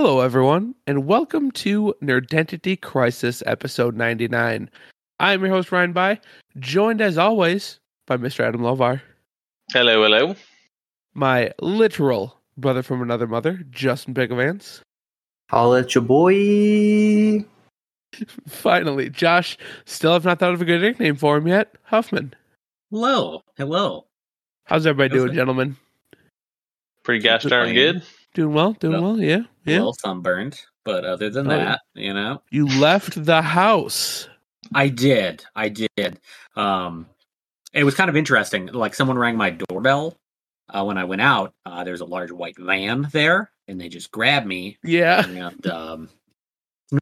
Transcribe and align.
Hello, 0.00 0.20
everyone, 0.20 0.76
and 0.86 1.06
welcome 1.06 1.50
to 1.50 1.92
Nerdentity 2.00 2.80
Crisis 2.80 3.42
episode 3.46 3.96
99. 3.96 4.70
I'm 5.18 5.40
your 5.40 5.50
host, 5.50 5.72
Ryan 5.72 5.92
By, 5.92 6.20
joined 6.60 7.00
as 7.00 7.18
always 7.18 7.80
by 8.06 8.16
Mr. 8.16 8.44
Adam 8.46 8.62
Lovar, 8.62 9.02
Hello, 9.72 10.04
hello. 10.04 10.36
my 11.14 11.50
literal 11.60 12.38
brother 12.56 12.84
from 12.84 13.02
another 13.02 13.26
mother, 13.26 13.64
Justin 13.70 14.14
Bigavance. 14.14 14.82
Holla 15.50 15.80
at 15.80 15.92
your 15.96 16.04
boy. 16.04 17.44
Finally, 18.46 19.10
Josh, 19.10 19.58
still 19.84 20.12
have 20.12 20.24
not 20.24 20.38
thought 20.38 20.54
of 20.54 20.62
a 20.62 20.64
good 20.64 20.80
nickname 20.80 21.16
for 21.16 21.38
him 21.38 21.48
yet. 21.48 21.74
Huffman. 21.82 22.34
Hello, 22.92 23.40
hello. 23.56 24.06
How's 24.62 24.86
everybody 24.86 25.12
doing, 25.18 25.30
Okay. 25.30 25.36
gentlemen? 25.38 25.76
Pretty 27.02 27.20
gosh 27.20 27.42
darn 27.42 27.72
good. 27.74 28.04
Doing 28.38 28.54
well, 28.54 28.72
doing 28.74 28.92
Well- 28.92 29.02
well, 29.14 29.20
yeah, 29.20 29.38
A 29.38 29.40
yeah. 29.64 29.78
little 29.78 29.94
sunburned, 29.94 30.60
but 30.84 31.04
other 31.04 31.28
than 31.28 31.50
Oh, 31.50 31.56
yeah. 31.56 31.64
that, 31.64 31.80
you 31.94 32.14
know, 32.14 32.40
You 32.52 32.68
left 32.68 33.24
the 33.24 33.42
house. 33.42 34.28
I 34.72 34.86
did, 34.88 35.44
I 35.56 35.68
did. 35.70 36.20
Um, 36.54 37.06
it 37.72 37.82
was 37.82 37.96
kind 37.96 38.08
of 38.08 38.16
interesting. 38.16 38.66
Like 38.68 38.94
someone 38.94 39.18
rang 39.18 39.36
my 39.36 39.50
doorbell 39.50 40.16
uh, 40.72 40.84
when 40.84 40.98
I 40.98 41.04
went 41.04 41.20
out. 41.20 41.52
Uh, 41.66 41.82
there's 41.82 42.00
a 42.00 42.04
large 42.04 42.30
white 42.30 42.56
van 42.58 43.08
there, 43.10 43.50
and 43.66 43.80
they 43.80 43.88
just 43.88 44.12
grabbed 44.12 44.46
me. 44.46 44.78
Yeah. 44.84 45.26
And 45.26 45.66
um, 45.66 46.08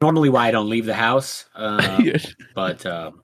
normally, 0.00 0.30
why 0.30 0.48
I 0.48 0.52
don't 0.52 0.70
leave 0.70 0.86
the 0.86 0.94
house, 0.94 1.44
uh, 1.54 2.00
Yeah. 2.02 2.16
but 2.54 2.86
um, 2.86 3.22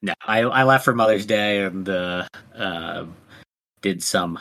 no, 0.00 0.14
I, 0.26 0.40
I 0.40 0.62
left 0.64 0.86
for 0.86 0.94
Mother's 0.94 1.26
Day 1.26 1.62
and 1.64 1.86
uh, 1.90 2.26
uh, 2.56 3.04
did 3.82 4.02
some 4.02 4.38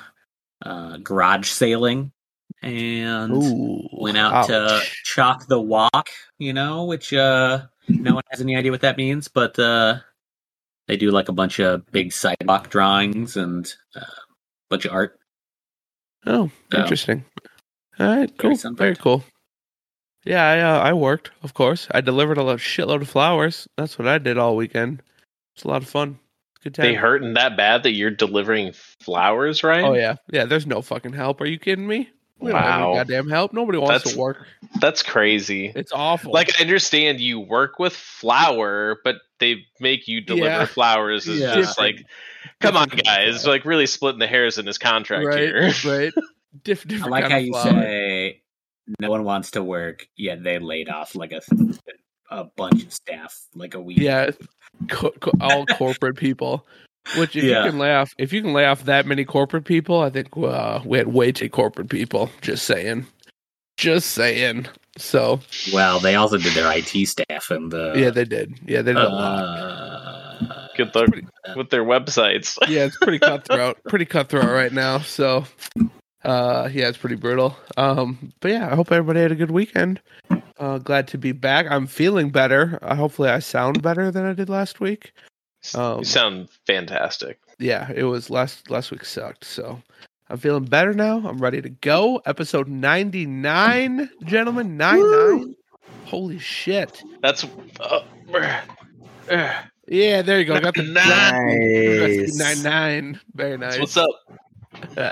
uh, 0.65 0.97
garage 1.03 1.49
sailing 1.49 2.13
and. 2.61 3.31
Ooh, 3.33 3.87
went 3.93 4.17
out 4.17 4.47
to 4.47 4.81
chalk 5.03 5.47
the 5.47 5.59
walk, 5.61 6.09
you 6.39 6.53
know, 6.53 6.85
which 6.85 7.13
uh 7.13 7.61
no 7.87 8.15
one 8.15 8.23
has 8.31 8.41
any 8.41 8.55
idea 8.55 8.71
what 8.71 8.81
that 8.81 8.97
means, 8.97 9.27
but 9.27 9.57
uh 9.59 9.97
they 10.87 10.97
do 10.97 11.11
like 11.11 11.29
a 11.29 11.33
bunch 11.33 11.59
of 11.59 11.85
big 11.91 12.11
sidewalk 12.11 12.69
drawings 12.69 13.37
and 13.37 13.71
uh, 13.95 13.99
a 14.01 14.25
bunch 14.69 14.85
of 14.85 14.91
art. 14.91 15.17
Oh, 16.25 16.51
So, 16.71 16.79
interesting. 16.79 17.23
All 17.99 18.07
right, 18.07 18.29
cool. 18.37 18.49
Very 18.49 18.57
sunburned. 18.57 18.99
cool. 18.99 19.23
Yeah, 20.25 20.43
I 20.43 20.59
uh, 20.59 20.79
I 20.79 20.93
worked, 20.93 21.31
of 21.43 21.53
course. 21.53 21.87
I 21.91 22.01
delivered 22.01 22.37
a 22.37 22.43
lo- 22.43 22.57
shitload 22.57 23.01
of 23.01 23.09
flowers. 23.09 23.67
That's 23.77 23.97
what 23.97 24.07
I 24.07 24.17
did 24.17 24.37
all 24.37 24.55
weekend. 24.55 25.01
It's 25.55 25.63
a 25.63 25.67
lot 25.67 25.81
of 25.81 25.89
fun. 25.89 26.19
Good 26.63 26.75
time. 26.75 26.85
They 26.85 26.93
hurting 26.93 27.33
that 27.33 27.57
bad 27.57 27.83
that 27.83 27.93
you're 27.93 28.11
delivering 28.11 28.73
flowers, 28.73 29.63
right? 29.63 29.83
Oh 29.83 29.93
yeah, 29.93 30.15
yeah. 30.31 30.45
There's 30.45 30.67
no 30.67 30.81
fucking 30.81 31.13
help. 31.13 31.41
Are 31.41 31.45
you 31.47 31.57
kidding 31.57 31.87
me? 31.87 32.09
We 32.41 32.51
don't 32.51 32.61
have 32.61 32.73
any 32.73 32.83
Wow. 32.83 32.93
goddamn 32.95 33.29
help. 33.29 33.53
Nobody 33.53 33.77
wants 33.77 33.99
That's- 33.99 34.13
to 34.13 34.19
work. 34.19 34.47
That's 34.79 35.03
crazy. 35.03 35.71
It's 35.75 35.91
awful. 35.93 36.31
Like 36.31 36.57
I 36.59 36.61
understand 36.63 37.19
you 37.21 37.39
work 37.39 37.77
with 37.79 37.93
flour, 37.93 38.99
but 39.03 39.17
they 39.39 39.65
make 39.79 40.07
you 40.07 40.21
deliver 40.21 40.45
Yeah. 40.47 40.65
flowers 40.65 41.27
is 41.27 41.39
Yeah. 41.41 41.55
just 41.55 41.77
like 41.77 42.05
come 42.59 42.75
on 42.77 42.87
Different 42.87 43.05
guys, 43.05 43.45
like 43.47 43.65
really 43.65 43.85
splitting 43.85 44.19
the 44.19 44.27
hairs 44.27 44.57
in 44.57 44.65
his 44.65 44.77
contract 44.77 45.25
right, 45.25 45.39
here. 45.39 45.71
right. 45.85 46.13
Diff- 46.63 46.85
I 47.03 47.07
like 47.07 47.21
kind 47.23 47.31
how 47.33 47.39
of 47.39 47.45
you 47.45 47.51
flower. 47.53 47.81
say 47.81 48.41
no 48.99 49.09
one 49.09 49.23
wants 49.23 49.51
to 49.51 49.63
work, 49.63 50.07
yet 50.17 50.43
they 50.43 50.59
laid 50.59 50.89
off 50.89 51.15
like 51.15 51.31
a 51.31 51.41
a 52.29 52.45
bunch 52.55 52.83
of 52.83 52.93
staff 52.93 53.39
like 53.55 53.73
a 53.73 53.79
week. 53.81 53.97
Yeah, 53.99 54.31
co- 54.89 55.11
co- 55.19 55.31
all 55.41 55.65
corporate 55.65 56.15
people. 56.17 56.65
Which, 57.17 57.35
if 57.35 57.43
Yeah. 57.43 57.63
you 57.65 57.71
can 57.71 57.79
lay 57.79 57.93
off, 57.95 58.13
if 58.17 58.31
you 58.31 58.41
can 58.41 58.53
lay 58.53 58.65
off 58.65 58.83
that 58.85 59.05
many 59.05 59.25
corporate 59.25 59.65
people, 59.65 59.99
I 60.01 60.09
think 60.09 60.29
uh, 60.37 60.81
we 60.85 60.97
had 60.97 61.07
way 61.07 61.31
too 61.31 61.49
corporate 61.49 61.89
people. 61.89 62.29
Just 62.41 62.65
saying, 62.65 63.05
just 63.77 64.11
saying. 64.11 64.67
So 64.97 65.39
Well, 65.73 65.99
they 65.99 66.15
also 66.15 66.37
did 66.37 66.53
their 66.53 66.69
IT 66.77 67.07
staff 67.07 67.49
and 67.49 67.71
the 67.71 67.93
yeah, 67.95 68.09
they 68.09 68.25
did. 68.25 68.59
Yeah, 68.65 68.81
they 68.81 68.93
did 68.93 69.01
a 69.03 69.09
lot. 69.09 69.43
uh, 69.43 70.67
Good 70.75 70.93
luck 70.95 71.09
with 71.55 71.69
their 71.69 71.83
websites. 71.83 72.57
Yeah, 72.67 72.85
it's 72.85 72.97
pretty 72.97 73.19
cutthroat. 73.25 73.77
pretty 73.87 74.05
cutthroat 74.05 74.45
right 74.45 74.71
now. 74.71 74.99
So, 74.99 75.45
uh, 76.23 76.69
yeah, 76.71 76.87
it's 76.89 76.97
pretty 76.97 77.15
brutal. 77.15 77.55
Um, 77.77 78.31
but 78.41 78.51
yeah, 78.51 78.69
I 78.71 78.75
hope 78.75 78.91
everybody 78.91 79.21
had 79.21 79.31
a 79.31 79.35
good 79.35 79.51
weekend. 79.51 80.01
Uh, 80.59 80.77
glad 80.77 81.07
to 81.09 81.17
be 81.17 81.31
back. 81.31 81.65
I'm 81.69 81.87
feeling 81.87 82.29
better. 82.29 82.77
Uh, 82.81 82.95
hopefully, 82.95 83.29
I 83.29 83.39
sound 83.39 83.81
better 83.81 84.11
than 84.11 84.25
I 84.25 84.33
did 84.33 84.49
last 84.49 84.79
week. 84.79 85.13
Um, 85.75 85.99
you 85.99 86.05
sound 86.05 86.49
fantastic. 86.65 87.39
yeah, 87.59 87.91
it 87.95 88.03
was 88.03 88.29
last 88.29 88.69
last 88.69 88.91
week 88.91 89.05
sucked. 89.05 89.45
So 89.45 89.81
I'm 90.29 90.37
feeling 90.37 90.65
better 90.65 90.93
now. 90.93 91.17
I'm 91.27 91.37
ready 91.37 91.61
to 91.61 91.69
go. 91.69 92.21
Episode 92.25 92.67
99, 92.67 94.09
gentlemen, 94.23 94.77
nine 94.77 94.99
nine. 95.11 95.55
Holy 96.05 96.39
shit! 96.39 97.01
That's 97.21 97.43
uh, 97.79 98.01
uh, 98.33 98.61
uh, 99.29 99.53
Yeah, 99.87 100.21
there 100.21 100.39
you 100.39 100.45
go. 100.45 100.59
Got 100.59 100.73
the 100.75 100.83
Nice. 100.83 102.37
nine 102.37 102.63
nine. 102.63 103.19
Very 103.35 103.57
nice. 103.57 103.79
what's 103.79 103.97
up? 103.97 104.09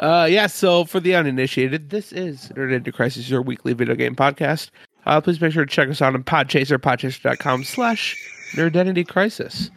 uh, 0.00 0.28
yeah, 0.30 0.46
so 0.46 0.84
for 0.84 1.00
the 1.00 1.14
uninitiated, 1.14 1.90
this 1.90 2.12
is 2.12 2.50
Nerdentity 2.54 2.92
Crisis, 2.92 3.28
your 3.28 3.42
weekly 3.42 3.72
video 3.72 3.94
game 3.94 4.14
podcast. 4.14 4.70
Uh, 5.06 5.20
please 5.20 5.40
make 5.40 5.52
sure 5.52 5.64
to 5.64 5.70
check 5.70 5.88
us 5.88 6.00
out 6.00 6.14
on 6.14 6.22
Podchaser, 6.22 6.78
podchaser.com 6.78 7.64
slash 7.64 8.16
Nerdentity 8.54 9.06
Crisis. 9.06 9.70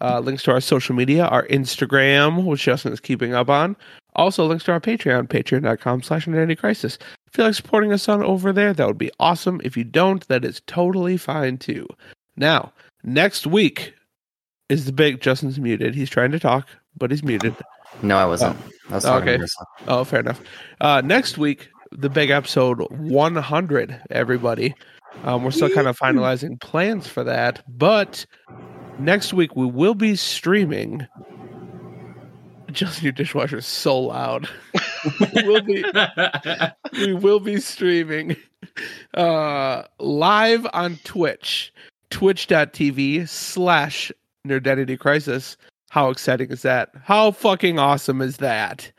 Uh, 0.00 0.20
links 0.20 0.42
to 0.42 0.50
our 0.50 0.60
social 0.60 0.94
media, 0.94 1.26
our 1.26 1.46
Instagram, 1.46 2.44
which 2.44 2.62
Justin 2.62 2.92
is 2.92 3.00
keeping 3.00 3.32
up 3.32 3.48
on. 3.48 3.76
Also, 4.16 4.44
links 4.44 4.64
to 4.64 4.72
our 4.72 4.80
Patreon, 4.80 5.28
patreon.com 5.28 6.02
slash 6.02 6.26
Nerdentity 6.26 6.58
Crisis. 6.58 6.98
If 7.26 7.38
you 7.38 7.44
like 7.44 7.54
supporting 7.54 7.92
us 7.92 8.08
on 8.08 8.22
over 8.22 8.52
there, 8.52 8.72
that 8.72 8.86
would 8.86 8.98
be 8.98 9.10
awesome. 9.18 9.60
If 9.64 9.76
you 9.76 9.84
don't, 9.84 10.26
that 10.28 10.44
is 10.44 10.62
totally 10.66 11.16
fine 11.16 11.58
too. 11.58 11.86
Now, 12.36 12.72
next 13.02 13.46
week 13.46 13.94
is 14.68 14.84
the 14.86 14.92
big, 14.92 15.20
Justin's 15.20 15.58
muted. 15.58 15.94
He's 15.94 16.10
trying 16.10 16.32
to 16.32 16.38
talk, 16.38 16.68
but 16.96 17.10
he's 17.10 17.24
muted. 17.24 17.56
No, 18.02 18.16
I 18.16 18.26
wasn't. 18.26 18.56
I 18.90 18.94
was 18.94 19.04
talking 19.04 19.28
Okay. 19.28 19.44
Oh, 19.88 20.04
fair 20.04 20.20
enough. 20.20 20.40
Uh, 20.80 21.00
next 21.04 21.38
week, 21.38 21.68
the 21.92 22.10
big 22.10 22.30
episode 22.30 22.80
100, 22.90 24.02
everybody. 24.10 24.74
Um, 25.22 25.42
we're 25.44 25.52
still 25.52 25.70
kind 25.70 25.86
of 25.86 25.98
finalizing 25.98 26.60
plans 26.60 27.06
for 27.06 27.24
that, 27.24 27.62
but 27.68 28.26
next 28.98 29.32
week 29.32 29.56
we 29.56 29.66
will 29.66 29.94
be 29.94 30.16
streaming. 30.16 31.06
Just 32.70 33.02
your 33.02 33.12
dishwasher 33.12 33.58
is 33.58 33.66
so 33.66 33.98
loud. 33.98 34.48
we 35.34 35.42
will 35.44 35.62
be 35.62 35.84
we 36.92 37.14
will 37.14 37.40
be 37.40 37.60
streaming 37.60 38.36
uh 39.14 39.84
live 40.00 40.66
on 40.72 40.98
Twitch, 41.04 41.72
twitch.tv 42.10 43.28
slash 43.28 44.10
nerdentity 44.46 44.98
crisis. 44.98 45.56
How 45.90 46.10
exciting 46.10 46.50
is 46.50 46.62
that? 46.62 46.90
How 47.02 47.30
fucking 47.30 47.78
awesome 47.78 48.20
is 48.20 48.38
that? 48.38 48.90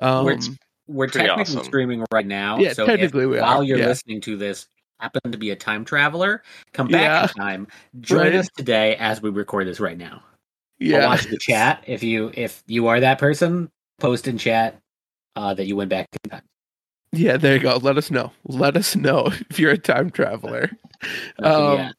Um, 0.00 0.24
We're- 0.26 0.40
We're 0.86 1.06
technically 1.08 1.42
awesome. 1.42 1.64
streaming 1.64 2.04
right 2.12 2.26
now. 2.26 2.58
Yeah, 2.58 2.72
so 2.72 2.84
if 2.84 2.88
technically 2.88 3.26
we 3.26 3.38
are, 3.38 3.42
while 3.42 3.64
you're 3.64 3.78
yeah. 3.78 3.86
listening 3.88 4.20
to 4.20 4.36
this, 4.36 4.68
happen 5.00 5.32
to 5.32 5.38
be 5.38 5.50
a 5.50 5.56
time 5.56 5.84
traveler, 5.84 6.42
come 6.72 6.88
back 6.88 7.02
Yeah. 7.02 7.22
in 7.22 7.28
time. 7.28 7.66
Join 8.00 8.18
Right. 8.20 8.34
us 8.34 8.48
today 8.56 8.96
as 8.96 9.20
we 9.22 9.30
record 9.30 9.66
this 9.66 9.80
right 9.80 9.98
now. 9.98 10.16
Or 10.16 10.84
yeah. 10.86 11.06
watch 11.06 11.24
the 11.24 11.38
chat. 11.38 11.82
If 11.86 12.02
you 12.02 12.30
if 12.34 12.62
you 12.66 12.86
are 12.88 13.00
that 13.00 13.18
person, 13.18 13.70
post 13.98 14.28
in 14.28 14.36
chat 14.38 14.78
uh, 15.34 15.54
that 15.54 15.66
you 15.66 15.76
went 15.76 15.90
back 15.90 16.06
in 16.24 16.30
time. 16.30 16.42
Yeah, 17.12 17.36
there 17.38 17.54
you 17.54 17.60
go. 17.60 17.76
Let 17.78 17.96
us 17.96 18.10
know. 18.10 18.32
Let 18.44 18.76
us 18.76 18.94
know 18.96 19.26
if 19.50 19.58
you're 19.58 19.70
a 19.72 19.78
time 19.78 20.10
traveler. 20.10 20.70
Nothing 21.40 21.66
Um, 21.66 21.78
yet. 21.78 21.94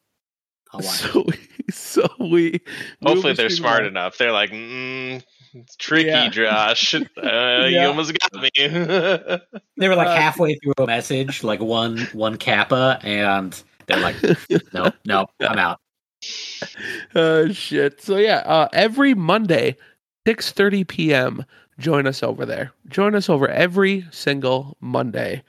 So 0.83 1.23
we, 1.25 1.33
so 1.71 2.07
we 2.19 2.27
we 2.27 2.59
Hopefully 3.03 3.33
they're 3.33 3.49
smart 3.49 3.83
live. 3.83 3.91
enough. 3.91 4.17
They're 4.17 4.31
like, 4.33 4.51
mm, 4.51 5.23
it's 5.61 5.75
tricky, 5.75 6.07
Yeah. 6.09 6.29
Josh. 6.29 6.95
Uh, 6.95 7.01
You 7.69 7.79
almost 7.81 8.13
got 8.19 8.33
me. 8.41 8.49
They 8.55 9.87
were 9.87 9.95
like 9.95 10.07
uh, 10.07 10.15
halfway 10.15 10.55
through 10.55 10.73
a 10.77 10.85
message, 10.87 11.43
like 11.43 11.59
one 11.59 11.99
one 12.13 12.37
kappa, 12.37 12.99
and 13.03 13.61
they're 13.87 13.99
like, 13.99 14.15
"No, 14.73 14.91
no, 15.05 15.27
I'm 15.41 15.59
out." 15.59 15.79
Oh 17.15 17.51
shit. 17.51 18.01
So 18.01 18.17
yeah, 18.17 18.37
uh, 18.45 18.67
every 18.73 19.13
Monday, 19.13 19.75
six 20.25 20.51
thirty 20.51 20.83
p.m. 20.83 21.45
Join 21.79 22.07
us 22.07 22.23
over 22.23 22.45
there. 22.45 22.71
Join 22.89 23.13
us 23.15 23.29
over 23.29 23.47
every 23.47 24.05
single 24.11 24.75
Monday. 24.81 25.43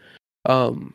Um, 0.45 0.95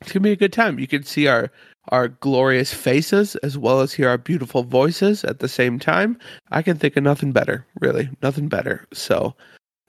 it's 0.00 0.12
gonna 0.12 0.22
be 0.22 0.32
a 0.32 0.36
good 0.36 0.52
time. 0.52 0.78
You 0.78 0.86
can 0.86 1.02
see 1.02 1.26
our 1.26 1.50
our 1.88 2.08
glorious 2.08 2.72
faces 2.72 3.36
as 3.36 3.58
well 3.58 3.80
as 3.80 3.92
hear 3.92 4.08
our 4.08 4.18
beautiful 4.18 4.62
voices 4.62 5.24
at 5.24 5.40
the 5.40 5.48
same 5.48 5.78
time. 5.78 6.18
I 6.50 6.62
can 6.62 6.76
think 6.76 6.96
of 6.96 7.02
nothing 7.02 7.32
better, 7.32 7.66
really, 7.80 8.08
nothing 8.22 8.48
better. 8.48 8.86
So, 8.92 9.34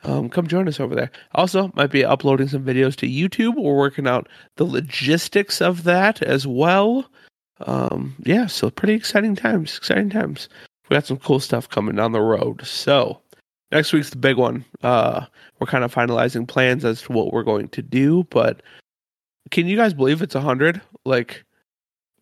um, 0.04 0.30
come 0.30 0.48
join 0.48 0.68
us 0.68 0.80
over 0.80 0.96
there. 0.96 1.12
Also, 1.34 1.72
might 1.76 1.92
be 1.92 2.04
uploading 2.04 2.48
some 2.48 2.66
videos 2.66 2.96
to 2.98 3.08
YouTube. 3.08 3.56
We're 3.56 3.76
working 3.76 4.08
out 4.08 4.28
the 4.58 4.66
logistics 4.66 5.62
of 5.62 5.84
that 5.84 6.22
as 6.22 6.46
well. 6.46 7.10
Um, 7.62 8.16
yeah, 8.20 8.48
so 8.48 8.70
pretty 8.70 8.94
exciting 8.94 9.36
times. 9.36 9.78
Exciting 9.78 10.10
times. 10.10 10.50
We 10.90 10.96
got 10.96 11.06
some 11.06 11.20
cool 11.20 11.40
stuff 11.40 11.70
coming 11.70 11.96
down 11.96 12.12
the 12.12 12.22
road. 12.22 12.66
So, 12.66 13.22
next 13.72 13.94
week's 13.94 14.10
the 14.10 14.18
big 14.18 14.38
one. 14.38 14.66
Uh, 14.82 15.26
we're 15.60 15.68
kind 15.68 15.86
of 15.86 15.94
finalizing 15.94 16.48
plans 16.48 16.84
as 16.84 17.04
to 17.04 17.14
what 17.14 17.32
we're 17.32 17.44
going 17.44 17.70
to 17.70 17.82
do, 17.82 18.26
but 18.30 18.62
can 19.52 19.68
you 19.68 19.78
guys 19.78 19.94
believe 19.94 20.22
it's 20.22 20.36
a 20.36 20.40
100? 20.40 20.82
Like, 21.06 21.46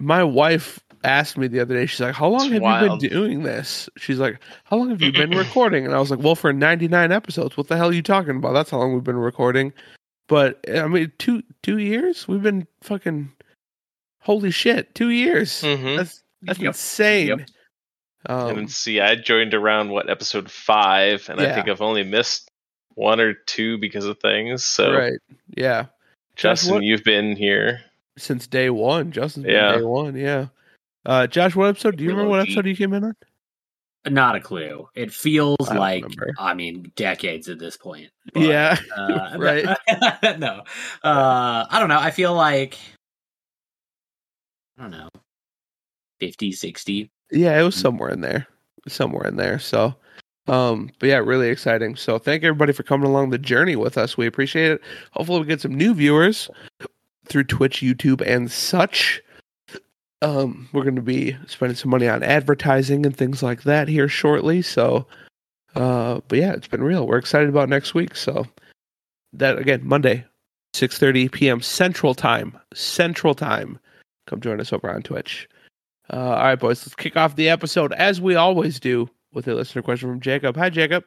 my 0.02 0.24
wife 0.24 0.80
asked 1.04 1.38
me 1.38 1.48
the 1.48 1.60
other 1.60 1.74
day, 1.76 1.86
she's 1.86 2.00
like, 2.00 2.14
How 2.16 2.28
long 2.28 2.46
It's 2.46 2.54
have 2.54 2.62
wild. 2.62 3.02
you 3.04 3.10
been 3.10 3.18
doing 3.18 3.44
this? 3.44 3.90
She's 3.98 4.20
like, 4.20 4.40
How 4.66 4.78
long 4.78 4.90
have 4.90 5.02
you 5.02 5.12
been 5.12 5.32
recording? 5.38 5.86
And 5.86 5.94
I 5.96 6.00
was 6.00 6.12
like, 6.12 6.20
Well, 6.20 6.36
for 6.36 6.52
99 6.54 7.12
episodes. 7.12 7.58
What 7.58 7.68
the 7.68 7.78
hell 7.78 7.90
are 7.90 7.94
you 7.94 8.02
talking 8.04 8.36
about? 8.38 8.54
That's 8.54 8.70
how 8.72 8.78
long 8.80 8.94
we've 8.94 9.04
been 9.04 9.16
recording. 9.16 9.74
But 10.28 10.64
I 10.74 10.88
mean, 10.88 11.12
two 11.18 11.44
two 11.64 11.78
years? 11.80 12.28
We've 12.28 12.42
been 12.44 12.68
fucking 12.84 13.32
holy 14.20 14.52
shit, 14.52 14.94
two 14.96 15.10
years. 15.10 15.62
hmm 15.62 15.96
That's 15.98 16.24
that's 16.42 16.60
Yep. 16.60 16.68
insane. 16.68 17.28
Yep. 17.28 17.40
Um, 18.28 18.58
and 18.60 18.72
see, 18.72 19.00
I 19.02 19.16
joined 19.16 19.54
around 19.56 19.90
what 19.90 20.10
episode 20.10 20.50
five, 20.52 21.28
and 21.30 21.42
I 21.42 21.54
think 21.56 21.68
I've 21.68 21.82
only 21.82 22.04
missed 22.04 22.50
one 22.94 23.20
or 23.20 23.34
two 23.34 23.80
because 23.80 24.06
of 24.06 24.20
things. 24.20 24.64
So, 24.64 24.94
right. 24.94 25.14
Yeah. 25.58 25.86
Justin, 26.36 26.76
what- 26.76 26.84
you've 26.84 27.04
been 27.04 27.36
here. 27.36 27.82
Since 28.18 28.48
day 28.48 28.70
one. 28.70 29.12
Justin's 29.12 29.46
been 29.46 29.56
Yeah. 29.56 29.78
day 29.78 29.84
one, 29.84 30.16
yeah. 30.16 30.48
Uh 31.06 31.28
Josh, 31.28 31.56
what 31.56 31.70
episode? 31.70 31.98
Do 31.98 32.04
you 32.04 32.10
remember 32.12 32.30
what 32.30 32.42
episode 32.42 32.66
you 32.68 32.76
came 32.76 32.94
in 32.94 33.04
on? 33.04 33.16
Not 34.08 34.36
a 34.36 34.40
clue. 34.40 34.88
It 34.96 35.14
feels 35.14 35.58
I 35.70 35.76
like 35.78 36.04
remember. 36.04 36.32
I 36.40 36.54
mean 36.54 36.92
decades 36.96 37.50
at 37.50 37.60
this 37.60 37.78
point. 37.78 38.10
but, 38.34 38.42
Yeah. 38.44 38.78
uh, 38.98 39.36
Right. 39.40 39.66
no, 40.40 40.64
uh, 41.04 41.66
I 41.70 41.78
don't 41.80 41.90
know. 41.90 42.00
I 42.00 42.12
feel 42.12 42.34
like 42.34 42.78
I 44.78 44.84
don't 44.84 44.92
know, 44.92 45.10
50, 46.20 46.52
60. 46.52 47.12
Yeah, 47.32 47.60
it 47.60 47.64
was 47.64 47.76
Mm. 47.76 47.82
somewhere 47.82 48.10
in 48.10 48.22
there. 48.22 48.48
Somewhere 48.88 49.28
in 49.28 49.36
there. 49.38 49.60
So 49.60 49.96
um 50.48 50.90
but 51.00 51.08
yeah, 51.08 51.18
really 51.18 51.50
exciting. 51.50 51.96
So 51.96 52.18
thank 52.18 52.44
everybody 52.44 52.74
for 52.74 52.84
coming 52.84 53.08
along 53.08 53.30
the 53.30 53.38
journey 53.38 53.76
with 53.76 53.98
us. 53.98 54.18
We 54.18 54.26
appreciate 54.28 54.72
it. 54.72 54.82
Hopefully 55.12 55.40
we 55.42 55.46
get 55.46 55.62
some 55.62 55.76
new 55.76 55.94
viewers 55.94 56.50
through 57.32 57.46
Twitch, 57.46 57.82
YouTube, 57.82 58.22
and 58.22 58.52
such. 58.52 59.22
Um, 60.22 60.70
we're 60.72 60.84
gonna 60.84 61.02
be 61.02 61.36
spending 61.48 61.76
some 61.76 61.90
money 61.90 62.08
on 62.08 62.22
advertising 62.22 63.06
and 63.06 63.16
things 63.16 63.42
like 63.42 63.64
that 63.64 63.88
here 63.88 64.08
shortly. 64.08 64.62
So 64.62 65.08
uh 65.76 66.20
but 66.28 66.38
yeah, 66.38 66.54
it's 66.54 66.68
been 66.68 66.84
real. 66.84 67.08
We're 67.08 67.18
excited 67.18 67.50
about 67.50 67.70
next 67.70 67.94
week. 67.94 68.16
So 68.16 68.46
that 69.34 69.58
again, 69.58 69.82
Monday, 69.84 70.26
six 70.74 71.00
thirty 71.00 71.28
PM 71.30 71.62
Central 71.62 72.14
Time. 72.14 72.60
Central 72.74 73.34
Time. 73.34 73.80
Come 74.28 74.42
join 74.42 74.60
us 74.60 74.72
over 74.72 74.94
on 74.94 75.02
Twitch. 75.02 75.48
Uh, 76.12 76.18
all 76.18 76.44
right, 76.44 76.60
boys, 76.60 76.86
let's 76.86 76.96
kick 76.96 77.16
off 77.16 77.36
the 77.36 77.50
episode 77.50 77.94
as 77.94 78.20
we 78.20 78.36
always 78.36 78.80
do 78.80 79.10
with 79.34 79.48
a 79.48 79.56
listener 79.56 79.82
question 79.82 80.10
from 80.10 80.20
Jacob. 80.20 80.58
Hi, 80.58 80.70
Jacob. 80.70 81.06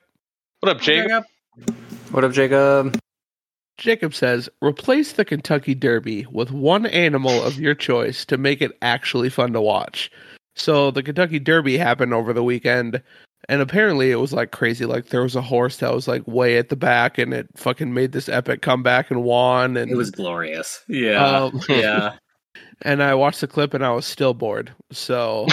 What 0.61 0.77
up, 0.77 0.81
Jacob? 0.81 1.25
What 2.11 2.25
up, 2.25 2.33
Jacob? 2.33 2.99
Jacob 3.79 4.15
says, 4.15 4.49
replace 4.63 5.13
the 5.13 5.25
Kentucky 5.25 5.75
Derby 5.75 6.27
with 6.31 6.51
one 6.53 6.87
animal 6.87 7.43
of 7.43 7.59
your 7.59 7.75
choice 7.75 8.25
to 8.27 8.37
make 8.37 8.63
it 8.63 8.77
actually 8.83 9.29
fun 9.29 9.53
to 9.53 9.61
watch. 9.61 10.11
So 10.55 10.91
the 10.91 11.03
Kentucky 11.03 11.39
Derby 11.39 11.77
happened 11.77 12.15
over 12.15 12.33
the 12.33 12.45
weekend, 12.45 13.03
and 13.49 13.61
apparently 13.61 14.13
it 14.13 14.17
was 14.17 14.33
like 14.33 14.53
crazy. 14.53 14.85
Like 14.87 15.07
there 15.07 15.23
was 15.23 15.35
a 15.35 15.43
horse 15.43 15.79
that 15.79 15.93
was 15.93 16.07
like 16.07 16.23
way 16.27 16.57
at 16.57 16.69
the 16.69 16.77
back, 16.77 17.19
and 17.19 17.35
it 17.35 17.49
fucking 17.57 17.93
made 17.93 18.13
this 18.13 18.29
epic 18.29 18.63
comeback 18.63 19.11
and 19.11 19.25
won. 19.25 19.77
And 19.77 19.91
It 19.91 19.97
was 19.97 20.13
glorious. 20.13 20.83
Yeah, 20.89 21.25
um, 21.25 21.61
yeah. 21.69 22.17
and 22.83 23.03
I 23.03 23.15
watched 23.15 23.41
the 23.41 23.49
clip, 23.49 23.75
and 23.75 23.85
I 23.85 23.91
was 23.91 24.07
still 24.07 24.35
bored. 24.35 24.73
So, 24.93 25.47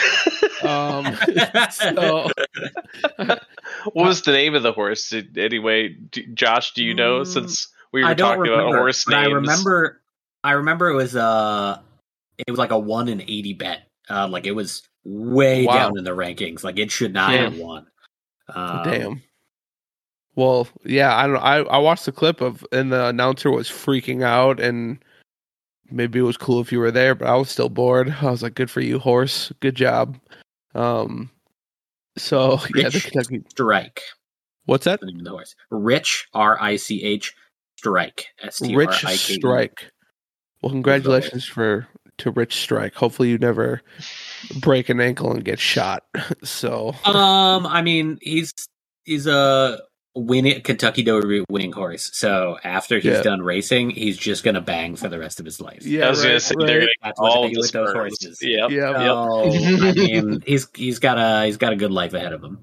um, 0.63 1.17
so 1.71 2.29
what 3.17 3.41
was 3.95 4.21
the 4.21 4.31
name 4.31 4.53
of 4.53 4.63
the 4.63 4.71
horse? 4.71 5.11
Anyway, 5.35 5.95
Josh, 6.33 6.73
do 6.73 6.83
you 6.83 6.93
know? 6.93 7.21
Mm, 7.21 7.27
Since 7.27 7.67
we 7.91 8.01
were 8.03 8.09
I 8.09 8.13
don't 8.13 8.37
talking 8.37 8.41
remember. 8.51 8.67
about 8.67 8.77
horse 8.79 9.07
names, 9.07 9.27
I 9.27 9.31
remember. 9.31 10.01
I 10.43 10.51
remember 10.53 10.89
it 10.89 10.95
was 10.95 11.15
uh, 11.15 11.79
it 12.37 12.49
was 12.49 12.57
like 12.59 12.71
a 12.71 12.79
one 12.79 13.07
in 13.07 13.21
eighty 13.21 13.53
bet. 13.53 13.87
Uh, 14.09 14.27
like 14.27 14.45
it 14.45 14.51
was 14.53 14.83
way 15.03 15.65
Wow. 15.65 15.73
down 15.73 15.97
in 15.97 16.03
the 16.03 16.11
rankings. 16.11 16.63
Like 16.63 16.79
it 16.79 16.91
should 16.91 17.13
not 17.13 17.33
Yeah. 17.33 17.49
have 17.49 17.57
won. 17.57 17.87
Um, 18.53 18.83
Damn. 18.83 19.23
Well, 20.35 20.67
yeah, 20.85 21.15
I 21.15 21.27
don't. 21.27 21.37
I 21.37 21.57
I 21.57 21.77
watched 21.77 22.05
the 22.05 22.11
clip 22.11 22.41
of, 22.41 22.65
and 22.71 22.91
the 22.91 23.07
announcer 23.07 23.51
was 23.51 23.69
freaking 23.69 24.23
out, 24.23 24.59
and 24.61 25.03
maybe 25.91 26.19
it 26.19 26.23
was 26.23 26.37
cool 26.37 26.61
if 26.61 26.71
you 26.71 26.79
were 26.79 26.91
there, 26.91 27.13
but 27.15 27.27
I 27.27 27.35
was 27.35 27.49
still 27.49 27.69
bored. 27.69 28.15
I 28.21 28.31
was 28.31 28.41
like, 28.41 28.55
"Good 28.55 28.71
for 28.71 28.79
you, 28.81 28.97
horse. 28.97 29.51
Good 29.59 29.75
job." 29.75 30.17
Um. 30.73 31.29
So 32.17 32.59
yeah, 32.75 32.89
the 32.89 33.01
Kentucky. 33.01 33.43
Strike. 33.49 34.01
What's 34.65 34.85
that? 34.85 35.01
The 35.01 35.07
name 35.07 35.19
of 35.19 35.25
the 35.25 35.31
horse. 35.31 35.53
Rich 35.69 36.27
R 36.33 36.57
I 36.61 36.77
C 36.77 37.03
H 37.03 37.35
Strike. 37.81 38.27
S 38.43 38.59
T 38.59 38.73
R 38.73 38.79
Rich 38.79 39.03
I 39.05 39.11
K. 39.11 39.33
Strike. 39.35 39.91
Well, 40.61 40.71
congratulations 40.71 41.45
for 41.45 41.87
to 42.19 42.29
Rich 42.29 42.57
Strike. 42.61 42.93
Hopefully, 42.93 43.29
you 43.29 43.39
never 43.39 43.81
break 44.59 44.89
an 44.89 45.01
ankle 45.01 45.31
and 45.31 45.43
get 45.43 45.57
shot. 45.59 46.03
So 46.43 46.93
Um, 47.05 47.65
I 47.65 47.81
mean, 47.81 48.19
he's 48.21 48.53
he's 49.03 49.25
a 49.25 49.79
winning 50.13 50.61
Kentucky 50.61 51.01
Derby 51.03 51.43
winning 51.49 51.71
horse. 51.71 52.11
So 52.13 52.57
after 52.63 52.95
he's 52.97 53.05
Yeah. 53.05 53.21
done 53.23 53.41
racing, 53.41 53.89
he's 53.91 54.17
just 54.17 54.43
gonna 54.43 54.61
bang 54.61 54.95
for 54.95 55.09
the 55.09 55.17
rest 55.17 55.39
of 55.39 55.45
his 55.47 55.59
life. 55.59 55.83
yeah, 55.83 56.05
I 56.05 56.09
was 56.11 56.21
gonna 56.21 56.39
say 56.39 56.53
right. 56.59 56.67
they're 56.67 56.79
gonna 56.81 56.91
That's 57.01 57.19
all 57.19 57.41
what 57.41 57.47
they 57.47 57.53
do 57.53 57.59
with 57.61 57.71
those 57.71 57.91
horses. 57.93 58.37
Yep. 58.41 58.69
Yeah. 58.69 58.93
So, 58.93 59.43
I 59.87 59.91
mean, 59.93 60.41
he's 60.45 60.67
he's 60.75 60.99
got 60.99 61.17
a 61.17 61.45
he's 61.47 61.57
got 61.57 61.73
a 61.73 61.75
good 61.75 61.91
life 61.91 62.13
ahead 62.13 62.33
of 62.33 62.43
him. 62.43 62.59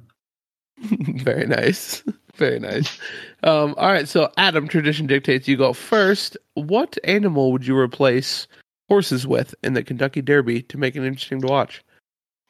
Very 0.80 1.46
nice. 1.46 2.04
Very 2.38 2.60
nice. 2.60 2.98
Um, 3.42 3.74
all 3.76 3.92
right, 3.92 4.08
so 4.08 4.30
Adam, 4.36 4.68
tradition 4.68 5.06
dictates 5.06 5.48
you 5.48 5.56
go 5.56 5.72
first. 5.72 6.36
What 6.54 6.96
animal 7.02 7.50
would 7.52 7.66
you 7.66 7.76
replace 7.76 8.46
horses 8.88 9.26
with 9.26 9.54
in 9.64 9.74
the 9.74 9.82
Kentucky 9.82 10.22
Derby 10.22 10.62
to 10.62 10.78
make 10.78 10.94
it 10.94 11.04
interesting 11.04 11.40
to 11.40 11.48
watch? 11.48 11.84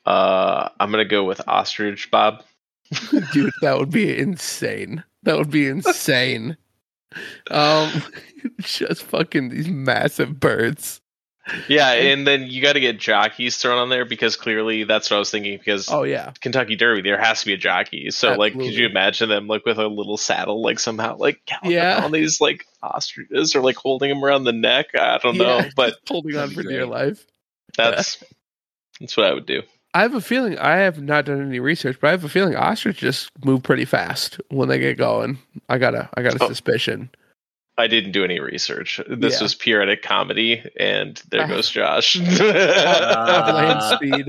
Uh, 0.05 0.69
I'm 0.79 0.91
gonna 0.91 1.07
go 1.07 1.25
with 1.25 1.41
ostrich, 1.49 2.11
Bob. 2.11 2.45
Dude, 3.33 3.53
that 3.63 3.79
would 3.79 3.91
be 3.91 4.17
insane. 4.17 5.03
That 5.23 5.37
would 5.37 5.51
be 5.51 5.67
insane. 5.67 6.57
Um, 7.51 7.91
just 8.61 9.03
fucking 9.03 9.49
these 9.49 9.67
massive 9.67 10.39
birds. 10.39 11.01
Yeah, 11.69 11.93
and 11.93 12.27
then 12.27 12.45
you 12.47 12.61
got 12.63 12.75
to 12.75 12.81
get 12.81 12.99
jockeys 12.99 13.57
thrown 13.57 13.79
on 13.79 13.89
there 13.89 14.05
because 14.05 14.37
clearly 14.37 14.85
that's 14.85 15.11
what 15.11 15.17
I 15.17 15.19
was 15.21 15.31
thinking. 15.31 15.59
Because 15.59 15.89
Oh 15.91 16.03
yeah, 16.03 16.33
Kentucky 16.41 16.77
Derby, 16.77 17.03
there 17.03 17.19
has 17.21 17.41
to 17.41 17.47
be 17.47 17.53
a 17.55 17.57
jockey. 17.59 18.11
So, 18.11 18.35
like, 18.35 18.53
could 18.53 18.75
you 18.75 18.87
imagine 18.87 19.29
them 19.29 19.47
like 19.47 19.65
with 19.65 19.79
a 19.79 19.87
little 19.89 20.17
saddle, 20.17 20.63
like 20.63 20.79
somehow 20.79 21.17
like 21.17 21.41
Yeah. 21.65 22.03
on 22.05 22.13
these 22.13 22.41
like 22.41 22.67
ostriches 22.83 23.55
or 23.57 23.61
like 23.63 23.77
holding 23.77 24.09
them 24.11 24.25
around 24.25 24.45
the 24.45 24.53
neck? 24.53 24.89
I 24.95 25.19
don't 25.23 25.39
know, 25.39 25.63
but 25.77 25.95
holding 26.09 26.37
on 26.37 26.51
for 26.51 26.63
dear 26.63 26.87
life. 26.87 27.25
that's 27.77 28.23
that's 29.01 29.17
what 29.17 29.27
I 29.27 29.35
would 29.35 29.47
do. 29.47 29.63
I 29.95 30.03
have 30.03 30.15
a 30.15 30.21
feeling 30.21 30.59
I 30.59 30.77
have 30.77 31.01
not 31.01 31.25
done 31.25 31.41
any 31.41 31.61
research, 31.61 31.99
but 32.01 32.09
I 32.09 32.11
have 32.11 32.23
a 32.25 32.29
feeling 32.29 32.55
ostriches 32.57 33.01
just 33.01 33.31
move 33.45 33.63
pretty 33.63 33.87
fast 33.87 34.39
when 34.51 34.69
they 34.69 34.79
get 34.79 34.99
going. 34.99 35.39
I 35.69 35.79
got 35.79 35.95
a 35.95 36.11
I 36.15 36.23
got 36.23 36.35
a 36.41 36.45
Oh. 36.45 36.49
suspicion. 36.49 37.11
I 37.79 37.87
didn't 37.87 38.13
do 38.13 38.25
any 38.25 38.41
research. 38.41 39.01
This 39.09 39.35
Yeah. 39.37 39.43
was 39.43 39.55
periodic 39.55 40.03
comedy, 40.03 40.63
and 40.79 41.21
there 41.31 41.47
goes 41.47 41.71
Josh. 41.71 42.15
Top 42.15 42.41
land 43.55 43.79
Uh, 43.81 43.97
speed. 43.97 44.27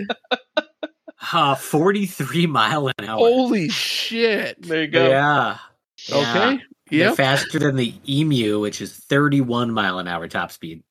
Uh, 1.33 1.55
43 1.55 2.45
mile 2.47 2.87
an 2.87 2.93
hour. 3.05 3.17
Holy 3.17 3.69
shit. 3.69 4.61
there 4.61 4.81
you 4.83 4.87
go. 4.87 5.09
Yeah. 5.09 5.57
Yeah. 6.07 6.15
Okay. 6.15 6.63
They're 6.91 6.99
Yep. 7.09 7.17
faster 7.17 7.59
than 7.59 7.75
the 7.75 7.93
emu, 8.07 8.59
which 8.59 8.81
is 8.81 8.93
31 8.93 9.71
mile 9.71 9.99
an 9.99 10.07
hour 10.07 10.27
top 10.27 10.51
speed. 10.51 10.81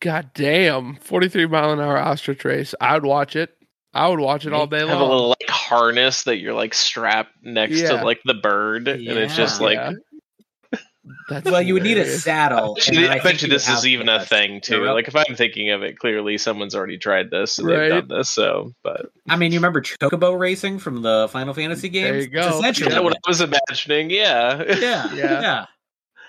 God 0.00 0.30
damn. 0.34 0.94
43 0.96 1.46
mile 1.46 1.72
an 1.72 1.80
hour 1.80 1.96
ostrich 1.98 2.44
race. 2.44 2.74
I 2.80 2.94
would 2.94 3.04
watch 3.04 3.36
it. 3.36 3.50
I 3.94 4.08
would 4.08 4.20
watch 4.20 4.46
it 4.46 4.52
all 4.52 4.66
day 4.66 4.80
Have 4.80 4.88
long. 4.90 5.00
a 5.00 5.04
little 5.04 5.28
like 5.28 5.48
harness 5.48 6.24
that 6.24 6.38
you're 6.38 6.54
like 6.54 6.74
strapped 6.74 7.32
next 7.42 7.76
Yeah. 7.80 7.88
to 7.98 8.04
like 8.04 8.20
the 8.24 8.34
bird, 8.34 8.86
and 8.88 9.00
it's 9.18 9.34
just 9.36 9.60
like 9.60 9.76
Yeah. 9.76 9.92
That's 11.28 11.50
Well, 11.50 11.62
you 11.62 11.74
would 11.74 11.82
need 11.82 11.98
a 11.98 12.06
saddle. 12.06 12.70
and 12.74 12.78
Actually, 12.78 12.96
then 13.02 13.10
I, 13.10 13.12
think 13.14 13.24
bet 13.24 13.42
you 13.42 13.46
you 13.48 13.52
this 13.54 13.68
is 13.68 13.86
even 13.86 14.08
a 14.08 14.24
thing 14.24 14.60
too. 14.60 14.84
Yep. 14.84 14.94
Like 14.94 15.08
if 15.08 15.16
I'm 15.16 15.34
thinking 15.36 15.70
of 15.70 15.82
it, 15.82 15.98
clearly 15.98 16.38
someone's 16.38 16.74
already 16.74 16.98
tried 16.98 17.30
this 17.30 17.58
and 17.58 17.66
Right. 17.68 17.88
they've 17.90 18.06
done 18.08 18.18
this. 18.18 18.30
So, 18.30 18.72
but 18.82 19.06
I 19.28 19.36
mean, 19.36 19.52
you 19.52 19.58
remember 19.58 19.80
Chocobo 19.82 20.38
racing 20.38 20.78
from 20.78 21.02
the 21.02 21.28
Final 21.30 21.54
Fantasy 21.54 21.88
games? 21.88 22.08
There 22.10 22.20
you 22.20 22.28
go. 22.28 22.58
essentially 22.58 22.94
is 22.94 23.00
what. 23.00 23.14
I 23.14 23.28
was 23.28 23.40
imagining? 23.40 24.10
Yeah, 24.10 24.62
Yeah, 24.66 24.74
Yeah. 25.14 25.40
yeah, 25.40 25.66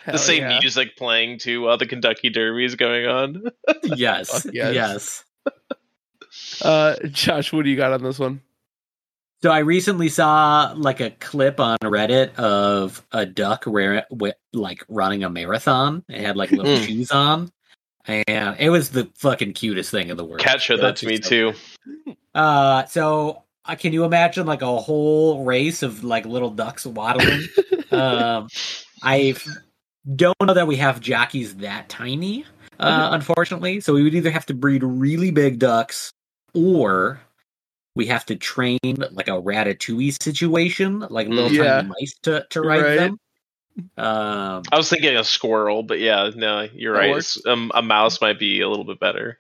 Hell 0.04 0.12
the 0.14 0.18
same 0.20 0.42
yeah. 0.44 0.60
music 0.60 0.96
playing 0.98 1.40
to 1.40 1.62
while 1.62 1.78
the 1.78 1.86
Kentucky 1.86 2.30
Derby 2.30 2.66
is 2.66 2.76
going 2.76 3.06
on. 3.06 3.44
yes, 3.84 4.46
yes. 4.52 4.74
yes. 4.74 5.24
Uh, 6.64 6.96
Josh, 7.08 7.52
what 7.52 7.64
do 7.64 7.70
you 7.70 7.76
got 7.78 7.92
on 7.92 8.04
this 8.04 8.20
one? 8.20 8.42
So 9.42 9.52
I 9.52 9.60
recently 9.60 10.10
saw 10.10 10.74
like 10.76 11.00
a 11.00 11.12
clip 11.12 11.60
on 11.62 11.78
Reddit 11.82 12.36
of 12.36 13.06
a 13.12 13.26
duck 13.26 13.64
wearing 13.66 14.04
like 14.52 14.84
running 14.90 15.24
a 15.24 15.30
marathon. 15.30 16.04
It 16.10 16.22
had 16.22 16.36
like 16.36 16.52
little 16.52 16.74
Mm. 16.74 16.86
shoes 16.86 17.12
on, 17.12 17.50
and 18.06 18.58
it 18.60 18.70
was 18.70 18.90
the 18.90 19.10
fucking 19.16 19.54
cutest 19.54 19.92
thing 19.92 20.10
in 20.10 20.18
the 20.18 20.26
world. 20.26 20.42
Cat 20.42 20.62
showed 20.62 20.82
that 20.82 20.98
to 20.98 21.08
me 21.08 21.20
too. 21.20 21.54
Uh, 22.36 22.86
so 22.86 23.44
uh, 23.66 23.76
can 23.76 23.94
you 23.94 24.04
imagine 24.04 24.46
like 24.46 24.62
a 24.62 24.78
whole 24.78 25.46
race 25.46 25.84
of 25.84 26.04
like 26.04 26.26
little 26.26 26.50
ducks 26.50 26.86
waddling? 26.86 27.44
um, 27.92 28.50
I 29.04 29.36
don't 30.16 30.36
know 30.42 30.54
that 30.54 30.68
we 30.68 30.76
have 30.78 31.00
jockeys 31.00 31.56
that 31.58 31.88
tiny, 31.88 32.44
uh, 32.78 33.10
unfortunately. 33.14 33.80
So 33.80 33.94
we 33.94 34.04
would 34.04 34.16
either 34.16 34.32
have 34.32 34.46
to 34.48 34.54
breed 34.54 34.84
really 34.84 35.32
big 35.32 35.60
ducks, 35.60 36.12
or 36.54 37.22
we 37.96 38.06
have 38.08 38.26
to 38.28 38.36
train 38.36 38.80
like 39.12 39.28
a 39.28 39.42
ratatouille 39.42 40.22
situation, 40.22 41.00
like 41.10 41.28
little 41.28 41.52
Yeah. 41.52 41.78
tiny 41.82 41.88
mice 42.00 42.14
to 42.24 42.46
to 42.52 42.62
ride 42.62 42.82
Right. 42.84 42.96
them. 42.98 43.20
Um, 43.98 44.64
I 44.72 44.78
was 44.78 44.90
thinking 44.90 45.16
a 45.16 45.24
squirrel, 45.24 45.84
but 45.84 46.00
yeah, 46.00 46.32
no, 46.36 46.68
you're 46.74 46.94
right. 46.94 47.12
works. 47.12 47.38
Um, 47.46 47.72
a 47.74 47.82
mouse 47.82 48.20
might 48.22 48.38
be 48.40 48.62
a 48.62 48.68
little 48.70 48.84
bit 48.86 49.00
better. 49.00 49.40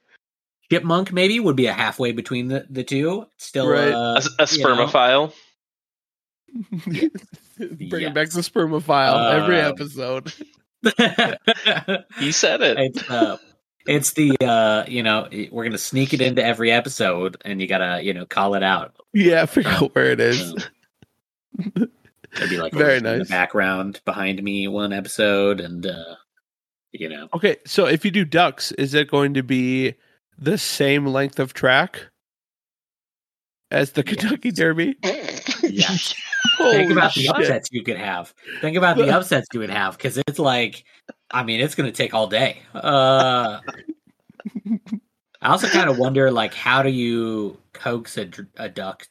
chipmunk 0.71 1.11
maybe 1.11 1.39
would 1.39 1.55
be 1.55 1.65
a 1.65 1.73
halfway 1.73 2.11
between 2.11 2.47
the, 2.47 2.65
the 2.69 2.83
two. 2.83 3.25
Still, 3.37 3.67
Right. 3.69 3.89
A, 3.91 3.97
uh, 3.97 4.21
a 4.39 4.47
you 4.51 4.63
know. 4.63 4.69
spermophile. 4.85 5.33
Bringing 7.57 8.13
back 8.13 8.29
the 8.29 8.41
spermophile 8.41 9.31
every 9.33 9.59
Um, 9.61 9.73
episode. 9.73 10.31
He 12.19 12.31
said 12.31 12.61
it. 12.61 12.77
it's 12.79 13.09
uh, 13.09 13.37
it's 13.89 14.13
the 14.13 14.37
uh, 14.41 14.85
you 14.87 15.03
know 15.03 15.27
we're 15.51 15.63
gonna 15.63 15.77
sneak 15.77 16.13
it 16.13 16.21
into 16.21 16.43
every 16.43 16.71
episode, 16.71 17.37
and 17.43 17.59
you 17.61 17.67
gotta 17.67 18.01
you 18.03 18.13
know 18.13 18.25
call 18.25 18.53
it 18.55 18.63
out. 18.63 18.95
Yeah, 19.13 19.45
figure 19.45 19.71
out 19.71 19.95
where 19.95 20.11
it 20.11 20.19
is. 20.19 20.53
It'd 21.57 22.49
be 22.49 22.57
like 22.57 22.73
Very 22.73 22.97
in 22.97 23.03
the 23.03 23.17
nice. 23.17 23.29
background 23.29 24.01
behind 24.05 24.41
me 24.43 24.67
one 24.67 24.93
episode, 24.93 25.59
and 25.59 25.85
uh, 25.85 26.15
you 26.91 27.09
know 27.09 27.27
Okay, 27.33 27.57
so 27.65 27.85
if 27.87 28.05
you 28.05 28.11
do 28.11 28.23
ducks, 28.25 28.71
is 28.73 28.93
it 28.93 29.09
going 29.09 29.33
to 29.33 29.43
be 29.43 29.95
the 30.37 30.57
same 30.57 31.05
length 31.07 31.39
of 31.39 31.53
track 31.53 32.07
as 33.71 33.91
the 33.93 34.03
Kentucky 34.03 34.49
Yes. 34.49 34.55
Derby? 34.55 34.95
Yes. 35.63 36.13
Think 36.57 36.91
about 36.91 37.13
the 37.13 37.29
upsets 37.29 37.69
you 37.71 37.83
could 37.83 37.97
have. 37.97 38.33
Think 38.61 38.77
about 38.77 38.97
the 38.97 39.09
upsets 39.15 39.47
you 39.53 39.59
would 39.59 39.69
have 39.69 39.97
because 39.97 40.17
it's 40.27 40.39
like, 40.39 40.83
I 41.31 41.43
mean, 41.43 41.59
it's 41.61 41.75
going 41.75 41.89
to 41.91 41.95
take 41.95 42.13
all 42.13 42.27
day. 42.27 42.59
Uh, 42.73 43.59
I 45.41 45.49
also 45.51 45.67
kind 45.69 45.89
of 45.89 45.97
wonder, 45.97 46.31
like, 46.31 46.53
how 46.53 46.83
do 46.83 46.89
you 46.89 47.57
coax 47.73 48.17
a, 48.17 48.29
a 48.57 48.69
duck 48.69 49.07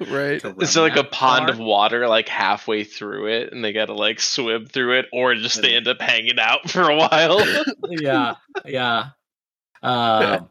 Right. 0.00 0.40
to 0.40 0.54
Is 0.60 0.74
there 0.74 0.82
like 0.82 0.96
a 0.96 1.04
pond 1.04 1.46
far? 1.46 1.50
of 1.50 1.58
water 1.58 2.08
like 2.08 2.28
halfway 2.28 2.84
through 2.84 3.28
it, 3.28 3.52
and 3.52 3.64
they 3.64 3.72
gotta 3.72 3.94
like 3.94 4.20
swim 4.20 4.66
through 4.66 4.98
it, 4.98 5.06
or 5.12 5.34
just 5.36 5.62
they 5.62 5.74
end 5.76 5.88
up 5.88 6.00
hanging 6.00 6.38
out 6.38 6.68
for 6.70 6.82
a 6.90 6.96
while? 6.96 7.40
yeah, 7.88 8.34
yeah. 8.64 9.10
Um, 9.82 10.50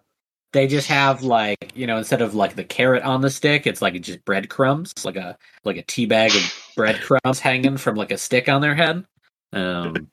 they 0.53 0.67
just 0.67 0.87
have 0.87 1.23
like 1.23 1.73
you 1.75 1.87
know 1.87 1.97
instead 1.97 2.21
of 2.21 2.35
like 2.35 2.55
the 2.55 2.63
carrot 2.63 3.03
on 3.03 3.21
the 3.21 3.29
stick, 3.29 3.67
it's 3.67 3.81
like 3.81 3.99
just 4.01 4.23
breadcrumbs, 4.25 4.93
like 5.03 5.17
a 5.17 5.37
like 5.65 5.77
a 5.77 5.83
tea 5.83 6.05
bag 6.05 6.33
of 6.35 6.71
breadcrumbs 6.77 7.39
hanging 7.39 7.77
from 7.77 7.95
like 7.95 8.11
a 8.11 8.17
stick 8.17 8.47
on 8.49 8.61
their 8.61 8.75
head. 8.75 9.05
Um, 9.51 10.09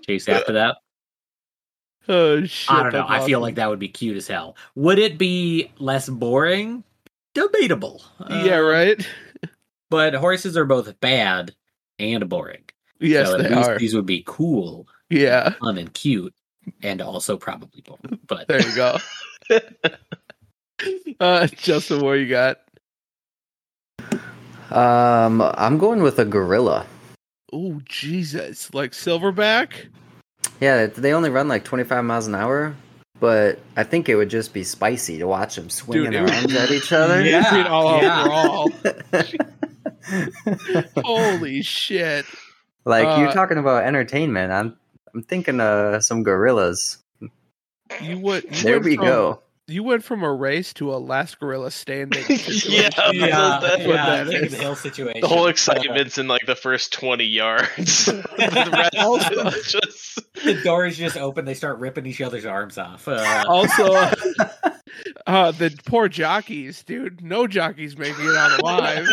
chase 0.00 0.28
after 0.28 0.52
that. 0.54 0.76
Oh 2.08 2.44
shit. 2.44 2.70
I 2.70 2.82
don't 2.84 2.92
know. 2.92 3.06
that's 3.08 3.24
I 3.24 3.26
feel 3.26 3.40
like 3.40 3.56
that 3.56 3.68
would 3.68 3.78
be 3.80 3.88
cute 3.88 4.16
as 4.16 4.28
hell. 4.28 4.56
Would 4.76 4.98
it 4.98 5.18
be 5.18 5.70
less 5.78 6.08
boring? 6.08 6.84
Debatable. 7.34 8.02
Yeah, 8.30 8.58
Uh, 8.58 8.62
right? 8.62 9.08
But 9.90 10.14
horses 10.14 10.56
are 10.56 10.64
both 10.64 10.98
bad 11.00 11.54
and 11.98 12.28
boring. 12.28 12.62
Yes, 13.00 13.28
so 13.28 13.34
at 13.36 13.42
they 13.42 13.54
least 13.54 13.68
are. 13.68 13.78
these 13.78 13.94
would 13.94 14.06
be 14.06 14.22
cool, 14.26 14.86
Yeah. 15.10 15.50
fun, 15.60 15.78
and 15.78 15.92
cute, 15.92 16.34
and 16.82 17.00
also 17.02 17.36
probably 17.36 17.82
boring. 17.82 18.18
But 18.26 18.48
There 18.48 18.60
you 18.66 18.74
go. 18.74 18.98
uh 21.20 21.46
Justin, 21.48 22.00
what 22.00 22.12
you 22.14 22.28
got? 22.28 22.58
Um, 24.70 25.40
I'm 25.42 25.78
going 25.78 26.02
with 26.02 26.18
a 26.18 26.24
gorilla. 26.24 26.86
Oh 27.58 27.80
Jesus. 27.86 28.74
Like 28.74 28.92
silverback? 28.92 29.86
Yeah, 30.60 30.86
they 30.86 31.14
only 31.14 31.30
run 31.30 31.48
like 31.48 31.64
25 31.64 32.04
miles 32.04 32.26
an 32.26 32.34
hour, 32.34 32.74
but 33.18 33.58
I 33.78 33.82
think 33.84 34.08
it 34.10 34.16
would 34.16 34.28
just 34.28 34.52
be 34.52 34.62
spicy 34.62 35.16
to 35.18 35.26
watch 35.26 35.56
them 35.56 35.70
swinging 35.70 36.10
Dude, 36.10 36.14
their 36.28 36.34
arms 36.34 36.54
at 36.54 36.70
each 36.70 36.92
other. 36.92 37.24
Yeah. 37.24 37.54
Beat 37.62 37.66
all 37.66 38.04
out 38.04 38.70
yeah. 39.14 39.22
Holy 41.02 41.62
shit. 41.62 42.26
like 42.84 43.06
Uh, 43.06 43.20
you're 43.20 43.32
talking 43.32 43.58
about 43.58 43.84
entertainment. 43.84 44.52
I'm 44.52 44.76
I'm 45.14 45.22
thinking 45.22 45.60
uh 45.60 46.00
some 46.00 46.22
gorillas. 46.22 46.98
You 48.02 48.18
would 48.20 48.44
you 48.44 48.50
There 48.62 48.72
went 48.74 48.84
we 48.84 48.96
from- 48.96 49.04
go. 49.06 49.42
You 49.68 49.82
went 49.82 50.04
from 50.04 50.22
a 50.22 50.32
race 50.32 50.72
to 50.74 50.94
a 50.94 50.96
last 50.98 51.40
gorilla 51.40 51.70
standing. 51.72 52.22
Yeah, 52.28 52.36
situation. 52.38 52.94
Yeah, 53.12 53.58
that's 53.60 53.84
what 53.86 53.96
that 53.96 54.26
King 54.28 54.44
is. 54.44 54.52
the 54.52 54.58
hill 54.58 54.76
situation. 54.76 55.20
the 55.20 55.28
whole 55.28 55.48
excitement's 55.48 56.18
in 56.18 56.28
like 56.28 56.46
the 56.46 56.54
first 56.54 56.92
twenty 56.92 57.24
yards. 57.24 57.66
the 58.06 58.90
Also- 58.98 59.50
just 59.50 60.20
the 60.44 60.54
doors 60.62 60.96
just 60.96 61.16
open. 61.16 61.44
They 61.44 61.54
start 61.54 61.78
ripping 61.78 62.06
each 62.06 62.20
other's 62.20 62.46
arms 62.46 62.78
off. 62.78 63.08
Uh, 63.08 63.44
Also, 63.48 63.92
uh, 63.92 64.14
uh, 65.26 65.50
the 65.52 65.76
poor 65.86 66.08
jockeys, 66.08 66.84
dude. 66.84 67.20
No 67.22 67.46
jockeys 67.48 67.96
making 67.98 68.24
it 68.26 68.36
out 68.36 68.60
alive. 68.60 69.08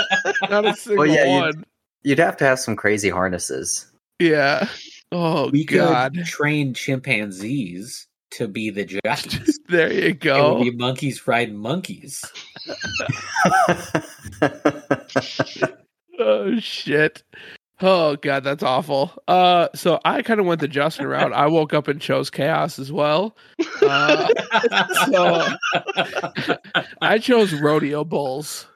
Not 0.49 0.65
a 0.65 0.75
single 0.75 1.07
yeah, 1.07 1.23
you- 1.25 1.41
one. 1.41 1.65
You'd 2.03 2.19
have 2.19 2.37
to 2.37 2.45
have 2.45 2.59
some 2.59 2.75
crazy 2.75 3.09
harnesses. 3.09 3.87
Yeah. 4.19 4.67
Oh 5.11 5.49
we 5.49 5.63
God. 5.65 6.15
could 6.15 6.25
train 6.25 6.73
chimpanzees 6.73 8.07
to 8.33 8.47
be 8.47 8.69
the 8.69 8.85
jockeys. 9.05 9.59
There 9.69 9.91
you 9.91 9.99
It 10.09 10.19
go. 10.19 10.55
would 10.55 10.63
be 10.63 10.71
monkeys 10.71 11.25
riding 11.27 11.57
monkeys. 11.57 12.23
Oh 16.19 16.59
shit. 16.59 17.23
Oh 17.81 18.15
god, 18.17 18.43
that's 18.43 18.61
awful. 18.63 19.11
Uh, 19.27 19.67
so 19.73 19.99
I 20.05 20.21
kind 20.21 20.39
of 20.39 20.45
went 20.45 20.61
the 20.61 20.67
Justin 20.67 21.07
route. 21.07 21.33
I 21.33 21.47
woke 21.47 21.73
up 21.73 21.87
and 21.87 21.99
chose 21.99 22.29
chaos 22.29 22.77
as 22.77 22.91
well. 22.91 23.35
Uh, 23.81 24.27
so 25.11 25.47
I 27.01 27.17
chose 27.17 27.51
rodeo 27.53 28.03
bulls. 28.03 28.67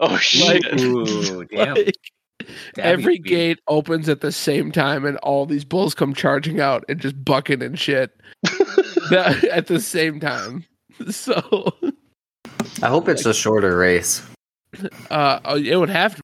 oh 0.00 0.16
shit. 0.16 0.80
Ooh, 0.80 1.44
damn. 1.44 1.74
Like, 1.76 1.94
That'd 2.74 2.74
be 2.74 2.82
every 2.82 3.16
sweet. 3.16 3.24
gate 3.24 3.58
opens 3.68 4.08
at 4.08 4.20
the 4.20 4.32
same 4.32 4.72
time, 4.72 5.04
and 5.04 5.16
all 5.18 5.46
these 5.46 5.64
bulls 5.64 5.94
come 5.94 6.12
charging 6.12 6.60
out 6.60 6.84
and 6.88 7.00
just 7.00 7.24
bucking 7.24 7.62
and 7.62 7.78
shit 7.78 8.10
That- 9.12 9.44
at 9.50 9.66
the 9.68 9.80
same 9.80 10.18
time. 10.20 10.64
So 11.10 11.72
I 12.82 12.88
hope 12.88 13.08
it's 13.08 13.24
a 13.26 13.32
shorter 13.34 13.76
race. 13.78 14.22
uh, 15.10 15.40
it 15.64 15.76
would 15.76 15.88
have 15.90 16.14
to 16.16 16.22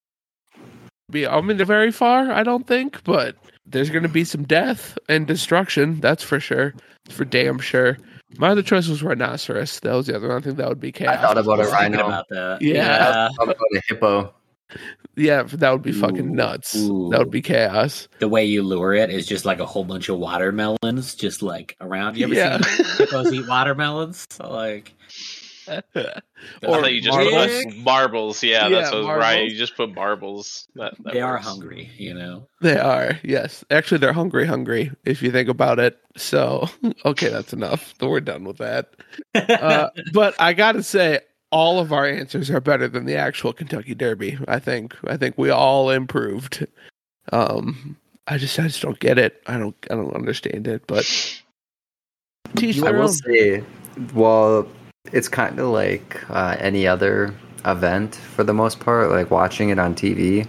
be. 1.11 1.26
I 1.26 1.40
mean, 1.40 1.57
the 1.57 1.64
very 1.64 1.90
far. 1.90 2.30
I 2.30 2.42
don't 2.42 2.66
think, 2.66 3.02
but 3.04 3.35
there's 3.66 3.90
going 3.90 4.02
to 4.04 4.09
be 4.11 4.25
some 4.25 4.45
death 4.45 4.97
and 5.09 5.26
destruction. 5.26 6.00
That's 6.00 6.23
for 6.23 6.38
sure. 6.38 6.75
For 7.09 7.25
damn 7.25 7.59
sure. 7.59 7.99
My 8.37 8.50
other 8.50 8.62
choice 8.62 8.88
was 8.88 9.02
rhinoceros. 9.02 9.80
That 9.80 9.95
was 9.95 10.07
the 10.07 10.14
other 10.16 10.28
one. 10.28 10.37
I 10.37 10.40
think 10.42 10.59
that 10.59 10.68
would 10.68 10.80
be 10.80 10.88
I 10.88 10.92
chaos. 10.92 11.21
thought 11.23 11.38
about 11.38 11.61
I 11.61 11.62
a 11.62 11.66
was 11.66 11.71
thinking 11.75 11.92
rhino. 12.00 12.07
about 12.07 12.26
that. 12.28 12.59
Yeah. 12.62 13.28
I 13.30 13.35
thought 13.37 13.49
about 13.49 13.66
a 13.75 13.80
hippo. 13.88 14.35
Yeah, 15.17 15.43
that 15.45 15.71
would 15.71 15.83
be 15.83 15.93
fucking 15.93 16.31
Ooh, 16.31 16.35
nuts. 16.35 16.77
ooh. 16.77 17.09
That 17.11 17.19
would 17.21 17.31
be 17.31 17.43
chaos. 17.43 18.09
The 18.19 18.29
way 18.29 18.45
you 18.45 18.63
lure 18.63 18.95
it 18.95 19.11
is 19.11 19.27
just 19.27 19.45
like 19.45 19.61
a 19.61 19.67
whole 19.67 19.85
bunch 19.85 20.09
of 20.09 20.19
watermelons 20.19 21.15
just 21.15 21.43
like 21.43 21.77
around. 21.81 22.17
You 22.17 22.25
ever 22.27 22.35
Yeah. 22.35 22.61
seen 22.61 22.85
hippos 22.99 23.33
eat 23.33 23.47
watermelons? 23.49 24.27
So, 24.31 24.51
like 24.51 24.93
Or 26.67 26.89
you 26.89 27.01
just 27.03 27.17
marbles. 27.19 27.65
put 27.65 27.77
marbles. 27.79 28.43
Yeah, 28.43 28.69
that's 28.69 28.93
what 28.93 29.03
was 29.05 29.19
right. 29.19 29.51
You 29.51 29.57
just 29.57 29.77
put 29.77 29.95
marbles. 29.95 30.69
That, 30.77 30.95
that 31.03 31.13
they 31.15 31.21
are 31.21 31.37
hungry, 31.37 31.91
you 31.99 32.15
know. 32.15 32.49
They 32.63 32.79
are, 32.79 33.19
yes. 33.23 33.65
Actually, 33.71 33.99
they're 33.99 34.13
hungry, 34.13 34.47
hungry, 34.47 34.91
if 35.05 35.21
you 35.23 35.31
think 35.31 35.49
about 35.49 35.79
it. 35.79 35.99
So, 36.17 36.69
okay, 37.05 37.29
that's 37.29 37.53
enough. 37.53 37.93
We're 38.01 38.21
done 38.21 38.45
with 38.45 38.59
that. 38.59 38.95
Uh, 39.35 39.91
but 40.13 40.35
I 40.41 40.53
got 40.55 40.73
to 40.73 40.83
say, 40.83 41.21
all 41.50 41.78
of 41.78 41.93
our 41.93 42.07
answers 42.07 42.50
are 42.50 42.61
better 42.61 42.88
than 42.88 43.07
the 43.07 43.17
actual 43.17 43.52
Kentucky 43.52 43.95
Derby. 43.95 44.38
I 44.47 44.59
think. 44.59 44.95
I 45.07 45.17
think 45.17 45.37
we 45.38 45.50
all 45.50 45.90
improved. 45.90 46.67
Um, 47.33 47.97
I 48.26 48.38
just, 48.38 48.59
I 48.59 48.64
just 48.64 48.83
don't 48.83 48.99
get 48.99 49.19
it. 49.19 49.43
I 49.47 49.59
don't, 49.59 49.76
I 49.90 49.95
don't 49.95 50.14
understand 50.14 50.67
it. 50.67 50.87
But 50.87 51.07
I 52.57 52.90
will 52.90 53.02
own. 53.02 53.12
say, 53.12 53.64
well, 54.14 54.69
it's 55.12 55.28
kind 55.28 55.59
of 55.59 55.69
like 55.69 56.28
uh, 56.31 56.57
any 56.59 56.87
other 56.87 57.35
event 57.64 58.14
for 58.14 58.45
the 58.45 58.55
most 58.55 58.81
part. 58.81 59.11
Like 59.11 59.31
watching 59.31 59.71
it 59.71 59.78
on 59.78 59.95
TV 59.95 60.47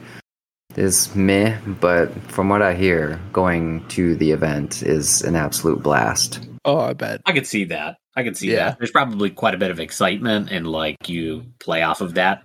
is 0.75 1.13
meh, 1.15 1.57
but 1.79 2.13
from 2.23 2.49
what 2.49 2.61
I 2.61 2.73
hear, 2.73 3.19
going 3.33 3.87
to 3.89 4.15
the 4.15 4.31
event 4.31 4.83
is 4.83 5.21
an 5.23 5.35
absolute 5.35 5.81
blast. 5.81 6.48
Oh, 6.65 6.79
I 6.79 6.93
bet. 6.93 7.21
I 7.25 7.31
could 7.31 7.47
see 7.47 7.63
that. 7.65 7.97
I 8.15 8.23
could 8.23 8.35
see 8.37 8.51
Yeah. 8.51 8.69
that. 8.69 8.77
There's 8.79 8.91
probably 8.91 9.29
quite 9.29 9.53
a 9.53 9.57
bit 9.57 9.71
of 9.71 9.79
excitement 9.79 10.51
and 10.51 10.67
like 10.67 11.07
you 11.09 11.45
play 11.59 11.81
off 11.83 12.01
of 12.01 12.15
that. 12.15 12.41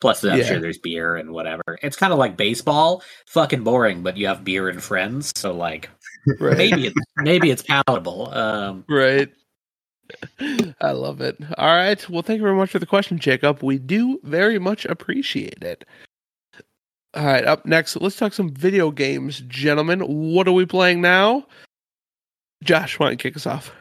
Plus, 0.00 0.22
I'm 0.24 0.38
Yeah. 0.38 0.44
sure 0.44 0.60
there's 0.60 0.78
beer 0.78 1.16
and 1.16 1.32
whatever. 1.32 1.62
It's 1.82 1.96
kind 1.96 2.12
of 2.12 2.18
like 2.18 2.36
baseball, 2.36 3.02
fucking 3.26 3.64
boring, 3.64 4.02
but 4.02 4.16
you 4.16 4.26
have 4.28 4.44
beer 4.44 4.68
and 4.68 4.82
friends, 4.82 5.32
so 5.36 5.52
like 5.52 5.90
Right. 6.40 6.56
maybe 6.56 6.86
it's 6.86 7.00
maybe 7.16 7.50
it's 7.50 7.62
palatable. 7.62 8.32
Um, 8.32 8.84
Right. 8.88 9.28
I 10.80 10.92
love 10.92 11.20
it. 11.20 11.36
All 11.58 11.74
right. 11.76 12.08
Well, 12.08 12.22
thank 12.22 12.38
you 12.38 12.44
very 12.44 12.56
much 12.56 12.70
for 12.70 12.78
the 12.78 12.86
question, 12.86 13.18
Jacob. 13.18 13.62
We 13.62 13.78
do 13.78 14.18
very 14.22 14.58
much 14.58 14.84
appreciate 14.86 15.62
it. 15.62 15.84
All 17.14 17.26
right. 17.26 17.44
Up 17.44 17.66
next, 17.66 17.96
let's 17.96 18.16
talk 18.16 18.32
some 18.32 18.54
video 18.54 18.90
games, 18.90 19.40
gentlemen. 19.48 20.00
What 20.00 20.48
are 20.48 20.52
we 20.52 20.64
playing 20.64 21.00
now? 21.02 21.46
Josh, 22.64 22.98
why 22.98 23.06
don't 23.06 23.12
you 23.12 23.18
kick 23.18 23.36
us 23.36 23.46
off? 23.46 23.72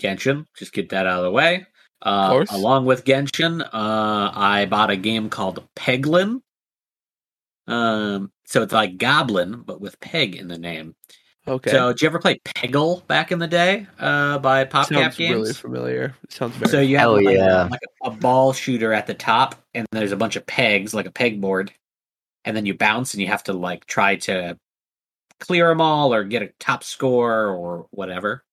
Genshin. 0.00 0.46
Just 0.56 0.72
get 0.72 0.90
that 0.90 1.06
out 1.06 1.18
of 1.18 1.24
the 1.24 1.30
way. 1.30 1.66
Uh, 2.02 2.30
course. 2.30 2.52
along 2.52 2.84
with 2.84 3.04
Genshin, 3.04 3.62
uh, 3.62 3.68
I 3.72 4.66
bought 4.68 4.90
a 4.90 4.96
game 4.96 5.30
called 5.30 5.66
Peglin. 5.74 6.42
Um, 7.66 8.30
so 8.44 8.62
it's 8.62 8.72
like 8.72 8.98
Goblin, 8.98 9.62
but 9.62 9.80
with 9.80 9.98
Peg 10.00 10.36
in 10.36 10.48
the 10.48 10.58
name. 10.58 10.94
Okay. 11.48 11.70
So, 11.70 11.92
did 11.92 12.02
you 12.02 12.06
ever 12.08 12.18
play 12.18 12.40
Peggle 12.44 13.06
back 13.06 13.30
in 13.30 13.38
the 13.38 13.46
day 13.46 13.86
uh, 14.00 14.38
by 14.38 14.64
PopCap 14.64 14.86
Sounds 14.86 15.16
Games? 15.16 15.34
really 15.34 15.52
familiar. 15.52 16.14
Sounds 16.28 16.56
very. 16.56 16.70
So 16.70 16.80
you 16.80 16.98
have 16.98 17.12
like, 17.12 17.36
yeah. 17.36 17.68
like 17.70 17.80
a, 18.02 18.08
a 18.08 18.10
ball 18.10 18.52
shooter 18.52 18.92
at 18.92 19.06
the 19.06 19.14
top, 19.14 19.54
and 19.72 19.86
there's 19.92 20.10
a 20.10 20.16
bunch 20.16 20.34
of 20.34 20.44
pegs, 20.46 20.92
like 20.92 21.06
a 21.06 21.12
pegboard, 21.12 21.70
and 22.44 22.56
then 22.56 22.66
you 22.66 22.74
bounce, 22.74 23.14
and 23.14 23.20
you 23.20 23.28
have 23.28 23.44
to 23.44 23.52
like 23.52 23.86
try 23.86 24.16
to 24.16 24.58
clear 25.40 25.68
them 25.68 25.80
all 25.80 26.12
or 26.14 26.24
get 26.24 26.42
a 26.42 26.50
top 26.58 26.84
score 26.84 27.48
or 27.48 27.86
whatever. 27.90 28.44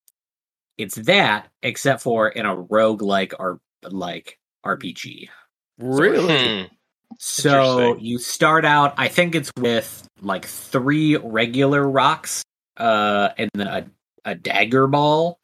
It's 0.78 0.96
that, 0.96 1.50
except 1.62 2.02
for 2.02 2.30
in 2.30 2.46
a 2.46 2.56
rogue 2.56 3.02
like 3.02 3.34
or 3.40 3.60
like 3.84 4.40
RPG. 4.66 5.30
really? 5.78 6.62
Hmm. 6.62 6.74
So 7.20 7.96
you 7.98 8.18
start 8.18 8.66
out, 8.66 8.96
I 8.98 9.08
think 9.08 9.36
it's 9.36 9.52
with 9.58 10.08
like 10.22 10.46
three 10.46 11.16
regular 11.18 11.88
rocks, 11.88 12.44
uh, 12.78 13.30
and 13.38 13.50
then 13.54 13.68
a, 13.68 13.86
a 14.26 14.36
dagger 14.36 14.88
ball, 14.88 15.38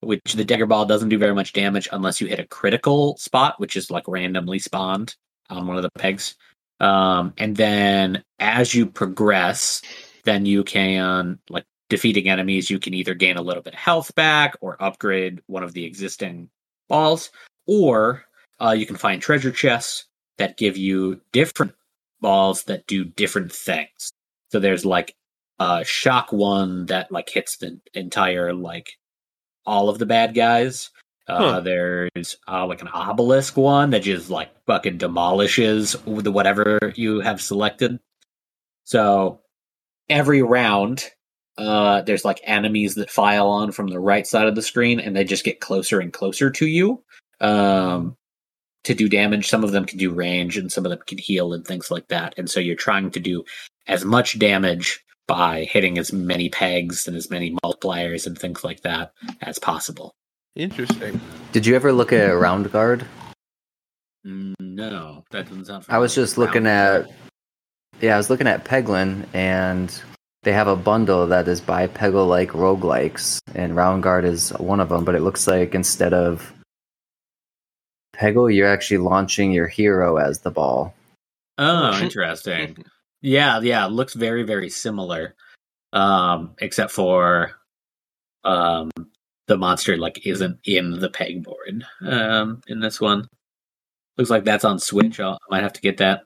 which 0.00 0.34
the 0.34 0.44
dagger 0.44 0.66
ball 0.66 0.86
doesn't 0.86 1.08
do 1.08 1.18
very 1.18 1.34
much 1.34 1.52
damage 1.52 1.88
unless 1.90 2.20
you 2.20 2.28
hit 2.28 2.38
a 2.38 2.46
critical 2.46 3.16
spot, 3.16 3.58
which 3.58 3.76
is 3.76 3.90
like 3.90 4.04
randomly 4.06 4.58
spawned 4.58 5.16
on 5.50 5.66
one 5.66 5.76
of 5.76 5.82
the 5.82 5.90
pegs. 5.98 6.36
Um, 6.78 7.32
and 7.38 7.56
then 7.56 8.22
as 8.38 8.74
you 8.74 8.86
progress, 8.86 9.82
then 10.26 10.44
you 10.44 10.62
can 10.62 11.38
like 11.48 11.64
defeating 11.88 12.28
enemies, 12.28 12.68
you 12.68 12.78
can 12.78 12.92
either 12.92 13.14
gain 13.14 13.36
a 13.36 13.42
little 13.42 13.62
bit 13.62 13.72
of 13.72 13.80
health 13.80 14.14
back 14.14 14.56
or 14.60 14.76
upgrade 14.82 15.40
one 15.46 15.62
of 15.62 15.72
the 15.72 15.84
existing 15.84 16.50
balls, 16.88 17.30
or 17.66 18.24
uh, 18.60 18.74
you 18.76 18.84
can 18.86 18.96
find 18.96 19.22
treasure 19.22 19.50
chests 19.50 20.04
that 20.36 20.58
give 20.58 20.76
you 20.76 21.20
different 21.32 21.72
balls 22.20 22.64
that 22.64 22.86
do 22.86 23.04
different 23.04 23.52
things. 23.52 24.10
So 24.50 24.60
there's 24.60 24.84
like 24.84 25.14
a 25.58 25.84
shock 25.84 26.32
one 26.32 26.86
that 26.86 27.10
like 27.10 27.28
hits 27.30 27.56
the 27.56 27.80
entire 27.94 28.52
like 28.52 28.90
all 29.64 29.88
of 29.88 29.98
the 29.98 30.06
bad 30.06 30.34
guys. 30.34 30.90
Uh, 31.28 31.54
Huh. 31.54 31.60
There's 31.60 32.36
uh, 32.46 32.66
like 32.66 32.82
an 32.82 32.88
obelisk 32.88 33.56
one 33.56 33.90
that 33.90 34.02
just 34.02 34.30
like 34.30 34.50
fucking 34.66 34.98
demolishes 34.98 35.96
the 36.06 36.30
whatever 36.30 36.92
you 36.94 37.20
have 37.20 37.40
selected. 37.40 37.98
So 38.84 39.40
every 40.08 40.42
round, 40.42 41.04
uh, 41.58 42.02
there's 42.02 42.24
like 42.24 42.40
enemies 42.44 42.94
that 42.96 43.10
file 43.10 43.48
on 43.48 43.72
from 43.72 43.88
the 43.88 44.00
right 44.00 44.26
side 44.26 44.46
of 44.46 44.54
the 44.54 44.62
screen, 44.62 45.00
and 45.00 45.16
they 45.16 45.24
just 45.24 45.44
get 45.44 45.60
closer 45.60 46.00
and 46.00 46.12
closer 46.12 46.50
to 46.50 46.66
you 46.66 47.02
um, 47.40 48.16
to 48.84 48.94
do 48.94 49.08
damage. 49.08 49.48
Some 49.48 49.64
of 49.64 49.72
them 49.72 49.84
can 49.84 49.98
do 49.98 50.10
range, 50.12 50.56
and 50.58 50.70
some 50.70 50.84
of 50.84 50.90
them 50.90 51.00
can 51.06 51.18
heal 51.18 51.52
and 51.52 51.64
things 51.66 51.90
like 51.90 52.08
that. 52.08 52.34
And 52.36 52.50
so 52.50 52.60
you're 52.60 52.76
trying 52.76 53.10
to 53.12 53.20
do 53.20 53.44
as 53.86 54.04
much 54.04 54.38
damage 54.38 55.02
by 55.28 55.64
hitting 55.64 55.98
as 55.98 56.12
many 56.12 56.48
pegs 56.48 57.08
and 57.08 57.16
as 57.16 57.30
many 57.30 57.56
multipliers 57.64 58.26
and 58.26 58.38
things 58.38 58.62
like 58.62 58.82
that 58.82 59.12
as 59.40 59.58
possible. 59.58 60.14
Interesting. 60.54 61.20
Did 61.52 61.66
you 61.66 61.74
ever 61.74 61.92
look 61.92 62.12
at 62.12 62.30
Roundguard? 62.30 63.04
Mm, 64.26 64.54
No, 64.60 65.24
that 65.30 65.48
doesn't 65.48 65.64
sound. 65.66 65.84
I 65.88 65.98
was 65.98 66.14
just 66.14 66.38
looking 66.38 66.66
at 66.66 67.10
yeah, 68.00 68.14
I 68.14 68.16
was 68.16 68.30
looking 68.30 68.46
at 68.46 68.64
Peglin 68.64 69.26
and 69.32 70.02
they 70.42 70.52
have 70.52 70.68
a 70.68 70.76
bundle 70.76 71.26
that 71.26 71.48
is 71.48 71.60
by 71.60 71.88
Peggle 71.88 72.28
like 72.28 72.50
roguelikes 72.50 73.40
and 73.54 73.72
Roundguard 73.72 74.24
is 74.24 74.50
one 74.50 74.80
of 74.80 74.88
them, 74.88 75.04
but 75.04 75.14
it 75.14 75.22
looks 75.22 75.46
like 75.46 75.74
instead 75.74 76.14
of 76.14 76.52
Peggle, 78.14 78.54
you're 78.54 78.68
actually 78.68 78.98
launching 78.98 79.52
your 79.52 79.66
hero 79.66 80.16
as 80.16 80.40
the 80.40 80.50
ball. 80.50 80.94
Oh, 81.58 81.98
interesting. 82.02 82.76
Yeah, 83.22 83.60
yeah, 83.60 83.86
it 83.86 83.92
looks 83.92 84.14
very, 84.14 84.42
very 84.42 84.70
similar. 84.70 85.34
Um, 85.92 86.54
except 86.58 86.92
for 86.92 87.52
um 88.44 88.90
the 89.48 89.56
monster 89.56 89.96
like 89.96 90.24
isn't 90.26 90.58
in 90.64 91.00
the 91.00 91.08
pegboard 91.08 91.82
um 92.02 92.60
in 92.68 92.80
this 92.80 93.00
one. 93.00 93.28
Looks 94.16 94.30
like 94.30 94.44
that's 94.44 94.64
on 94.64 94.78
Switch. 94.78 95.18
I'll, 95.20 95.38
I 95.50 95.56
might 95.56 95.62
have 95.62 95.72
to 95.74 95.80
get 95.80 95.98
that. 95.98 96.22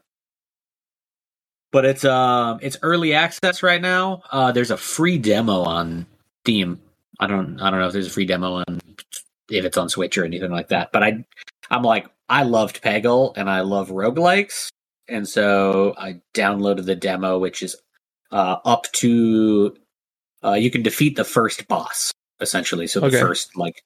But 1.72 1.84
it's 1.84 2.04
um 2.04 2.58
it's 2.62 2.76
early 2.82 3.14
access 3.14 3.62
right 3.62 3.80
now. 3.80 4.22
Uh 4.30 4.52
there's 4.52 4.70
a 4.70 4.76
free 4.76 5.18
demo 5.18 5.62
on 5.62 6.06
Steam. 6.44 6.80
I 7.18 7.26
don't 7.26 7.60
I 7.60 7.70
don't 7.70 7.80
know 7.80 7.86
if 7.86 7.92
there's 7.92 8.06
a 8.06 8.10
free 8.10 8.26
demo 8.26 8.54
on 8.54 8.80
if 9.50 9.64
it's 9.64 9.76
on 9.76 9.88
Switch 9.88 10.16
or 10.18 10.24
anything 10.24 10.50
like 10.50 10.68
that. 10.68 10.90
But 10.92 11.02
I 11.02 11.24
I'm 11.70 11.82
like 11.82 12.06
I 12.28 12.42
loved 12.44 12.82
Peggle 12.82 13.36
and 13.36 13.48
I 13.50 13.60
love 13.60 13.90
roguelikes 13.90 14.68
and 15.08 15.28
so 15.28 15.94
I 15.98 16.20
downloaded 16.34 16.86
the 16.86 16.94
demo, 16.96 17.38
which 17.38 17.62
is 17.62 17.76
uh, 18.32 18.56
up 18.64 18.86
to 18.92 19.76
uh, 20.44 20.52
you 20.54 20.70
can 20.70 20.82
defeat 20.82 21.16
the 21.16 21.24
first 21.24 21.66
boss 21.68 22.12
essentially. 22.40 22.86
So 22.86 23.00
the 23.00 23.06
Okay. 23.08 23.20
first 23.20 23.56
like 23.56 23.82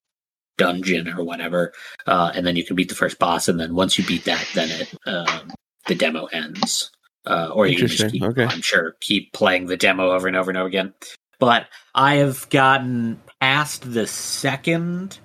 dungeon 0.59 1.09
or 1.09 1.25
whatever, 1.25 1.73
uh, 2.07 2.31
and 2.35 2.47
then 2.47 2.55
you 2.57 2.65
can 2.65 2.77
beat 2.77 2.89
the 2.89 2.95
first 2.95 3.19
boss, 3.19 3.49
and 3.49 3.59
then 3.59 3.75
once 3.75 3.99
you 3.99 4.05
beat 4.05 4.25
that, 4.27 4.47
then 4.55 4.69
it 4.71 4.95
um, 5.07 5.51
the 5.87 5.95
demo 5.95 6.27
ends. 6.27 6.91
Uh, 7.27 7.49
or 7.53 7.67
you 7.67 7.77
can 7.77 7.87
just 7.87 8.13
keep, 8.13 8.23
okay. 8.23 8.45
I'm 8.45 8.61
sure, 8.61 8.97
keep 9.01 9.33
playing 9.33 9.67
the 9.67 9.77
demo 9.77 10.11
over 10.11 10.29
and 10.29 10.37
over 10.37 10.51
and 10.51 10.59
over 10.59 10.69
again. 10.69 10.93
But 11.39 11.67
I 11.95 12.17
have 12.17 12.49
gotten 12.51 13.21
past 13.41 13.93
the 13.93 14.07
second. 14.07 15.19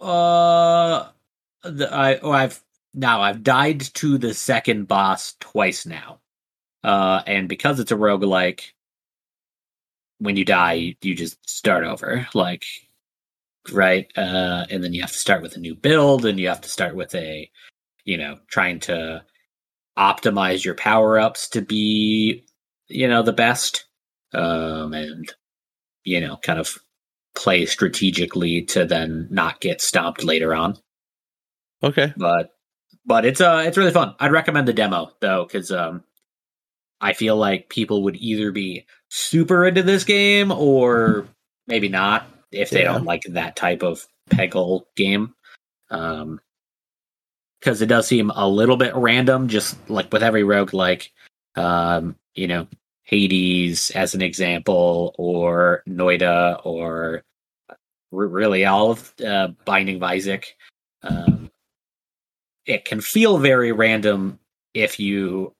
Uh, 0.00 1.08
the, 1.62 1.92
I 1.92 2.18
oh, 2.18 2.30
I've 2.30 2.62
now 2.94 3.20
I've 3.20 3.42
died 3.42 3.80
to 3.94 4.18
the 4.18 4.32
second 4.32 4.88
boss 4.88 5.34
twice 5.40 5.86
now. 5.86 6.20
Uh, 6.84 7.22
and 7.26 7.48
because 7.48 7.80
it's 7.80 7.92
a 7.92 7.96
roguelike, 7.96 8.72
when 10.18 10.36
you 10.36 10.44
die, 10.44 10.74
you, 10.74 10.94
you 11.02 11.14
just 11.14 11.48
start 11.48 11.84
over. 11.84 12.28
Like, 12.32 12.64
right? 13.72 14.10
Uh, 14.16 14.66
and 14.70 14.84
then 14.84 14.94
you 14.94 15.00
have 15.00 15.12
to 15.12 15.18
start 15.18 15.42
with 15.42 15.56
a 15.56 15.60
new 15.60 15.74
build, 15.74 16.24
and 16.24 16.38
you 16.38 16.48
have 16.48 16.60
to 16.60 16.68
start 16.68 16.94
with 16.94 17.14
a, 17.14 17.50
you 18.04 18.16
know, 18.16 18.38
trying 18.46 18.78
to 18.80 19.24
optimize 19.98 20.64
your 20.64 20.74
power 20.74 21.18
ups 21.18 21.48
to 21.50 21.62
be, 21.62 22.44
you 22.88 23.08
know, 23.08 23.22
the 23.22 23.32
best. 23.32 23.84
Um, 24.34 24.92
and, 24.92 25.32
you 26.04 26.20
know, 26.20 26.36
kind 26.36 26.58
of 26.58 26.78
play 27.34 27.66
strategically 27.66 28.62
to 28.62 28.84
then 28.84 29.28
not 29.30 29.60
get 29.60 29.80
stomped 29.82 30.24
later 30.24 30.54
on 30.54 30.78
Okay. 31.82 32.12
but 32.16 32.50
but 33.04 33.26
it's 33.26 33.42
uh 33.42 33.62
it's 33.66 33.76
really 33.76 33.92
fun. 33.92 34.14
I'd 34.18 34.32
recommend 34.32 34.66
the 34.66 34.72
demo 34.72 35.10
though 35.20 35.44
because 35.44 35.70
um 35.70 36.02
I 36.98 37.12
feel 37.12 37.36
like 37.36 37.68
people 37.68 38.04
would 38.04 38.16
either 38.16 38.52
be 38.52 38.86
super 39.10 39.66
into 39.66 39.82
this 39.82 40.04
game 40.04 40.50
or 40.50 41.28
maybe 41.66 41.90
not 41.90 42.26
if 42.50 42.70
they 42.70 42.82
Yeah. 42.82 42.94
don't 42.94 43.04
like 43.04 43.22
that 43.28 43.54
type 43.54 43.82
of 43.82 44.06
Peggle 44.30 44.84
game. 44.96 45.34
Um 45.90 46.40
because 47.66 47.82
it 47.82 47.86
does 47.86 48.06
seem 48.06 48.30
a 48.30 48.48
little 48.48 48.76
bit 48.76 48.94
random, 48.94 49.48
just 49.48 49.76
like 49.90 50.12
with 50.12 50.22
every 50.22 50.44
rogue 50.44 50.72
like 50.72 51.10
um, 51.56 52.14
you 52.36 52.46
know, 52.46 52.68
Hades 53.02 53.90
as 53.90 54.14
an 54.14 54.22
example, 54.22 55.16
or 55.18 55.82
Noita, 55.88 56.64
or 56.64 57.24
really 58.12 58.64
all 58.64 58.92
of 58.92 59.12
uh, 59.26 59.48
Binding 59.64 59.96
of 59.96 60.04
Isaac. 60.04 60.56
Um, 61.02 61.50
it 62.66 62.84
can 62.84 63.00
feel 63.00 63.38
very 63.38 63.72
random 63.72 64.38
if 64.72 65.00
you 65.00 65.52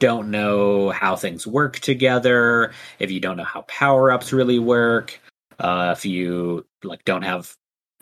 don't 0.00 0.32
know 0.32 0.90
how 0.90 1.14
things 1.14 1.46
work 1.46 1.78
together, 1.78 2.72
if 2.98 3.12
you 3.12 3.20
don't 3.20 3.36
know 3.36 3.44
how 3.44 3.62
power 3.62 4.10
ups 4.10 4.32
really 4.32 4.58
work, 4.58 5.20
uh, 5.60 5.94
if 5.96 6.04
you 6.04 6.66
like 6.82 7.04
don't 7.04 7.22
have 7.22 7.56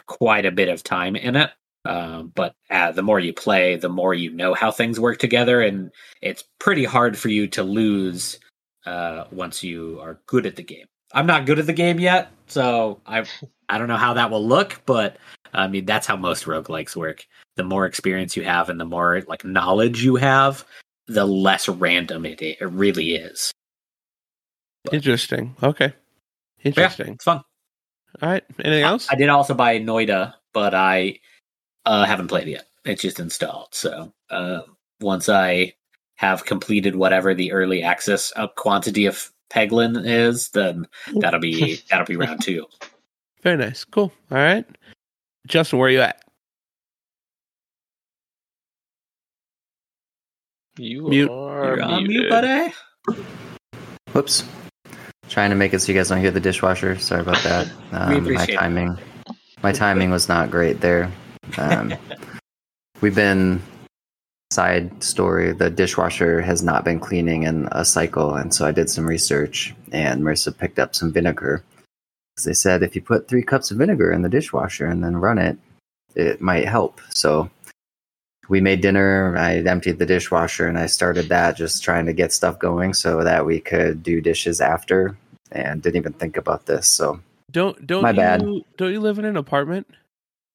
quite 0.06 0.46
a 0.46 0.50
bit 0.50 0.70
of 0.70 0.82
time 0.82 1.16
in 1.16 1.36
it. 1.36 1.50
Um, 1.84 2.32
but 2.34 2.54
uh, 2.70 2.92
the 2.92 3.02
more 3.02 3.18
you 3.18 3.32
play, 3.32 3.76
the 3.76 3.88
more 3.88 4.14
you 4.14 4.30
know 4.30 4.54
how 4.54 4.70
things 4.70 5.00
work 5.00 5.18
together, 5.18 5.60
and 5.60 5.90
it's 6.20 6.44
pretty 6.58 6.84
hard 6.84 7.18
for 7.18 7.28
you 7.28 7.46
to 7.48 7.62
lose 7.62 8.38
uh, 8.86 9.24
once 9.32 9.62
you 9.62 9.98
are 10.00 10.20
good 10.26 10.46
at 10.46 10.56
the 10.56 10.62
game. 10.62 10.86
I'm 11.12 11.26
not 11.26 11.46
good 11.46 11.58
at 11.58 11.66
the 11.66 11.72
game 11.72 11.98
yet, 12.00 12.30
so 12.46 13.00
I 13.06 13.24
I 13.68 13.78
don't 13.78 13.88
know 13.88 13.96
how 13.96 14.14
that 14.14 14.30
will 14.30 14.46
look, 14.46 14.80
but 14.86 15.16
I 15.52 15.66
mean 15.66 15.84
that's 15.84 16.06
how 16.06 16.16
most 16.16 16.44
roguelikes 16.44 16.96
work. 16.96 17.26
The 17.56 17.64
more 17.64 17.84
experience 17.84 18.36
you 18.36 18.44
have 18.44 18.68
and 18.68 18.80
the 18.80 18.84
more 18.84 19.22
like 19.26 19.44
knowledge 19.44 20.04
you 20.04 20.16
have, 20.16 20.64
the 21.06 21.26
less 21.26 21.68
random 21.68 22.24
it, 22.24 22.40
it 22.40 22.58
really 22.60 23.16
is. 23.16 23.52
Interesting. 24.90 25.54
Okay. 25.62 25.92
But 26.62 26.64
yeah, 26.64 26.68
Interesting. 26.84 27.14
it's 27.14 27.24
fun. 27.24 27.42
All 28.20 28.28
right. 28.28 28.44
Anything 28.64 28.84
else? 28.84 29.08
I 29.10 29.14
did 29.16 29.28
also 29.28 29.54
buy 29.54 29.78
Noita, 29.78 30.34
but 30.52 30.74
I 30.74 31.18
uh, 31.84 32.04
haven't 32.04 32.28
played 32.28 32.48
it 32.48 32.52
yet. 32.52 32.66
It's 32.84 33.02
just 33.02 33.20
installed. 33.20 33.68
So 33.74 34.12
uh, 34.30 34.62
once 35.00 35.28
I 35.28 35.74
have 36.16 36.44
completed 36.44 36.96
whatever 36.96 37.34
the 37.34 37.52
early 37.52 37.82
access 37.82 38.32
uh, 38.36 38.48
quantity 38.48 39.06
of 39.06 39.30
Peglin 39.50 40.02
is, 40.06 40.50
then 40.50 40.86
that'll 41.20 41.40
be 41.40 41.80
that'll 41.90 42.06
be 42.06 42.16
round 42.16 42.42
two. 42.42 42.66
Very 43.42 43.56
nice. 43.56 43.84
Cool. 43.84 44.12
All 44.30 44.38
right. 44.38 44.64
Justin, 45.46 45.78
where 45.78 45.88
are 45.88 45.90
you 45.92 46.00
at? 46.00 46.22
You 50.78 51.08
Mute. 51.08 51.30
are 51.30 51.76
You're 51.76 51.82
on 51.82 52.06
mute, 52.06 52.08
muted. 52.08 52.30
buddy. 52.30 52.72
Whoops. 54.12 54.44
Trying 55.28 55.50
to 55.50 55.56
make 55.56 55.74
it 55.74 55.80
so 55.80 55.92
you 55.92 55.98
guys 55.98 56.08
don't 56.08 56.20
hear 56.20 56.30
the 56.30 56.40
dishwasher. 56.40 56.98
Sorry 56.98 57.20
about 57.22 57.42
that. 57.42 57.70
Um, 57.92 58.08
my 58.08 58.14
appreciate 58.14 58.48
it. 58.54 58.56
timing, 58.56 58.98
my 59.62 59.70
timing 59.72 60.10
was 60.10 60.26
not 60.26 60.50
great 60.50 60.80
there. 60.80 61.12
Um, 61.58 61.94
we've 63.00 63.14
been 63.14 63.62
side 64.52 65.02
story. 65.02 65.52
The 65.52 65.70
dishwasher 65.70 66.40
has 66.40 66.62
not 66.62 66.84
been 66.84 67.00
cleaning 67.00 67.44
in 67.44 67.68
a 67.72 67.84
cycle, 67.84 68.34
and 68.34 68.54
so 68.54 68.66
I 68.66 68.72
did 68.72 68.90
some 68.90 69.06
research, 69.06 69.74
and 69.92 70.22
Marissa 70.22 70.56
picked 70.56 70.78
up 70.78 70.94
some 70.94 71.12
vinegar. 71.12 71.64
They 72.44 72.54
said 72.54 72.82
if 72.82 72.94
you 72.94 73.02
put 73.02 73.28
three 73.28 73.42
cups 73.42 73.70
of 73.70 73.78
vinegar 73.78 74.10
in 74.12 74.22
the 74.22 74.28
dishwasher 74.28 74.86
and 74.86 75.04
then 75.04 75.16
run 75.16 75.38
it, 75.38 75.58
it 76.14 76.40
might 76.40 76.66
help. 76.66 77.00
So 77.14 77.50
we 78.48 78.60
made 78.60 78.80
dinner. 78.80 79.36
I 79.36 79.56
emptied 79.58 79.98
the 79.98 80.06
dishwasher 80.06 80.66
and 80.66 80.78
I 80.78 80.86
started 80.86 81.28
that, 81.28 81.56
just 81.56 81.84
trying 81.84 82.06
to 82.06 82.12
get 82.12 82.32
stuff 82.32 82.58
going 82.58 82.94
so 82.94 83.22
that 83.22 83.46
we 83.46 83.60
could 83.60 84.02
do 84.02 84.20
dishes 84.20 84.60
after. 84.60 85.16
And 85.52 85.82
didn't 85.82 85.96
even 85.96 86.14
think 86.14 86.38
about 86.38 86.64
this. 86.64 86.88
So 86.88 87.20
Don't 87.50 87.86
don't 87.86 88.02
My 88.02 88.10
you 88.10 88.16
bad. 88.16 88.42
don't 88.78 88.92
you 88.92 89.00
live 89.00 89.18
in 89.18 89.26
an 89.26 89.36
apartment? 89.36 89.86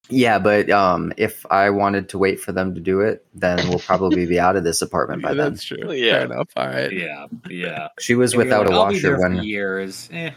Yeah, 0.09 0.39
but 0.39 0.69
um, 0.69 1.11
if 1.17 1.45
I 1.51 1.69
wanted 1.69 2.09
to 2.09 2.17
wait 2.17 2.39
for 2.39 2.51
them 2.51 2.73
to 2.75 2.81
do 2.81 3.01
it, 3.01 3.25
then 3.33 3.67
we'll 3.69 3.79
probably 3.79 4.25
be 4.25 4.39
out 4.39 4.55
of 4.55 4.63
this 4.63 4.81
apartment 4.81 5.21
by 5.21 5.29
Yeah, 5.31 5.35
then. 5.35 5.53
that's 5.53 5.63
true. 5.63 5.91
Yeah. 5.91 6.11
Fair 6.13 6.25
enough. 6.25 6.49
All 6.55 6.67
right. 6.67 6.91
Yeah, 6.91 7.27
yeah. 7.49 7.87
She 7.99 8.15
was 8.15 8.31
If 8.31 8.35
you're 8.37 8.45
without 8.45 8.65
like, 8.67 8.69
a 8.69 8.73
I'll 8.73 8.87
be 8.89 8.93
washer 8.95 9.07
there 9.07 9.17
for 9.17 9.29
when 9.29 9.43
years. 9.43 10.09
Eh. 10.11 10.31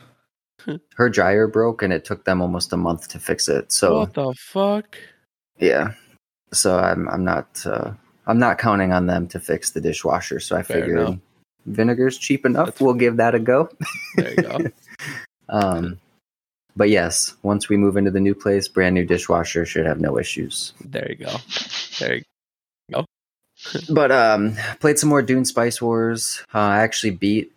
her 0.96 1.08
dryer 1.08 1.46
broke, 1.46 1.82
and 1.82 1.92
it 1.92 2.04
took 2.04 2.24
them 2.24 2.42
almost 2.42 2.72
a 2.72 2.76
month 2.76 3.08
to 3.08 3.18
fix 3.18 3.48
it. 3.48 3.72
So 3.72 4.00
What 4.00 4.14
the 4.14 4.34
fuck? 4.34 4.98
yeah, 5.58 5.92
so 6.52 6.78
I'm 6.78 7.08
I'm 7.08 7.24
not 7.24 7.64
uh, 7.64 7.92
I'm 8.26 8.38
not 8.38 8.58
counting 8.58 8.92
on 8.92 9.06
them 9.06 9.26
to 9.28 9.40
fix 9.40 9.70
the 9.70 9.80
dishwasher. 9.80 10.38
So 10.40 10.56
I 10.56 10.62
Fair 10.62 10.80
figured 10.82 10.98
enough. 11.00 11.18
vinegar's 11.66 12.18
cheap 12.18 12.44
enough. 12.44 12.66
That's- 12.66 12.80
we'll 12.82 12.94
give 12.94 13.16
that 13.18 13.34
a 13.34 13.38
go. 13.40 13.68
There 14.16 14.30
you 14.30 14.36
go. 14.42 14.58
Um, 15.52 15.98
but 16.80 16.88
yes, 16.88 17.36
once 17.42 17.68
we 17.68 17.76
move 17.76 17.98
into 17.98 18.10
the 18.10 18.20
new 18.20 18.34
place, 18.34 18.66
brand 18.66 18.94
new 18.94 19.04
dishwasher 19.04 19.66
should 19.66 19.84
have 19.84 20.00
no 20.00 20.18
issues. 20.18 20.72
there 20.82 21.06
you 21.10 21.26
go. 21.26 21.36
There 21.98 22.14
you 22.14 22.22
go. 22.90 23.04
But 23.90 24.10
um, 24.10 24.56
played 24.80 24.98
some 24.98 25.10
more 25.10 25.20
Dune 25.20 25.44
Spice 25.44 25.82
Wars. 25.82 26.42
Uh, 26.54 26.58
I 26.58 26.78
actually 26.78 27.10
beat. 27.10 27.52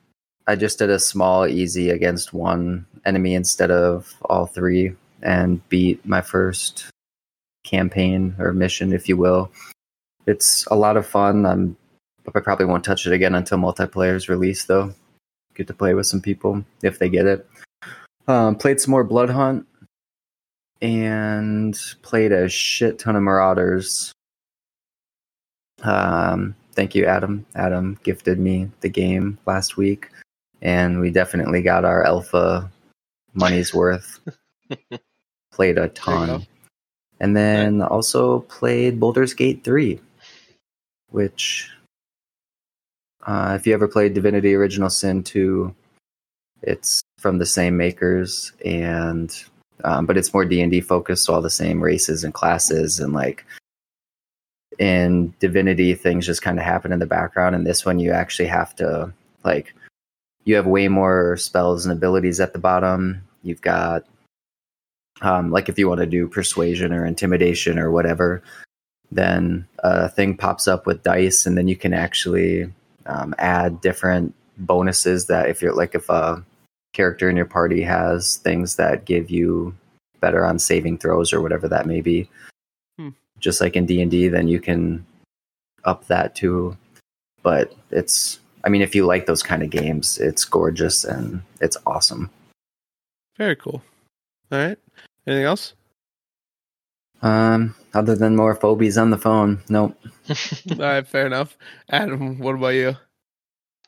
I 0.45 0.57
just 0.57 0.77
did 0.77 0.89
a 0.89 0.99
small 0.99 1.47
easy 1.47 1.89
against 1.89 2.33
one 2.33 2.85
enemy 3.05 3.33
instead 3.33 3.71
of 3.71 4.13
all 4.25 4.45
three, 4.45 4.93
and 5.21 5.65
beat 5.69 6.05
my 6.05 6.19
first 6.19 6.87
campaign 7.63 8.35
or 8.39 8.51
mission, 8.51 8.91
if 8.91 9.07
you 9.07 9.15
will. 9.15 9.53
It's 10.27 10.65
a 10.65 10.75
lot 10.75 10.97
of 10.97 11.07
fun. 11.07 11.45
I'm. 11.45 11.77
I 12.35 12.41
probably 12.41 12.65
won't 12.65 12.83
touch 12.83 13.07
it 13.07 13.13
again 13.13 13.35
until 13.35 13.57
multiplayer 13.57 14.15
is 14.15 14.27
released, 14.27 14.67
though. 14.67 14.93
Get 15.55 15.67
to 15.67 15.73
play 15.73 15.93
with 15.93 16.07
some 16.07 16.19
people 16.19 16.65
if 16.81 16.99
they 16.99 17.07
get 17.07 17.25
it. 17.25 17.47
Um, 18.27 18.55
played 18.55 18.79
some 18.79 18.91
more 18.91 19.05
Bloodhunt, 19.05 19.65
and 20.81 21.77
played 22.01 22.31
a 22.31 22.47
shit 22.49 22.99
ton 22.99 23.15
of 23.15 23.23
Marauders. 23.23 24.11
Um, 25.81 26.55
thank 26.73 26.95
you, 26.95 27.05
Adam. 27.05 27.45
Adam 27.55 27.99
gifted 28.03 28.39
me 28.39 28.69
the 28.81 28.89
game 28.89 29.37
last 29.45 29.77
week, 29.77 30.09
and 30.61 30.99
we 30.99 31.09
definitely 31.09 31.61
got 31.61 31.85
our 31.85 32.03
alpha 32.03 32.71
money's 33.33 33.73
worth. 33.73 34.19
played 35.51 35.77
a 35.77 35.89
ton. 35.89 36.45
And 37.19 37.35
then 37.37 37.81
also 37.81 38.39
played 38.41 38.99
Baldur's 38.99 39.33
Gate 39.33 39.63
3, 39.63 39.99
which, 41.11 41.69
uh, 43.25 43.55
if 43.57 43.65
you 43.65 43.73
ever 43.73 43.87
played 43.87 44.13
Divinity 44.13 44.53
Original 44.55 44.89
Sin 44.89 45.23
2, 45.23 45.73
it's 46.63 47.01
from 47.23 47.37
the 47.37 47.45
same 47.45 47.77
makers, 47.77 48.51
and 48.65 49.33
um, 49.85 50.05
but 50.05 50.17
it's 50.17 50.33
more 50.33 50.43
D 50.43 50.61
and 50.61 50.69
D 50.69 50.81
focused, 50.81 51.23
so 51.23 51.33
all 51.33 51.41
the 51.41 51.49
same 51.49 51.81
races 51.81 52.25
and 52.25 52.33
classes, 52.33 52.99
and 52.99 53.13
like 53.13 53.45
in 54.77 55.33
Divinity, 55.39 55.95
things 55.95 56.25
just 56.25 56.41
kind 56.41 56.59
of 56.59 56.65
happen 56.65 56.91
in 56.91 56.99
the 56.99 57.05
background. 57.05 57.55
And 57.55 57.65
this 57.65 57.85
one, 57.85 57.99
you 57.99 58.11
actually 58.11 58.49
have 58.49 58.75
to 58.75 59.13
like 59.45 59.73
you 60.43 60.55
have 60.55 60.67
way 60.67 60.89
more 60.89 61.37
spells 61.37 61.85
and 61.85 61.93
abilities 61.93 62.41
at 62.41 62.51
the 62.51 62.59
bottom. 62.59 63.23
You've 63.41 63.61
got 63.61 64.03
um, 65.21 65.49
like 65.49 65.69
if 65.69 65.79
you 65.79 65.87
want 65.87 66.01
to 66.01 66.05
do 66.05 66.27
persuasion 66.27 66.91
or 66.91 67.05
intimidation 67.05 67.79
or 67.79 67.89
whatever, 67.89 68.43
then 69.13 69.65
a 69.79 70.09
thing 70.09 70.35
pops 70.35 70.67
up 70.67 70.85
with 70.85 71.03
dice, 71.03 71.45
and 71.45 71.57
then 71.57 71.69
you 71.69 71.77
can 71.77 71.93
actually 71.93 72.69
um, 73.05 73.33
add 73.37 73.79
different 73.79 74.35
bonuses 74.57 75.27
that 75.27 75.47
if 75.47 75.61
you're 75.61 75.73
like 75.73 75.95
if 75.95 76.09
a 76.09 76.43
character 76.93 77.29
in 77.29 77.35
your 77.35 77.45
party 77.45 77.81
has 77.81 78.37
things 78.37 78.75
that 78.77 79.05
give 79.05 79.29
you 79.29 79.75
better 80.19 80.45
on 80.45 80.57
saving 80.59 80.97
throws 80.97 81.33
or 81.33 81.41
whatever 81.41 81.67
that 81.67 81.85
may 81.87 82.01
be 82.01 82.29
Hmm. 82.97 83.09
just 83.39 83.59
like 83.61 83.75
in 83.75 83.85
d&d 83.85 84.27
then 84.29 84.47
you 84.47 84.59
can 84.59 85.05
up 85.83 86.05
that 86.07 86.35
too 86.35 86.77
but 87.41 87.73
it's 87.91 88.39
i 88.63 88.69
mean 88.69 88.81
if 88.81 88.93
you 88.95 89.05
like 89.05 89.25
those 89.25 89.41
kind 89.43 89.63
of 89.63 89.69
games 89.71 90.17
it's 90.19 90.45
gorgeous 90.45 91.03
and 91.03 91.41
it's 91.59 91.75
awesome 91.85 92.29
Very 93.37 93.55
cool. 93.55 93.81
All 94.51 94.59
right. 94.59 94.77
Anything 95.25 95.45
else? 95.45 95.73
um 97.23 97.73
other 97.93 98.15
than 98.15 98.35
more 98.35 98.53
phobies 98.55 98.97
on 98.97 99.09
the 99.09 99.17
phone 99.17 99.61
nope 99.69 99.97
All 100.71 100.77
right. 100.77 101.05
Fair 101.07 101.25
enough. 101.25 101.57
Adam, 101.89 102.39
what 102.39 102.55
about 102.55 102.69
you? 102.79 102.95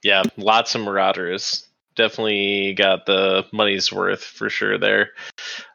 yeah, 0.04 0.24
lots 0.38 0.76
of 0.76 0.82
Marauders. 0.82 1.68
Definitely 1.96 2.74
got 2.74 3.06
the 3.06 3.46
money's 3.54 3.92
worth 3.92 4.24
for 4.24 4.50
sure 4.50 4.78
there. 4.78 5.12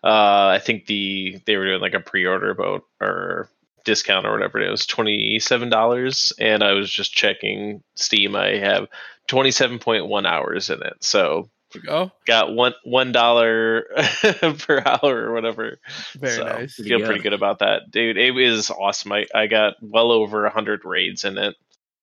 Uh, 0.05 0.49
I 0.55 0.61
think 0.63 0.87
the 0.87 1.39
they 1.47 1.57
were 1.57 1.67
doing 1.67 1.81
like 1.81 1.95
a 1.95 2.01
pre-order 2.01 2.51
about 2.51 2.83
or 3.01 3.49
discount 3.85 4.27
or 4.27 4.33
whatever 4.33 4.61
it 4.61 4.71
was, 4.71 4.87
twenty 4.87 5.39
seven 5.41 5.69
dollars, 5.71 6.33
and 6.39 6.63
I 6.63 6.73
was 6.73 6.91
just 6.91 7.13
checking 7.13 7.83
Steam. 7.95 8.37
I 8.37 8.57
have 8.59 8.89
twenty 9.27 9.51
seven 9.51 9.79
point 9.79 10.07
one 10.07 10.27
hours 10.27 10.69
in 10.71 10.83
it, 10.83 10.97
so 11.01 11.49
go. 11.87 12.11
got 12.27 12.53
one 12.53 12.75
one 12.85 13.13
dollar 13.13 13.85
per 14.41 14.83
hour 14.85 15.25
or 15.29 15.33
whatever. 15.33 15.79
Very 16.19 16.37
So, 16.37 16.45
nice. 16.45 16.75
Feel 16.75 17.01
Yeah. 17.01 17.07
pretty 17.07 17.23
good 17.23 17.33
about 17.33 17.61
that, 17.61 17.91
dude. 17.91 18.19
It 18.19 18.33
was 18.33 18.71
awesome. 18.71 19.13
I, 19.13 19.27
I 19.35 19.47
got 19.47 19.75
well 19.81 20.13
over 20.13 20.47
hundred 20.51 20.85
raids 20.85 21.25
in 21.25 21.39
it. 21.39 21.55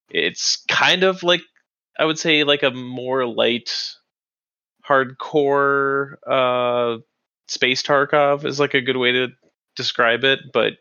It's 0.09 0.63
kind 0.67 1.03
of 1.03 1.21
like 1.21 1.41
I 1.99 2.05
would 2.05 2.17
say 2.17 2.43
like 2.43 2.63
a 2.63 2.71
more 2.71 3.25
light, 3.25 3.93
hardcore 4.87 6.15
uh, 6.25 6.99
space 7.47 7.83
Tarkov 7.83 8.45
is 8.45 8.59
like 8.59 8.73
a 8.73 8.81
good 8.81 8.97
way 8.97 9.11
to 9.13 9.29
describe 9.75 10.23
it. 10.23 10.39
But 10.53 10.73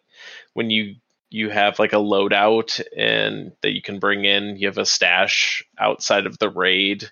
when 0.54 0.70
you 0.70 0.96
you 1.30 1.50
have 1.50 1.78
like 1.78 1.92
a 1.92 1.96
loadout 1.96 2.80
and 2.96 3.52
that 3.62 3.74
you 3.74 3.82
can 3.82 3.98
bring 3.98 4.24
in, 4.24 4.56
you 4.56 4.68
have 4.68 4.78
a 4.78 4.86
stash 4.86 5.64
outside 5.78 6.26
of 6.26 6.38
the 6.38 6.48
raid. 6.48 7.10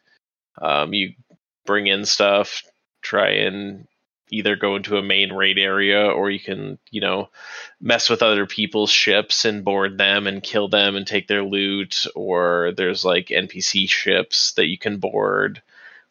Um, 0.61 0.94
you 0.94 1.14
bring 1.66 1.88
in 1.88 2.04
stuff, 2.04 2.62
try 3.02 3.30
and 3.30 3.87
either 4.30 4.57
go 4.57 4.76
into 4.76 4.96
a 4.96 5.02
main 5.02 5.33
raid 5.33 5.59
area 5.59 6.07
or 6.07 6.30
you 6.30 6.40
can, 6.40 6.78
you 6.90 7.00
know, 7.00 7.28
mess 7.80 8.09
with 8.09 8.22
other 8.22 8.46
people's 8.46 8.90
ships 8.90 9.44
and 9.44 9.64
board 9.64 9.98
them 9.98 10.26
and 10.26 10.42
kill 10.42 10.68
them 10.68 10.96
and 10.96 11.07
take 11.07 11.28
their 11.28 11.44
loot 11.44 12.07
or 12.14 12.72
there's 12.76 13.04
like 13.04 13.26
NPC 13.28 13.88
ships 13.88 14.52
that 14.52 14.66
you 14.66 14.78
can 14.78 14.98
board 14.98 15.62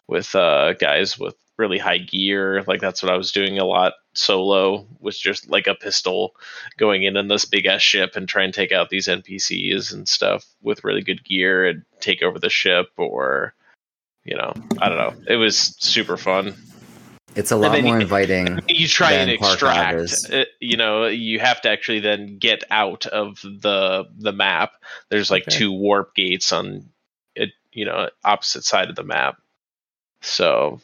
with 0.07 0.33
uh 0.35 0.73
guys 0.73 1.17
with 1.17 1.35
really 1.57 1.77
high 1.77 1.99
gear. 1.99 2.63
Like 2.67 2.81
that's 2.81 3.03
what 3.03 3.11
I 3.11 3.17
was 3.17 3.31
doing 3.31 3.59
a 3.59 3.65
lot 3.65 3.93
solo 4.13 4.87
was 4.99 5.17
just 5.17 5.49
like 5.49 5.67
a 5.67 5.75
pistol 5.75 6.35
going 6.77 7.03
in 7.03 7.17
on 7.17 7.27
this 7.27 7.45
big 7.45 7.65
ass 7.65 7.81
ship 7.81 8.15
and 8.15 8.27
try 8.27 8.43
and 8.43 8.53
take 8.53 8.71
out 8.71 8.89
these 8.89 9.07
NPCs 9.07 9.93
and 9.93 10.07
stuff 10.07 10.45
with 10.61 10.83
really 10.83 11.01
good 11.01 11.23
gear 11.23 11.67
and 11.67 11.83
take 11.99 12.21
over 12.23 12.39
the 12.39 12.49
ship 12.49 12.87
or 12.97 13.53
you 14.25 14.37
know, 14.37 14.53
I 14.79 14.87
don't 14.87 14.97
know. 14.97 15.13
It 15.27 15.35
was 15.35 15.57
super 15.79 16.15
fun 16.15 16.55
it's 17.35 17.51
a 17.51 17.55
lot 17.55 17.81
more 17.81 17.95
you- 17.95 18.01
inviting 18.01 18.59
you 18.67 18.87
try 18.87 19.13
and 19.13 19.31
extract 19.31 20.31
uh, 20.31 20.45
you 20.59 20.77
know 20.77 21.07
you 21.07 21.39
have 21.39 21.61
to 21.61 21.69
actually 21.69 21.99
then 21.99 22.37
get 22.37 22.63
out 22.69 23.05
of 23.07 23.39
the 23.41 24.05
the 24.17 24.31
map 24.31 24.73
there's 25.09 25.31
like 25.31 25.43
Okay. 25.43 25.57
two 25.57 25.71
warp 25.71 26.15
gates 26.15 26.51
on 26.51 26.89
it 27.35 27.51
you 27.71 27.85
know 27.85 28.09
opposite 28.23 28.63
side 28.63 28.89
of 28.89 28.95
the 28.95 29.03
map 29.03 29.41
so 30.23 30.79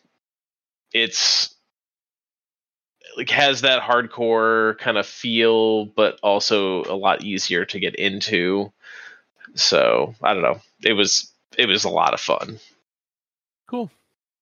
it's 0.94 1.56
like 3.18 3.30
has 3.30 3.62
that 3.62 3.82
hardcore 3.82 4.78
kind 4.78 4.98
of 4.98 5.06
feel 5.08 5.86
but 5.86 6.20
also 6.22 6.84
a 6.84 6.96
lot 6.96 7.24
easier 7.24 7.66
to 7.66 7.80
get 7.80 7.96
into 7.96 8.72
so 9.56 10.14
i 10.22 10.34
don't 10.34 10.44
know 10.44 10.62
it 10.84 10.94
was 10.94 11.32
it 11.58 11.68
was 11.68 11.84
a 11.84 11.90
lot 11.90 12.14
of 12.14 12.20
fun 12.22 12.60
Cool. 13.70 13.92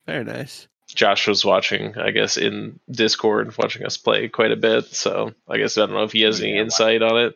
Very 0.06 0.24
nice. 0.24 0.70
Josh 0.88 1.28
was 1.28 1.44
watching, 1.44 1.98
I 1.98 2.12
guess, 2.12 2.38
in 2.38 2.80
Discord, 2.90 3.58
watching 3.58 3.86
us 3.86 3.98
play 3.98 4.30
quite 4.30 4.54
a 4.54 4.56
bit. 4.56 4.86
So 4.86 5.34
I 5.50 5.58
guess 5.58 5.78
I 5.78 5.82
don't 5.82 5.92
know 5.96 6.04
if 6.04 6.14
he 6.14 6.22
has 6.22 6.40
any 6.40 6.56
Yeah, 6.56 6.62
insight 6.62 7.02
on 7.02 7.18
it. 7.18 7.36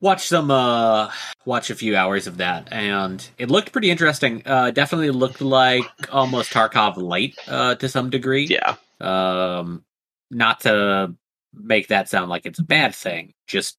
Watch 0.00 0.26
some 0.26 0.50
uh 0.50 1.10
watch 1.44 1.70
a 1.70 1.74
few 1.74 1.96
hours 1.96 2.26
of 2.26 2.38
that 2.38 2.72
and 2.72 3.28
it 3.38 3.50
looked 3.50 3.72
pretty 3.72 3.90
interesting. 3.90 4.42
Uh 4.46 4.70
definitely 4.70 5.10
looked 5.10 5.40
like 5.40 5.84
almost 6.12 6.52
tarkov 6.52 6.96
light 6.96 7.36
uh 7.48 7.74
to 7.76 7.88
some 7.88 8.10
degree. 8.10 8.46
Yeah, 8.46 8.76
um 9.00 9.84
not 10.30 10.60
to 10.60 11.14
make 11.52 11.88
that 11.88 12.08
sound 12.08 12.30
like 12.30 12.46
it's 12.46 12.60
a 12.60 12.64
bad 12.64 12.94
thing 12.94 13.34
just 13.46 13.76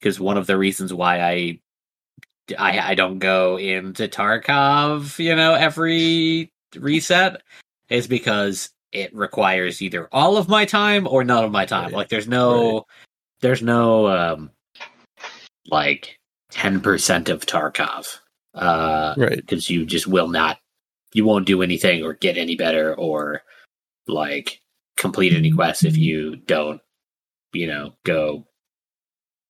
because 0.00 0.18
one 0.18 0.38
of 0.38 0.46
the 0.46 0.56
reasons 0.56 0.94
why 0.94 1.20
I, 1.20 1.60
I 2.58 2.80
i 2.80 2.94
don't 2.94 3.18
go 3.18 3.58
into 3.58 4.08
tarkov 4.08 5.18
you 5.18 5.36
know 5.36 5.52
every 5.52 6.50
reset 6.74 7.42
is 7.90 8.06
because 8.06 8.70
it 8.92 9.14
requires 9.14 9.80
either 9.82 10.08
all 10.12 10.36
of 10.36 10.48
my 10.48 10.64
time 10.64 11.06
or 11.08 11.24
none 11.24 11.44
of 11.44 11.50
my 11.50 11.64
time. 11.64 11.84
Right. 11.84 11.94
like 11.94 12.08
there's 12.08 12.28
no 12.28 12.86
there's 13.40 13.62
no 13.62 14.06
um 14.08 14.50
like 15.66 16.18
10% 16.52 17.28
of 17.28 17.46
tarkov 17.46 18.18
uh 18.54 19.14
Right. 19.16 19.36
because 19.36 19.70
you 19.70 19.86
just 19.86 20.06
will 20.06 20.28
not 20.28 20.58
you 21.14 21.24
won't 21.24 21.46
do 21.46 21.62
anything 21.62 22.02
or 22.04 22.14
get 22.14 22.36
any 22.36 22.56
better 22.56 22.94
or 22.94 23.42
like 24.06 24.60
complete 24.96 25.32
any 25.32 25.50
quests 25.50 25.84
if 25.84 25.96
you 25.96 26.36
don't 26.36 26.80
you 27.54 27.66
know 27.66 27.94
go 28.04 28.46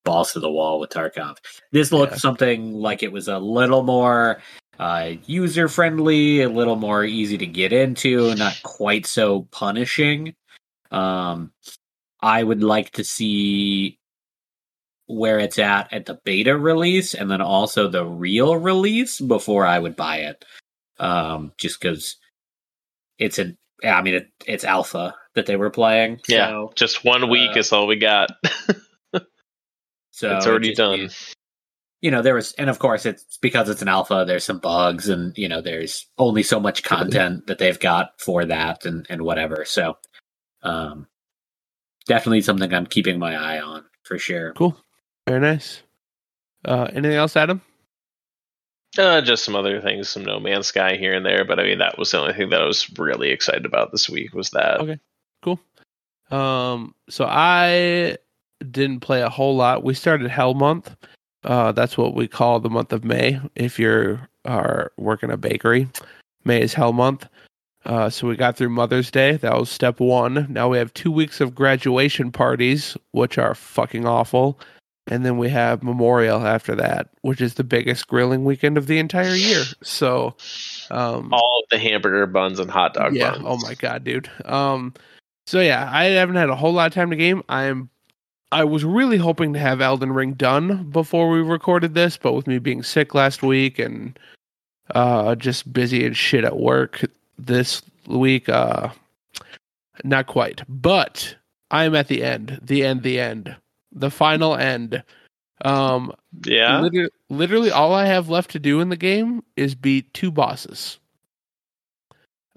balls 0.04 0.32
to 0.32 0.40
the 0.40 0.50
wall 0.50 0.78
with 0.78 0.90
tarkov 0.90 1.36
this 1.72 1.90
looked 1.92 2.12
Yeah. 2.12 2.18
something 2.18 2.74
like 2.74 3.02
it 3.02 3.10
was 3.12 3.26
a 3.28 3.38
little 3.38 3.82
more 3.82 4.40
uh 4.78 5.12
user 5.26 5.68
friendly 5.68 6.42
a 6.42 6.48
little 6.48 6.76
more 6.76 7.04
easy 7.04 7.36
to 7.38 7.46
get 7.46 7.72
into 7.72 8.34
not 8.36 8.58
quite 8.62 9.06
so 9.06 9.42
punishing 9.50 10.34
um 10.92 11.52
i 12.20 12.42
would 12.42 12.62
like 12.62 12.90
to 12.92 13.02
see 13.04 13.98
where 15.12 15.38
it's 15.38 15.58
at 15.58 15.92
at 15.92 16.06
the 16.06 16.18
beta 16.24 16.56
release 16.56 17.14
and 17.14 17.30
then 17.30 17.40
also 17.42 17.88
the 17.88 18.04
real 18.04 18.56
release 18.56 19.20
before 19.20 19.66
I 19.66 19.78
would 19.78 19.96
buy 19.96 20.18
it. 20.18 20.44
Um, 20.98 21.52
just 21.58 21.80
because 21.80 22.16
it's 23.18 23.38
an, 23.38 23.56
I 23.84 24.02
mean, 24.02 24.14
it, 24.14 24.28
it's 24.46 24.64
alpha 24.64 25.14
that 25.34 25.46
they 25.46 25.56
were 25.56 25.70
playing. 25.70 26.20
yeah. 26.28 26.48
So, 26.50 26.72
Just 26.76 27.04
one 27.04 27.28
week 27.28 27.56
uh, 27.56 27.60
is 27.60 27.72
all 27.72 27.86
we 27.86 27.96
got. 27.96 28.30
so 30.10 30.36
it's 30.36 30.46
already 30.46 30.74
just- 30.74 30.78
done. 30.78 31.10
You 32.04 32.10
know, 32.10 32.20
there 32.20 32.34
was, 32.34 32.50
and 32.54 32.68
of 32.68 32.80
course, 32.80 33.06
it's 33.06 33.38
because 33.38 33.68
it's 33.68 33.80
an 33.80 33.86
alpha. 33.86 34.24
There's 34.26 34.42
some 34.42 34.58
bugs, 34.58 35.08
and 35.08 35.32
you 35.38 35.48
know, 35.48 35.60
there's 35.60 36.04
only 36.18 36.42
so 36.42 36.58
much 36.58 36.82
content 36.82 37.46
that 37.46 37.58
they've 37.58 37.78
got 37.78 38.20
for 38.20 38.44
that, 38.44 38.84
and 38.84 39.06
and 39.08 39.22
whatever. 39.22 39.64
So, 39.64 39.98
um, 40.64 41.06
definitely 42.08 42.40
something 42.40 42.74
I'm 42.74 42.86
keeping 42.86 43.20
my 43.20 43.36
eye 43.36 43.60
on 43.60 43.84
for 44.02 44.18
sure. 44.18 44.52
Cool. 44.54 44.76
Very 45.26 45.40
nice. 45.40 45.82
Uh, 46.64 46.88
anything 46.92 47.16
else, 47.16 47.36
Adam? 47.36 47.60
Uh, 48.98 49.22
just 49.22 49.44
some 49.44 49.56
other 49.56 49.80
things, 49.80 50.08
some 50.08 50.24
No 50.24 50.38
Man's 50.38 50.66
Sky 50.66 50.96
here 50.96 51.14
and 51.14 51.24
there, 51.24 51.44
but 51.44 51.58
I 51.58 51.62
mean 51.62 51.78
that 51.78 51.98
was 51.98 52.10
the 52.10 52.20
only 52.20 52.34
thing 52.34 52.50
that 52.50 52.60
I 52.60 52.66
was 52.66 52.90
really 52.98 53.30
excited 53.30 53.64
about 53.64 53.90
this 53.90 54.10
week 54.10 54.34
was 54.34 54.50
that. 54.50 54.80
Okay. 54.80 54.98
Cool. 55.42 55.58
Um, 56.30 56.94
so 57.08 57.24
I 57.26 58.18
didn't 58.70 59.00
play 59.00 59.22
a 59.22 59.30
whole 59.30 59.56
lot. 59.56 59.82
We 59.82 59.94
started 59.94 60.30
Hell 60.30 60.54
Month. 60.54 60.94
Uh, 61.42 61.72
that's 61.72 61.96
what 61.96 62.14
we 62.14 62.28
call 62.28 62.60
the 62.60 62.70
month 62.70 62.92
of 62.92 63.04
May. 63.04 63.40
If 63.56 63.78
you're 63.78 64.28
are 64.44 64.92
working 64.96 65.30
a 65.30 65.36
bakery, 65.36 65.88
May 66.44 66.60
is 66.60 66.74
Hell 66.74 66.92
Month. 66.92 67.26
Uh, 67.84 68.10
so 68.10 68.28
we 68.28 68.36
got 68.36 68.56
through 68.56 68.68
Mother's 68.68 69.10
Day. 69.10 69.36
That 69.36 69.54
was 69.54 69.70
step 69.70 70.00
one. 70.00 70.46
Now 70.50 70.68
we 70.68 70.78
have 70.78 70.92
two 70.94 71.10
weeks 71.10 71.40
of 71.40 71.54
graduation 71.54 72.30
parties, 72.30 72.96
which 73.12 73.38
are 73.38 73.54
fucking 73.54 74.06
awful. 74.06 74.60
And 75.08 75.26
then 75.26 75.36
we 75.36 75.48
have 75.48 75.82
Memorial 75.82 76.46
after 76.46 76.76
that, 76.76 77.08
which 77.22 77.40
is 77.40 77.54
the 77.54 77.64
biggest 77.64 78.06
grilling 78.06 78.44
weekend 78.44 78.78
of 78.78 78.86
the 78.86 78.98
entire 78.98 79.34
year. 79.34 79.64
So, 79.82 80.36
um, 80.92 81.32
All 81.32 81.62
of 81.64 81.68
the 81.70 81.78
hamburger 81.78 82.26
buns 82.26 82.60
and 82.60 82.70
hot 82.70 82.94
dog 82.94 83.14
yeah. 83.14 83.32
buns. 83.32 83.44
Oh 83.46 83.56
my 83.58 83.74
god, 83.74 84.04
dude. 84.04 84.30
Um. 84.44 84.94
So 85.46 85.60
yeah, 85.60 85.90
I 85.92 86.04
haven't 86.04 86.36
had 86.36 86.50
a 86.50 86.56
whole 86.56 86.72
lot 86.72 86.86
of 86.86 86.94
time 86.94 87.10
to 87.10 87.16
game. 87.16 87.42
I'm. 87.48 87.90
I 88.52 88.64
was 88.64 88.84
really 88.84 89.16
hoping 89.16 89.54
to 89.54 89.58
have 89.58 89.80
Elden 89.80 90.12
Ring 90.12 90.34
done 90.34 90.90
before 90.90 91.30
we 91.30 91.40
recorded 91.40 91.94
this, 91.94 92.16
but 92.16 92.34
with 92.34 92.46
me 92.46 92.58
being 92.58 92.82
sick 92.82 93.14
last 93.14 93.42
week 93.42 93.78
and 93.78 94.18
uh 94.94 95.34
just 95.36 95.72
busy 95.72 96.04
and 96.04 96.16
shit 96.16 96.44
at 96.44 96.58
work 96.58 97.04
this 97.38 97.82
week, 98.06 98.48
uh, 98.48 98.90
not 100.04 100.26
quite. 100.26 100.62
But 100.68 101.34
I'm 101.70 101.94
at 101.94 102.08
the 102.08 102.22
end. 102.22 102.60
The 102.62 102.84
end. 102.84 103.02
The 103.02 103.18
end. 103.18 103.56
The 103.92 104.10
final 104.10 104.56
end. 104.56 105.02
Um. 105.64 106.12
Yeah. 106.44 106.80
Liter- 106.80 107.10
literally, 107.28 107.70
all 107.70 107.94
I 107.94 108.06
have 108.06 108.28
left 108.28 108.50
to 108.52 108.58
do 108.58 108.80
in 108.80 108.88
the 108.88 108.96
game 108.96 109.44
is 109.56 109.74
beat 109.74 110.12
two 110.14 110.30
bosses. 110.30 110.98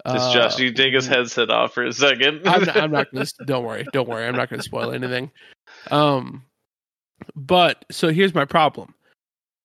Just 0.06 0.28
Uh, 0.28 0.34
Josh, 0.34 0.58
you 0.58 0.72
take 0.72 0.94
his 0.94 1.06
headset 1.06 1.50
off 1.50 1.74
for 1.74 1.84
a 1.84 1.92
second. 1.92 2.46
I'm 2.46 2.64
not, 2.64 2.76
I'm 2.76 2.90
not 2.92 3.12
gonna. 3.12 3.26
Don't 3.46 3.64
worry. 3.64 3.84
Don't 3.92 4.08
worry. 4.08 4.26
I'm 4.26 4.36
not 4.36 4.48
gonna 4.48 4.62
spoil 4.62 4.92
anything. 4.92 5.30
Um, 5.90 6.44
but 7.34 7.84
so 7.90 8.10
here's 8.10 8.34
my 8.34 8.44
problem. 8.44 8.94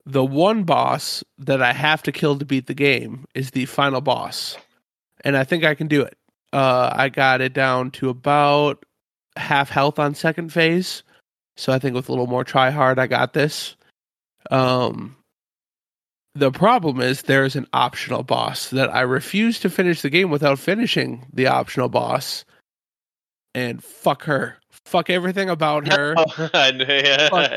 The 0.06 0.26
one 0.26 0.64
boss 0.64 1.24
that 1.38 1.62
I 1.62 1.74
have 1.74 2.02
to 2.04 2.12
kill 2.12 2.40
to 2.40 2.46
beat 2.46 2.66
the 2.66 2.74
game 2.74 3.26
is 3.36 3.52
the 3.52 3.66
final 3.66 4.02
boss, 4.02 4.58
and 5.24 5.38
I 5.38 5.44
think 5.44 5.64
I 5.64 5.76
can 5.76 5.88
do 5.88 6.02
it. 6.02 6.18
Uh, 6.54 6.92
I 6.94 7.10
got 7.10 7.40
it 7.42 7.54
down 7.54 7.92
to 7.92 8.10
about 8.10 8.84
half 9.38 9.70
health 9.70 10.00
on 10.00 10.16
second 10.16 10.52
phase, 10.52 11.04
so 11.58 11.72
I 11.74 11.80
think 11.80 11.96
with 11.96 12.10
a 12.10 12.12
little 12.12 12.28
more 12.28 12.44
try 12.44 12.70
hard, 12.72 13.00
I 13.00 13.08
got 13.08 13.34
this. 13.34 13.76
Um, 14.50 15.16
the 16.36 16.52
problem 16.52 17.02
is 17.02 17.24
there's 17.24 17.56
an 17.56 17.68
optional 17.74 18.24
boss 18.24 18.70
that 18.70 18.94
I 18.94 19.02
refuse 19.02 19.60
to 19.62 19.70
finish 19.70 20.02
the 20.02 20.10
game 20.10 20.30
without 20.30 20.60
finishing 20.60 21.28
the 21.34 21.48
optional 21.48 21.90
boss. 21.90 22.46
And 23.54 23.84
fuck 23.84 24.24
her. 24.24 24.58
Fuck 24.86 25.10
everything 25.10 25.50
about 25.50 25.92
her. 25.92 26.16
Oh, 26.18 26.50
I, 26.54 26.72
know, 26.72 26.86
yeah, 26.88 27.30
Fuck. 27.30 27.50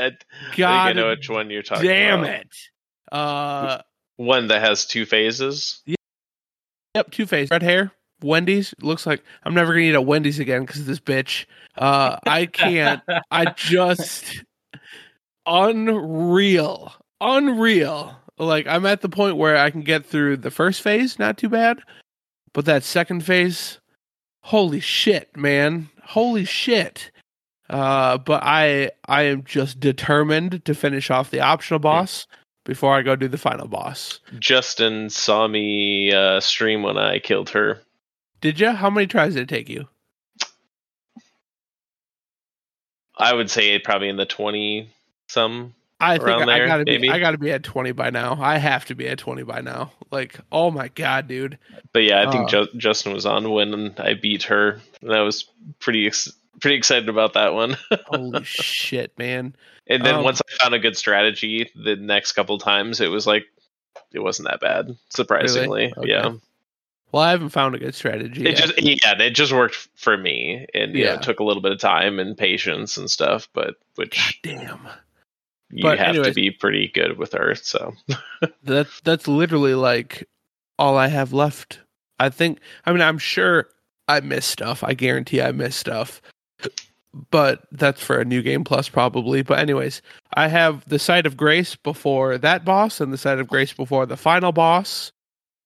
Think 0.55 0.67
I 0.67 0.93
know 0.93 1.09
which 1.11 1.31
one 1.31 1.51
you're 1.51 1.63
talking 1.63 1.87
damn 1.87 2.25
about. 2.25 2.35
it. 2.41 2.49
Uh 3.13 3.79
One 4.17 4.49
that 4.49 4.61
has 4.61 4.87
two 4.87 5.07
phases. 5.07 5.83
yep, 6.95 7.11
two 7.13 7.27
phases. 7.27 7.51
Red 7.51 7.63
hair. 7.63 7.93
Wendy's 8.25 8.75
looks 8.81 9.07
like 9.07 9.23
I'm 9.45 9.55
never 9.55 9.73
gonna 9.73 9.85
eat 9.85 9.95
at 9.95 10.07
Wendy's 10.07 10.39
again 10.39 10.65
because 10.65 10.81
of 10.81 10.87
this 10.87 11.01
bitch. 11.01 11.47
Uh 11.77 12.19
I 12.27 12.47
can't 12.47 13.03
I 13.31 13.45
just 13.57 14.45
unreal. 15.47 16.93
Unreal. 17.21 18.17
Like 18.39 18.67
I'm 18.67 18.87
at 18.87 19.03
the 19.03 19.09
point 19.09 19.37
where 19.37 19.57
I 19.57 19.71
can 19.71 19.83
get 19.83 20.07
through 20.07 20.39
the 20.39 20.51
first 20.51 20.83
phase, 20.83 21.19
not 21.19 21.39
too 21.39 21.49
bad. 21.49 21.81
But 22.53 22.65
that 22.67 22.85
second 22.85 23.25
phase, 23.25 23.81
holy 24.43 24.81
shit, 24.81 25.37
man. 25.37 25.91
Holy 26.03 26.45
shit. 26.45 27.11
Uh 27.69 28.19
but 28.19 28.43
I 28.43 28.91
I 29.07 29.23
am 29.23 29.45
just 29.45 29.81
determined 29.81 30.65
to 30.65 30.75
finish 30.75 31.11
off 31.11 31.31
the 31.31 31.41
optional 31.41 31.81
boss 31.81 32.27
before 32.65 32.95
I 32.95 33.03
go 33.03 33.15
do 33.15 33.29
the 33.29 33.39
final 33.39 33.69
boss. 33.69 34.21
Justin 34.39 35.11
saw 35.11 35.47
me 35.47 36.13
uh, 36.13 36.41
stream 36.41 36.83
when 36.83 36.97
I 36.97 37.19
killed 37.19 37.51
her. 37.51 37.81
Did 38.45 38.61
you? 38.61 38.73
How 38.73 38.91
many 38.91 39.07
tries 39.07 39.33
did 39.33 39.45
it 39.45 39.49
take 39.49 39.71
you? 39.71 39.89
I 43.17 43.33
would 43.33 43.51
say 43.51 43.79
probably 43.79 44.11
in 44.11 44.19
the 44.19 44.27
twenty 44.27 44.91
some. 45.31 45.75
I 45.99 46.19
think 46.19 46.43
I 46.43 46.45
there, 46.45 46.67
gotta 46.67 46.85
be? 46.85 47.09
I 47.09 47.19
gotta 47.21 47.39
be 47.39 47.51
at 47.53 47.63
twenty 47.63 47.93
by 47.93 48.11
now. 48.11 48.37
I 48.39 48.59
have 48.59 48.85
to 48.87 48.95
be 48.95 49.09
at 49.09 49.17
twenty 49.17 49.45
by 49.45 49.63
now. 49.63 49.93
Like, 50.11 50.39
oh 50.53 50.71
my 50.71 50.89
god, 50.89 51.27
dude. 51.27 51.59
But 51.95 52.03
yeah, 52.03 52.21
I 52.21 52.31
think 52.31 52.45
Uh. 52.53 52.67
Ju- 52.67 52.69
Justin 52.77 53.15
was 53.15 53.25
on 53.25 53.51
when 53.51 53.95
I 53.97 54.13
beat 54.13 54.43
her, 54.43 54.79
and 55.01 55.15
I 55.15 55.23
was 55.23 55.47
pretty 55.79 56.07
ex- 56.07 56.31
pretty 56.61 56.77
excited 56.77 57.09
about 57.09 57.33
that 57.33 57.55
one. 57.55 57.79
Holy 58.09 58.45
shit, 58.45 59.19
man. 59.19 59.57
and 59.87 60.05
then 60.05 60.17
Um, 60.17 60.25
once 60.25 60.43
I 60.43 60.63
found 60.63 60.75
a 60.75 60.79
good 60.79 60.99
strategy, 60.99 61.71
the 61.75 61.97
next 61.97 62.33
couple 62.33 62.59
times 62.59 63.01
it 63.01 63.09
was 63.09 63.27
like 63.27 63.47
it 64.13 64.19
wasn't 64.21 64.49
that 64.51 64.61
bad, 64.61 64.95
surprisingly. 65.09 65.95
Okay. 65.97 66.11
Yeah, 66.11 66.35
Well, 67.14 67.22
I 67.22 67.31
haven't 67.31 67.50
found 67.50 67.77
a 67.77 67.79
good 67.79 67.94
strategy. 67.94 68.40
it 68.44 68.59
yet. 68.59 68.74
just 68.74 68.83
yeah, 68.83 69.22
it 69.22 69.31
just 69.31 69.53
worked 69.53 69.77
for 69.94 70.16
me, 70.18 70.66
and 70.74 70.96
yeah, 70.96 71.05
Yeah. 71.05 71.14
it 71.14 71.22
took 71.22 71.38
a 71.38 71.44
little 71.44 71.62
bit 71.62 71.70
of 71.70 71.79
time 71.79 72.18
and 72.18 72.37
patience 72.37 72.96
and 72.96 73.09
stuff, 73.09 73.48
but 73.53 73.77
which 73.94 74.40
damn. 74.42 74.81
you 75.70 75.83
But 75.85 75.98
have 76.00 76.09
anyways. 76.09 76.27
to 76.31 76.35
be 76.35 76.50
pretty 76.50 76.88
good 76.88 77.16
with 77.16 77.33
her. 77.33 77.55
So 77.55 77.94
That 78.64 78.88
that's 79.05 79.29
literally 79.29 79.74
like 79.77 80.29
all 80.77 80.98
I 80.98 81.07
have 81.07 81.33
left. 81.33 81.79
I 82.18 82.31
think 82.31 82.59
I 82.85 82.90
mean 82.90 83.00
I'm 83.03 83.18
sure 83.18 83.68
I 84.09 84.18
miss 84.18 84.44
stuff. 84.44 84.83
I 84.83 84.94
guarantee 84.94 85.40
I 85.40 85.53
miss 85.53 85.77
stuff. 85.77 86.20
But 87.31 87.61
that's 87.70 88.03
for 88.03 88.18
a 88.18 88.24
new 88.24 88.42
game 88.42 88.64
plus 88.64 88.88
probably. 88.88 89.42
But 89.42 89.61
anyways, 89.61 90.03
I 90.35 90.48
have 90.48 90.85
the 90.88 90.98
site 90.98 91.27
of 91.27 91.37
grace 91.37 91.77
before 91.77 92.38
that 92.38 92.64
boss 92.64 93.00
and 93.00 93.12
the 93.12 93.18
site 93.18 93.38
of 93.38 93.46
grace 93.46 93.72
before 93.72 94.05
the 94.05 94.16
final 94.16 94.50
boss. 94.50 95.12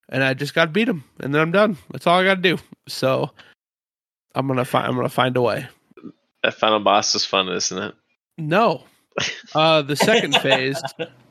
And 0.09 0.23
I 0.25 0.35
just 0.35 0.55
got 0.55 0.66
to 0.66 0.71
beat 0.71 0.88
him, 0.88 1.05
and 1.21 1.35
then 1.35 1.40
I'm 1.40 1.53
done. 1.53 1.77
That's 1.90 2.07
all 2.07 2.18
I 2.18 2.25
got 2.25 2.37
to 2.37 2.40
do. 2.42 2.59
So 2.88 3.31
I'm 4.35 4.47
gonna 4.47 4.64
find 4.64 4.87
I'm 4.87 4.97
gonna 4.97 5.09
find 5.09 5.37
a 5.37 5.42
way. 5.42 5.66
That 6.42 6.55
final 6.55 6.81
boss 6.81 7.14
is 7.14 7.25
fun, 7.25 7.49
isn't 7.49 7.79
it? 7.83 7.94
No, 8.38 8.85
uh, 9.55 9.83
the 9.83 9.97
second 9.97 10.37
phase, 10.42 10.81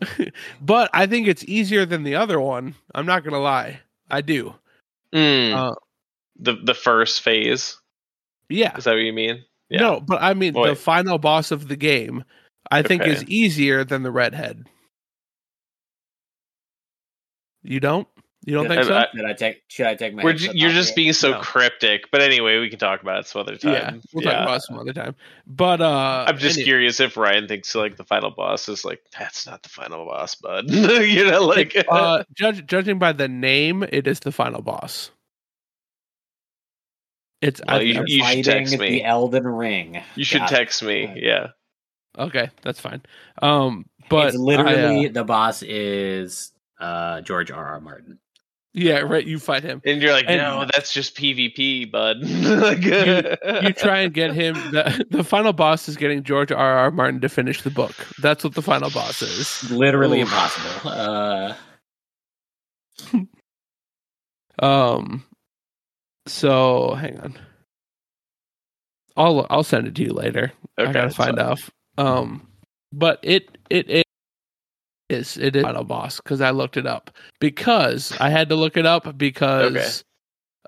but 0.61 0.89
I 0.93 1.05
think 1.07 1.27
it's 1.27 1.43
easier 1.45 1.85
than 1.85 2.03
the 2.03 2.15
other 2.15 2.39
one. 2.39 2.75
I'm 2.93 3.05
not 3.05 3.23
gonna 3.23 3.39
lie, 3.39 3.79
I 4.09 4.21
do. 4.21 4.53
Mm, 5.13 5.53
Uh, 5.53 5.75
the 6.37 6.55
the 6.55 6.73
first 6.73 7.21
phase. 7.21 7.77
yeah, 8.49 8.75
Is 8.77 8.83
that 8.83 8.91
what 8.91 8.97
you 8.99 9.13
mean? 9.13 9.43
Yeah. 9.69 9.79
no, 9.79 9.99
but 10.01 10.21
I 10.21 10.33
mean 10.33 10.53
the 10.53 10.75
final 10.75 11.17
boss 11.17 11.51
of 11.51 11.67
the 11.69 11.75
game, 11.77 12.23
I 12.69 12.81
think 12.81 13.05
is 13.07 13.23
easier 13.25 13.83
than 13.85 14.03
the 14.03 14.11
redhead. 14.11 14.65
You 17.63 17.79
don't? 17.79 18.07
You 18.47 18.53
don't 18.53 18.69
think 18.69 18.79
I- 18.79 18.83
so? 18.83 18.95
I- 18.95 19.07
Should 19.13 19.25
I 19.25 19.33
take? 19.33 19.63
Should 19.67 19.85
I 19.87 19.95
take 19.95 20.13
my? 20.13 20.23
We're 20.23 20.31
headset 20.31 20.51
ju- 20.53 20.57
you're 20.57 20.71
just 20.71 20.89
here? 20.91 20.95
being 20.95 21.11
so 21.13 21.31
No. 21.31 21.39
cryptic. 21.41 22.09
But 22.11 22.21
anyway, 22.21 22.59
we 22.59 22.69
can 22.69 22.79
talk 22.79 23.01
about 23.01 23.19
it 23.19 23.27
some 23.27 23.41
other 23.41 23.57
time. 23.57 23.73
yeah, 23.73 23.91
we'll 24.13 24.23
talk 24.23 24.33
about 24.41 24.55
it 24.55 24.61
some 24.61 24.79
other 24.79 24.93
time. 24.93 25.15
But 25.45 25.81
uh, 25.81 26.23
I'm 26.29 26.37
just 26.37 26.55
any- 26.57 26.63
curious 26.63 27.01
if 27.01 27.17
Ryan 27.17 27.49
thinks 27.49 27.75
like 27.75 27.97
the 27.97 28.05
final 28.05 28.31
boss 28.31 28.69
is 28.69 28.85
like 28.85 29.01
that's 29.19 29.45
not 29.45 29.63
the 29.63 29.69
final 29.69 30.05
boss, 30.05 30.35
bud. 30.35 30.71
you 30.71 31.29
know, 31.29 31.43
like 31.45 31.75
uh, 31.89 32.23
judge, 32.35 32.65
judging 32.67 32.99
by 32.99 33.11
the 33.11 33.27
name, 33.27 33.83
it 33.83 34.07
is 34.07 34.21
the 34.21 34.31
final 34.31 34.61
boss. 34.61 35.11
It's 37.41 37.61
Well, 37.67 37.77
I, 37.77 37.81
you- 37.81 37.95
I'm- 37.95 38.05
you 38.07 38.17
should 38.19 38.25
Fighting 38.25 38.43
text 38.43 38.77
me. 38.79 38.89
the 38.89 39.03
Elden 39.03 39.45
Ring. 39.45 40.01
you 40.15 40.23
should 40.23 40.39
Got 40.39 40.51
it. 40.51 40.55
text 40.55 40.83
me. 40.83 41.11
Yeah. 41.17 41.47
okay. 42.17 42.49
That's 42.63 42.79
fine. 42.79 43.01
Um, 43.41 43.85
but 44.09 44.29
it's 44.29 44.37
literally 44.37 45.05
I, 45.05 45.09
uh, 45.09 45.11
the 45.11 45.23
boss 45.25 45.61
is 45.63 46.51
uh 46.79 47.21
George 47.21 47.51
R. 47.51 47.63
R. 47.65 47.81
Martin. 47.81 48.19
Yeah, 48.77 48.99
right. 48.99 49.25
You 49.25 49.39
fight 49.39 49.63
him. 49.63 49.81
And 49.85 50.01
you're 50.01 50.11
like, 50.13 50.25
And- 50.27 50.37
no, 50.37 50.65
that's 50.73 50.93
just 50.93 51.15
PvP, 51.17 51.91
bud. 51.91 52.17
like, 52.23 52.83
You 52.83 53.73
try 53.73 53.99
and 53.99 54.13
get 54.13 54.33
him. 54.33 54.53
The, 54.71 55.05
the 55.09 55.23
final 55.23 55.51
boss 55.53 55.89
is 55.89 55.97
getting 55.97 56.23
George 56.23 56.51
R. 56.51 56.77
R. 56.77 56.91
Martin 56.91 57.19
to 57.21 57.29
finish 57.29 57.61
the 57.63 57.69
book. 57.71 57.93
That's 58.21 58.43
what 58.43 58.53
the 58.53 58.61
final 58.61 58.89
boss 58.89 59.21
is. 59.21 59.69
Literally 59.71 60.21
Oof. 60.21 60.27
impossible. 60.29 60.89
Uh, 60.89 61.53
Um, 64.59 65.23
so 66.25 66.95
hang 66.95 67.19
on. 67.19 67.37
I'll 69.15 69.45
I'll 69.51 69.63
send 69.63 69.87
it 69.87 69.93
to 69.95 70.03
you 70.03 70.13
later. 70.13 70.51
I 70.79 70.91
gotta 70.91 71.11
find 71.11 71.37
fine. 71.37 71.39
out. 71.39 71.59
Um, 71.99 72.47
but 72.91 73.19
it 73.21 73.55
it 73.69 73.87
it 73.89 74.06
is 75.09 75.37
it 75.37 75.55
is 75.55 75.63
final 75.63 75.83
boss 75.83 76.17
because 76.17 76.41
I 76.41 76.51
looked 76.51 76.77
it 76.77 76.85
up 76.85 77.11
because 77.39 78.15
I 78.19 78.29
had 78.29 78.49
to 78.49 78.55
look 78.55 78.77
it 78.77 78.85
up 78.85 79.17
because 79.17 80.03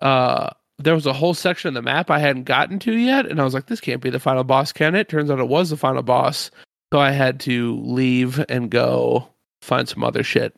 uh 0.02 0.49
there 0.78 0.95
was 0.95 1.06
a 1.06 1.13
whole 1.13 1.34
section 1.34 1.67
of 1.67 1.73
the 1.73 1.82
map 1.82 2.10
I 2.10 2.19
hadn't 2.19 2.43
gotten 2.43 2.80
to 2.80 2.97
yet, 2.97 3.25
and 3.25 3.41
I 3.41 3.43
was 3.43 3.54
like, 3.54 3.67
this 3.67 3.82
can't 3.82 4.02
be 4.02 4.10
the 4.10 4.19
final 4.19 4.45
boss, 4.45 4.71
can 4.71 4.95
it? 4.95 5.10
Turns 5.10 5.30
out 5.30 5.39
it 5.39 5.49
was 5.49 5.69
the 5.69 5.78
final 5.78 6.04
boss, 6.04 6.52
so 6.93 6.99
I 6.99 7.12
had 7.12 7.39
to 7.41 7.78
leave 7.82 8.43
and 8.47 8.71
go 8.71 9.28
find 9.62 9.89
some 9.89 10.06
other 10.06 10.23
shit. 10.23 10.56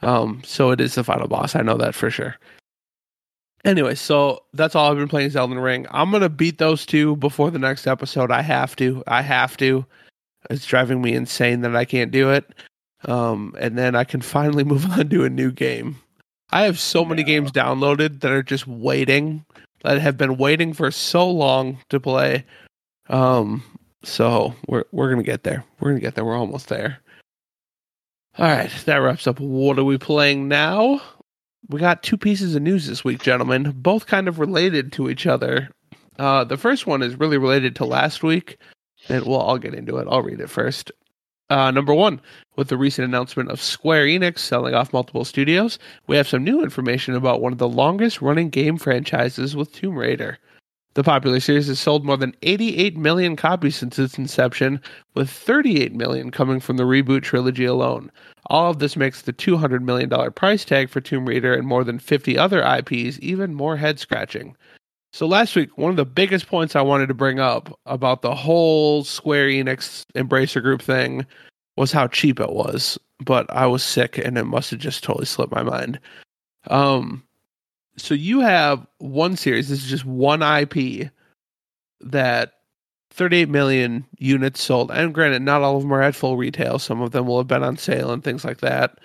Um, 0.00 0.40
so 0.44 0.70
it 0.70 0.80
is 0.80 0.94
the 0.94 1.04
final 1.04 1.28
boss. 1.28 1.54
I 1.54 1.60
know 1.60 1.76
that 1.76 1.94
for 1.94 2.10
sure. 2.10 2.36
Anyway, 3.64 3.94
so 3.94 4.42
that's 4.54 4.74
all 4.74 4.90
I've 4.90 4.96
been 4.96 5.06
playing 5.06 5.28
is 5.28 5.36
Elden 5.36 5.58
Ring. 5.58 5.86
I'm 5.90 6.10
gonna 6.10 6.28
beat 6.28 6.58
those 6.58 6.84
two 6.84 7.14
before 7.16 7.50
the 7.50 7.60
next 7.60 7.86
episode. 7.86 8.32
I 8.32 8.42
have 8.42 8.74
to. 8.76 9.04
I 9.06 9.22
have 9.22 9.56
to. 9.58 9.86
It's 10.50 10.66
driving 10.66 11.00
me 11.00 11.12
insane 11.12 11.60
that 11.60 11.76
I 11.76 11.84
can't 11.84 12.10
do 12.10 12.30
it. 12.30 12.52
Um, 13.06 13.54
and 13.58 13.76
then 13.76 13.94
I 13.94 14.04
can 14.04 14.20
finally 14.20 14.64
move 14.72 14.90
on 14.92 15.08
to 15.08 15.24
a 15.24 15.30
new 15.30 15.50
game. 15.50 15.96
I 16.50 16.62
have 16.62 16.78
so 16.78 17.04
many 17.04 17.22
Yeah. 17.22 17.26
games 17.28 17.52
downloaded 17.52 18.20
that 18.20 18.30
are 18.30 18.42
just 18.42 18.66
waiting, 18.66 19.44
that 19.84 19.98
have 20.00 20.16
been 20.18 20.36
waiting 20.36 20.72
for 20.74 20.90
so 20.90 21.28
long 21.30 21.78
to 21.88 21.98
play. 21.98 22.44
Um, 23.08 23.62
so 24.04 24.54
we're 24.68 24.84
we're 24.92 25.10
gonna 25.10 25.22
get 25.22 25.44
there. 25.44 25.64
We're 25.80 25.90
gonna 25.90 26.00
get 26.00 26.14
there. 26.14 26.24
We're 26.24 26.36
almost 26.36 26.68
there. 26.68 26.98
All 28.38 28.46
right, 28.46 28.70
that 28.86 28.96
wraps 28.96 29.26
up. 29.26 29.40
What 29.40 29.78
are 29.78 29.84
we 29.84 29.98
playing 29.98 30.48
now? 30.48 31.00
We 31.68 31.78
got 31.80 32.02
two 32.02 32.16
pieces 32.16 32.54
of 32.54 32.62
news 32.62 32.86
this 32.86 33.04
week, 33.04 33.22
gentlemen, 33.22 33.72
both 33.76 34.06
kind 34.06 34.26
of 34.28 34.38
related 34.38 34.92
to 34.94 35.08
each 35.10 35.26
other. 35.26 35.68
Uh, 36.18 36.44
the 36.44 36.56
first 36.56 36.86
one 36.86 37.02
is 37.02 37.18
really 37.18 37.38
related 37.38 37.76
to 37.76 37.84
last 37.84 38.22
week, 38.22 38.56
and 39.08 39.24
well, 39.26 39.40
I'll 39.42 39.58
get 39.58 39.74
into 39.74 39.96
it. 39.98 40.06
I'll 40.10 40.22
read 40.22 40.40
it 40.40 40.50
first. 40.50 40.90
Uh, 41.52 41.70
number 41.70 41.92
one, 41.92 42.18
with 42.56 42.68
the 42.68 42.78
recent 42.78 43.06
announcement 43.06 43.50
of 43.50 43.60
Square 43.60 44.06
Enix 44.06 44.38
selling 44.38 44.72
off 44.72 44.94
multiple 44.94 45.22
studios, 45.22 45.78
we 46.06 46.16
have 46.16 46.26
some 46.26 46.42
new 46.42 46.62
information 46.62 47.14
about 47.14 47.42
one 47.42 47.52
of 47.52 47.58
the 47.58 47.68
longest 47.68 48.22
running 48.22 48.48
game 48.48 48.78
franchises 48.78 49.54
with 49.54 49.70
Tomb 49.70 49.98
Raider. 49.98 50.38
The 50.94 51.04
popular 51.04 51.40
series 51.40 51.66
has 51.66 51.78
sold 51.78 52.06
more 52.06 52.16
than 52.16 52.34
88 52.40 52.96
million 52.96 53.36
copies 53.36 53.76
since 53.76 53.98
its 53.98 54.16
inception, 54.16 54.80
with 55.12 55.28
38 55.28 55.94
million 55.94 56.30
coming 56.30 56.58
from 56.58 56.78
the 56.78 56.84
reboot 56.84 57.22
trilogy 57.22 57.66
alone. 57.66 58.10
All 58.46 58.70
of 58.70 58.78
this 58.78 58.96
makes 58.96 59.20
the 59.20 59.34
$200 59.34 59.82
million 59.82 60.08
price 60.32 60.64
tag 60.64 60.88
for 60.88 61.02
Tomb 61.02 61.28
Raider 61.28 61.52
and 61.52 61.66
more 61.66 61.84
than 61.84 61.98
50 61.98 62.38
other 62.38 62.62
IPs 62.62 63.18
even 63.20 63.52
more 63.52 63.76
head 63.76 64.00
scratching. 64.00 64.56
So, 65.12 65.26
last 65.26 65.54
week, 65.54 65.76
one 65.76 65.90
of 65.90 65.96
the 65.96 66.06
biggest 66.06 66.46
points 66.46 66.74
I 66.74 66.80
wanted 66.80 67.08
to 67.08 67.14
bring 67.14 67.38
up 67.38 67.78
about 67.84 68.22
the 68.22 68.34
whole 68.34 69.04
Square 69.04 69.48
Enix 69.48 70.04
Embracer 70.14 70.62
Group 70.62 70.80
thing 70.80 71.26
was 71.76 71.92
how 71.92 72.06
cheap 72.06 72.40
it 72.40 72.52
was. 72.52 72.98
But 73.20 73.46
I 73.50 73.66
was 73.66 73.82
sick 73.82 74.16
and 74.16 74.38
it 74.38 74.44
must 74.44 74.70
have 74.70 74.80
just 74.80 75.04
totally 75.04 75.26
slipped 75.26 75.52
my 75.52 75.62
mind. 75.62 76.00
Um, 76.68 77.22
so, 77.98 78.14
you 78.14 78.40
have 78.40 78.86
one 78.98 79.36
series, 79.36 79.68
this 79.68 79.84
is 79.84 79.90
just 79.90 80.06
one 80.06 80.40
IP 80.42 81.10
that 82.00 82.54
38 83.10 83.50
million 83.50 84.06
units 84.16 84.62
sold. 84.62 84.90
And 84.90 85.12
granted, 85.12 85.42
not 85.42 85.60
all 85.60 85.76
of 85.76 85.82
them 85.82 85.92
are 85.92 86.00
at 86.00 86.16
full 86.16 86.38
retail. 86.38 86.78
Some 86.78 87.02
of 87.02 87.10
them 87.10 87.26
will 87.26 87.36
have 87.36 87.46
been 87.46 87.62
on 87.62 87.76
sale 87.76 88.10
and 88.12 88.24
things 88.24 88.46
like 88.46 88.60
that. 88.60 88.98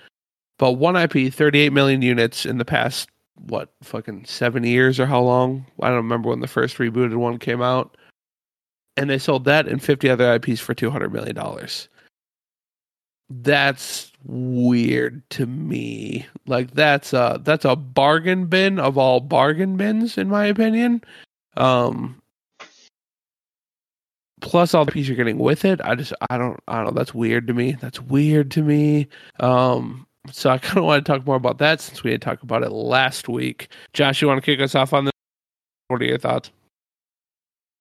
But 0.58 0.74
one 0.74 0.96
IP, 0.96 1.34
38 1.34 1.74
million 1.74 2.02
units 2.02 2.46
in 2.46 2.58
the 2.58 2.66
past, 2.66 3.10
what, 3.40 3.72
fucking 3.84 4.26
seven 4.26 4.64
years 4.64 5.00
or 5.00 5.06
how 5.06 5.22
long? 5.22 5.66
I 5.82 5.88
don't 5.88 5.98
remember 5.98 6.30
when 6.30 6.40
the 6.40 6.48
first 6.48 6.78
rebooted 6.78 7.16
one 7.16 7.40
came 7.40 7.62
out. 7.62 7.98
And 8.96 9.10
they 9.10 9.20
sold 9.20 9.46
that 9.46 9.68
and 9.68 9.82
50 9.82 10.10
other 10.10 10.34
IPs 10.34 10.60
for 10.60 10.74
$200 10.74 11.12
million. 11.12 11.38
That's 13.30 14.12
weird 14.24 15.30
to 15.32 15.46
me. 15.46 16.26
Like 16.48 16.72
that's 16.72 17.14
a 17.14 17.40
that's 17.44 17.66
a 17.66 17.76
bargain 17.76 18.46
bin 18.46 18.80
of 18.80 18.98
all 18.98 19.20
bargain 19.20 19.76
bins, 19.76 20.18
in 20.18 20.30
my 20.30 20.46
opinion. 20.46 21.04
Um, 21.58 22.22
plus 24.42 24.74
all 24.74 24.86
the 24.86 24.92
pieces 24.92 25.10
you're 25.10 25.18
getting 25.18 25.40
with 25.40 25.66
it. 25.66 25.82
I 25.84 25.96
just 25.96 26.14
I 26.30 26.38
don't 26.38 26.60
I 26.68 26.78
don't 26.78 26.86
know. 26.86 26.92
That's 26.92 27.14
weird 27.14 27.48
to 27.48 27.54
me. 27.54 27.74
That's 27.74 28.02
weird 28.02 28.50
to 28.52 28.62
me. 28.62 29.08
Um, 29.40 30.07
so 30.32 30.50
I 30.50 30.58
kind 30.58 30.78
of 30.78 30.84
want 30.86 31.06
to 31.06 31.12
talk 31.12 31.26
more 31.26 31.36
about 31.36 31.58
that 31.60 31.82
since 31.82 32.04
we 32.04 32.12
had 32.12 32.22
talked 32.22 32.44
about 32.44 32.64
it 32.64 32.72
last 32.72 33.30
week. 33.30 33.70
Josh, 33.94 34.22
you 34.22 34.28
want 34.28 34.44
to 34.44 34.46
kick 34.46 34.62
us 34.62 34.76
off 34.76 34.94
on 34.94 35.06
this? 35.06 35.14
What 35.88 36.02
are 36.02 36.06
your 36.06 36.18
thoughts? 36.18 36.52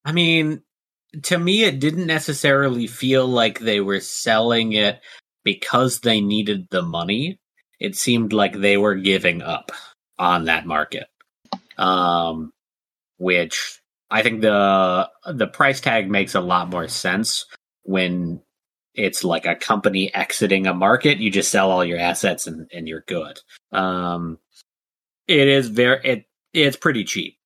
I 0.05 0.13
mean, 0.13 0.63
to 1.23 1.39
me, 1.39 1.65
it 1.65 1.81
didn't 1.81 2.07
necessarily 2.07 2.87
feel 2.87 3.27
like 3.27 3.59
they 3.59 3.81
were 3.81 4.01
selling 4.01 4.73
it 4.73 5.01
because 5.45 6.01
they 6.01 6.21
needed 6.21 6.69
the 6.71 6.83
money. 6.83 7.39
It 7.81 7.97
seemed 7.97 8.33
like 8.33 8.55
they 8.55 8.77
were 8.77 8.95
giving 8.95 9.43
up 9.43 9.73
on 10.19 10.45
that 10.45 10.67
market. 10.67 11.07
Um, 11.79 12.53
which 13.19 13.81
I 14.11 14.23
think 14.23 14.41
the 14.41 15.11
the 15.27 15.47
price 15.47 15.81
tag 15.81 16.11
makes 16.11 16.35
a 16.35 16.41
lot 16.41 16.71
more 16.71 16.89
sense 16.89 17.45
when 17.83 18.41
it's 18.97 19.23
like 19.23 19.47
a 19.47 19.55
company 19.55 20.13
exiting 20.15 20.67
a 20.67 20.75
market. 20.75 21.19
You 21.19 21.31
just 21.31 21.51
sell 21.51 21.71
all 21.71 21.85
your 21.85 21.99
assets 21.99 22.47
and, 22.47 22.69
and 22.73 22.89
you're 22.89 23.05
good. 23.07 23.39
Um, 23.73 24.39
it 25.29 25.49
is 25.49 25.69
very 25.69 26.01
it 26.05 26.25
it's 26.53 26.77
pretty 26.77 27.05
cheap. 27.05 27.37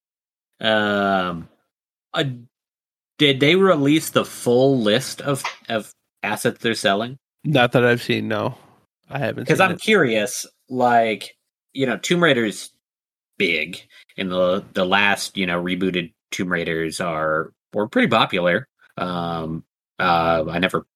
Um, 0.60 1.48
uh, 2.14 2.24
did 3.18 3.40
they 3.40 3.56
release 3.56 4.10
the 4.10 4.24
full 4.24 4.80
list 4.80 5.20
of 5.20 5.42
of 5.68 5.92
assets 6.22 6.58
they're 6.60 6.74
selling? 6.74 7.18
Not 7.44 7.72
that 7.72 7.84
I've 7.84 8.02
seen. 8.02 8.28
No, 8.28 8.56
I 9.08 9.18
haven't. 9.18 9.44
Because 9.44 9.60
I'm 9.60 9.72
it. 9.72 9.80
curious. 9.80 10.46
Like, 10.68 11.36
you 11.72 11.86
know, 11.86 11.96
Tomb 11.96 12.22
Raider's 12.22 12.70
big, 13.38 13.80
and 14.16 14.30
the 14.30 14.64
the 14.74 14.84
last 14.84 15.36
you 15.36 15.46
know 15.46 15.60
rebooted 15.60 16.12
Tomb 16.30 16.52
Raiders 16.52 17.00
are 17.00 17.52
were 17.72 17.88
pretty 17.88 18.08
popular. 18.08 18.68
Um, 18.96 19.64
uh, 19.98 20.44
I 20.48 20.58
never 20.58 20.86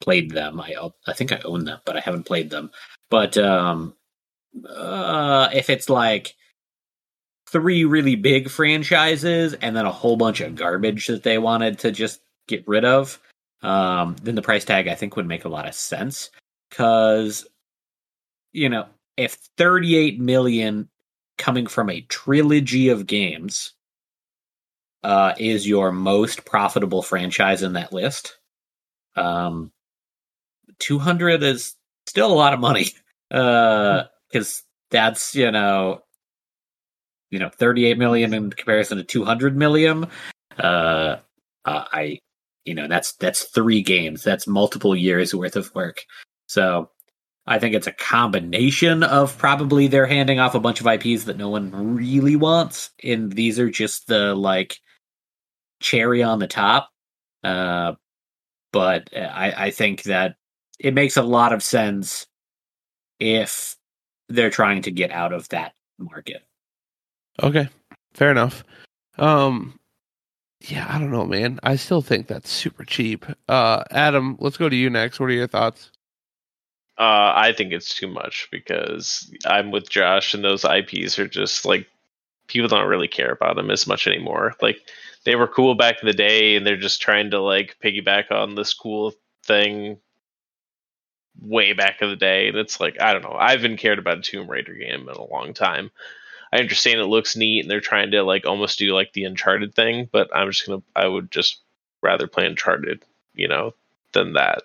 played 0.00 0.30
them. 0.30 0.60
I 0.60 0.74
I 1.06 1.12
think 1.12 1.32
I 1.32 1.40
own 1.44 1.64
them, 1.64 1.80
but 1.84 1.96
I 1.96 2.00
haven't 2.00 2.26
played 2.26 2.50
them. 2.50 2.70
But 3.10 3.36
um, 3.36 3.94
uh, 4.68 5.48
if 5.52 5.70
it's 5.70 5.88
like 5.88 6.34
three 7.48 7.84
really 7.84 8.14
big 8.14 8.48
franchises 8.48 9.54
and 9.54 9.76
then 9.76 9.86
a 9.86 9.92
whole 9.92 10.16
bunch 10.16 10.40
of 10.40 10.54
garbage 10.54 11.08
that 11.08 11.22
they 11.22 11.38
wanted 11.38 11.78
to 11.80 11.90
just 11.90 12.20
get 12.46 12.66
rid 12.66 12.84
of, 12.84 13.18
um, 13.62 14.16
then 14.22 14.34
the 14.34 14.42
price 14.42 14.64
tag 14.64 14.88
I 14.88 14.94
think 14.94 15.16
would 15.16 15.26
make 15.26 15.44
a 15.44 15.48
lot 15.48 15.66
of 15.68 15.74
sense. 15.74 16.30
Because, 16.70 17.46
you 18.52 18.68
know, 18.68 18.86
if 19.16 19.34
38 19.56 20.20
million 20.20 20.88
coming 21.38 21.66
from 21.66 21.90
a 21.90 22.02
trilogy 22.02 22.88
of 22.88 23.06
games 23.06 23.72
uh, 25.02 25.34
is 25.38 25.66
your 25.66 25.90
most 25.90 26.44
profitable 26.44 27.02
franchise 27.02 27.62
in 27.62 27.72
that 27.72 27.92
list, 27.92 28.38
um, 29.16 29.72
200 30.80 31.42
is 31.42 31.74
still 32.06 32.32
a 32.32 32.34
lot 32.34 32.54
of 32.54 32.60
money. 32.60 32.86
Uh, 33.32 34.06
because 34.28 34.64
that's 34.90 35.36
you 35.36 35.52
know, 35.52 36.02
you 37.30 37.38
know, 37.38 37.48
38 37.48 37.96
million 37.96 38.34
in 38.34 38.50
comparison 38.50 38.98
to 38.98 39.04
200 39.04 39.56
million. 39.56 40.08
Uh, 40.58 41.16
uh, 41.64 41.84
I, 41.92 42.18
you 42.64 42.74
know, 42.74 42.88
that's 42.88 43.12
that's 43.14 43.44
three 43.44 43.82
games. 43.82 44.24
That's 44.24 44.46
multiple 44.46 44.96
years 44.96 45.34
worth 45.34 45.56
of 45.56 45.72
work. 45.74 46.04
So 46.48 46.90
I 47.46 47.58
think 47.58 47.74
it's 47.74 47.86
a 47.86 47.92
combination 47.92 49.02
of 49.02 49.36
probably 49.38 49.86
they're 49.86 50.06
handing 50.06 50.40
off 50.40 50.54
a 50.54 50.60
bunch 50.60 50.80
of 50.80 50.86
IPs 50.86 51.24
that 51.24 51.38
no 51.38 51.48
one 51.48 51.94
really 51.94 52.36
wants, 52.36 52.90
and 53.02 53.32
these 53.32 53.58
are 53.58 53.70
just 53.70 54.08
the 54.08 54.34
like 54.34 54.78
cherry 55.80 56.22
on 56.22 56.38
the 56.38 56.48
top. 56.48 56.90
Uh, 57.42 57.94
but 58.72 59.08
I, 59.16 59.66
I 59.66 59.70
think 59.70 60.04
that 60.04 60.36
it 60.80 60.94
makes 60.94 61.16
a 61.16 61.22
lot 61.22 61.52
of 61.52 61.62
sense 61.62 62.26
if 63.20 63.76
they're 64.28 64.50
trying 64.50 64.82
to 64.82 64.90
get 64.90 65.12
out 65.12 65.32
of 65.32 65.48
that 65.50 65.74
market. 65.98 66.42
Okay, 67.42 67.68
fair 68.14 68.30
enough. 68.30 68.64
Um, 69.18 69.78
yeah, 70.60 70.86
I 70.88 70.98
don't 70.98 71.12
know, 71.12 71.26
man. 71.26 71.60
I 71.62 71.76
still 71.76 72.00
think 72.00 72.26
that's 72.26 72.50
super 72.50 72.84
cheap. 72.84 73.26
Uh, 73.46 73.84
Adam, 73.90 74.36
let's 74.40 74.56
go 74.56 74.68
to 74.68 74.76
you 74.76 74.88
next. 74.88 75.20
What 75.20 75.28
are 75.28 75.34
your 75.34 75.46
thoughts? 75.46 75.90
Uh, 76.98 77.32
I 77.34 77.52
think 77.56 77.72
it's 77.72 77.94
too 77.94 78.08
much 78.08 78.48
because 78.50 79.32
I'm 79.46 79.70
with 79.70 79.88
Josh, 79.90 80.32
and 80.34 80.42
those 80.42 80.64
IPs 80.64 81.18
are 81.18 81.28
just 81.28 81.64
like 81.66 81.86
people 82.46 82.68
don't 82.68 82.88
really 82.88 83.08
care 83.08 83.32
about 83.32 83.56
them 83.56 83.70
as 83.70 83.86
much 83.86 84.06
anymore. 84.06 84.54
Like 84.62 84.78
they 85.24 85.36
were 85.36 85.46
cool 85.46 85.74
back 85.74 85.96
in 86.02 86.06
the 86.06 86.14
day, 86.14 86.56
and 86.56 86.66
they're 86.66 86.76
just 86.76 87.02
trying 87.02 87.30
to 87.30 87.40
like 87.40 87.76
piggyback 87.84 88.30
on 88.30 88.54
this 88.54 88.72
cool 88.72 89.12
thing 89.44 89.98
way 91.40 91.72
back 91.72 92.02
in 92.02 92.08
the 92.08 92.16
day. 92.16 92.48
And 92.48 92.56
it's 92.56 92.80
like 92.80 93.00
I 93.00 93.12
don't 93.12 93.22
know. 93.22 93.36
I 93.38 93.52
haven't 93.52 93.78
cared 93.78 93.98
about 93.98 94.18
a 94.18 94.22
Tomb 94.22 94.50
Raider 94.50 94.74
game 94.74 95.08
in 95.08 95.16
a 95.16 95.24
long 95.24 95.54
time. 95.54 95.90
I 96.52 96.58
understand 96.58 97.00
it 97.00 97.06
looks 97.06 97.36
neat, 97.36 97.60
and 97.60 97.70
they're 97.70 97.80
trying 97.80 98.10
to 98.10 98.22
like 98.22 98.46
almost 98.46 98.78
do 98.78 98.92
like 98.92 99.12
the 99.12 99.24
Uncharted 99.24 99.74
thing, 99.74 100.08
but 100.10 100.34
I'm 100.34 100.50
just 100.50 100.66
gonna. 100.66 100.82
I 100.96 101.06
would 101.06 101.30
just 101.30 101.60
rather 102.02 102.26
play 102.26 102.46
Uncharted, 102.46 103.04
you 103.34 103.48
know, 103.48 103.74
than 104.12 104.32
that. 104.34 104.62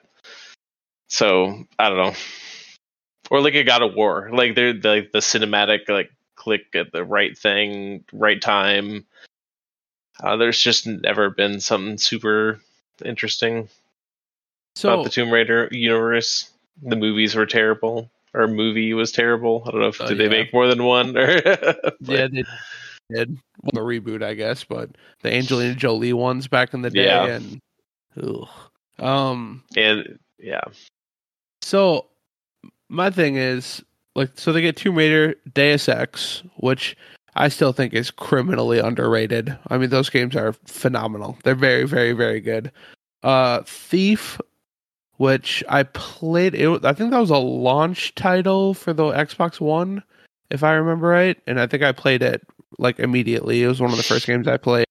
So 1.09 1.65
I 1.78 1.89
don't 1.89 1.97
know, 1.97 2.13
or 3.30 3.41
like 3.41 3.53
a 3.53 3.63
God 3.63 3.84
of 3.84 3.93
War, 3.93 4.30
like 4.34 4.55
they're 4.55 4.73
like 4.73 5.11
the 5.11 5.19
cinematic 5.19 5.88
like 5.88 6.11
click 6.36 6.67
at 6.73 6.91
the 6.91 7.03
right 7.03 7.38
thing, 7.38 8.03
right 8.11 8.41
time. 8.41 9.05
Uh, 10.21 10.38
there's 10.38 10.59
just 10.59 10.88
never 10.88 11.30
been 11.30 11.59
something 11.59 11.97
super 11.97 12.61
interesting 13.03 13.67
So 14.76 14.93
about 14.93 15.03
the 15.03 15.09
Tomb 15.09 15.30
Raider 15.30 15.67
universe. 15.71 16.49
The 16.82 16.95
movies 16.95 17.36
were 17.36 17.45
terrible, 17.45 18.11
or 18.34 18.47
movie 18.47 18.93
was 18.93 19.11
terrible. 19.11 19.63
I 19.65 19.71
don't 19.71 19.80
know 19.82 19.88
if 19.88 20.01
Oh, 20.01 20.07
did 20.07 20.17
they 20.17 20.30
make 20.30 20.53
more 20.53 20.67
than 20.67 20.84
one 20.84 21.17
or 21.17 21.30
yeah, 22.01 22.28
they 22.28 22.43
did 23.09 23.38
the 23.73 23.80
reboot, 23.80 24.23
I 24.23 24.34
guess, 24.34 24.63
but 24.63 24.89
the 25.21 25.34
Angelina 25.34 25.76
Jolie 25.76 26.13
ones 26.13 26.47
back 26.47 26.73
in 26.73 26.82
the 26.82 26.89
day, 26.89 27.05
Yeah. 27.05 27.26
and 27.28 27.59
ugh. 28.21 28.47
um, 28.99 29.63
and 29.78 30.19
yeah, 30.39 30.61
So 31.61 32.07
my 32.89 33.09
thing 33.09 33.36
is 33.38 33.84
like 34.15 34.32
so 34.36 34.51
they 34.51 34.61
get 34.61 34.76
Tomb 34.78 34.95
Raider, 34.95 35.36
Deus 35.53 35.88
Ex, 35.89 36.43
which 36.57 36.95
I 37.36 37.47
still 37.49 37.73
think 37.73 37.93
is 37.93 38.11
criminally 38.11 38.80
underrated. 38.80 39.57
I 39.69 39.78
mean 39.78 39.89
those 39.89 40.09
games 40.09 40.36
are 40.36 40.53
phenomenal. 40.65 41.38
They're 41.43 41.55
very 41.55 41.86
very 41.86 42.13
very 42.13 42.39
good. 42.41 42.71
Uh 43.23 43.61
Thief 43.65 44.39
which 45.18 45.63
I 45.70 45.84
played 45.84 46.55
it 46.55 46.86
I 46.86 46.93
think 46.93 47.11
that 47.11 47.20
was 47.20 47.30
a 47.30 47.38
launch 47.38 48.16
title 48.16 48.74
for 48.74 48.93
the 48.93 49.03
Xbox 49.11 49.59
1 49.59 50.03
if 50.51 50.63
I 50.63 50.74
remember 50.74 51.07
right 51.07 51.38
and 51.47 51.59
I 51.59 51.68
think 51.68 51.84
I 51.84 51.91
played 51.91 52.22
it 52.22 52.41
like 52.78 52.99
immediately. 52.99 53.63
It 53.63 53.68
was 53.68 53.82
one 53.82 53.91
of 53.91 53.97
the 53.97 54.03
first 54.03 54.28
games 54.28 54.47
I 54.47 54.57
played. 54.57 54.86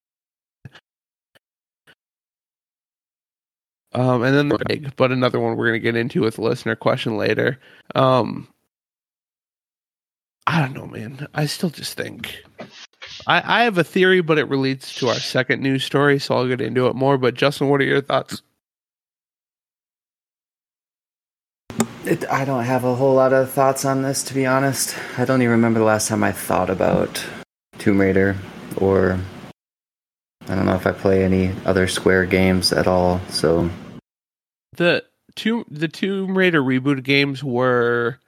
Um, 3.93 4.25
and 4.25 4.35
then 4.35 4.49
the 4.49 4.59
big, 4.66 4.97
but 4.97 5.12
another 5.12 5.39
one 5.39 5.57
we're 5.57 5.68
gonna 5.68 5.79
get 5.79 5.95
into 5.95 6.22
with 6.22 6.39
listener 6.39 6.75
question 6.75 7.16
later. 7.16 7.61
Um, 7.95 8.49
I 10.47 10.61
don't 10.61 10.75
know, 10.75 10.87
man. 10.87 11.29
I 11.33 11.47
still 11.47 11.70
just 11.70 11.97
think 11.97 12.43
I, 13.27 13.61
I 13.61 13.64
have 13.64 13.79
a 13.79 13.85
theory, 13.85 14.20
but 14.20 14.39
it 14.39 14.49
relates 14.49 14.95
to 14.97 15.09
our 15.09 15.14
second 15.14 15.62
news 15.62 15.85
story, 15.85 16.18
so 16.18 16.35
I'll 16.35 16.49
get 16.49 16.61
into 16.61 16.89
it 16.89 16.97
more. 16.97 17.16
But 17.18 17.35
Justin, 17.35 17.68
what 17.68 17.81
are 17.81 17.85
your 17.85 18.01
thoughts? 18.01 18.43
It, 22.07 22.29
I 22.31 22.45
don't 22.45 22.65
have 22.65 22.85
a 22.85 22.95
whole 22.95 23.15
lot 23.15 23.33
of 23.33 23.51
thoughts 23.51 23.85
on 23.85 24.03
this, 24.03 24.23
to 24.25 24.35
be 24.35 24.45
honest. 24.45 24.95
I 25.17 25.25
don't 25.25 25.41
even 25.41 25.53
remember 25.53 25.79
the 25.79 25.87
last 25.87 26.09
time 26.09 26.23
I 26.23 26.33
thought 26.33 26.69
about 26.69 27.25
Tomb 27.79 27.99
Raider, 28.01 28.37
or 28.77 29.19
I 30.47 30.55
don't 30.55 30.67
know 30.67 30.75
if 30.75 30.87
I 30.87 30.93
play 30.93 31.25
any 31.25 31.53
other 31.65 31.89
Square 31.89 32.27
games 32.27 32.73
at 32.73 32.87
all. 32.87 33.21
So 33.31 33.71
the 34.77 35.03
two 35.35 35.65
the 35.71 35.89
Tomb 35.89 36.37
Raider 36.37 36.61
reboot 36.63 37.03
games 37.05 37.43
were 37.43 38.19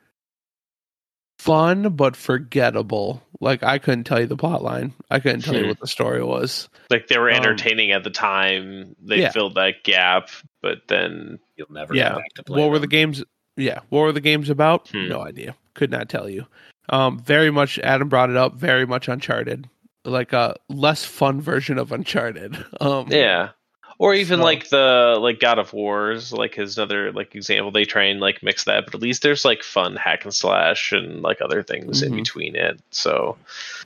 fun 1.39 1.91
but 1.91 2.17
forgettable. 2.17 3.23
Like 3.43 3.63
I 3.63 3.77
couldn't 3.77 4.05
tell 4.05 4.21
you 4.21 4.27
the 4.27 4.37
plot 4.39 4.63
line. 4.63 4.95
I 5.11 5.21
couldn't 5.21 5.43
tell 5.43 5.55
you 5.55 5.65
Hmm. 5.65 5.69
what 5.69 5.81
the 5.81 5.87
story 5.87 6.23
was. 6.25 6.71
like 6.89 7.09
they 7.09 7.19
were 7.19 7.31
Um, 7.31 7.37
entertaining 7.37 7.91
at 7.91 8.05
the 8.05 8.11
time. 8.11 8.97
They 9.03 9.21
yeah. 9.21 9.33
filled 9.33 9.57
that 9.57 9.85
gap, 9.85 10.31
but 10.63 10.89
then 10.89 11.41
You'll 11.57 11.67
never 11.73 11.95
Yeah. 11.95 12.11
get 12.11 12.17
back 12.17 12.35
to 12.37 12.43
play 12.45 12.61
What 12.63 12.71
were 12.71 12.79
the 12.79 12.87
games? 12.87 13.23
Yeah, 13.57 13.81
what 13.89 14.01
were 14.01 14.13
the 14.13 14.21
games 14.21 14.51
about? 14.51 14.89
Hmm. 14.89 15.09
No 15.09 15.23
idea. 15.23 15.55
Could 15.75 15.91
not 15.91 16.09
tell 16.09 16.29
you. 16.29 16.47
Um, 16.89 17.19
very 17.19 17.51
much. 17.51 17.79
Adam 17.81 18.09
brought 18.09 18.31
it 18.31 18.37
up. 18.37 18.55
Very 18.55 18.87
much 18.87 19.09
Uncharted, 19.09 19.69
like 20.05 20.33
a 20.33 20.57
less 20.69 21.05
fun 21.05 21.41
version 21.41 21.79
of 21.79 21.91
Uncharted. 21.93 22.57
Um, 22.81 23.09
yeah. 23.11 23.51
Or 23.99 24.13
even 24.15 24.39
So- 24.41 24.45
like 24.45 24.69
the 24.69 25.17
like 25.19 25.41
God 25.41 25.59
of 25.59 25.73
Wars, 25.73 26.33
like 26.33 26.55
his 26.55 26.79
other 26.79 27.13
like 27.13 27.35
example. 27.35 27.71
They 27.71 27.85
try 27.87 28.05
and 28.05 28.21
like 28.21 28.43
mix 28.43 28.65
that, 28.65 28.85
but 28.85 28.95
at 28.95 29.01
least 29.01 29.23
there's 29.23 29.45
like 29.45 29.63
fun 29.63 29.97
hack 29.97 30.25
and 30.25 30.35
slash 30.35 30.93
and 30.93 31.23
like 31.23 31.41
other 31.41 31.63
things 31.63 32.03
in 32.03 32.13
Mhm. 32.13 32.17
between 32.17 32.55
it. 32.57 32.79
So, 32.91 33.39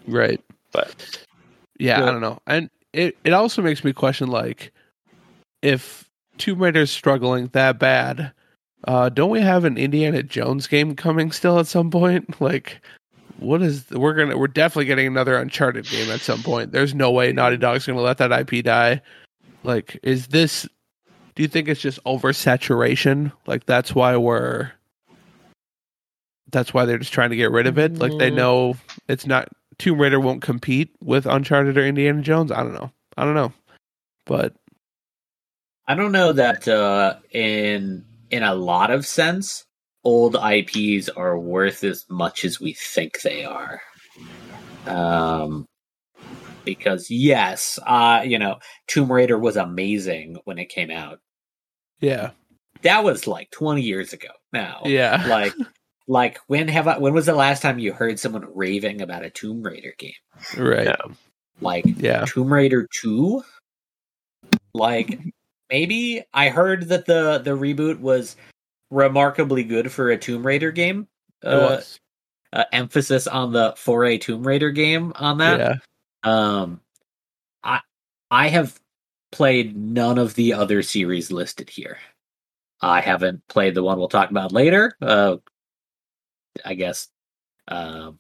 right. 0.09 0.41
but 0.73 0.95
Yeah, 1.79 2.01
Yeah. 2.01 2.07
I 2.09 2.11
don't 2.11 2.21
know. 2.21 2.41
And 2.47 2.71
it 2.93 3.17
it 3.23 3.33
also 3.33 3.63
makes 3.63 3.85
me 3.85 3.93
question 3.93 4.29
like 4.29 4.73
if 5.63 6.11
Tomb 6.39 6.59
Raider's 6.61 6.91
struggling 6.91 7.47
that 7.53 7.79
bad, 7.79 8.33
uh, 8.85 9.09
don't 9.09 9.31
we 9.31 9.41
have 9.41 9.65
an 9.65 9.77
Indiana 9.77 10.23
Jones 10.23 10.67
game 10.67 10.95
coming 10.97 11.33
still 11.33 11.59
at 11.59 11.67
some 11.67 11.91
point? 11.91 12.35
Like 12.41 12.81
what 13.39 13.63
is 13.63 13.89
we're 13.91 14.13
gonna 14.15 14.37
we're 14.37 14.49
definitely 14.49 14.85
getting 14.85 15.07
another 15.07 15.37
Uncharted 15.37 15.87
game 15.87 16.11
at 16.11 16.21
some 16.21 16.43
point. 16.43 16.73
There's 16.73 16.95
no 16.95 17.11
way 17.11 17.33
Naughty 17.33 17.57
Dog's 17.57 17.87
gonna 17.87 18.01
let 18.01 18.19
that 18.19 18.33
IP 18.33 18.63
die. 18.65 19.01
Like, 19.65 19.99
is 20.03 20.27
this 20.29 20.69
do 21.35 21.43
you 21.43 21.49
think 21.49 21.69
it's 21.69 21.81
just 21.81 22.03
oversaturation? 22.05 23.33
Like 23.47 23.65
that's 23.67 23.95
why 23.95 24.17
we're 24.17 24.73
that's 26.51 26.75
why 26.75 26.85
they're 26.85 26.99
just 26.99 27.13
trying 27.15 27.31
to 27.31 27.37
get 27.37 27.51
rid 27.51 27.67
of 27.67 27.79
it. 27.79 27.99
Like 27.99 28.19
they 28.19 28.31
Mm. 28.31 28.35
know 28.35 28.77
it's 29.09 29.27
not 29.27 29.49
Tomb 29.79 29.99
Raider 30.01 30.21
won't 30.21 30.43
compete 30.43 30.91
with 31.01 31.25
Uncharted 31.25 31.79
or 31.79 31.87
Indiana 31.87 32.21
Jones. 32.21 32.53
I 32.53 32.63
don't 32.63 32.75
know. 32.75 32.91
I 33.17 33.25
don't 33.25 33.35
know. 33.35 33.53
But 34.27 34.55
I 35.89 35.95
don't 35.95 36.13
know 36.13 36.33
that 36.33 36.69
uh, 36.69 37.17
in 37.33 38.05
in 38.31 38.43
a 38.43 38.55
lot 38.55 38.91
of 38.91 39.07
sense, 39.07 39.65
old 40.05 40.37
IPs 40.37 41.09
are 41.09 41.39
worth 41.39 41.85
as 41.85 42.05
much 42.09 42.45
as 42.45 42.61
we 42.61 42.73
think 42.75 43.21
they 43.23 43.45
are. 43.45 43.81
Um, 44.87 45.67
because 46.65 47.11
yes, 47.11 47.79
uh, 47.87 48.23
you 48.25 48.39
know, 48.39 48.59
Tomb 48.87 49.11
Raider 49.13 49.39
was 49.39 49.57
amazing 49.57 50.37
when 50.45 50.59
it 50.59 50.69
came 50.69 50.91
out. 50.91 51.19
yeah. 52.01 52.31
That 52.83 53.05
was 53.05 53.27
like 53.27 53.51
twenty 53.51 53.83
years 53.83 54.15
ago. 54.15 54.29
Now, 54.55 54.81
Yeah. 54.87 55.27
like, 55.29 55.53
like 56.09 56.39
when 56.47 56.67
have 56.69 56.89
I? 56.89 56.97
When 56.97 57.13
was 57.13 57.27
the 57.27 57.35
last 57.35 57.61
time 57.61 57.79
you 57.79 57.93
heard 57.93 58.19
someone 58.19 58.47
raving 58.55 59.03
about 59.03 59.23
a 59.23 59.29
Tomb 59.29 59.61
Raider 59.63 59.93
game? 59.99 60.13
right. 60.57 60.87
Yeah. 60.87 60.97
Like 61.61 61.85
Yeah. 61.99 62.25
Tomb 62.27 62.51
Raider 62.51 62.89
2? 63.03 63.43
Like 64.73 65.19
maybe 65.71 66.23
I 66.35 66.49
heard 66.49 66.89
that 66.89 67.07
the 67.07 67.39
the 67.39 67.53
reboot 67.57 67.99
was 68.01 68.37
remarkably 68.91 69.63
good 69.65 69.91
for 69.93 70.11
a 70.11 70.19
Tomb 70.19 70.45
Raider 70.47 70.71
game. 70.73 71.07
It 71.43 71.49
Uh, 71.49 71.61
was. 71.61 72.01
uh, 72.53 72.65
emphasis 72.73 73.27
on 73.27 73.53
the 73.53 73.75
for 73.77 74.05
a 74.05 74.19
Tomb 74.19 74.47
Raider 74.47 74.71
game 74.71 75.13
on 75.17 75.39
that. 75.39 75.61
Yeah. 75.61 75.77
Um 76.23 76.81
I 77.65 77.81
I 78.31 78.49
have 78.49 78.79
played 79.33 79.77
none 79.77 80.19
of 80.19 80.35
the 80.35 80.53
other 80.53 80.83
series 80.83 81.31
listed 81.31 81.71
here. 81.71 81.99
I 82.81 83.01
haven't 83.01 83.47
played 83.49 83.75
the 83.75 83.83
one 83.83 83.99
we'll 83.99 84.09
talk 84.09 84.31
about 84.31 84.53
later. 84.53 84.97
Uh 85.01 85.37
I 86.65 86.75
guess 86.75 87.09
Um, 87.69 88.19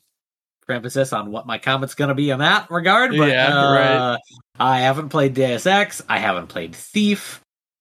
emphasis 0.71 1.12
on 1.12 1.31
what 1.31 1.47
my 1.47 1.59
comment's 1.59 1.95
going 1.95 2.09
to 2.09 2.14
be 2.14 2.31
in 2.31 2.39
that 2.39 2.71
regard, 2.71 3.11
but 3.16 3.29
Yeah, 3.29 3.49
uh, 3.49 3.73
right. 3.73 4.18
I 4.59 4.81
haven't 4.81 5.09
played 5.09 5.35
Deus 5.35 5.66
Ex. 5.66 6.03
I 6.09 6.18
haven't 6.18 6.49
played 6.49 6.75
Thief. 6.75 7.41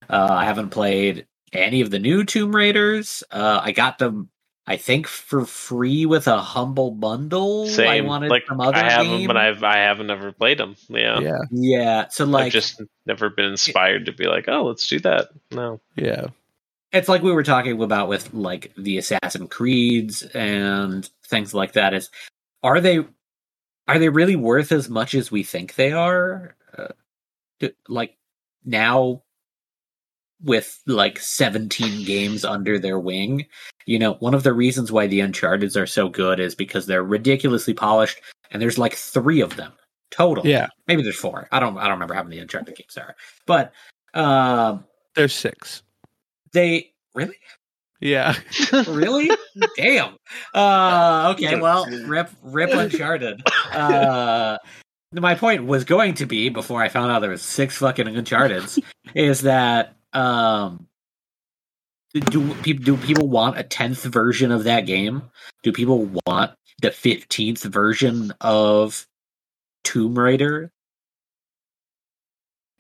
Uh, 0.10 0.28
I 0.30 0.46
haven't 0.46 0.70
played 0.70 1.28
any 1.54 1.82
of 1.82 1.92
the 1.92 2.00
new 2.00 2.24
Tomb 2.24 2.56
Raiders. 2.56 3.24
Uh, 3.32 3.60
I 3.64 3.72
got 3.72 3.98
them, 3.98 4.30
I 4.66 4.78
think, 4.78 5.08
for 5.08 5.46
free 5.46 6.06
with 6.06 6.28
a 6.28 6.40
humble 6.40 6.92
bundle. 6.92 7.68
I 7.80 8.02
wanted 8.02 8.30
like 8.30 8.46
some 8.48 8.62
other 8.62 8.78
I 8.78 8.90
have 8.90 9.06
game. 9.06 9.20
them, 9.20 9.28
but 9.28 9.38
I've 9.38 9.64
I 9.64 9.78
haven't 9.78 10.10
ever 10.10 10.32
played 10.32 10.58
them. 10.58 10.76
Yeah, 10.90 11.20
Yeah, 11.20 11.40
yeah. 11.52 12.08
So 12.10 12.24
I've 12.26 12.30
like, 12.30 12.52
just 12.54 12.82
never 13.06 13.30
been 13.30 13.46
inspired 13.46 14.06
to 14.06 14.14
be 14.14 14.26
like, 14.26 14.46
oh, 14.48 14.66
let's 14.66 14.88
do 14.88 15.00
that. 15.00 15.30
No. 15.52 15.80
yeah, 15.96 16.28
it's 16.92 17.10
like 17.10 17.22
we 17.22 17.32
were 17.32 17.44
talking 17.44 17.82
about 17.82 18.10
with 18.10 18.34
like 18.34 18.72
the 18.78 18.98
Assassin 18.98 19.48
Creeds 19.48 20.24
and 20.24 21.08
things 21.26 21.54
like 21.54 21.74
that. 21.74 21.94
Is 21.94 22.10
are 22.64 22.80
they 22.82 23.00
are 23.88 24.00
they 24.00 24.10
really 24.10 24.36
worth 24.36 24.72
as 24.72 24.90
much 24.90 25.14
as 25.16 25.32
we 25.32 25.44
think 25.44 25.76
they 25.76 25.92
are? 25.92 26.56
Uh, 26.78 26.90
do- 27.60 27.72
like 27.88 28.16
now 28.66 29.24
with 30.44 30.80
like 30.86 31.20
17 31.20 32.06
games 32.06 32.46
under 32.46 32.80
their 32.80 33.00
wing, 33.00 33.46
you 33.86 34.00
know, 34.00 34.14
one 34.16 34.34
of 34.34 34.44
the 34.44 34.54
reasons 34.54 34.92
why 34.92 35.06
the 35.08 35.20
Uncharted's 35.20 35.76
are 35.76 35.88
so 35.88 36.08
good 36.08 36.40
is 36.40 36.56
because 36.56 36.86
they're 36.86 37.04
ridiculously 37.04 37.74
polished 37.74 38.22
and 38.52 38.62
there's 38.62 38.78
like 38.78 38.94
3 38.94 39.42
of 39.42 39.56
them 39.58 39.74
total. 40.12 40.46
yeah. 40.46 40.68
Maybe 40.88 41.02
there's 41.04 41.18
4. 41.20 41.48
I 41.52 41.60
don't 41.60 41.78
I 41.78 41.84
don't 41.84 41.94
remember 41.94 42.14
how 42.14 42.24
many 42.24 42.40
Uncharted 42.40 42.76
games 42.76 42.94
there 42.96 43.06
are. 43.08 43.16
But 43.46 43.74
um 44.14 44.86
There's 45.16 45.34
six. 45.34 45.84
they 46.54 46.92
really 47.16 47.36
Yeah, 48.00 48.36
really? 48.88 49.30
Damn. 49.76 50.16
Uh, 50.54 51.34
okay, 51.36 51.60
well, 51.60 51.86
rip, 52.06 52.30
rip 52.42 52.72
Uncharted. 52.72 53.42
Uh, 53.74 54.58
my 55.12 55.36
point 55.36 55.66
was 55.66 55.84
going 55.84 56.14
to 56.16 56.26
be 56.26 56.50
before 56.50 56.82
I 56.82 56.90
found 56.90 57.12
out 57.12 57.20
there 57.20 57.32
was 57.32 57.42
six 57.42 57.78
fucking 57.78 58.08
Uncharted's 58.08 58.80
is 59.16 59.42
that 59.42 59.96
um, 60.14 60.88
do 62.14 62.54
people 62.56 62.84
do 62.84 62.98
people 62.98 63.28
want 63.28 63.58
a 63.58 63.64
tenth 63.64 64.04
version 64.04 64.52
of 64.52 64.64
that 64.64 64.86
game? 64.86 65.24
Do 65.64 65.72
people 65.72 66.10
want 66.26 66.52
the 66.82 66.92
fifteenth 66.92 67.64
version 67.64 68.34
of 68.42 69.06
Tomb 69.84 70.18
Raider? 70.18 70.72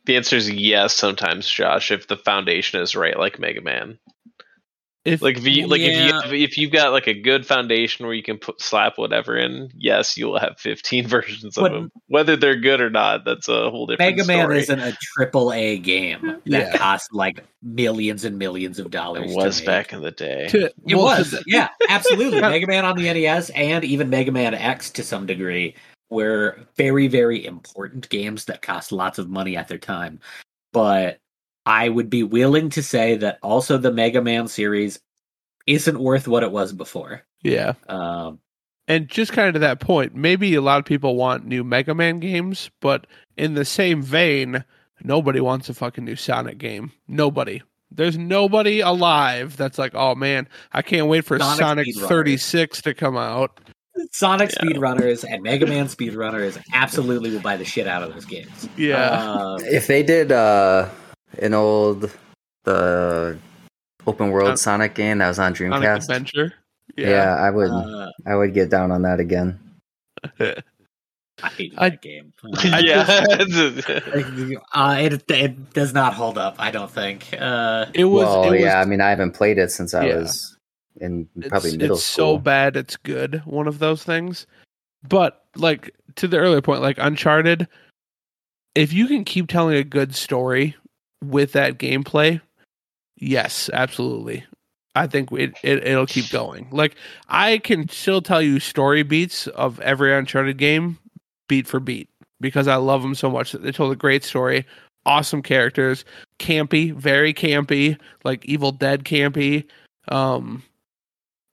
The 0.05 0.15
answer 0.15 0.37
is 0.37 0.49
yes. 0.49 0.95
Sometimes, 0.95 1.47
Josh, 1.47 1.91
if 1.91 2.07
the 2.07 2.17
foundation 2.17 2.81
is 2.81 2.95
right, 2.95 3.17
like 3.17 3.37
Mega 3.37 3.61
Man. 3.61 3.99
If 5.13 5.21
Like 5.21 5.37
if 5.37 5.45
you 5.47 5.67
like 5.67 5.81
if 5.81 5.87
you 5.87 6.03
Yeah. 6.07 6.21
have, 6.23 6.33
if 6.33 6.57
you've 6.57 6.71
got 6.71 6.91
like 6.91 7.07
a 7.07 7.13
good 7.13 7.45
foundation 7.45 8.05
where 8.05 8.15
you 8.15 8.23
can 8.23 8.37
put 8.37 8.61
slap 8.61 8.97
whatever 8.97 9.37
in, 9.37 9.69
yes, 9.75 10.17
you 10.17 10.27
will 10.27 10.39
have 10.39 10.59
15 10.59 11.07
versions 11.07 11.57
of 11.57 11.63
But- 11.63 11.71
them. 11.71 11.91
Whether 12.07 12.35
they're 12.35 12.55
good 12.55 12.81
or 12.81 12.89
not, 12.89 13.25
that's 13.25 13.47
a 13.47 13.69
whole 13.69 13.85
different 13.85 14.17
Mega 14.17 14.27
Man 14.27 14.51
isn't 14.51 14.79
a 14.79 14.97
triple 15.15 15.51
A 15.53 15.77
game 15.77 16.21
that 16.23 16.41
Yeah. 16.45 16.77
costs 16.77 17.09
like 17.11 17.43
millions 17.61 18.23
and 18.25 18.37
millions 18.39 18.79
of 18.79 18.89
dollars. 18.91 19.31
It 19.31 19.35
was 19.35 19.59
make. 19.59 19.65
back 19.65 19.93
in 19.93 20.01
the 20.01 20.11
day. 20.11 20.47
to, 20.49 20.65
It 20.65 20.73
well, 20.95 21.05
was, 21.17 21.41
yeah, 21.45 21.69
absolutely. 21.89 22.41
Mega 22.41 22.67
Man 22.67 22.85
on 22.85 22.95
the 22.97 23.03
NES 23.13 23.49
and 23.51 23.83
even 23.83 24.09
Mega 24.09 24.31
Man 24.31 24.53
X 24.53 24.89
to 24.91 25.03
some 25.03 25.25
degree 25.25 25.75
were 26.09 26.59
very, 26.75 27.07
very 27.07 27.45
important 27.45 28.09
games 28.09 28.45
that 28.45 28.61
cost 28.63 28.91
lots 28.91 29.19
of 29.19 29.29
money 29.29 29.55
at 29.55 29.67
their 29.67 29.77
time. 29.77 30.19
But 30.73 31.19
I 31.69 31.87
would 31.87 32.09
be 32.09 32.23
willing 32.23 32.69
to 32.71 32.81
say 32.83 33.15
that 33.17 33.37
also 33.43 33.77
the 33.77 33.91
Mega 33.91 34.21
Man 34.21 34.47
series 34.47 34.99
isn't 35.67 35.99
worth 35.99 36.27
what 36.27 36.41
it 36.43 36.51
was 36.51 36.73
before. 36.73 37.21
yeah. 37.43 37.73
Um, 37.87 38.39
And 38.87 39.07
just 39.07 39.33
kind 39.33 39.47
of 39.49 39.53
to 39.53 39.59
that 39.59 39.79
point, 39.79 40.15
maybe 40.15 40.55
a 40.55 40.61
lot 40.61 40.79
of 40.79 40.85
people 40.85 41.15
want 41.15 41.45
new 41.45 41.63
Mega 41.63 41.93
Man 41.93 42.19
games, 42.19 42.71
but 42.81 43.05
in 43.37 43.53
the 43.53 43.65
same 43.65 44.01
vein, 44.01 44.63
nobody 45.03 45.39
wants 45.39 45.69
a 45.69 45.75
fucking 45.75 46.03
new 46.05 46.15
Sonic 46.15 46.57
game. 46.57 46.91
Nobody. 47.07 47.61
There's 47.91 48.17
nobody 48.17 48.79
alive 48.81 49.57
that's 49.57 49.77
like, 49.77 49.93
oh 49.93 50.15
man, 50.15 50.47
I 50.73 50.81
can't 50.81 51.05
wait 51.07 51.23
for 51.25 51.37
Sonic 51.37 51.59
Sonic 51.59 51.87
36 51.97 52.81
to 52.83 52.93
come 52.95 53.15
out. 53.15 53.59
Sonic 54.11 54.49
Yeah. 54.51 54.63
speedrunners 54.69 55.23
and 55.29 55.43
Mega 55.43 55.67
Man 55.67 55.85
speedrunners 55.95 56.57
absolutely 56.73 57.29
will 57.31 57.41
buy 57.41 57.57
the 57.57 57.65
shit 57.65 57.85
out 57.87 58.01
of 58.01 58.13
those 58.13 58.25
games. 58.25 58.67
Yeah. 58.75 59.21
Um, 59.21 59.59
If 59.65 59.85
they 59.87 60.01
did 60.03 60.31
uh, 60.31 60.89
an 61.41 61.53
old 61.53 62.11
the 62.65 63.37
open 64.07 64.31
world 64.31 64.51
Uh, 64.51 64.55
Sonic 64.55 64.95
game 64.95 65.19
that 65.19 65.27
was 65.27 65.39
on 65.39 65.55
Sonic 65.55 65.71
Dreamcast, 65.73 66.03
Adventure. 66.03 66.53
yeah. 66.97 67.35
I 67.35 67.49
would 67.49 67.69
uh, 67.71 68.09
I 68.25 68.35
would 68.35 68.53
get 68.53 68.69
down 68.69 68.91
on 68.91 69.01
that 69.03 69.19
again. 69.19 69.59
I 71.41 71.47
hated 71.55 71.79
I- 71.79 71.89
game. 71.89 72.33
I 72.63 72.79
yeah. 72.79 73.25
Uh, 74.73 74.97
it 74.99 75.31
it 75.31 75.73
does 75.73 75.93
not 75.93 76.13
hold 76.13 76.37
up. 76.37 76.55
I 76.59 76.71
don't 76.71 76.91
think. 76.91 77.27
Uh, 77.39 77.85
It 77.93 78.05
was, 78.05 78.25
well, 78.25 78.43
it 78.45 78.51
was 78.51 78.59
yeah. 78.61 78.79
I 78.81 78.85
mean, 78.85 78.99
I 79.01 79.09
haven't 79.09 79.31
played 79.31 79.57
it 79.57 79.71
since 79.71 79.93
I 79.93 80.07
Yeah. 80.07 80.17
was 80.17 80.57
in 80.99 81.29
it's, 81.37 81.47
probably 81.47 81.77
middle 81.77 81.95
it's 81.95 82.05
school. 82.05 82.35
so 82.35 82.37
bad 82.39 82.75
it's 82.75 82.97
good 82.97 83.41
one 83.45 83.67
of 83.69 83.79
those 83.79 84.03
things 84.03 84.45
but 85.07 85.45
like 85.55 85.95
to 86.17 86.27
the 86.27 86.35
earlier 86.37 86.61
point 86.61 86.81
like 86.81 86.97
uncharted 86.97 87.65
if 88.75 88.91
you 88.91 89.07
can 89.07 89.23
keep 89.23 89.47
telling 89.47 89.75
a 89.77 89.83
good 89.83 90.13
story 90.13 90.75
with 91.23 91.51
that 91.53 91.77
gameplay 91.77 92.39
yes 93.17 93.69
absolutely 93.73 94.43
i 94.95 95.05
think 95.05 95.31
it, 95.31 95.53
it 95.63 95.85
it'll 95.85 96.05
keep 96.05 96.29
going 96.29 96.67
like 96.71 96.95
i 97.27 97.57
can 97.59 97.87
still 97.89 98.21
tell 98.21 98.41
you 98.41 98.59
story 98.59 99.03
beats 99.03 99.47
of 99.47 99.79
every 99.81 100.13
uncharted 100.13 100.57
game 100.57 100.97
beat 101.47 101.67
for 101.67 101.79
beat 101.79 102.09
because 102.39 102.67
i 102.67 102.75
love 102.75 103.01
them 103.01 103.15
so 103.15 103.29
much 103.29 103.51
they 103.51 103.71
told 103.71 103.91
a 103.91 103.95
great 103.95 104.23
story 104.23 104.65
awesome 105.05 105.41
characters 105.41 106.05
campy 106.39 106.93
very 106.93 107.33
campy 107.33 107.97
like 108.23 108.45
evil 108.45 108.71
dead 108.71 109.03
campy 109.03 109.65
um 110.09 110.63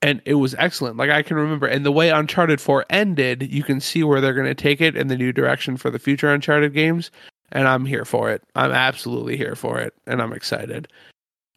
and 0.03 0.21
it 0.25 0.35
was 0.35 0.55
excellent. 0.59 0.97
Like 0.97 1.11
I 1.11 1.23
can 1.23 1.37
remember, 1.37 1.67
and 1.67 1.85
the 1.85 1.93
way 1.93 2.11
Uncharted 2.11 2.61
Four 2.61 2.85
ended, 2.91 3.51
you 3.51 3.63
can 3.63 3.81
see 3.81 4.05
where 4.05 4.21
they're 4.21 4.35
going 4.35 4.47
to 4.47 4.55
take 4.55 4.81
it 4.81 4.97
in 4.97 5.09
the 5.09 5.17
new 5.17 5.33
direction 5.33 5.77
for 5.77 5.91
the 5.91 5.99
future 5.99 6.33
Uncharted 6.33 6.75
games, 6.75 7.11
and 7.53 7.67
I'm 7.69 7.85
here 7.85 8.05
for 8.05 8.31
it. 8.31 8.43
I'm 8.55 8.73
absolutely 8.73 9.37
here 9.37 9.55
for 9.57 9.79
it, 9.81 9.95
and 10.07 10.21
I'm 10.23 10.33
excited. 10.33 10.89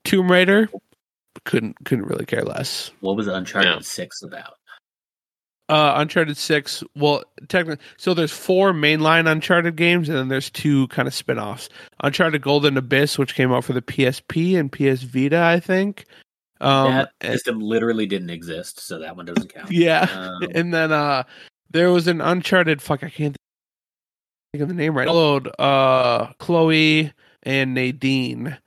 Tomb 0.06 0.32
Raider 0.32 0.70
couldn't 1.46 1.84
couldn't 1.86 2.06
really 2.06 2.26
care 2.26 2.44
less. 2.44 2.92
what 3.02 3.16
was 3.16 3.28
Uncharted 3.28 3.72
Yeah. 3.74 3.80
Six 3.82 4.22
about? 4.24 4.54
Uh, 5.70 5.94
Uncharted 5.98 6.36
Six, 6.36 6.84
well, 6.96 7.24
technically, 7.48 7.84
so 7.98 8.16
there's 8.16 8.32
four 8.32 8.74
mainline 8.74 9.32
Uncharted 9.32 9.76
games, 9.76 10.10
and 10.10 10.18
then 10.18 10.28
there's 10.28 10.50
two 10.50 10.88
kind 10.88 11.08
of 11.08 11.14
spin-offs. 11.14 11.70
Uncharted 12.04 12.42
Golden 12.42 12.76
Abyss, 12.76 13.20
which 13.20 13.36
came 13.36 13.52
out 13.52 13.64
for 13.64 13.74
the 13.74 13.82
PSP 13.84 14.60
and 14.60 14.72
PS 14.72 15.04
Vita, 15.04 15.40
I 15.44 15.60
think. 15.60 16.06
Um, 16.60 16.92
that 16.94 17.12
and- 17.22 17.34
system 17.34 17.60
literally 17.60 18.08
didn't 18.08 18.32
exist, 18.32 18.80
so 18.80 18.98
that 18.98 19.16
one 19.16 19.26
doesn't 19.26 19.54
count. 19.54 19.70
yeah. 19.72 20.08
Um, 20.12 20.50
and 20.56 20.74
then 20.74 20.92
uh 20.92 21.24
there 21.72 21.92
was 21.92 22.08
an 22.08 22.20
uncharted 22.20 22.82
fuck 22.82 23.04
i 23.04 23.10
can't 23.12 23.38
think 24.52 24.62
of 24.62 24.68
the 24.68 24.74
name 24.74 24.98
right 24.98 25.08
followed 25.08 25.48
uh 25.60 26.28
chloe 26.40 27.14
and 27.44 27.74
nadine 27.74 28.58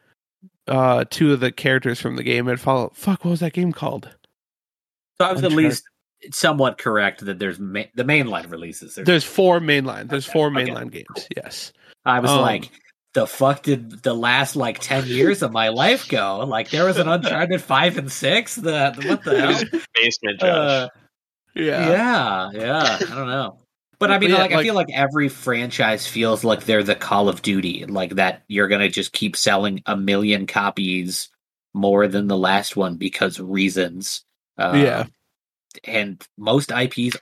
uh 0.69 1.05
two 1.11 1.33
of 1.33 1.41
the 1.41 1.51
characters 1.51 2.01
from 2.01 2.17
the 2.17 2.23
game 2.23 2.47
and 2.49 2.61
follow 2.61 2.91
fuck 2.95 3.25
what 3.25 3.33
was 3.33 3.41
that 3.41 3.53
game 3.53 3.73
called 3.73 4.09
so 5.21 5.27
I 5.27 5.33
was 5.33 5.45
at 5.45 5.53
least 5.53 5.85
somewhat 6.31 6.79
correct 6.79 7.25
that 7.25 7.39
there's 7.39 7.59
ma- 7.59 7.83
the 7.95 8.05
mainline 8.05 8.51
releases. 8.51 8.95
There's, 8.95 9.07
there's 9.07 9.25
four 9.25 9.61
mainline 9.61 10.09
there's 10.09 10.29
Okay, 10.29 10.33
four 10.33 10.47
okay, 10.49 10.71
mainline 10.71 10.91
games 10.91 11.29
yes 11.37 11.73
I 12.05 12.21
was 12.21 12.31
um, 12.31 12.41
like, 12.41 12.71
the 13.15 13.27
fuck 13.27 13.63
did 13.63 14.03
the 14.03 14.15
last 14.15 14.57
like 14.57 14.79
ten 14.81 15.07
years 15.07 15.43
of 15.43 15.53
my 15.53 15.69
life 15.69 16.09
go? 16.09 16.39
Like 16.47 16.71
there 16.71 16.85
was 16.85 16.97
an 16.97 17.07
Uncharted 17.09 17.61
five 17.61 17.97
and 17.99 18.11
six. 18.11 18.57
The, 18.57 18.95
the- 18.97 19.09
what 19.09 19.23
the 19.23 19.41
hell? 19.41 19.81
Basement 19.95 20.41
Josh. 20.41 20.49
Uh, 20.49 20.89
yeah 21.55 21.91
yeah, 21.91 22.51
yeah. 22.55 22.99
I 23.01 23.15
don't 23.15 23.29
know. 23.29 23.59
But 24.03 24.11
I 24.11 24.19
mean, 24.19 24.31
But 24.31 24.37
yeah, 24.37 24.43
like, 24.43 24.53
I 24.53 24.63
feel 24.65 24.75
like 24.75 24.91
every 24.93 25.29
franchise 25.29 26.09
feels 26.09 26.43
like 26.43 26.65
they're 26.65 26.83
the 26.83 26.97
Call 26.97 27.29
of 27.29 27.41
Duty, 27.41 27.87
like 27.87 28.17
that 28.17 28.43
you're 28.49 28.67
gonna 28.67 28.89
just 28.89 29.13
keep 29.13 29.37
selling 29.37 29.81
a 29.87 29.97
million 29.97 30.47
copies 30.49 31.29
more 31.73 32.09
than 32.09 32.27
the 32.27 32.37
last 32.37 32.77
one 32.77 32.97
because 32.97 33.39
reasons. 33.39 34.25
Uh, 34.59 34.73
Yeah. 34.75 35.05
and 35.85 36.21
most 36.37 36.73
IPs 36.73 37.17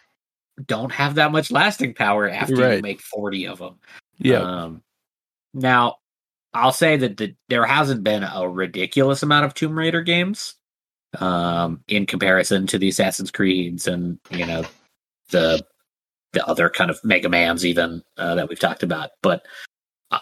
don't 0.66 0.90
have 0.90 1.16
that 1.16 1.32
much 1.32 1.50
lasting 1.50 1.92
power 1.92 2.28
after 2.28 2.76
you 2.76 2.82
make 2.82 3.02
forty 3.02 3.46
of 3.46 3.58
them. 3.58 3.78
yeah 4.18 4.38
Um, 4.40 4.82
now, 5.52 5.96
I'll 6.54 6.72
say 6.72 6.96
that 6.96 7.18
the, 7.18 7.34
there 7.50 7.66
hasn't 7.66 8.02
been 8.04 8.24
a 8.24 8.48
ridiculous 8.48 9.22
amount 9.22 9.44
of 9.44 9.52
Tomb 9.54 9.78
Raider 9.78 10.00
games 10.02 10.54
um, 11.18 11.82
in 11.88 12.06
comparison 12.06 12.66
to 12.68 12.78
the 12.78 12.88
Assassin's 12.88 13.30
Creeds 13.30 13.86
and 13.86 14.18
you 14.30 14.46
know 14.46 14.64
the 15.30 15.62
the 16.32 16.44
other 16.46 16.68
kind 16.70 16.90
of 16.90 17.02
Mega 17.04 17.28
Man's 17.28 17.64
even 17.66 18.02
uh, 18.16 18.34
that 18.36 18.48
we've 18.48 18.58
talked 18.58 18.82
about. 18.82 19.10
But 19.22 19.44
I, 20.10 20.20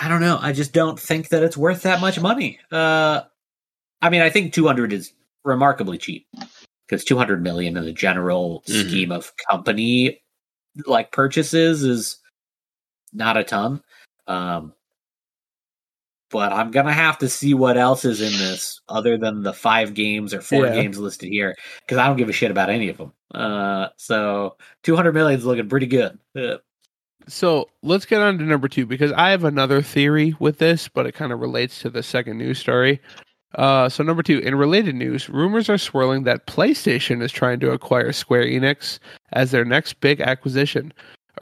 I 0.00 0.08
don't 0.08 0.20
know. 0.20 0.38
I 0.40 0.52
just 0.52 0.72
don't 0.72 0.98
think 0.98 1.28
that 1.30 1.42
it's 1.42 1.56
worth 1.56 1.82
that 1.82 2.00
much 2.00 2.18
money. 2.20 2.58
Uh, 2.70 3.22
I 4.00 4.10
mean, 4.10 4.22
I 4.22 4.30
think 4.30 4.52
two 4.52 4.66
hundred 4.66 4.92
is 4.92 5.12
remarkably 5.44 5.98
cheap. 5.98 6.26
because 6.88 7.04
200 7.04 7.42
million 7.42 7.76
in 7.78 7.84
the 7.84 7.92
general 7.92 8.62
Mhm. 8.68 8.88
scheme 8.88 9.12
of 9.12 9.32
company 9.50 10.20
like 10.86 11.10
purchases 11.10 11.82
is 11.84 12.18
not 13.14 13.36
a 13.38 13.44
ton. 13.44 13.82
Um, 14.26 14.74
but 16.32 16.52
I'm 16.52 16.72
gonna 16.72 16.92
have 16.92 17.18
to 17.18 17.28
see 17.28 17.54
what 17.54 17.76
else 17.76 18.04
is 18.04 18.20
in 18.20 18.32
this 18.32 18.80
other 18.88 19.16
than 19.16 19.42
the 19.42 19.52
five 19.52 19.94
games 19.94 20.34
or 20.34 20.40
four 20.40 20.66
Yeah. 20.66 20.72
games 20.74 20.98
listed 20.98 21.28
here 21.28 21.54
because 21.80 21.98
I 21.98 22.06
don't 22.08 22.16
give 22.16 22.28
a 22.28 22.32
shit 22.32 22.50
about 22.50 22.70
any 22.70 22.88
of 22.88 22.96
them. 22.96 23.12
Uh, 23.32 23.88
so 23.96 24.56
200 24.82 25.12
million 25.12 25.38
is 25.38 25.46
looking 25.46 25.68
pretty 25.68 25.86
good. 25.86 26.18
So 27.28 27.68
let's 27.82 28.04
get 28.06 28.20
on 28.20 28.38
to 28.38 28.44
number 28.44 28.66
two 28.66 28.84
because 28.86 29.12
I 29.12 29.30
have 29.30 29.44
another 29.44 29.80
theory 29.80 30.34
with 30.40 30.58
this, 30.58 30.88
but 30.88 31.06
it 31.06 31.12
kind 31.12 31.32
of 31.32 31.38
relates 31.40 31.80
to 31.82 31.90
the 31.90 32.02
second 32.02 32.38
news 32.38 32.58
story. 32.58 33.00
Uh, 33.54 33.88
so 33.88 34.02
number 34.02 34.22
two, 34.22 34.38
in 34.38 34.54
related 34.54 34.94
news, 34.94 35.28
rumors 35.28 35.68
are 35.68 35.78
swirling 35.78 36.24
that 36.24 36.46
PlayStation 36.46 37.22
is 37.22 37.30
trying 37.30 37.60
to 37.60 37.70
acquire 37.70 38.10
Square 38.10 38.46
Enix 38.46 38.98
as 39.32 39.50
their 39.50 39.64
next 39.64 40.00
big 40.00 40.20
acquisition. 40.20 40.92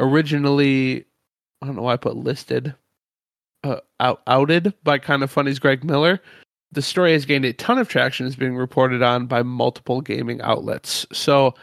Originally, 0.00 1.04
I 1.62 1.66
don't 1.66 1.76
know 1.76 1.82
why 1.82 1.92
I 1.94 1.96
put 1.96 2.16
listed, 2.16 2.74
uh, 3.64 3.80
out, 4.00 4.22
outed 4.26 4.74
by 4.82 4.98
Kinda 4.98 5.28
Funny's 5.28 5.58
Greg 5.58 5.84
Miller. 5.84 6.20
The 6.72 6.82
story 6.82 7.12
has 7.12 7.24
gained 7.24 7.44
a 7.44 7.52
ton 7.52 7.78
of 7.78 7.88
traction, 7.88 8.26
is 8.26 8.36
being 8.36 8.56
reported 8.56 9.02
on 9.02 9.26
by 9.26 9.42
multiple 9.42 10.00
gaming 10.00 10.40
outlets. 10.40 11.04
So, 11.12 11.54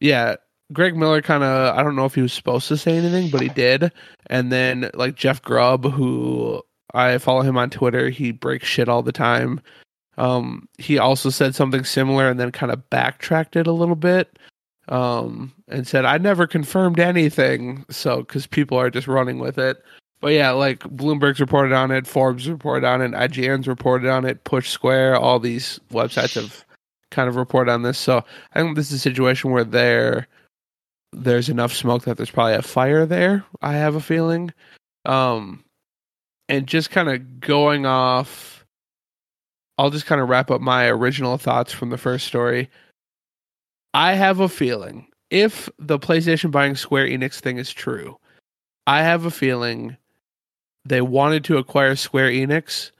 yeah, 0.00 0.36
Greg 0.72 0.96
Miller 0.96 1.20
kind 1.22 1.42
of 1.42 1.76
I 1.76 1.82
don't 1.82 1.96
know 1.96 2.04
if 2.04 2.14
he 2.14 2.22
was 2.22 2.32
supposed 2.32 2.68
to 2.68 2.76
say 2.76 2.96
anything, 2.96 3.30
but 3.30 3.40
he 3.40 3.48
did. 3.48 3.92
And 4.26 4.52
then 4.52 4.90
like 4.94 5.14
Jeff 5.16 5.42
Grubb, 5.42 5.90
who 5.90 6.62
I 6.94 7.18
follow 7.18 7.42
him 7.42 7.58
on 7.58 7.70
Twitter, 7.70 8.08
he 8.08 8.32
breaks 8.32 8.66
shit 8.66 8.88
all 8.88 9.02
the 9.02 9.12
time. 9.12 9.60
Um, 10.16 10.68
he 10.78 10.98
also 10.98 11.30
said 11.30 11.54
something 11.54 11.84
similar 11.84 12.28
and 12.28 12.38
then 12.38 12.52
kind 12.52 12.72
of 12.72 12.88
backtracked 12.88 13.56
it 13.56 13.66
a 13.66 13.72
little 13.72 13.96
bit. 13.96 14.38
Um, 14.88 15.52
and 15.68 15.86
said 15.86 16.04
I 16.04 16.18
never 16.18 16.46
confirmed 16.46 17.00
anything. 17.00 17.84
So 17.90 18.18
because 18.18 18.46
people 18.46 18.78
are 18.78 18.90
just 18.90 19.08
running 19.08 19.38
with 19.38 19.58
it. 19.58 19.82
But 20.24 20.32
yeah, 20.32 20.52
like 20.52 20.78
Bloomberg's 20.84 21.38
reported 21.38 21.74
on 21.74 21.90
it, 21.90 22.06
Forbes 22.06 22.48
reported 22.48 22.86
on 22.86 23.02
it, 23.02 23.10
IGN's 23.12 23.68
reported 23.68 24.08
on 24.08 24.24
it, 24.24 24.42
Push 24.44 24.70
Square, 24.70 25.18
all 25.18 25.38
these 25.38 25.78
websites 25.92 26.36
have 26.36 26.64
kind 27.10 27.28
of 27.28 27.36
reported 27.36 27.70
on 27.70 27.82
this. 27.82 27.98
So 27.98 28.24
I 28.54 28.62
think 28.62 28.74
this 28.74 28.90
is 28.90 28.94
a 28.94 28.98
situation 29.00 29.50
where 29.50 29.64
they're 29.64 30.26
there's 31.12 31.50
enough 31.50 31.74
smoke 31.74 32.04
that 32.04 32.16
there's 32.16 32.30
probably 32.30 32.54
a 32.54 32.62
fire 32.62 33.04
there. 33.04 33.44
I 33.60 33.74
have 33.74 33.96
a 33.96 34.00
feeling, 34.00 34.50
um, 35.04 35.62
and 36.48 36.66
just 36.66 36.88
kind 36.88 37.10
of 37.10 37.40
going 37.40 37.84
off. 37.84 38.64
I'll 39.76 39.90
just 39.90 40.06
kind 40.06 40.22
of 40.22 40.30
wrap 40.30 40.50
up 40.50 40.62
my 40.62 40.88
original 40.88 41.36
thoughts 41.36 41.70
from 41.70 41.90
the 41.90 41.98
first 41.98 42.26
story. 42.26 42.70
I 43.92 44.14
have 44.14 44.40
a 44.40 44.48
feeling 44.48 45.06
if 45.28 45.68
the 45.78 45.98
PlayStation 45.98 46.50
buying 46.50 46.76
Square 46.76 47.08
Enix 47.08 47.40
thing 47.40 47.58
is 47.58 47.70
true, 47.70 48.16
I 48.86 49.02
have 49.02 49.26
a 49.26 49.30
feeling 49.30 49.98
they 50.84 51.00
wanted 51.00 51.44
to 51.44 51.56
acquire 51.58 51.96
Square 51.96 52.30
Enix 52.30 52.90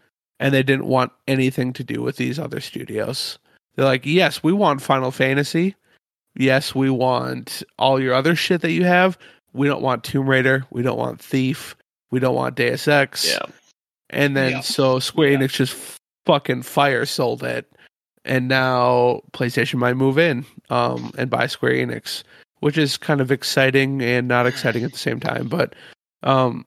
and 0.41 0.53
they 0.53 0.63
didn't 0.63 0.87
want 0.87 1.13
anything 1.29 1.73
to 1.75 1.85
do 1.85 2.03
with 2.03 2.17
these 2.17 2.39
other 2.39 2.61
studios. 2.61 3.39
They're 3.77 3.85
like, 3.85 4.07
yes, 4.07 4.43
we 4.43 4.53
want 4.53 4.83
Final 4.83 5.11
Fantasy. 5.11 5.75
Yes, 6.37 6.75
we 6.75 6.91
want 6.91 7.63
all 7.79 8.01
your 8.01 8.15
other 8.15 8.35
shit 8.35 8.61
that 8.63 8.73
you 8.73 8.85
have. 8.85 9.19
We 9.53 9.69
don't 9.69 9.83
want 9.83 10.03
Tomb 10.05 10.29
Raider. 10.29 10.65
We 10.71 10.83
don't 10.83 10.99
want 10.99 11.21
Thief. 11.21 11.77
We 12.11 12.19
don't 12.21 12.35
want 12.35 12.57
Deus 12.57 12.89
Ex. 12.89 13.29
Yeah. 13.29 13.47
And 14.11 14.37
then 14.37 14.53
Yeah. 14.53 14.61
so 14.61 14.99
Square 14.99 15.31
Yeah. 15.31 15.39
Enix 15.39 15.53
just 15.53 15.99
fucking 16.27 16.63
fire 16.63 17.07
sold 17.07 17.43
it. 17.43 17.71
And 18.25 18.49
now 18.49 19.21
PlayStation 19.33 19.75
might 19.75 19.97
move 19.97 20.19
in 20.19 20.47
um, 20.71 21.13
and 21.19 21.29
buy 21.29 21.47
Square 21.47 21.75
Enix, 21.75 22.23
which 22.61 22.79
is 22.79 22.97
kind 22.97 23.21
of 23.21 23.31
exciting 23.31 24.01
and 24.03 24.27
not 24.27 24.47
exciting 24.47 24.83
at 24.83 24.93
the 24.93 24.99
same 24.99 25.21
time. 25.21 25.49
But 25.49 25.75
um, 26.23 26.65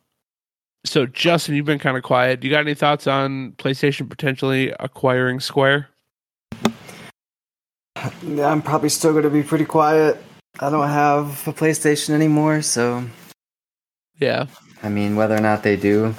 so 0.85 1.05
Justin, 1.05 1.55
you've 1.55 1.65
been 1.65 1.79
kind 1.79 1.97
of 1.97 2.03
quiet. 2.03 2.39
Do 2.39 2.47
you 2.47 2.53
got 2.53 2.61
any 2.61 2.73
thoughts 2.73 3.07
on 3.07 3.53
PlayStation 3.53 4.09
potentially 4.09 4.73
acquiring 4.79 5.39
Square? 5.39 5.89
Yeah, 8.23 8.47
I'm 8.51 8.61
probably 8.61 8.89
still 8.89 9.11
going 9.11 9.23
to 9.23 9.29
be 9.29 9.43
pretty 9.43 9.65
quiet. 9.65 10.21
I 10.59 10.69
don't 10.69 10.87
have 10.87 11.47
a 11.47 11.53
PlayStation 11.53 12.11
anymore, 12.11 12.61
so 12.61 13.03
Yeah. 14.19 14.45
I 14.83 14.89
mean, 14.89 15.15
whether 15.15 15.35
or 15.35 15.41
not 15.41 15.63
they 15.63 15.75
do 15.75 16.15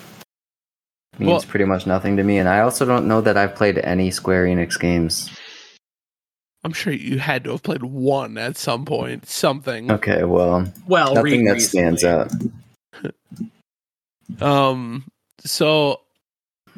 means 1.18 1.30
Well- 1.30 1.42
pretty 1.42 1.64
much 1.64 1.86
nothing 1.86 2.16
to 2.16 2.22
me. 2.24 2.38
And 2.38 2.48
I 2.48 2.60
also 2.60 2.84
don't 2.84 3.06
know 3.08 3.20
that 3.20 3.36
I've 3.36 3.54
played 3.54 3.78
any 3.78 4.10
Square 4.10 4.46
Enix 4.46 4.78
games. 4.78 5.30
I'm 6.64 6.72
sure 6.72 6.92
you 6.92 7.20
had 7.20 7.44
to 7.44 7.52
have 7.52 7.62
played 7.62 7.84
one 7.84 8.36
at 8.36 8.56
some 8.56 8.84
point. 8.84 9.26
Something. 9.28 9.90
Okay, 9.92 10.24
well, 10.24 10.70
well, 10.88 11.14
nothing 11.14 11.44
re- 11.46 11.52
that 11.52 11.60
stands 11.60 12.02
out. 12.04 12.30
Um. 14.40 15.04
So, 15.44 16.00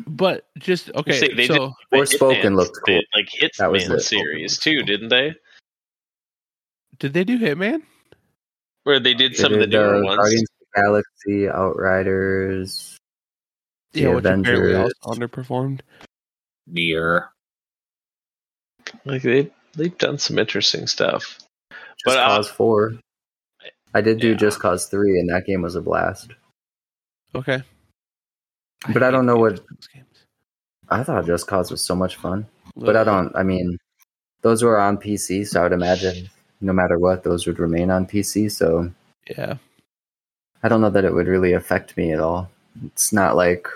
but 0.07 0.47
just 0.59 0.91
okay. 0.95 1.19
Say, 1.19 1.35
they 1.35 1.47
so 1.47 1.73
did 1.93 2.01
Forspoken 2.01 2.43
Hitman. 2.43 2.57
looked 2.57 2.79
cool. 2.87 2.97
did, 2.97 3.05
like 3.15 3.29
That 3.59 3.71
was 3.73 3.85
Hitman 3.85 3.97
it. 3.97 4.01
series 4.01 4.59
too, 4.59 4.83
didn't 4.83 5.09
they? 5.09 5.35
did 6.99 7.15
they 7.15 7.25
do 7.25 7.39
Hitman? 7.39 7.83
Where 8.85 9.01
they 9.01 9.15
did 9.15 9.33
They 9.33 9.37
some 9.37 9.53
of 9.55 9.61
the 9.61 9.67
did, 9.67 9.77
newer 9.79 9.97
uh, 9.97 10.05
ones. 10.05 10.17
Guardians 10.19 10.49
of 10.51 10.67
the 10.75 10.81
Galaxy, 10.83 11.49
Outriders. 11.49 12.97
The 13.93 14.07
which 14.07 14.25
apparently 14.25 14.73
Avengers. 14.75 14.93
also 15.03 15.19
underperformed. 15.21 15.81
Nier. 16.67 17.31
Like 19.05 19.23
they 19.23 19.51
they've 19.75 19.97
done 19.99 20.19
some 20.19 20.39
interesting 20.39 20.87
stuff. 20.87 21.39
Just 21.71 22.05
But, 22.05 22.19
uh, 22.19 22.37
Cause 22.37 22.49
4. 22.51 22.93
I 23.95 24.01
did 24.01 24.21
do 24.21 24.31
yeah. 24.31 24.35
Just 24.35 24.61
Cause 24.61 24.87
3, 24.87 25.19
and 25.21 25.29
that 25.31 25.47
game 25.47 25.63
was 25.63 25.75
a 25.75 25.81
blast. 25.81 26.31
Okay. 27.35 27.62
But 28.93 29.03
I 29.03 29.11
don't 29.11 29.26
know 29.26 29.37
what- 29.37 29.61
I 30.89 31.05
thought 31.05 31.26
Just 31.26 31.47
Cause 31.47 31.70
was 31.70 31.83
so 31.83 31.95
much 31.95 32.16
fun. 32.16 32.47
But 32.76 32.97
I 32.97 33.05
don't, 33.05 33.35
I 33.37 33.43
mean, 33.43 33.78
those 34.43 34.62
were 34.62 34.81
on 34.81 34.97
PC, 34.99 35.45
so 35.47 35.61
I 35.61 35.64
would 35.64 35.72
imagine 35.72 36.28
no 36.61 36.72
matter 36.72 36.99
what, 36.99 37.22
those 37.22 37.47
would 37.47 37.59
remain 37.59 37.91
on 37.91 38.07
PC. 38.07 38.49
So 38.51 38.91
Yeah. 39.28 39.57
I 40.62 40.68
don't 40.68 40.81
know 40.81 40.91
that 40.91 41.05
it 41.05 41.14
would 41.14 41.26
really 41.28 41.53
affect 41.53 41.97
me 41.97 42.12
at 42.12 42.20
all. 42.20 42.51
It's 42.87 43.12
not 43.12 43.37
like 43.37 43.66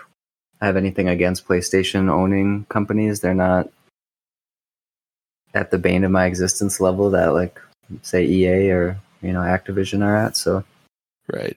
I 0.61 0.66
have 0.66 0.76
anything 0.76 1.09
against 1.09 1.46
PlayStation 1.46 2.09
owning 2.11 2.64
companies. 2.68 3.20
They're 3.20 3.34
not 3.34 3.68
at 5.55 5.70
the 5.70 5.78
bane 5.78 6.05
of 6.05 6.11
my 6.11 6.24
existence 6.26 6.80
level 6.80 7.11
that, 7.11 7.32
like, 7.32 7.61
say 8.02 8.24
EA 8.24 8.70
or 8.70 8.98
you 9.22 9.32
know 9.32 9.40
Activision 9.40 10.02
are 10.02 10.16
at. 10.16 10.36
So 10.36 10.64
Right. 11.32 11.57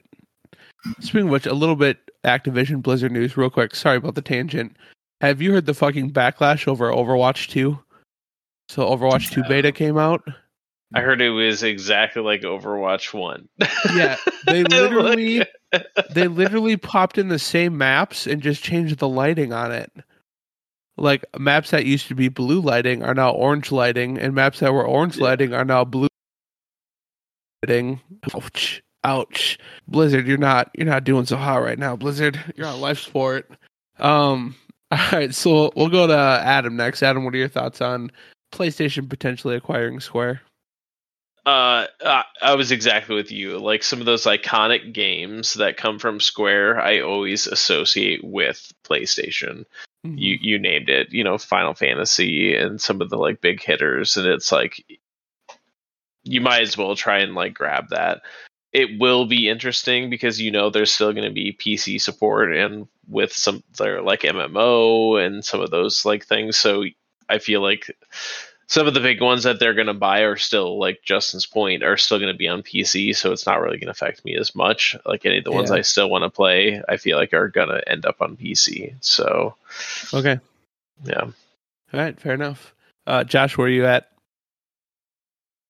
Speaking 1.00 1.26
of 1.26 1.30
which, 1.30 1.46
a 1.46 1.54
little 1.54 1.76
bit 1.76 1.98
Activision 2.24 2.82
Blizzard 2.82 3.12
news, 3.12 3.36
real 3.36 3.50
quick. 3.50 3.74
Sorry 3.74 3.96
about 3.96 4.14
the 4.14 4.22
tangent. 4.22 4.76
Have 5.20 5.42
you 5.42 5.52
heard 5.52 5.66
the 5.66 5.74
fucking 5.74 6.12
backlash 6.12 6.68
over 6.68 6.90
Overwatch 6.90 7.48
2? 7.48 7.78
So 8.68 8.82
Overwatch 8.88 9.30
2 9.32 9.44
beta 9.48 9.72
came 9.72 9.98
out. 9.98 10.22
I 10.94 11.00
heard 11.00 11.20
it 11.20 11.30
was 11.30 11.62
exactly 11.62 12.22
like 12.22 12.42
Overwatch 12.42 13.12
One. 13.12 13.48
Yeah, 13.94 14.16
they 14.46 14.64
literally 14.64 15.44
they 16.10 16.28
literally 16.28 16.76
popped 16.78 17.18
in 17.18 17.28
the 17.28 17.38
same 17.38 17.76
maps 17.76 18.26
and 18.26 18.40
just 18.40 18.62
changed 18.62 18.98
the 18.98 19.08
lighting 19.08 19.52
on 19.52 19.70
it. 19.70 19.92
Like 20.96 21.24
maps 21.38 21.70
that 21.70 21.84
used 21.84 22.08
to 22.08 22.14
be 22.14 22.28
blue 22.28 22.60
lighting 22.60 23.02
are 23.02 23.14
now 23.14 23.30
orange 23.32 23.70
lighting, 23.70 24.18
and 24.18 24.34
maps 24.34 24.60
that 24.60 24.72
were 24.72 24.86
orange 24.86 25.18
lighting 25.18 25.52
are 25.52 25.64
now 25.64 25.84
blue 25.84 26.08
lighting. 27.62 28.00
Ouch. 28.34 28.82
Ouch. 29.08 29.58
Blizzard, 29.86 30.26
you're 30.26 30.36
not 30.36 30.70
you're 30.74 30.86
not 30.86 31.04
doing 31.04 31.24
so 31.24 31.36
hot 31.36 31.62
right 31.62 31.78
now, 31.78 31.96
Blizzard. 31.96 32.38
You're 32.56 32.66
on 32.66 32.80
life 32.80 32.98
support. 32.98 33.50
Um 33.98 34.54
all 34.90 34.98
right, 35.12 35.34
so 35.34 35.72
we'll 35.76 35.88
go 35.88 36.06
to 36.06 36.14
Adam 36.14 36.76
next. 36.76 37.02
Adam, 37.02 37.24
what 37.24 37.34
are 37.34 37.38
your 37.38 37.48
thoughts 37.48 37.80
on 37.80 38.10
PlayStation 38.52 39.08
potentially 39.08 39.56
acquiring 39.56 40.00
Square? 40.00 40.42
Uh, 41.44 41.86
I, 42.04 42.24
I 42.42 42.54
was 42.54 42.72
exactly 42.72 43.14
with 43.14 43.30
you. 43.30 43.58
Like 43.58 43.82
some 43.82 44.00
of 44.00 44.06
those 44.06 44.24
iconic 44.24 44.92
games 44.92 45.54
that 45.54 45.78
come 45.78 45.98
from 45.98 46.20
Square, 46.20 46.80
I 46.80 47.00
always 47.00 47.46
associate 47.46 48.22
with 48.22 48.70
PlayStation. 48.84 49.64
You 50.04 50.38
you 50.40 50.58
named 50.58 50.88
it, 50.88 51.12
you 51.12 51.24
know, 51.24 51.38
Final 51.38 51.74
Fantasy 51.74 52.54
and 52.54 52.80
some 52.80 53.00
of 53.00 53.10
the 53.10 53.16
like 53.16 53.40
big 53.40 53.62
hitters, 53.62 54.16
and 54.16 54.26
it's 54.26 54.52
like 54.52 54.84
you 56.22 56.40
might 56.40 56.62
as 56.62 56.76
well 56.76 56.94
try 56.94 57.18
and 57.18 57.34
like 57.34 57.54
grab 57.54 57.88
that. 57.90 58.22
It 58.72 58.98
will 59.00 59.26
be 59.26 59.48
interesting 59.48 60.10
because 60.10 60.40
you 60.40 60.50
know 60.50 60.70
there's 60.70 60.92
still 60.92 61.12
going 61.12 61.28
to 61.28 61.32
be 61.32 61.52
PC 61.52 62.00
support 62.00 62.54
and 62.54 62.86
with 63.08 63.32
some 63.32 63.62
their 63.78 64.02
like 64.02 64.20
MMO 64.22 65.24
and 65.24 65.44
some 65.44 65.60
of 65.60 65.70
those 65.70 66.04
like 66.04 66.26
things. 66.26 66.56
So 66.56 66.84
I 67.28 67.38
feel 67.38 67.62
like 67.62 67.96
some 68.66 68.86
of 68.86 68.92
the 68.92 69.00
big 69.00 69.22
ones 69.22 69.44
that 69.44 69.58
they're 69.58 69.72
going 69.74 69.86
to 69.86 69.94
buy 69.94 70.20
are 70.20 70.36
still 70.36 70.78
like 70.78 71.00
Justin's 71.02 71.46
point 71.46 71.82
are 71.82 71.96
still 71.96 72.18
going 72.18 72.32
to 72.32 72.36
be 72.36 72.48
on 72.48 72.62
PC, 72.62 73.16
so 73.16 73.32
it's 73.32 73.46
not 73.46 73.60
really 73.60 73.78
going 73.78 73.86
to 73.86 73.92
affect 73.92 74.24
me 74.26 74.36
as 74.36 74.54
much. 74.54 74.94
Like 75.06 75.24
any 75.24 75.38
of 75.38 75.44
the 75.44 75.52
ones 75.52 75.70
I 75.70 75.80
still 75.80 76.10
want 76.10 76.24
to 76.24 76.30
play, 76.30 76.82
I 76.86 76.98
feel 76.98 77.16
like 77.16 77.32
are 77.32 77.48
going 77.48 77.68
to 77.68 77.88
end 77.88 78.04
up 78.04 78.20
on 78.20 78.36
PC. 78.36 78.94
So 79.00 79.54
Okay. 80.12 80.38
yeah, 81.04 81.22
All 81.22 81.32
right, 81.94 82.18
fair 82.20 82.34
enough. 82.34 82.74
Uh 83.06 83.24
Josh, 83.24 83.56
where 83.56 83.68
are 83.68 83.70
you 83.70 83.86
at? 83.86 84.10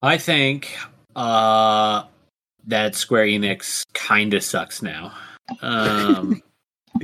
I 0.02 0.18
think 0.18 0.76
uh, 1.16 2.04
that 2.66 2.94
Square 2.94 3.26
Enix 3.26 3.84
kind 3.94 4.34
of 4.34 4.42
sucks 4.42 4.82
now. 4.82 5.12
Um, 5.62 6.42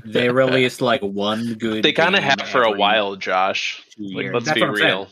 they 0.05 0.29
released 0.29 0.81
like 0.81 1.01
one 1.03 1.55
good. 1.55 1.83
They 1.83 1.93
kind 1.93 2.17
of 2.17 2.23
have 2.23 2.41
for 2.49 2.63
a 2.63 2.73
while, 2.73 3.17
Josh. 3.17 3.83
Like, 3.99 4.33
let's 4.33 4.47
That's 4.47 4.55
be 4.57 4.67
what 4.67 4.77
saying. 4.77 4.87
real. 4.89 5.09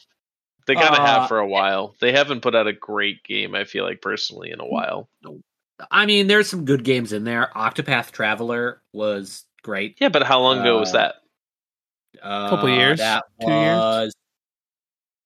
They 0.67 0.75
kind 0.75 0.95
of 0.95 1.01
Uh, 1.01 1.07
have 1.07 1.29
for 1.29 1.39
a 1.39 1.47
while. 1.49 1.95
They 2.01 2.13
haven't 2.13 2.41
put 2.43 2.55
out 2.55 2.67
a 2.67 2.73
great 2.73 3.25
game. 3.25 3.55
I 3.55 3.65
feel 3.65 3.85
like 3.85 4.01
personally 4.01 4.51
in 4.51 4.61
a 4.61 4.67
while. 4.67 5.09
I 5.91 6.07
mean, 6.07 6.29
there's 6.29 6.49
some 6.49 6.65
good 6.65 6.85
games 6.85 7.13
in 7.13 7.25
there. 7.25 7.51
Octopath 7.57 8.13
Traveler 8.13 8.81
was 8.93 9.45
great. 9.63 9.97
Yeah, 10.01 10.09
but 10.11 10.23
how 10.23 10.41
long 10.41 10.61
ago 10.61 10.79
was 10.79 10.91
Uh, 10.91 10.99
that? 10.99 11.15
Uh, 12.23 12.49
Couple 12.51 12.69
years? 12.69 12.99
That 12.99 13.25
Two 13.41 13.51
years? 13.51 14.13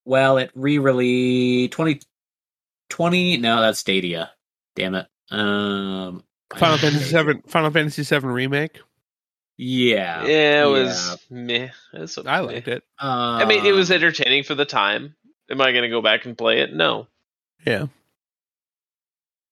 Well, 0.06 0.38
it 0.38 0.50
re-released 0.54 1.72
2020. 1.72 3.36
No, 3.38 3.60
that's 3.60 3.78
Stadia. 3.80 4.30
Damn 4.76 4.94
it. 4.94 5.06
Um, 5.30 6.22
Final 6.56 6.78
Fantasy 6.78 7.04
Seven, 7.04 7.42
Final 7.48 7.70
Fantasy 7.70 8.04
Seven 8.04 8.30
remake. 8.30 8.78
Yeah. 9.58 10.24
Yeah, 10.26 10.64
it 10.66 10.70
was 10.70 11.18
meh. 11.30 11.70
It 11.94 12.00
was 12.00 12.18
I 12.18 12.40
liked 12.40 12.68
it. 12.68 12.84
Uh, 13.02 13.38
I 13.40 13.44
mean, 13.46 13.64
it 13.66 13.72
was 13.72 13.90
entertaining 13.90 14.44
for 14.44 14.54
the 14.54 14.64
time. 14.66 15.16
Am 15.50 15.60
I 15.60 15.72
going 15.72 15.82
to 15.82 15.88
go 15.88 16.02
back 16.02 16.24
and 16.26 16.36
play 16.36 16.60
it? 16.60 16.74
No. 16.74 17.06
Yeah, 17.66 17.86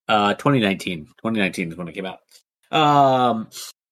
Uh, 0.09 0.35
2019. 0.35 1.07
2019 1.07 1.73
is 1.73 1.77
when 1.79 1.89
it 1.89 1.93
came 1.95 2.07
out. 2.07 2.21
Um, 2.71 3.49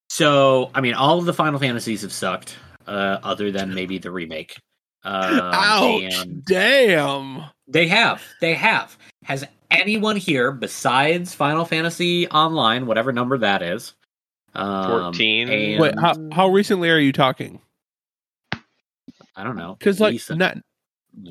so 0.09 0.69
I 0.75 0.81
mean, 0.81 0.93
all 0.93 1.17
of 1.19 1.25
the 1.25 1.33
Final 1.33 1.59
Fantasies 1.59 2.03
have 2.03 2.13
sucked, 2.13 2.55
uh, 2.87 3.17
other 3.23 3.51
than 3.51 3.73
maybe 3.73 3.97
the 3.97 4.11
remake. 4.11 4.55
Um, 5.05 5.37
Ouch! 5.53 6.25
Damn. 6.45 7.43
they 7.67 7.89
have, 7.89 8.23
they 8.39 8.53
have. 8.53 8.97
Has 9.25 9.45
anyone 9.73 10.15
here 10.15 10.51
besides 10.51 11.33
Final 11.33 11.65
Fantasy 11.65 12.27
Online, 12.29 12.85
whatever 12.85 13.11
number 13.11 13.37
that 13.39 13.61
is, 13.61 13.93
um, 14.55 14.89
14? 15.13 15.49
and- 15.49 15.81
Wait, 15.81 15.99
how 15.99 16.15
how 16.31 16.47
recently 16.49 16.89
are 16.89 16.99
you 16.99 17.11
talking? 17.11 17.59
I 19.35 19.43
don't 19.43 19.55
know, 19.55 19.75
Because 19.79 19.99
like 19.99 20.19
not, 20.29 20.57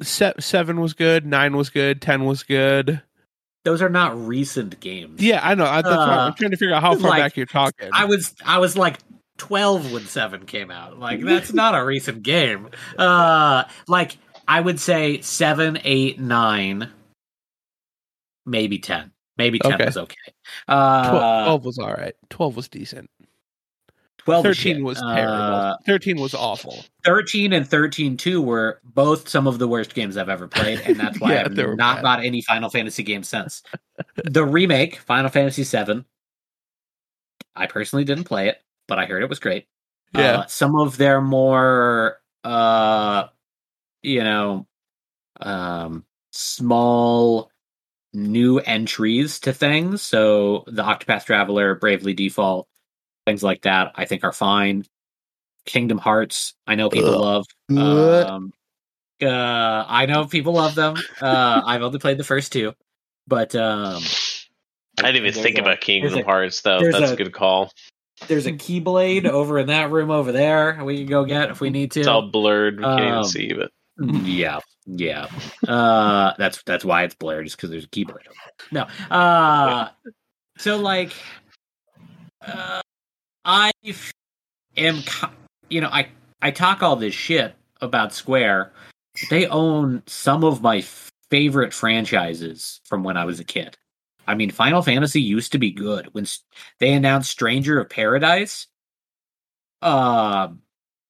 se- 0.02 0.34
seven 0.40 0.80
was 0.80 0.92
good, 0.92 1.24
nine 1.24 1.56
was 1.56 1.70
good, 1.70 2.02
ten 2.02 2.24
was 2.24 2.42
good. 2.42 3.00
those 3.64 3.80
are 3.80 3.88
not 3.88 4.18
recent 4.26 4.80
games. 4.80 5.22
Yeah, 5.22 5.40
I 5.42 5.54
know. 5.54 5.66
I, 5.66 5.82
that's 5.82 5.94
uh, 5.94 6.00
I'm 6.00 6.34
trying 6.34 6.50
to 6.50 6.56
figure 6.56 6.74
out 6.74 6.82
how 6.82 6.96
far 6.96 7.10
like, 7.10 7.22
back 7.22 7.36
you're 7.36 7.46
talking. 7.46 7.90
I 7.92 8.06
was 8.06 8.34
I 8.44 8.58
was 8.58 8.76
like 8.76 8.98
12 9.38 9.92
when 9.92 10.04
7 10.06 10.46
came 10.46 10.70
out. 10.72 10.98
Like 10.98 11.20
that's 11.22 11.52
not 11.54 11.76
a 11.76 11.84
recent 11.84 12.22
game. 12.24 12.70
Uh 12.98 13.64
like 13.86 14.16
I 14.48 14.60
would 14.60 14.80
say 14.80 15.20
7, 15.20 15.78
8, 15.84 16.18
9 16.18 16.90
maybe 18.46 18.78
10. 18.78 19.10
Maybe 19.38 19.58
10 19.58 19.74
Okay. 19.74 19.84
was 19.86 19.96
okay. 19.96 20.16
Uh 20.68 21.10
Twelve, 21.10 21.44
12 21.62 21.64
was 21.64 21.78
all 21.78 21.92
right. 21.94 22.14
Twelve 22.30 22.54
was 22.56 22.68
decent. 22.68 23.08
12 24.18 24.44
was 24.44 24.56
Thirteen 24.56 24.76
shit. 24.76 24.84
was 24.84 24.98
Uh, 25.02 25.14
terrible. 25.16 25.78
Thirteen 25.86 26.20
was 26.20 26.34
awful. 26.34 26.84
13 27.04 27.52
and 27.54 27.66
13 27.66 28.16
2 28.16 28.40
were 28.40 28.80
both 28.84 29.28
some 29.28 29.46
of 29.48 29.58
the 29.58 29.66
worst 29.66 29.94
games 29.94 30.16
I've 30.16 30.28
ever 30.28 30.46
played 30.46 30.80
and 30.82 30.96
that's 31.00 31.18
why 31.20 31.34
Yeah, 31.34 31.44
I've 31.46 31.56
not 31.76 31.96
bad. 31.96 32.02
got 32.02 32.24
any 32.24 32.40
Final 32.42 32.70
Fantasy 32.70 33.02
games 33.02 33.28
since. 33.28 33.62
the 34.24 34.44
remake, 34.44 34.98
Final 35.00 35.30
Fantasy 35.30 35.64
7 35.64 36.04
I 37.56 37.66
personally 37.66 38.04
didn't 38.04 38.24
play 38.24 38.48
it, 38.48 38.58
but 38.88 38.98
I 38.98 39.04
heard 39.06 39.22
it 39.22 39.28
was 39.28 39.38
great. 39.40 39.66
Yeah. 40.14 40.38
Uh, 40.40 40.46
some 40.46 40.76
of 40.76 40.96
their 40.98 41.20
more 41.20 42.18
uh 42.44 43.28
you 44.02 44.22
know 44.24 44.66
um 45.40 46.04
small 46.32 47.50
new 48.14 48.58
entries 48.58 49.40
to 49.40 49.52
things 49.52 50.02
so 50.02 50.64
the 50.66 50.82
octopath 50.82 51.24
traveler 51.24 51.74
bravely 51.74 52.12
default 52.12 52.68
things 53.26 53.42
like 53.42 53.62
that 53.62 53.92
i 53.94 54.04
think 54.04 54.22
are 54.24 54.32
fine 54.32 54.84
kingdom 55.64 55.96
hearts 55.98 56.54
i 56.66 56.74
know 56.74 56.90
people 56.90 57.14
Ugh. 57.14 57.20
love 57.20 57.46
um 57.78 58.52
uh 59.22 59.84
i 59.88 60.04
know 60.06 60.26
people 60.26 60.52
love 60.54 60.74
them 60.74 60.96
uh 61.20 61.62
i've 61.66 61.82
only 61.82 61.98
played 61.98 62.18
the 62.18 62.24
first 62.24 62.52
two 62.52 62.74
but 63.26 63.54
um 63.54 64.02
I 64.98 65.10
didn't 65.10 65.26
even 65.26 65.42
think 65.42 65.56
a- 65.56 65.62
about 65.62 65.80
Kingdom 65.80 66.18
a- 66.18 66.22
Hearts, 66.22 66.60
though. 66.60 66.80
That's 66.82 67.10
a- 67.10 67.14
a 67.14 67.16
good 67.16 67.32
call. 67.32 67.72
there's 68.28 68.46
a 68.46 68.52
keyblade 68.52 69.26
over 69.26 69.58
in 69.58 69.68
that 69.68 69.90
room 69.90 70.10
over 70.10 70.32
there 70.32 70.84
we 70.84 70.98
can 70.98 71.06
go 71.06 71.24
get 71.24 71.50
if 71.50 71.60
we 71.62 71.70
need 71.70 71.92
to 71.92 72.00
It's 72.00 72.08
all 72.08 72.28
blurred. 72.28 72.78
We 72.78 72.84
can't 72.84 73.00
even 73.00 73.18
Um, 73.20 73.24
see, 73.24 73.52
but 73.54 73.72
Yeah, 73.98 74.60
yeah. 74.86 75.26
Uh, 75.66 76.32
that's 76.38 76.62
that's 76.64 76.84
why 76.84 77.04
it's 77.04 77.14
blurred, 77.14 77.44
just 77.44 77.56
because 77.56 77.70
there's 77.70 77.84
a 77.84 77.88
keyboard. 77.88 78.26
No. 78.70 78.86
Uh, 79.10 79.88
so 80.58 80.78
like, 80.78 81.12
uh, 82.46 82.80
I 83.44 83.70
am, 84.76 85.02
you 85.68 85.80
know, 85.80 85.88
I 85.88 86.08
I 86.40 86.50
talk 86.50 86.82
all 86.82 86.96
this 86.96 87.14
shit 87.14 87.54
about 87.80 88.12
Square. 88.12 88.72
They 89.30 89.46
own 89.46 90.02
some 90.06 90.42
of 90.42 90.62
my 90.62 90.82
favorite 91.30 91.74
franchises 91.74 92.80
from 92.84 93.04
when 93.04 93.16
I 93.16 93.24
was 93.24 93.40
a 93.40 93.44
kid. 93.44 93.76
I 94.26 94.34
mean, 94.34 94.50
Final 94.50 94.82
Fantasy 94.82 95.20
used 95.20 95.52
to 95.52 95.58
be 95.58 95.70
good 95.70 96.08
when 96.12 96.26
they 96.78 96.92
announced 96.92 97.30
Stranger 97.30 97.80
of 97.80 97.90
Paradise. 97.90 98.68
Um, 99.82 100.62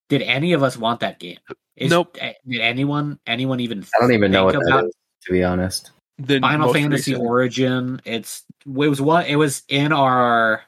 did 0.08 0.22
any 0.22 0.54
of 0.54 0.62
us 0.62 0.76
want 0.76 1.00
that 1.00 1.18
game? 1.18 1.38
Is- 1.76 1.90
Nope. 1.90 2.16
Did 2.46 2.60
anyone 2.60 3.18
anyone 3.26 3.60
even? 3.60 3.84
I 3.96 4.00
don't 4.00 4.12
even 4.12 4.30
know 4.30 4.44
what 4.44 4.56
about 4.56 4.84
is, 4.86 4.94
to 5.26 5.32
be 5.32 5.42
honest. 5.42 5.90
The 6.18 6.40
Final 6.40 6.72
Fantasy 6.72 7.12
recent- 7.12 7.26
Origin. 7.26 8.00
It's 8.04 8.44
it 8.66 8.68
was 8.88 9.00
what 9.00 9.26
It 9.26 9.36
was 9.36 9.62
in 9.68 9.92
our 9.92 10.62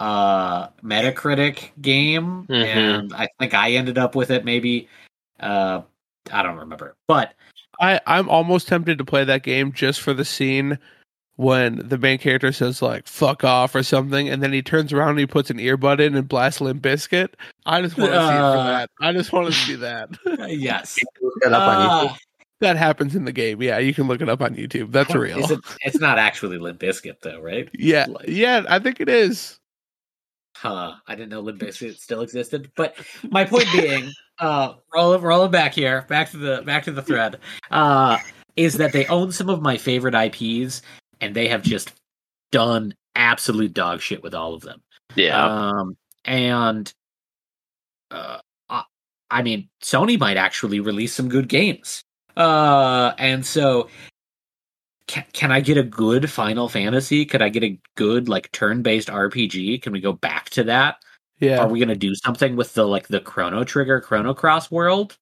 uh 0.00 0.68
Metacritic 0.82 1.70
game, 1.80 2.46
Mhm. 2.48 2.64
and 2.64 3.12
I 3.14 3.28
think 3.38 3.54
I 3.54 3.72
ended 3.72 3.98
up 3.98 4.14
with 4.14 4.30
it. 4.30 4.44
Maybe 4.44 4.88
uh 5.40 5.82
I 6.32 6.42
don't 6.42 6.56
remember, 6.56 6.96
but 7.06 7.34
I 7.80 8.00
I'm 8.06 8.28
almost 8.28 8.68
tempted 8.68 8.98
to 8.98 9.04
play 9.04 9.24
that 9.24 9.42
game 9.44 9.72
just 9.72 10.00
for 10.00 10.12
the 10.12 10.24
scene 10.24 10.78
when 11.38 11.86
the 11.88 11.96
main 11.96 12.18
character 12.18 12.50
says 12.50 12.82
like 12.82 13.06
"fuck 13.06 13.44
off" 13.44 13.74
or 13.76 13.84
something, 13.84 14.28
and 14.28 14.42
then 14.42 14.52
he 14.52 14.60
turns 14.60 14.92
around 14.92 15.10
and 15.10 15.20
he 15.20 15.26
puts 15.26 15.50
an 15.50 15.58
earbud 15.58 16.00
in 16.00 16.16
and 16.16 16.26
blasts 16.28 16.60
Limp 16.60 16.82
Bizkit. 16.82 17.28
I 17.64 17.80
just 17.80 17.96
want 17.96 18.10
to 18.12 18.18
see 18.18 18.24
it 18.24 18.36
for 18.36 18.42
Uh, 18.42 18.64
that. 18.66 18.90
I 19.00 19.12
just 19.12 19.32
want 19.32 19.46
to 19.46 19.52
see 19.52 19.76
that. 19.76 20.10
yes, 20.50 20.98
Look 21.22 21.34
that 21.42 21.52
up 21.52 21.62
on 21.62 21.76
Uh, 21.86 22.08
YouTube. 22.12 22.16
that 22.60 22.76
happens 22.76 23.14
in 23.14 23.24
the 23.24 23.30
game. 23.32 23.62
Yeah, 23.62 23.78
you 23.78 23.94
can 23.94 24.08
look 24.08 24.20
it 24.20 24.28
up 24.28 24.42
on 24.42 24.56
YouTube. 24.56 24.90
That's 24.90 25.14
real. 25.14 25.38
Is 25.38 25.52
it, 25.52 25.60
it's 25.82 26.00
not 26.00 26.18
actually 26.18 26.58
Limp 26.58 26.80
Bizkit 26.80 27.20
though, 27.22 27.40
right? 27.40 27.68
yeah, 27.78 28.06
like- 28.08 28.26
yeah, 28.28 28.64
I 28.68 28.80
think 28.80 29.00
it 29.00 29.08
is. 29.08 29.58
Huh. 30.56 30.94
I 31.06 31.14
didn't 31.14 31.28
know 31.28 31.40
Limp 31.40 31.60
Bizkit 31.60 31.98
still 32.00 32.20
existed. 32.22 32.72
But 32.74 32.96
my 33.30 33.44
point 33.44 33.66
being, 33.72 34.10
uh 34.40 34.74
roll 34.92 35.16
rolling 35.20 35.52
back 35.52 35.72
here, 35.72 36.04
back 36.08 36.30
to 36.32 36.36
the 36.36 36.62
back 36.66 36.82
to 36.84 36.90
the 36.90 37.02
thread, 37.02 37.38
uh, 37.70 38.18
is 38.56 38.74
that 38.78 38.92
they 38.92 39.06
own 39.06 39.30
some 39.30 39.48
of 39.48 39.62
my 39.62 39.76
favorite 39.76 40.16
IPs 40.16 40.82
and 41.20 41.34
they 41.34 41.48
have 41.48 41.62
just 41.62 41.92
done 42.52 42.94
absolute 43.14 43.74
dog 43.74 44.00
shit 44.00 44.22
with 44.22 44.34
all 44.34 44.54
of 44.54 44.62
them. 44.62 44.80
yeah. 45.16 45.44
Um 45.44 45.96
and 46.24 46.92
uh 48.10 48.38
I- 48.68 48.84
I 49.30 49.42
mean 49.42 49.68
Sony 49.82 50.18
might 50.18 50.36
actually 50.36 50.80
release 50.80 51.14
some 51.14 51.28
good 51.28 51.48
games. 51.48 52.02
Uh 52.36 53.12
and 53.18 53.44
so 53.44 53.88
can, 55.06 55.24
can 55.32 55.50
I 55.50 55.60
get 55.60 55.78
a 55.78 55.82
good 55.82 56.30
Final 56.30 56.68
Fantasy? 56.68 57.24
Could 57.24 57.40
I 57.40 57.48
get 57.48 57.64
a 57.64 57.80
good 57.96 58.28
like 58.28 58.52
turn-based 58.52 59.08
RPG? 59.08 59.80
Can 59.82 59.92
we 59.92 60.00
go 60.00 60.12
back 60.12 60.50
to 60.50 60.64
that? 60.64 60.96
Yeah, 61.40 61.58
Are 61.60 61.68
we 61.68 61.78
gonna 61.80 61.96
do 61.96 62.14
something 62.14 62.56
with 62.56 62.74
the 62.74 62.86
like 62.86 63.08
the 63.08 63.20
Chrono 63.20 63.64
Trigger 63.64 64.00
Chrono 64.00 64.34
Cross 64.34 64.70
world? 64.70 65.16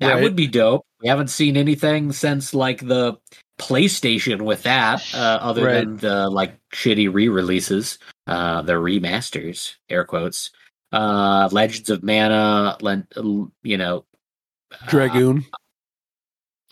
That 0.00 0.14
Right. 0.14 0.22
would 0.22 0.34
be 0.36 0.46
dope. 0.46 0.86
We 1.02 1.08
haven't 1.08 1.28
seen 1.28 1.56
anything 1.56 2.12
since 2.12 2.54
like 2.54 2.86
the 2.86 3.18
PlayStation 3.58 4.42
with 4.42 4.62
that, 4.62 5.06
uh, 5.14 5.38
other 5.40 5.64
Right. 5.64 5.74
than 5.84 5.96
the 5.98 6.28
like 6.30 6.58
shitty 6.72 7.12
re-releases, 7.12 7.98
uh, 8.26 8.62
the 8.62 8.72
remasters, 8.74 9.74
air 9.88 10.04
quotes. 10.04 10.50
Uh, 10.92 11.48
Legends 11.52 11.90
of 11.90 12.02
Mana, 12.02 12.76
you 13.62 13.76
know, 13.76 14.04
uh, 14.72 14.86
Dragoon. 14.88 15.44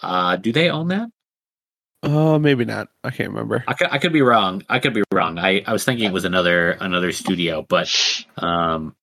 Uh, 0.02 0.36
do 0.36 0.50
they 0.52 0.70
own 0.70 0.88
that? 0.88 1.10
Uh, 2.02 2.38
maybe 2.38 2.64
not. 2.64 2.88
I 3.04 3.10
can't 3.10 3.30
remember. 3.30 3.64
I 3.66 3.74
could, 3.74 3.88
I 3.90 3.98
could 3.98 4.12
be 4.12 4.22
wrong. 4.22 4.62
I 4.68 4.78
could 4.78 4.94
be 4.94 5.02
wrong. 5.12 5.38
I, 5.38 5.62
I 5.66 5.72
was 5.72 5.84
thinking 5.84 6.06
it 6.06 6.12
was 6.12 6.24
another 6.24 6.70
another 6.70 7.12
studio, 7.12 7.62
but 7.68 7.92
um, 8.36 8.94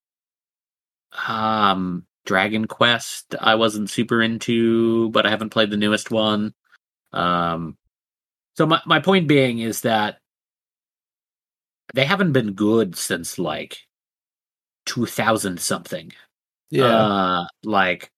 um, 1.28 2.06
Dragon 2.26 2.66
Quest 2.66 3.36
I 3.40 3.56
wasn't 3.56 3.90
super 3.90 4.22
into, 4.22 5.10
but 5.12 5.26
I 5.26 5.30
haven't 5.30 5.52
played 5.52 5.72
the 5.72 5.78
newest 5.78 6.12
one. 6.12 6.54
Um, 7.14 7.78
so 8.58 8.66
my 8.66 8.82
my 8.86 9.00
point 9.00 9.28
being 9.28 9.60
is 9.60 9.82
that 9.82 10.20
they 11.94 12.06
haven't 12.06 12.34
been 12.34 12.54
good 12.54 12.96
since 12.96 13.40
like 13.40 13.78
two 14.86 15.06
thousand 15.06 15.60
something. 15.60 16.12
Yeah, 16.72 16.86
uh, 16.86 17.46
like 17.64 18.12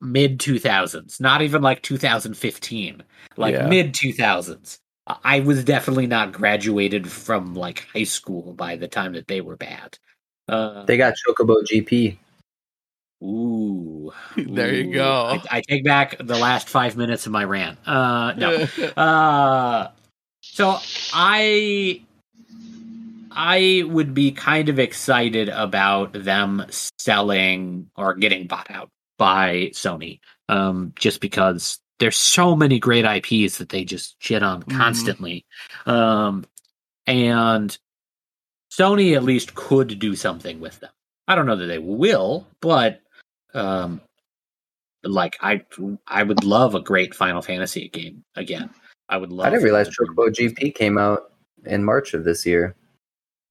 mid 0.00 0.40
two 0.40 0.58
thousands, 0.58 1.20
not 1.20 1.42
even 1.42 1.62
like 1.62 1.82
two 1.82 1.98
thousand 1.98 2.34
fifteen, 2.34 3.02
like 3.36 3.54
Yeah. 3.54 3.66
mid 3.66 3.94
two 3.94 4.12
thousands. 4.12 4.80
I 5.24 5.40
was 5.40 5.64
definitely 5.64 6.06
not 6.06 6.32
graduated 6.32 7.10
from 7.10 7.54
like 7.54 7.86
high 7.92 8.04
school 8.04 8.52
by 8.54 8.76
the 8.76 8.86
time 8.86 9.12
that 9.14 9.26
they 9.26 9.40
were 9.40 9.56
bad. 9.56 9.98
Uh, 10.48 10.84
They 10.84 10.96
got 10.96 11.14
Chocobo 11.14 11.56
GP. 11.64 12.16
Ooh, 13.22 14.12
There 14.36 14.72
you 14.74 14.90
ooh. 14.90 14.94
go. 14.94 15.26
I, 15.28 15.42
I 15.50 15.60
take 15.62 15.84
back 15.84 16.16
the 16.18 16.36
last 16.36 16.68
five 16.68 16.96
minutes 16.96 17.26
of 17.26 17.32
my 17.32 17.44
rant. 17.44 17.78
Uh, 17.86 18.32
no, 18.34 18.66
uh, 18.96 19.88
so 20.40 20.78
I 21.12 22.02
I 23.30 23.84
would 23.86 24.12
be 24.14 24.32
kind 24.32 24.68
of 24.68 24.78
excited 24.78 25.48
about 25.48 26.12
them 26.12 26.66
selling 26.98 27.90
or 27.96 28.14
getting 28.14 28.46
bought 28.46 28.70
out 28.70 28.90
by 29.18 29.70
Sony. 29.72 30.18
Um, 30.48 30.92
just 30.96 31.20
because 31.20 31.78
there's 32.00 32.16
so 32.16 32.56
many 32.56 32.78
great 32.80 33.04
IPs 33.04 33.58
that 33.58 33.68
they 33.68 33.84
just 33.84 34.16
shit 34.18 34.42
on 34.42 34.62
Mhm. 34.64 34.76
constantly. 34.76 35.44
Um, 35.86 36.44
and 37.06 37.76
Sony 38.72 39.14
at 39.14 39.22
least 39.22 39.54
could 39.54 39.98
do 39.98 40.16
something 40.16 40.58
with 40.60 40.80
them. 40.80 40.90
I 41.28 41.34
don't 41.34 41.46
know 41.46 41.56
that 41.56 41.66
they 41.66 41.78
will, 41.78 42.46
but 42.60 43.00
um 43.54 44.00
like 45.02 45.36
I 45.40 45.64
I 46.06 46.22
would 46.22 46.44
love 46.44 46.74
a 46.74 46.80
great 46.80 47.14
Final 47.14 47.42
Fantasy 47.42 47.88
game 47.88 48.22
again. 48.36 48.70
I 49.08 49.16
would 49.16 49.32
love 49.32 49.46
I 49.46 49.50
didn't 49.50 49.64
realize 49.64 49.88
them 49.88 50.06
Chocobo 50.08 50.28
GP 50.28 50.74
came 50.74 50.98
out 50.98 51.32
in 51.64 51.84
March 51.84 52.14
of 52.14 52.24
this 52.24 52.44
year. 52.46 52.76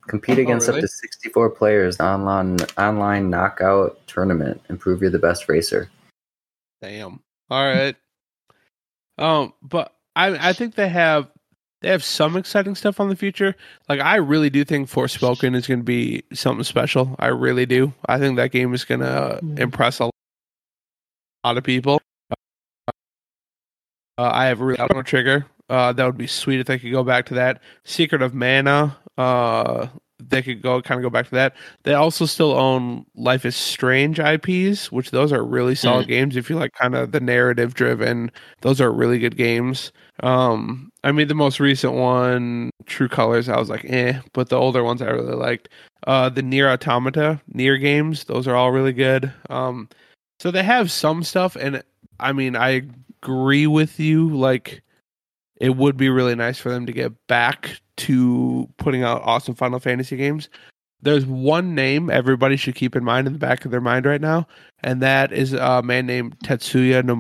Compete 0.08 0.40
Oh, 0.40 0.42
against 0.42 0.68
really? 0.68 0.80
up 0.80 0.84
to 0.84 0.88
64 0.88 1.50
players 1.52 2.00
online 2.00 2.58
online 2.78 3.30
knockout 3.30 4.00
tournament 4.08 4.62
and 4.70 4.80
prove 4.80 5.02
you're 5.02 5.12
the 5.12 5.20
best 5.20 5.50
racer. 5.50 5.90
Damn. 6.82 7.22
All 7.50 7.66
right. 7.66 7.96
Um, 9.18 9.54
but 9.62 9.94
I 10.16 10.50
I 10.50 10.54
think 10.54 10.76
they 10.76 10.88
have 10.88 11.30
they 11.82 11.90
have 11.90 12.04
some 12.04 12.36
exciting 12.36 12.76
stuff 12.76 13.00
on 13.00 13.10
the 13.10 13.16
future. 13.16 13.56
Like 13.88 14.00
I 14.00 14.16
really 14.16 14.50
do 14.50 14.64
think 14.64 14.90
Forspoken 14.90 15.56
is 15.56 15.68
going 15.68 15.80
to 15.80 15.86
be 15.86 16.24
something 16.34 16.64
special. 16.64 17.16
I 17.20 17.28
really 17.28 17.66
do. 17.66 17.94
I 18.08 18.20
think 18.20 18.36
that 18.38 18.52
game 18.52 18.74
is 18.74 18.86
going 18.86 19.02
to 19.02 19.40
impress 19.58 20.00
a 20.00 20.10
lot 21.44 21.58
of 21.58 21.64
people. 21.64 22.02
Uh, 24.18 24.32
I 24.34 24.48
have 24.48 24.60
a 24.60 24.66
really 24.66 24.80
on 24.80 25.04
trigger. 25.06 25.46
Uh, 25.70 25.94
that 25.94 26.06
would 26.06 26.18
be 26.18 26.28
sweet 26.28 26.60
if 26.60 26.68
they 26.68 26.80
could 26.80 26.92
go 26.92 27.04
back 27.04 27.28
to 27.28 27.36
that. 27.36 27.62
Secret 27.86 28.22
of 28.22 28.34
Mana. 28.34 28.98
Uh, 29.18 29.88
they 30.20 30.42
could 30.42 30.62
go 30.62 30.82
kind 30.82 31.00
of 31.00 31.04
go 31.04 31.10
back 31.10 31.30
to 31.30 31.36
that. 31.36 31.56
They 31.84 31.94
also 31.94 32.26
still 32.26 32.52
own 32.52 33.06
Life 33.16 33.46
is 33.46 33.56
Strange 33.56 34.20
IPs, 34.20 34.92
which 34.92 35.12
those 35.12 35.32
are 35.32 35.44
really 35.44 35.76
solid 35.76 36.08
games. 36.08 36.36
If 36.36 36.50
you 36.50 36.58
like 36.58 36.74
kind 36.74 36.96
of 36.96 37.14
the 37.14 37.22
narrative 37.22 37.74
driven, 37.74 38.32
those 38.62 38.82
are 38.82 38.92
really 38.92 39.20
good 39.20 39.38
games. 39.38 39.94
Um, 40.22 40.89
I 41.04 41.12
mean, 41.12 41.28
the 41.28 41.36
most 41.36 41.60
recent 41.60 41.94
one, 41.94 42.72
True 42.86 43.08
Colors, 43.08 43.48
I 43.48 43.58
was 43.58 43.70
like, 43.70 43.86
eh, 43.86 44.20
but 44.34 44.50
the 44.50 44.58
older 44.58 44.84
ones 44.84 45.02
I 45.02 45.10
really 45.10 45.36
liked. 45.36 45.70
Uh, 46.06 46.30
the 46.30 46.42
Nier 46.42 46.70
Automata, 46.70 47.40
Nier 47.54 47.78
games, 47.78 48.26
those 48.26 48.48
are 48.48 48.56
all 48.56 48.72
really 48.72 48.94
good. 48.94 49.32
Um, 49.50 49.88
so 50.40 50.52
they 50.52 50.64
have 50.64 50.92
some 50.92 51.24
stuff, 51.24 51.56
and 51.56 51.82
I 52.20 52.34
mean, 52.34 52.56
I 52.56 52.82
agree 53.22 53.68
with 53.68 54.00
you. 54.00 54.36
Like, 54.36 54.82
it 55.60 55.76
would 55.78 55.98
be 55.98 56.10
really 56.10 56.36
nice 56.36 56.58
for 56.58 56.70
them 56.70 56.86
to 56.86 56.94
get 56.94 57.14
back 57.28 57.80
to 57.98 58.70
putting 58.78 59.04
out 59.04 59.22
awesome 59.24 59.56
Final 59.56 59.80
Fantasy 59.80 60.18
games. 60.18 60.50
There's 61.02 61.26
one 61.26 61.76
name 61.76 62.10
everybody 62.10 62.58
should 62.58 62.76
keep 62.76 62.96
in 62.96 63.06
mind 63.06 63.28
in 63.28 63.34
the 63.34 63.40
back 63.40 63.64
of 63.64 63.72
their 63.72 63.82
mind 63.82 64.06
right 64.06 64.20
now, 64.20 64.48
and 64.84 65.02
that 65.02 65.32
is 65.32 65.54
a 65.54 65.82
man 65.82 66.06
named 66.06 66.38
Tetsuya 66.40 67.20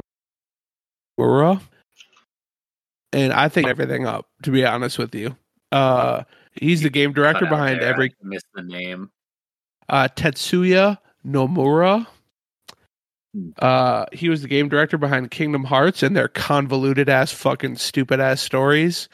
Nomura. 1.17 1.61
And 3.11 3.33
I 3.33 3.49
think 3.49 3.67
everything 3.67 4.05
up, 4.05 4.27
to 4.43 4.51
be 4.51 4.65
honest 4.65 4.97
with 4.99 5.15
you. 5.15 5.35
Uh, 5.71 6.23
he's 6.53 6.81
the 6.81 6.89
game 6.89 7.13
director 7.13 7.45
behind 7.45 7.81
there. 7.81 7.89
every 7.89 8.09
I 8.09 8.27
missed 8.27 8.47
the 8.53 8.63
name. 8.63 9.09
uh, 9.89 10.07
Tetsuya 10.15 10.97
Nomura. 11.25 12.05
Hmm. 13.33 13.49
Uh, 13.59 14.05
he 14.11 14.29
was 14.29 14.41
the 14.41 14.47
game 14.47 14.69
director 14.69 14.97
behind 14.97 15.31
Kingdom 15.31 15.63
Hearts 15.63 16.03
and 16.03 16.15
their 16.15 16.27
convoluted 16.27 17.09
ass, 17.09 17.31
fucking 17.31 17.77
stupid 17.77 18.19
ass 18.19 18.41
stories. 18.41 19.09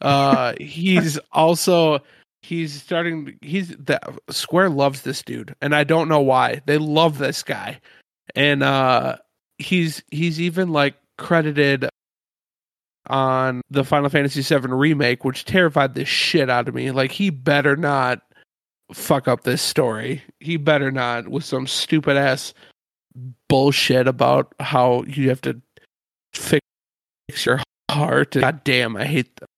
Uh, 0.00 0.54
he's 0.60 1.18
also 1.32 2.00
he's 2.42 2.82
starting. 2.82 3.38
He's 3.42 3.68
the 3.68 4.00
Square 4.30 4.70
loves 4.70 5.02
this 5.02 5.22
dude, 5.22 5.54
and 5.60 5.74
I 5.74 5.84
don't 5.84 6.08
know 6.08 6.20
why 6.20 6.60
they 6.66 6.78
love 6.78 7.18
this 7.18 7.42
guy. 7.42 7.80
And 8.34 8.62
uh, 8.62 9.16
he's 9.58 10.02
he's 10.10 10.40
even 10.40 10.70
like 10.70 10.94
credited 11.16 11.88
on 13.08 13.62
the 13.70 13.84
Final 13.84 14.08
Fantasy 14.08 14.42
VII 14.42 14.68
remake, 14.68 15.24
which 15.24 15.44
terrified 15.44 15.94
the 15.94 16.04
shit 16.04 16.50
out 16.50 16.68
of 16.68 16.74
me. 16.74 16.90
Like 16.90 17.12
he 17.12 17.30
better 17.30 17.76
not 17.76 18.22
fuck 18.92 19.28
up 19.28 19.42
this 19.42 19.62
story. 19.62 20.22
He 20.40 20.56
better 20.56 20.90
not 20.90 21.28
with 21.28 21.44
some 21.44 21.66
stupid 21.66 22.16
ass 22.16 22.54
bullshit 23.48 24.06
about 24.06 24.54
how 24.60 25.04
you 25.06 25.28
have 25.28 25.40
to 25.42 25.60
fix 26.34 26.62
your 27.44 27.60
heart. 27.90 28.32
God 28.32 28.64
damn, 28.64 28.96
I 28.96 29.04
hate 29.04 29.30
that. 29.36 29.48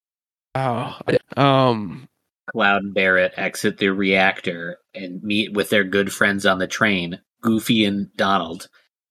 Oh, 0.57 0.99
um, 1.37 2.09
Cloud 2.53 2.83
and 2.83 2.95
Barret 2.95 3.35
exit 3.37 3.79
the 3.79 3.89
reactor 3.89 4.79
and 4.95 5.23
meet 5.23 5.53
with 5.53 5.71
their 5.71 5.85
good 5.85 6.13
friends 6.13 6.45
on 6.47 6.59
the 6.59 6.67
train, 6.67 7.21
Goofy 7.41 7.85
and 7.85 8.15
Donald. 8.17 8.69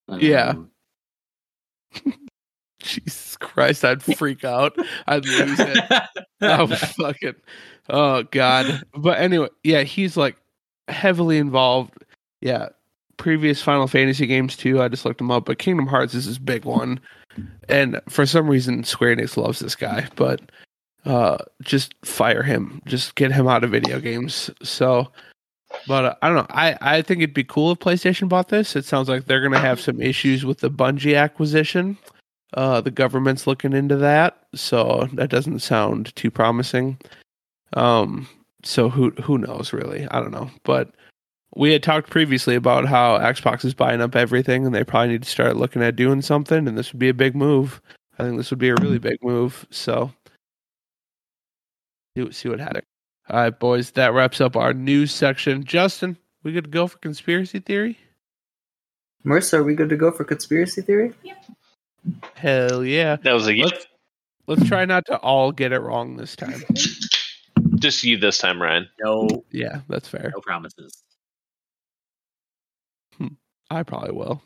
Um, 0.09 0.19
Yeah. 0.19 0.53
Jesus 2.83 3.35
Christ, 3.37 3.83
I'd 3.83 4.01
freak 4.01 4.43
out. 4.43 4.75
I'd 5.07 5.25
lose 5.25 5.59
it. 5.59 5.91
I 6.41 6.65
fucking 6.65 7.35
oh 7.89 8.23
god. 8.23 8.83
But 8.95 9.19
anyway, 9.19 9.49
yeah, 9.63 9.83
he's 9.83 10.15
like 10.15 10.37
heavily 10.87 11.37
involved. 11.37 11.93
Yeah. 12.41 12.69
Previous 13.17 13.61
Final 13.61 13.87
Fantasy 13.87 14.25
games 14.27 14.55
too. 14.55 14.81
I 14.81 14.87
just 14.87 15.03
looked 15.03 15.19
him 15.19 15.29
up, 15.29 15.43
but 15.45 15.59
Kingdom 15.59 15.87
Hearts 15.87 16.13
is 16.13 16.23
his 16.23 16.39
big 16.39 16.63
one. 16.63 17.01
And 17.67 17.99
for 18.07 18.25
some 18.25 18.49
reason 18.49 18.85
Square 18.85 19.17
Enix 19.17 19.35
loves 19.35 19.59
this 19.59 19.75
guy, 19.75 20.07
but 20.15 20.41
uh 21.05 21.37
just 21.61 21.93
fire 22.05 22.43
him. 22.43 22.81
Just 22.85 23.15
get 23.15 23.33
him 23.33 23.47
out 23.47 23.65
of 23.65 23.71
video 23.71 23.99
games. 23.99 24.49
So 24.63 25.11
but 25.87 26.05
uh, 26.05 26.15
I 26.21 26.27
don't 26.27 26.37
know. 26.37 26.47
I, 26.49 26.77
I 26.81 27.01
think 27.01 27.21
it'd 27.21 27.33
be 27.33 27.43
cool 27.43 27.71
if 27.71 27.79
PlayStation 27.79 28.29
bought 28.29 28.49
this. 28.49 28.75
It 28.75 28.85
sounds 28.85 29.09
like 29.09 29.25
they're 29.25 29.41
going 29.41 29.53
to 29.53 29.59
have 29.59 29.79
some 29.79 30.01
issues 30.01 30.45
with 30.45 30.59
the 30.59 30.71
Bungie 30.71 31.17
acquisition. 31.17 31.97
Uh, 32.53 32.81
the 32.81 32.91
government's 32.91 33.45
looking 33.45 33.73
into 33.73 33.95
that, 33.97 34.47
so 34.55 35.07
that 35.13 35.29
doesn't 35.29 35.59
sound 35.59 36.15
too 36.15 36.31
promising. 36.31 36.97
Um, 37.73 38.27
so 38.63 38.89
who 38.89 39.11
who 39.23 39.37
knows 39.37 39.71
really? 39.71 40.07
I 40.09 40.19
don't 40.19 40.31
know. 40.31 40.49
But 40.63 40.91
we 41.55 41.71
had 41.71 41.83
talked 41.83 42.09
previously 42.09 42.55
about 42.55 42.85
how 42.85 43.19
Xbox 43.19 43.63
is 43.65 43.73
buying 43.73 44.01
up 44.01 44.15
everything, 44.15 44.65
and 44.65 44.73
they 44.73 44.83
probably 44.83 45.09
need 45.09 45.23
to 45.23 45.29
start 45.29 45.57
looking 45.57 45.83
at 45.83 45.95
doing 45.95 46.21
something. 46.21 46.67
And 46.67 46.77
this 46.77 46.91
would 46.91 46.99
be 46.99 47.09
a 47.09 47.13
big 47.13 47.35
move. 47.35 47.81
I 48.17 48.23
think 48.23 48.37
this 48.37 48.49
would 48.49 48.59
be 48.59 48.69
a 48.69 48.75
really 48.75 48.99
big 48.99 49.23
move. 49.23 49.65
So 49.69 50.11
see, 52.17 52.31
see 52.31 52.49
what 52.49 52.59
happens. 52.59 52.85
All 53.29 53.39
right, 53.39 53.57
boys, 53.57 53.91
that 53.91 54.13
wraps 54.13 54.41
up 54.41 54.55
our 54.55 54.73
news 54.73 55.13
section. 55.13 55.63
Justin, 55.63 56.17
we 56.43 56.51
good 56.51 56.63
to 56.65 56.69
go 56.69 56.87
for 56.87 56.97
conspiracy 56.97 57.59
theory? 57.59 57.97
Marissa, 59.25 59.55
are 59.55 59.63
we 59.63 59.75
good 59.75 59.89
to 59.89 59.97
go 59.97 60.11
for 60.11 60.23
conspiracy 60.23 60.81
theory? 60.81 61.13
Hell 62.35 62.83
yeah. 62.85 63.17
That 63.23 63.33
was 63.33 63.47
a 63.47 63.55
Let's 63.55 63.87
let's 64.47 64.67
try 64.67 64.85
not 64.85 65.05
to 65.07 65.17
all 65.19 65.51
get 65.51 65.71
it 65.71 65.79
wrong 65.79 66.15
this 66.17 66.35
time. 66.35 66.63
just 67.79 68.03
you 68.03 68.17
this 68.17 68.37
time, 68.37 68.61
Ryan. 68.61 68.87
no, 68.99 69.27
Yeah, 69.51 69.81
that's 69.87 70.07
fair. 70.07 70.31
no 70.33 70.41
promises. 70.41 71.03
Hmm. 73.17 73.27
I 73.69 73.83
probably 73.83 74.11
will. 74.11 74.41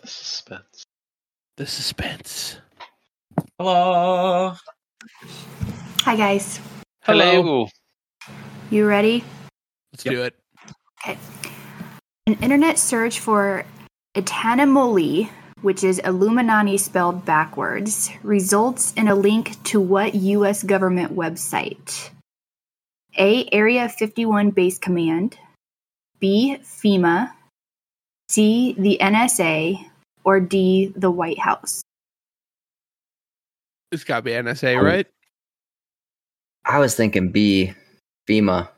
The 0.00 0.06
suspense. 0.08 0.84
The 1.56 1.66
suspense. 1.66 2.58
Hello. 3.58 4.54
Hi 6.02 6.16
guys. 6.16 6.60
Hello. 7.02 7.68
You 8.70 8.86
ready? 8.86 9.24
Let's 9.92 10.04
Yep. 10.04 10.14
do 10.14 10.22
it. 10.24 10.34
Okay. 11.00 11.18
An 12.26 12.34
internet 12.42 12.78
search 12.78 13.20
for 13.20 13.64
Itanimulli, 14.16 15.30
which 15.62 15.84
is 15.84 16.00
Illuminati 16.00 16.76
spelled 16.76 17.24
backwards, 17.24 18.10
results 18.22 18.92
in 18.94 19.06
a 19.06 19.14
link 19.14 19.62
to 19.64 19.80
what 19.80 20.14
US 20.14 20.62
government 20.64 21.14
website? 21.14 22.10
A. 23.18 23.48
Area 23.52 23.88
51 23.88 24.50
Base 24.50 24.78
Command. 24.78 25.38
B. 26.18 26.58
FEMA. 26.62 27.32
C. 28.28 28.74
The 28.76 28.98
NSA. 29.00 29.78
Or 30.24 30.40
D. 30.40 30.92
The 30.96 31.10
White 31.10 31.38
House. 31.38 31.82
It's 33.92 34.02
got 34.02 34.16
to 34.16 34.22
be 34.22 34.32
NSA, 34.32 34.82
right? 34.82 35.06
I 36.64 36.80
was 36.80 36.96
thinking 36.96 37.30
B, 37.30 37.72
FEMA. 38.28 38.68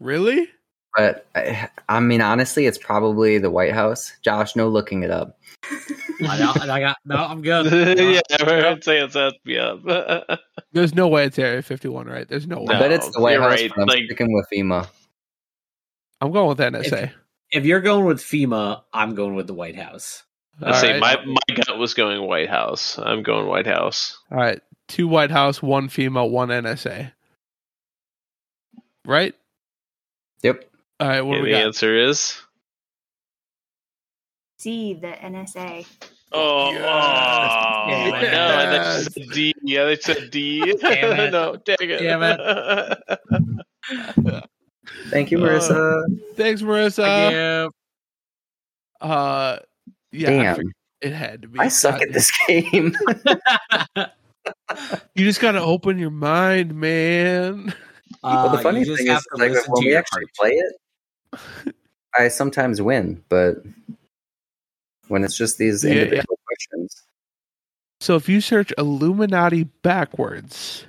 Really? 0.00 0.48
But 0.96 1.26
I, 1.34 1.68
I 1.88 2.00
mean, 2.00 2.20
honestly, 2.20 2.66
it's 2.66 2.78
probably 2.78 3.38
the 3.38 3.50
White 3.50 3.72
House. 3.74 4.12
Josh, 4.22 4.56
no 4.56 4.68
looking 4.68 5.02
it 5.02 5.10
up. 5.10 5.38
I, 6.22 6.38
got- 6.38 6.68
I 6.68 6.80
got 6.80 6.96
no. 7.04 7.16
I'm 7.16 7.42
good. 7.42 7.66
yeah, 7.98 8.20
I'd 8.40 8.82
say 8.84 8.98
it's 9.00 9.14
SPF. 9.14 10.38
There's 10.72 10.94
no 10.94 11.08
way 11.08 11.24
it's 11.26 11.38
Area 11.38 11.62
51, 11.62 12.06
right? 12.06 12.28
There's 12.28 12.46
no 12.46 12.60
way. 12.62 12.74
I 12.74 12.78
bet 12.78 12.92
it's 12.92 13.10
the 13.10 13.20
White 13.20 13.38
House, 13.38 13.50
right, 13.52 13.70
but 13.74 13.82
I'm 13.82 13.88
like- 13.88 14.04
sticking 14.06 14.32
with 14.32 14.46
FEMA. 14.52 14.88
I'm 16.20 16.32
going 16.32 16.48
with 16.48 16.58
NSA. 16.58 17.12
If 17.50 17.64
you're 17.64 17.80
going 17.80 18.04
with 18.04 18.18
FEMA, 18.18 18.82
I'm 18.92 19.14
going 19.14 19.34
with 19.34 19.46
the 19.46 19.54
White 19.54 19.76
House. 19.76 20.24
I 20.60 20.80
say 20.80 20.94
All 20.94 21.00
my 21.00 21.16
my 21.24 21.54
gut 21.54 21.78
was 21.78 21.94
going 21.94 22.20
White 22.26 22.50
House. 22.50 22.98
I'm 22.98 23.22
going 23.22 23.46
White 23.46 23.66
House. 23.66 24.18
All 24.32 24.38
right. 24.38 24.60
Two 24.88 25.06
White 25.06 25.30
House, 25.30 25.62
one 25.62 25.88
FEMA, 25.88 26.28
one 26.28 26.48
NSA. 26.48 27.12
Right? 29.08 29.34
Yep. 30.42 30.64
All 31.00 31.08
right. 31.08 31.22
What 31.22 31.36
And 31.36 31.40
do 31.40 31.44
we 31.44 31.52
the 31.52 31.58
got? 31.58 31.66
answer 31.66 31.96
is 31.96 32.38
C, 34.58 34.92
the 34.92 35.08
NSA. 35.08 35.86
oh, 36.32 36.72
Yes. 36.72 36.84
oh 36.84 37.86
Damn 38.20 38.22
it. 38.22 38.32
no, 38.32 38.58
I 38.58 38.78
thought 38.78 38.98
you 38.98 39.04
said 39.04 39.32
D. 39.32 39.54
Yeah, 39.62 39.84
they 39.86 39.96
said 39.96 40.30
D. 40.30 40.74
Damn 40.78 41.20
it. 41.20 41.30
no, 41.32 41.56
dang 41.64 41.76
it. 41.80 41.98
Damn 42.00 42.20
Thank 45.10 45.30
you, 45.30 45.38
Uh, 45.38 45.42
Marissa. 45.48 46.02
Thanks, 46.34 46.60
Marissa. 46.60 47.06
Yeah. 47.32 47.68
Uh, 49.00 49.58
yeah, 50.12 50.28
I 50.28 50.32
Damn, 50.32 50.56
figured 50.56 50.74
it 51.00 51.12
had 51.14 51.42
to 51.42 51.48
be. 51.48 51.60
I 51.60 51.68
suck 51.68 52.02
at 52.02 52.12
this 52.12 52.30
game. 52.46 52.94
You 55.14 55.24
just 55.24 55.40
got 55.40 55.52
to 55.52 55.60
open 55.62 55.98
your 55.98 56.10
mind, 56.10 56.74
man. 56.74 57.72
Well, 58.22 58.48
the 58.50 58.58
Uh, 58.58 58.62
funny 58.62 58.80
you 58.84 58.96
thing 58.96 59.08
is, 59.08 59.26
like, 59.32 59.52
when 59.68 59.84
we 59.84 59.94
actually 59.94 60.22
heart. 60.22 60.34
play 60.38 60.50
it, 61.66 61.74
I 62.18 62.28
sometimes 62.28 62.80
win, 62.82 63.22
but 63.28 63.56
when 65.08 65.24
it's 65.24 65.36
just 65.36 65.58
these 65.58 65.84
Yeah, 65.84 65.90
yeah. 65.92 66.00
individual 66.02 66.38
questions, 66.46 67.02
So 68.00 68.16
if 68.16 68.28
you 68.28 68.40
search 68.40 68.72
Illuminati 68.78 69.64
backwards, 69.64 70.84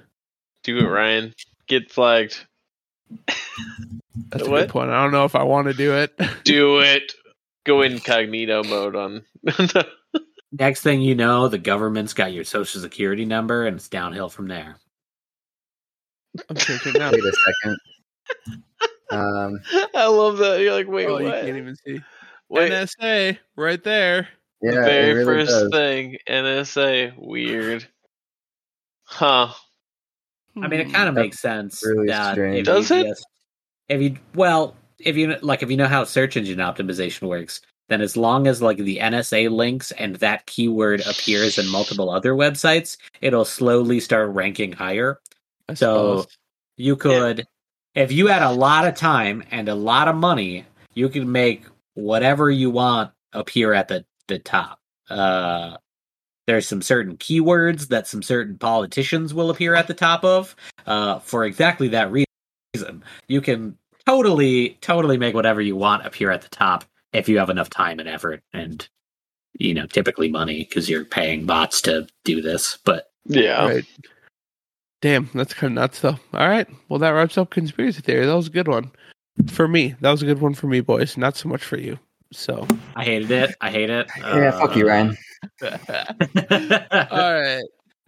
Do 0.64 0.78
it, 0.78 0.84
Ryan. 0.84 1.34
Get 1.68 1.92
flagged. 1.92 2.40
that's 3.28 4.46
a 4.46 4.50
What? 4.50 4.62
good 4.62 4.70
point. 4.70 4.90
I 4.92 5.02
don't 5.02 5.12
know 5.12 5.26
if 5.26 5.36
I 5.36 5.44
want 5.44 5.68
to 5.68 5.74
do 5.74 5.94
it. 5.96 6.14
Do 6.44 6.80
it. 6.80 7.14
Go 7.66 7.82
incognito 7.82 8.64
mode 8.64 8.96
on. 8.96 9.24
Next 10.52 10.82
thing 10.82 11.02
you 11.02 11.14
know, 11.16 11.48
the 11.48 11.58
government's 11.60 12.14
got 12.14 12.34
your 12.34 12.44
social 12.44 12.82
security 12.82 13.26
number, 13.26 13.66
and 13.68 13.76
it's 13.78 13.88
downhill 13.88 14.30
from 14.30 14.48
there. 14.48 14.78
I'm 16.50 16.58
searching 16.58 16.94
now. 16.94 17.12
wait 17.12 17.24
a 17.24 17.32
second. 17.34 17.78
Um, 19.12 19.60
I 19.96 20.06
love 20.08 20.38
that. 20.38 20.60
You're 20.62 20.74
like, 20.74 20.88
wait, 20.88 21.08
oh, 21.08 21.14
what? 21.14 21.24
you 21.24 21.30
can't 21.32 21.58
even 21.58 21.76
see. 21.86 22.00
Wait, 22.50 22.72
NSA 22.72 23.38
right 23.56 23.84
there. 23.84 24.28
yeah, 24.62 24.72
the 24.72 24.82
very 24.82 25.14
really 25.14 25.26
first 25.46 25.52
does. 25.52 25.70
thing, 25.72 26.18
NSA. 26.28 27.14
Weird. 27.18 27.88
Huh. 29.04 29.50
I 30.62 30.68
mean, 30.68 30.80
it 30.82 30.92
kind 30.92 31.08
of 31.10 31.16
makes 31.16 31.40
sense 31.40 31.82
really 31.86 32.08
that 32.08 32.34
strange. 32.34 32.60
if 32.60 32.66
Does 32.66 32.90
you 32.90 32.98
it? 32.98 33.08
just- 33.08 33.26
if 33.88 34.02
you 34.02 34.18
well, 34.36 34.76
if 35.00 35.16
you 35.18 35.36
like, 35.42 35.64
if 35.64 35.72
you 35.72 35.78
know 35.78 35.88
how 35.88 36.04
search 36.04 36.38
engine 36.38 36.60
optimization 36.60 37.28
works, 37.28 37.62
then 37.88 38.02
as 38.02 38.16
long 38.16 38.46
as 38.46 38.62
like 38.62 38.78
the 38.78 38.98
NSA 38.98 39.50
links 39.50 39.92
and 39.94 40.16
that 40.18 40.46
keyword 40.46 41.02
appears 41.02 41.58
in 41.58 41.68
multiple 41.68 42.10
other 42.12 42.34
websites, 42.34 42.98
it'll 43.22 43.46
slowly 43.46 44.00
start 44.00 44.30
ranking 44.30 44.72
higher. 44.72 45.20
I 45.70 45.74
So 45.76 46.18
suppose. 46.22 46.38
you 46.78 46.96
could, 46.96 47.48
if 47.96 48.12
you 48.12 48.28
had 48.28 48.42
a 48.42 48.52
lot 48.52 48.88
of 48.88 48.96
time 48.96 49.44
and 49.52 49.70
a 49.70 49.76
lot 49.76 50.08
of 50.08 50.16
money, 50.16 50.66
you 50.94 51.10
could 51.10 51.28
make 51.28 51.64
whatever 51.94 52.50
you 52.50 52.70
want 52.70 53.12
appear 53.34 53.74
at 53.74 53.88
the 53.88 54.06
the 54.28 54.40
top. 54.40 54.80
Uh, 55.10 55.78
there's 56.48 56.68
some 56.68 56.82
certain 56.82 57.18
keywords 57.18 57.90
that 57.90 58.08
some 58.08 58.24
certain 58.24 58.58
politicians 58.58 59.34
will 59.34 59.50
appear 59.50 59.76
at 59.76 59.88
the 59.88 59.94
top 59.94 60.24
of. 60.24 60.56
Uh, 60.86 61.20
for 61.20 61.46
exactly 61.46 61.90
that 61.90 62.12
reason, 62.12 63.04
you 63.28 63.42
can 63.42 63.78
totally, 64.08 64.78
totally 64.82 65.18
make 65.18 65.36
whatever 65.36 65.62
you 65.62 65.76
want 65.76 66.06
appear 66.06 66.32
at 66.32 66.42
the 66.42 66.50
top 66.50 66.86
if 67.14 67.30
you 67.30 67.38
have 67.38 67.50
enough 67.50 67.70
time 67.70 68.00
and 68.00 68.10
effort, 68.10 68.42
and 68.54 68.88
you 69.58 69.74
know, 69.74 69.86
typically 69.88 70.30
money 70.30 70.60
because 70.60 70.90
you're 70.90 71.06
paying 71.06 71.46
bots 71.46 71.82
to 71.82 72.08
do 72.24 72.42
this. 72.42 72.78
But 72.86 73.12
Yeah. 73.26 73.68
Right. 73.68 73.86
Damn, 75.02 75.30
that's 75.34 75.54
kind 75.54 75.72
of 75.72 75.76
nuts, 75.76 76.02
though. 76.02 76.20
All 76.34 76.48
right. 76.50 76.68
Well, 76.90 77.00
that 77.00 77.12
wraps 77.12 77.38
up 77.38 77.52
conspiracy 77.52 78.02
theory. 78.02 78.26
That 78.26 78.34
was 78.36 78.48
a 78.48 78.52
good 78.52 78.68
one 78.68 78.92
for 79.48 79.68
me. 79.68 79.96
That 80.02 80.12
was 80.12 80.22
a 80.22 80.26
good 80.26 80.42
one 80.42 80.54
for 80.54 80.68
me, 80.68 80.82
boys. 80.82 81.16
Not 81.18 81.38
so 81.38 81.48
much 81.48 81.64
for 81.64 81.78
you. 81.78 81.98
So, 82.32 82.68
I 82.96 83.06
hated 83.06 83.32
it. 83.32 83.56
I 83.62 83.72
hate 83.72 83.90
it. 83.90 84.10
Yeah, 84.18 84.52
fuck 84.52 84.76
you, 84.76 84.88
Ryan. 84.88 85.18
all 87.12 87.34
right. 87.34 87.64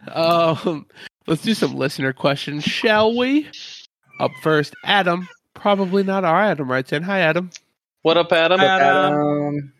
Um, 0.08 0.86
let's 1.26 1.42
do 1.42 1.54
some 1.54 1.74
listener 1.74 2.12
questions, 2.12 2.64
shall 2.64 3.16
we? 3.16 3.48
Up 4.20 4.30
first, 4.42 4.74
Adam. 4.84 5.28
Probably 5.54 6.02
not 6.02 6.24
our 6.24 6.40
Adam 6.40 6.70
writes 6.70 6.92
in. 6.92 7.02
Hi, 7.02 7.20
Adam. 7.20 7.50
What 8.02 8.16
up, 8.16 8.32
Adam? 8.32 8.60
Adam. 8.60 9.14
Um, 9.14 9.72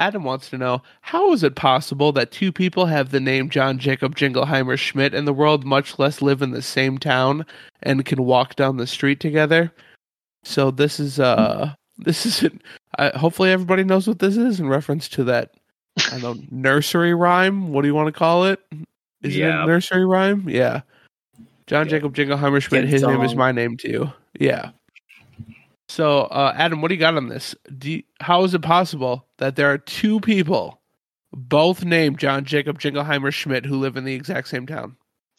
Adam 0.00 0.24
wants 0.24 0.48
to 0.48 0.56
know 0.56 0.82
how 1.02 1.32
is 1.32 1.42
it 1.42 1.54
possible 1.54 2.10
that 2.12 2.30
two 2.32 2.50
people 2.50 2.86
have 2.86 3.10
the 3.10 3.20
name 3.20 3.50
John 3.50 3.78
Jacob 3.78 4.16
Jingleheimer 4.16 4.78
Schmidt 4.78 5.12
in 5.12 5.26
the 5.26 5.32
world, 5.34 5.64
much 5.64 5.98
less 5.98 6.22
live 6.22 6.40
in 6.40 6.52
the 6.52 6.62
same 6.62 6.96
town 6.96 7.44
and 7.82 8.04
can 8.06 8.24
walk 8.24 8.56
down 8.56 8.78
the 8.78 8.86
street 8.86 9.20
together? 9.20 9.70
So 10.42 10.70
this 10.70 10.98
is 10.98 11.20
uh 11.20 11.74
this 11.98 12.24
is 12.24 12.42
it. 12.42 12.54
I, 12.98 13.10
hopefully 13.10 13.52
everybody 13.52 13.84
knows 13.84 14.08
what 14.08 14.18
this 14.18 14.38
is 14.38 14.58
in 14.58 14.68
reference 14.68 15.06
to 15.10 15.24
that 15.24 15.54
I 16.10 16.18
don't 16.18 16.22
know 16.22 16.46
nursery 16.50 17.12
rhyme. 17.12 17.70
What 17.70 17.82
do 17.82 17.88
you 17.88 17.94
want 17.94 18.06
to 18.06 18.18
call 18.18 18.46
it? 18.46 18.58
Is 19.22 19.36
it 19.36 19.42
a 19.42 19.66
nursery 19.66 20.06
rhyme? 20.06 20.48
Yeah. 20.48 20.80
John 21.66 21.86
Yeah. 21.86 21.90
Jacob 21.90 22.16
Jingleheimer 22.16 22.62
Schmidt. 22.62 22.88
His 22.88 23.02
name 23.02 23.20
is 23.22 23.34
my 23.34 23.52
name 23.52 23.76
too. 23.76 24.10
Yeah. 24.38 24.70
So, 25.90 26.20
uh, 26.20 26.54
Adam, 26.56 26.80
what 26.80 26.88
do 26.88 26.94
you 26.94 27.00
got 27.00 27.16
on 27.16 27.26
this? 27.26 27.56
You, 27.82 28.04
how 28.20 28.44
is 28.44 28.54
it 28.54 28.62
possible 28.62 29.26
that 29.38 29.56
there 29.56 29.72
are 29.72 29.76
two 29.76 30.20
people, 30.20 30.80
both 31.32 31.84
named 31.84 32.20
John 32.20 32.44
Jacob 32.44 32.78
Jingleheimer 32.78 33.32
Schmidt, 33.32 33.66
who 33.66 33.76
live 33.76 33.96
in 33.96 34.04
the 34.04 34.14
exact 34.14 34.46
same 34.46 34.68
town? 34.68 34.96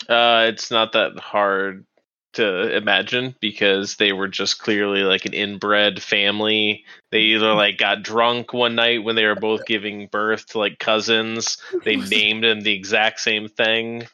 Uh, 0.10 0.48
it's 0.50 0.70
not 0.70 0.92
that 0.92 1.18
hard 1.18 1.86
to 2.34 2.76
imagine 2.76 3.34
because 3.40 3.96
they 3.96 4.12
were 4.12 4.28
just 4.28 4.60
clearly 4.60 5.04
like 5.04 5.26
an 5.26 5.34
inbred 5.34 6.04
family. 6.04 6.84
They 7.12 7.20
either 7.20 7.54
like 7.54 7.78
got 7.78 8.04
drunk 8.04 8.52
one 8.52 8.76
night 8.76 9.06
when 9.06 9.16
they 9.16 9.26
were 9.26 9.36
both 9.36 9.66
giving 9.66 10.08
birth 10.08 10.48
to 10.48 10.60
like 10.60 10.80
cousins. 10.80 11.60
They 11.86 11.96
named 12.10 12.44
them 12.44 12.60
the 12.60 12.74
exact 12.74 13.22
same 13.22 13.48
thing. 13.48 14.06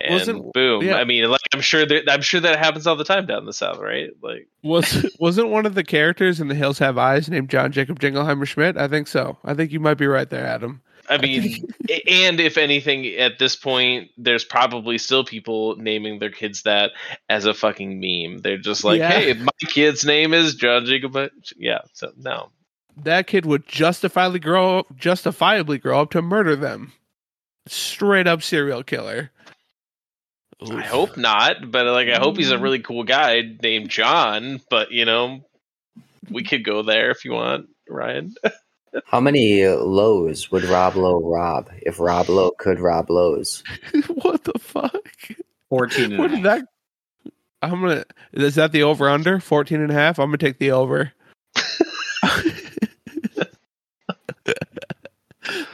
And 0.00 0.14
Wasn't- 0.14 0.52
boom! 0.52 0.82
yeah. 0.84 0.94
I 0.96 1.04
mean, 1.04 1.24
like 1.30 1.40
I'm 1.54 1.60
sure 1.60 1.84
that 1.86 2.10
I'm 2.10 2.22
sure 2.22 2.40
that 2.40 2.58
happens 2.58 2.86
all 2.86 2.96
the 2.96 3.04
time 3.04 3.26
down 3.26 3.46
the 3.46 3.52
south, 3.52 3.78
right? 3.78 4.10
Like, 4.22 4.48
Was 4.62 5.06
wasn't 5.18 5.48
one 5.50 5.66
of 5.66 5.74
the 5.74 5.84
characters 5.84 6.40
in 6.40 6.48
The 6.48 6.54
Hills 6.54 6.78
Have 6.78 6.98
Eyes 6.98 7.28
named 7.28 7.50
John 7.50 7.72
Jacob 7.72 8.00
Jingleheimer 8.00 8.46
Schmidt? 8.46 8.76
I 8.76 8.88
think 8.88 9.06
so. 9.08 9.38
I 9.44 9.54
think 9.54 9.72
you 9.72 9.80
might 9.80 9.94
be 9.98 10.06
right 10.06 10.28
there, 10.28 10.46
Adam. 10.46 10.82
I 11.10 11.18
mean, 11.18 11.66
and 12.08 12.38
if 12.38 12.56
anything, 12.56 13.04
at 13.16 13.38
this 13.40 13.56
point, 13.56 14.10
there's 14.16 14.44
probably 14.44 14.98
still 14.98 15.24
people 15.24 15.74
naming 15.76 16.20
their 16.20 16.30
kids 16.30 16.62
that 16.62 16.92
as 17.28 17.44
a 17.44 17.52
fucking 17.52 17.98
meme. 18.00 18.38
They're 18.38 18.56
just 18.56 18.84
like, 18.84 19.00
Yeah. 19.00 19.10
"Hey, 19.10 19.32
my 19.34 19.50
kid's 19.66 20.04
name 20.04 20.32
is 20.32 20.54
John 20.54 20.86
Jacob." 20.86 21.16
Yeah, 21.56 21.80
so 21.92 22.12
no, 22.16 22.50
That 22.96 23.26
kid 23.26 23.46
would 23.46 23.66
justifiably 23.66 24.38
grow 24.38 24.78
up, 24.78 24.96
justifiably 24.96 25.78
grow 25.78 26.00
up 26.02 26.10
to 26.12 26.22
murder 26.22 26.54
them. 26.54 26.92
Straight 27.66 28.26
up 28.28 28.42
serial 28.42 28.82
killer. 28.82 29.30
I 30.70 30.82
hope 30.82 31.16
not. 31.16 31.70
But 31.70 31.86
like, 31.86 32.08
I 32.08 32.18
hope 32.18 32.36
he's 32.36 32.50
a 32.50 32.56
mm. 32.56 32.62
really 32.62 32.80
cool 32.80 33.04
guy 33.04 33.42
named 33.62 33.90
John. 33.90 34.60
But 34.70 34.90
you 34.92 35.04
know, 35.04 35.44
we 36.30 36.42
could 36.44 36.64
go 36.64 36.82
there 36.82 37.10
if 37.10 37.24
you 37.24 37.32
want, 37.32 37.68
Ryan. 37.88 38.34
how 39.06 39.20
many 39.20 39.66
lows 39.66 40.50
would 40.50 40.64
Rob 40.64 40.96
Lowe 40.96 41.20
rob 41.20 41.70
if 41.82 41.98
Rob 41.98 42.28
Lowe 42.28 42.52
could 42.52 42.80
rob 42.80 43.10
lows? 43.10 43.62
what 44.22 44.44
the 44.44 44.58
fuck? 44.58 45.08
14 45.68 46.04
and 46.04 46.18
What 46.18 46.32
a 46.32 46.36
did 46.36 46.44
that? 46.44 46.66
I'm 47.62 47.80
gonna. 47.80 48.04
Is 48.32 48.56
that 48.56 48.72
the 48.72 48.82
over 48.82 49.08
under 49.08 49.40
14 49.40 49.80
and 49.80 49.90
a 49.90 49.94
half? 49.94 50.18
I'm 50.18 50.26
gonna 50.26 50.38
take 50.38 50.58
the 50.58 50.72
over. 50.72 51.12
that, 51.54 53.48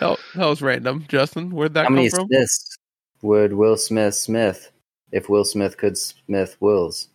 that 0.00 0.18
was 0.34 0.60
random, 0.60 1.06
Justin. 1.08 1.50
Where'd 1.50 1.74
that 1.74 1.80
How 1.82 1.86
come 1.86 1.94
many 1.94 2.10
from? 2.10 2.26
Smiths 2.26 2.78
would 3.22 3.52
Will 3.54 3.76
Smith 3.76 4.14
Smith 4.14 4.70
if 5.12 5.28
Will 5.28 5.44
Smith 5.44 5.76
could 5.76 5.96
Smith 5.98 6.56
Wills? 6.60 7.08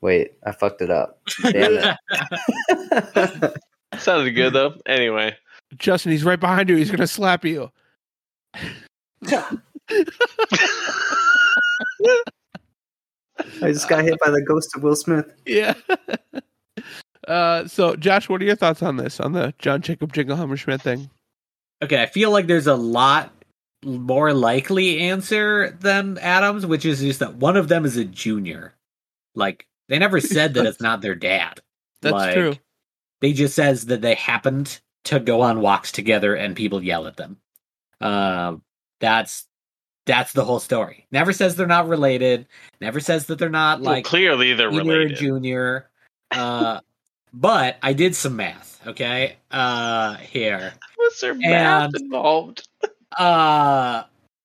Wait, 0.00 0.34
I 0.44 0.52
fucked 0.52 0.82
it 0.82 0.90
up. 0.90 1.20
Damn 1.42 1.96
it. 2.92 3.54
Sounded 3.98 4.30
good 4.32 4.52
though. 4.52 4.74
Anyway, 4.86 5.36
Justin, 5.76 6.12
he's 6.12 6.24
right 6.24 6.38
behind 6.38 6.68
you. 6.68 6.76
He's 6.76 6.90
gonna 6.90 7.06
slap 7.06 7.44
you. 7.44 7.70
I 9.24 9.58
just 13.62 13.88
got 13.88 14.04
hit 14.04 14.18
by 14.24 14.30
the 14.30 14.44
ghost 14.46 14.76
of 14.76 14.82
Will 14.82 14.96
Smith. 14.96 15.26
Yeah. 15.46 15.74
Uh, 17.26 17.68
so 17.68 17.94
Josh, 17.94 18.30
what 18.30 18.40
are 18.40 18.46
your 18.46 18.56
thoughts 18.56 18.82
on 18.82 18.96
this? 18.96 19.20
On 19.20 19.32
the 19.32 19.52
John 19.58 19.82
Jacob 19.82 20.14
Jingleheimer 20.14 20.56
Schmidt 20.56 20.80
thing? 20.80 21.10
Okay, 21.82 22.02
I 22.02 22.06
feel 22.06 22.30
like 22.30 22.46
there's 22.46 22.66
a 22.66 22.74
lot 22.74 23.30
more 23.84 24.32
likely 24.32 24.98
answer 25.00 25.70
than 25.80 26.18
Adams, 26.18 26.66
which 26.66 26.84
is 26.84 27.00
just 27.00 27.20
that 27.20 27.34
one 27.36 27.56
of 27.56 27.68
them 27.68 27.84
is 27.84 27.96
a 27.96 28.04
junior. 28.04 28.74
Like 29.34 29.66
they 29.88 29.98
never 29.98 30.20
said 30.20 30.54
that 30.54 30.66
it's 30.66 30.80
not 30.80 31.00
their 31.00 31.14
dad. 31.14 31.60
That's 32.02 32.12
Like, 32.12 32.34
true. 32.34 32.54
They 33.20 33.32
just 33.32 33.54
says 33.54 33.86
that 33.86 34.00
they 34.00 34.14
happened 34.14 34.80
to 35.04 35.18
go 35.20 35.40
on 35.40 35.60
walks 35.60 35.90
together 35.92 36.34
and 36.34 36.54
people 36.54 36.82
yell 36.82 37.06
at 37.06 37.16
them. 37.16 37.36
Um, 38.00 38.62
that's 39.00 39.46
that's 40.06 40.32
the 40.32 40.44
whole 40.44 40.60
story. 40.60 41.06
Never 41.10 41.32
says 41.32 41.54
they're 41.56 41.66
not 41.66 41.88
related. 41.88 42.46
Never 42.80 43.00
says 43.00 43.26
that 43.26 43.38
they're 43.38 43.48
not 43.50 43.80
Well, 43.80 43.92
like 43.94 44.04
clearly 44.04 44.54
they're 44.54 44.70
senior 44.70 44.82
or 44.92 44.98
related. 44.98 45.18
junior. 45.18 45.90
Uh, 46.30 46.80
but 47.32 47.76
I 47.82 47.92
did 47.92 48.14
some 48.14 48.36
math. 48.36 48.80
Okay, 48.86 49.36
uh, 49.50 50.16
here. 50.16 50.72
Was 50.98 51.20
there 51.20 51.34
math 51.34 51.94
And- 51.94 52.04
involved? 52.04 52.66
Uh, 53.16 54.02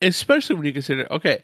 especially 0.00 0.56
when 0.56 0.64
you 0.66 0.72
consider 0.72 1.06
okay, 1.10 1.42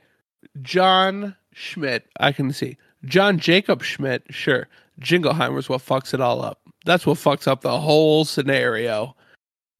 John 0.63 1.35
Schmidt, 1.53 2.07
I 2.21 2.33
can 2.33 2.53
see 2.53 2.77
John 3.05 3.39
Jacob 3.39 3.83
Schmidt. 3.83 4.23
Sure, 4.31 4.69
Jingleheimer's 5.01 5.69
what 5.69 5.81
fucks 5.85 6.15
it 6.15 6.21
all 6.21 6.43
up. 6.43 6.61
That's 6.85 7.07
what 7.07 7.19
fucks 7.19 7.47
up 7.49 7.63
the 7.63 7.79
whole 7.79 8.25
scenario. 8.25 9.17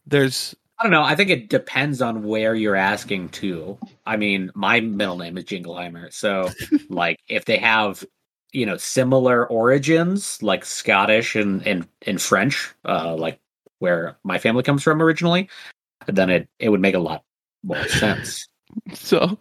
There's 0.07 0.55
I 0.79 0.85
don't 0.85 0.93
know. 0.93 1.03
I 1.03 1.17
think 1.17 1.31
it 1.31 1.49
depends 1.49 2.01
on 2.01 2.23
where 2.23 2.55
you're 2.55 2.77
asking 2.77 3.31
to. 3.31 3.77
I 4.07 4.17
mean, 4.17 4.51
my 4.55 4.81
middle 4.81 5.19
name 5.19 5.37
is 5.37 5.45
Jingleheimer, 5.45 6.13
so 6.13 6.51
like 6.89 7.19
if 7.29 7.45
they 7.45 7.59
have 7.59 8.05
you 8.59 8.67
know 8.67 8.77
similar 8.77 9.47
origins, 9.47 10.43
like 10.43 10.65
Scottish 10.65 11.37
and 11.37 11.65
and, 11.67 11.87
and 12.07 12.21
French, 12.21 12.75
uh, 12.85 13.15
like 13.15 13.39
where 13.79 14.19
my 14.25 14.39
family 14.39 14.65
comes 14.65 14.83
from 14.83 15.01
originally, 15.01 15.49
then 16.07 16.29
it 16.29 16.49
it 16.59 16.71
would 16.71 16.81
make 16.81 16.95
a 16.95 16.99
lot 16.99 17.23
more 17.63 17.87
sense. 17.89 18.49
so 18.93 19.39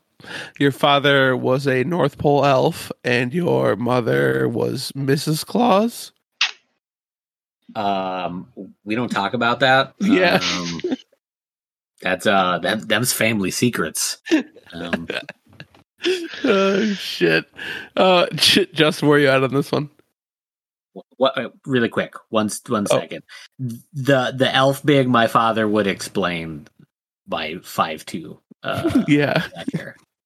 your 0.60 0.72
father 0.72 1.36
was 1.36 1.68
a 1.68 1.84
North 1.84 2.18
Pole 2.18 2.46
elf 2.46 2.92
and 3.04 3.34
your 3.34 3.76
mother 3.76 4.48
was 4.48 4.92
Mrs. 4.94 5.46
Claus. 5.46 6.12
Um, 7.76 8.52
we 8.84 8.96
don't 8.96 9.10
talk 9.10 9.34
about 9.34 9.60
that. 9.62 9.94
Yeah. 10.02 10.40
Um, 10.42 10.82
that's 12.02 12.28
uh, 12.28 12.60
that 12.60 12.88
them's 12.88 13.12
family 13.12 13.50
secrets. 13.50 14.20
Um, 14.72 15.08
oh 16.44 16.94
shit. 16.94 17.46
Uh 17.96 18.28
shit, 18.38 18.74
Justin, 18.74 19.08
where 19.08 19.20
you 19.20 19.30
at 19.30 19.44
on 19.44 19.54
this 19.54 19.72
one? 19.72 19.90
what 21.18 21.38
uh, 21.38 21.50
really 21.68 21.90
quick 21.90 22.16
one 22.30 22.48
s- 22.48 22.62
one 22.68 22.88
Oh. 22.90 23.00
second 23.00 23.22
the 23.94 24.34
the 24.36 24.50
elf 24.52 24.84
big 24.84 25.08
my 25.08 25.28
father 25.28 25.68
would 25.68 25.86
explain 25.86 26.68
by 27.28 27.56
five 27.62 28.04
two 28.04 28.40
uh 28.64 29.04
Yeah. 29.08 29.44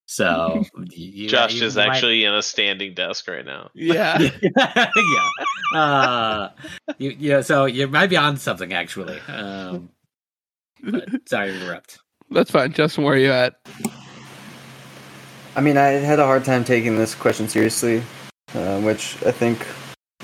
so 0.05 0.63
you, 0.91 1.27
Josh 1.27 1.55
you 1.55 1.65
is 1.65 1.75
might- 1.75 1.89
actually 1.89 2.23
in 2.23 2.33
a 2.33 2.41
standing 2.41 2.93
desk 2.93 3.27
right 3.27 3.45
now. 3.45 3.69
Yeah. 3.73 4.17
yeah 4.41 5.77
uh 5.77 6.49
you, 6.97 7.09
you 7.19 7.43
so 7.43 7.65
you 7.65 7.87
might 7.89 8.07
be 8.07 8.15
on 8.17 8.37
something 8.37 8.71
actually 8.71 9.19
um 9.27 9.89
but 10.83 11.09
sorry 11.27 11.51
to 11.51 11.61
interrupt 11.61 11.99
That's 12.29 12.49
fine. 12.51 12.71
Justin, 12.71 13.03
where 13.03 13.15
are 13.15 13.17
you 13.17 13.31
at? 13.31 13.55
I 15.55 15.61
mean, 15.61 15.77
I 15.77 15.87
had 15.87 16.19
a 16.19 16.25
hard 16.25 16.45
time 16.45 16.63
taking 16.63 16.97
this 16.97 17.13
question 17.15 17.47
seriously, 17.49 18.01
uh, 18.55 18.79
which 18.81 19.17
I 19.25 19.31
think 19.31 19.65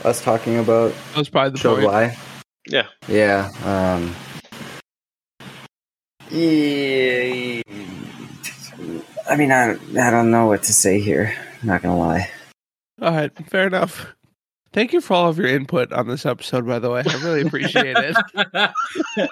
us 0.05 0.21
talking 0.23 0.57
about 0.57 0.93
That 1.11 1.17
was 1.19 1.29
probably 1.29 1.51
the 1.51 1.57
showed 1.57 1.75
point. 1.81 1.87
why. 1.87 2.17
Yeah. 2.67 2.87
Yeah. 3.07 3.51
Um, 3.65 4.15
yeah. 6.29 7.61
I 9.29 9.35
mean, 9.35 9.51
I, 9.51 9.71
I 9.99 10.09
don't 10.11 10.31
know 10.31 10.47
what 10.47 10.63
to 10.63 10.73
say 10.73 10.99
here. 11.01 11.33
I'm 11.61 11.67
not 11.67 11.81
gonna 11.81 11.97
lie. 11.97 12.29
All 13.01 13.11
right, 13.11 13.31
fair 13.49 13.67
enough. 13.67 14.13
Thank 14.73 14.93
you 14.93 15.01
for 15.01 15.13
all 15.15 15.29
of 15.29 15.37
your 15.37 15.47
input 15.47 15.91
on 15.91 16.07
this 16.07 16.25
episode, 16.25 16.65
by 16.67 16.79
the 16.79 16.89
way. 16.89 17.03
I 17.07 17.13
really 17.23 17.41
appreciate 17.41 17.97
it. 17.97 18.69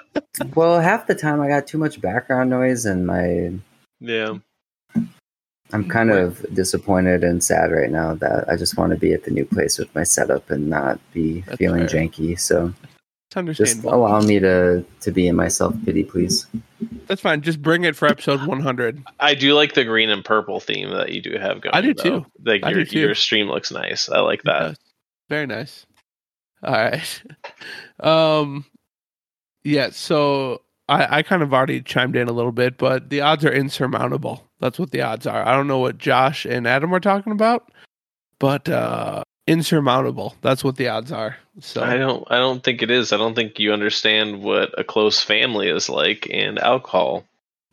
Well, 0.54 0.80
half 0.80 1.06
the 1.06 1.14
time 1.14 1.40
I 1.40 1.48
got 1.48 1.66
too 1.66 1.78
much 1.78 1.98
background 1.98 2.50
noise, 2.50 2.84
and 2.84 3.06
my 3.06 3.52
Yeah. 4.00 4.34
I'm 5.76 5.86
kind 5.90 6.10
of 6.10 6.42
disappointed 6.54 7.22
and 7.22 7.44
sad 7.44 7.70
right 7.70 7.90
now 7.90 8.14
that 8.14 8.48
I 8.48 8.56
just 8.56 8.78
want 8.78 8.92
to 8.92 8.96
be 8.96 9.12
at 9.12 9.24
the 9.24 9.30
new 9.30 9.44
place 9.44 9.76
with 9.78 9.94
my 9.94 10.04
setup 10.04 10.50
and 10.50 10.70
not 10.70 10.98
be 11.12 11.42
That's 11.42 11.58
feeling 11.58 11.86
fair. 11.86 12.00
janky. 12.08 12.40
So 12.40 12.72
just 13.52 13.84
allow 13.84 14.22
me 14.22 14.38
to 14.38 14.82
to 15.00 15.10
be 15.10 15.28
in 15.28 15.36
my 15.36 15.48
self 15.48 15.74
pity, 15.84 16.02
please. 16.02 16.46
That's 17.08 17.20
fine. 17.20 17.42
Just 17.42 17.60
bring 17.60 17.84
it 17.84 17.94
for 17.94 18.08
episode 18.08 18.46
100. 18.46 19.04
I 19.20 19.34
do 19.34 19.52
like 19.52 19.74
the 19.74 19.84
green 19.84 20.08
and 20.08 20.24
purple 20.24 20.60
theme 20.60 20.88
that 20.92 21.10
you 21.12 21.20
do 21.20 21.36
have 21.38 21.60
going. 21.60 21.74
I 21.74 21.82
do 21.82 21.92
though. 21.92 22.02
too. 22.20 22.26
Like 22.42 22.64
I 22.64 22.70
your 22.70 22.84
do 22.84 22.86
too. 22.86 23.00
your 23.00 23.14
stream 23.14 23.48
looks 23.48 23.70
nice. 23.70 24.08
I 24.08 24.20
like 24.20 24.44
that. 24.44 24.68
Yes. 24.68 24.76
Very 25.28 25.46
nice. 25.46 25.84
All 26.62 26.72
right. 26.72 27.22
Um, 27.98 28.66
yeah. 29.64 29.88
So 29.90 30.60
I, 30.88 31.18
I 31.18 31.22
kind 31.22 31.42
of 31.42 31.52
already 31.52 31.80
chimed 31.82 32.16
in 32.16 32.28
a 32.28 32.32
little 32.32 32.52
bit, 32.52 32.78
but 32.78 33.10
the 33.10 33.20
odds 33.20 33.44
are 33.44 33.52
insurmountable. 33.52 34.46
That's 34.60 34.78
what 34.78 34.92
the 34.92 35.02
odds 35.02 35.26
are. 35.26 35.46
I 35.46 35.52
don't 35.52 35.66
know 35.66 35.78
what 35.78 35.98
Josh 35.98 36.44
and 36.44 36.66
Adam 36.66 36.90
were 36.90 37.00
talking 37.00 37.32
about, 37.32 37.70
but 38.38 38.68
uh, 38.68 39.24
insurmountable. 39.46 40.34
That's 40.42 40.62
what 40.62 40.76
the 40.76 40.88
odds 40.88 41.12
are. 41.12 41.36
So 41.60 41.82
I 41.82 41.96
don't 41.96 42.24
I 42.30 42.38
don't 42.38 42.62
think 42.62 42.82
it 42.82 42.90
is. 42.90 43.12
I 43.12 43.16
don't 43.16 43.34
think 43.34 43.58
you 43.58 43.72
understand 43.72 44.42
what 44.42 44.78
a 44.78 44.84
close 44.84 45.22
family 45.22 45.68
is 45.68 45.88
like 45.88 46.28
and 46.30 46.58
alcohol. 46.58 47.24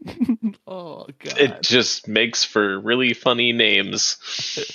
oh 0.67 1.07
god. 1.19 1.37
It 1.37 1.61
just 1.61 2.07
makes 2.07 2.43
for 2.43 2.79
really 2.79 3.13
funny 3.13 3.51
names. 3.51 4.17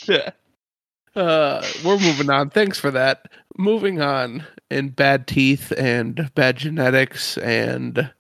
uh, 1.17 1.67
we're 1.85 1.99
moving 1.99 2.31
on. 2.31 2.51
Thanks 2.51 2.79
for 2.79 2.91
that. 2.91 3.31
Moving 3.57 4.01
on 4.01 4.47
in 4.71 4.91
bad 4.91 5.27
teeth 5.27 5.73
and 5.77 6.31
bad 6.35 6.57
genetics 6.57 7.37
and 7.39 8.11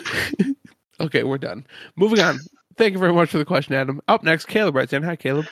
okay, 1.00 1.22
we're 1.22 1.38
done. 1.38 1.66
Moving 1.96 2.20
on. 2.20 2.38
Thank 2.76 2.94
you 2.94 2.98
very 2.98 3.12
much 3.12 3.30
for 3.30 3.38
the 3.38 3.44
question, 3.44 3.74
Adam. 3.74 4.00
Up 4.08 4.22
next, 4.22 4.46
Caleb 4.46 4.74
writes 4.74 4.92
in. 4.92 5.02
Hi, 5.02 5.16
Caleb. 5.16 5.46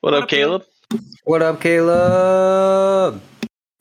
What, 0.00 0.12
What 0.12 0.14
up, 0.14 0.22
up, 0.24 0.28
Caleb? 0.28 0.62
Caleb? 0.90 1.04
What 1.24 1.42
up, 1.42 1.60
Caleb? 1.60 3.22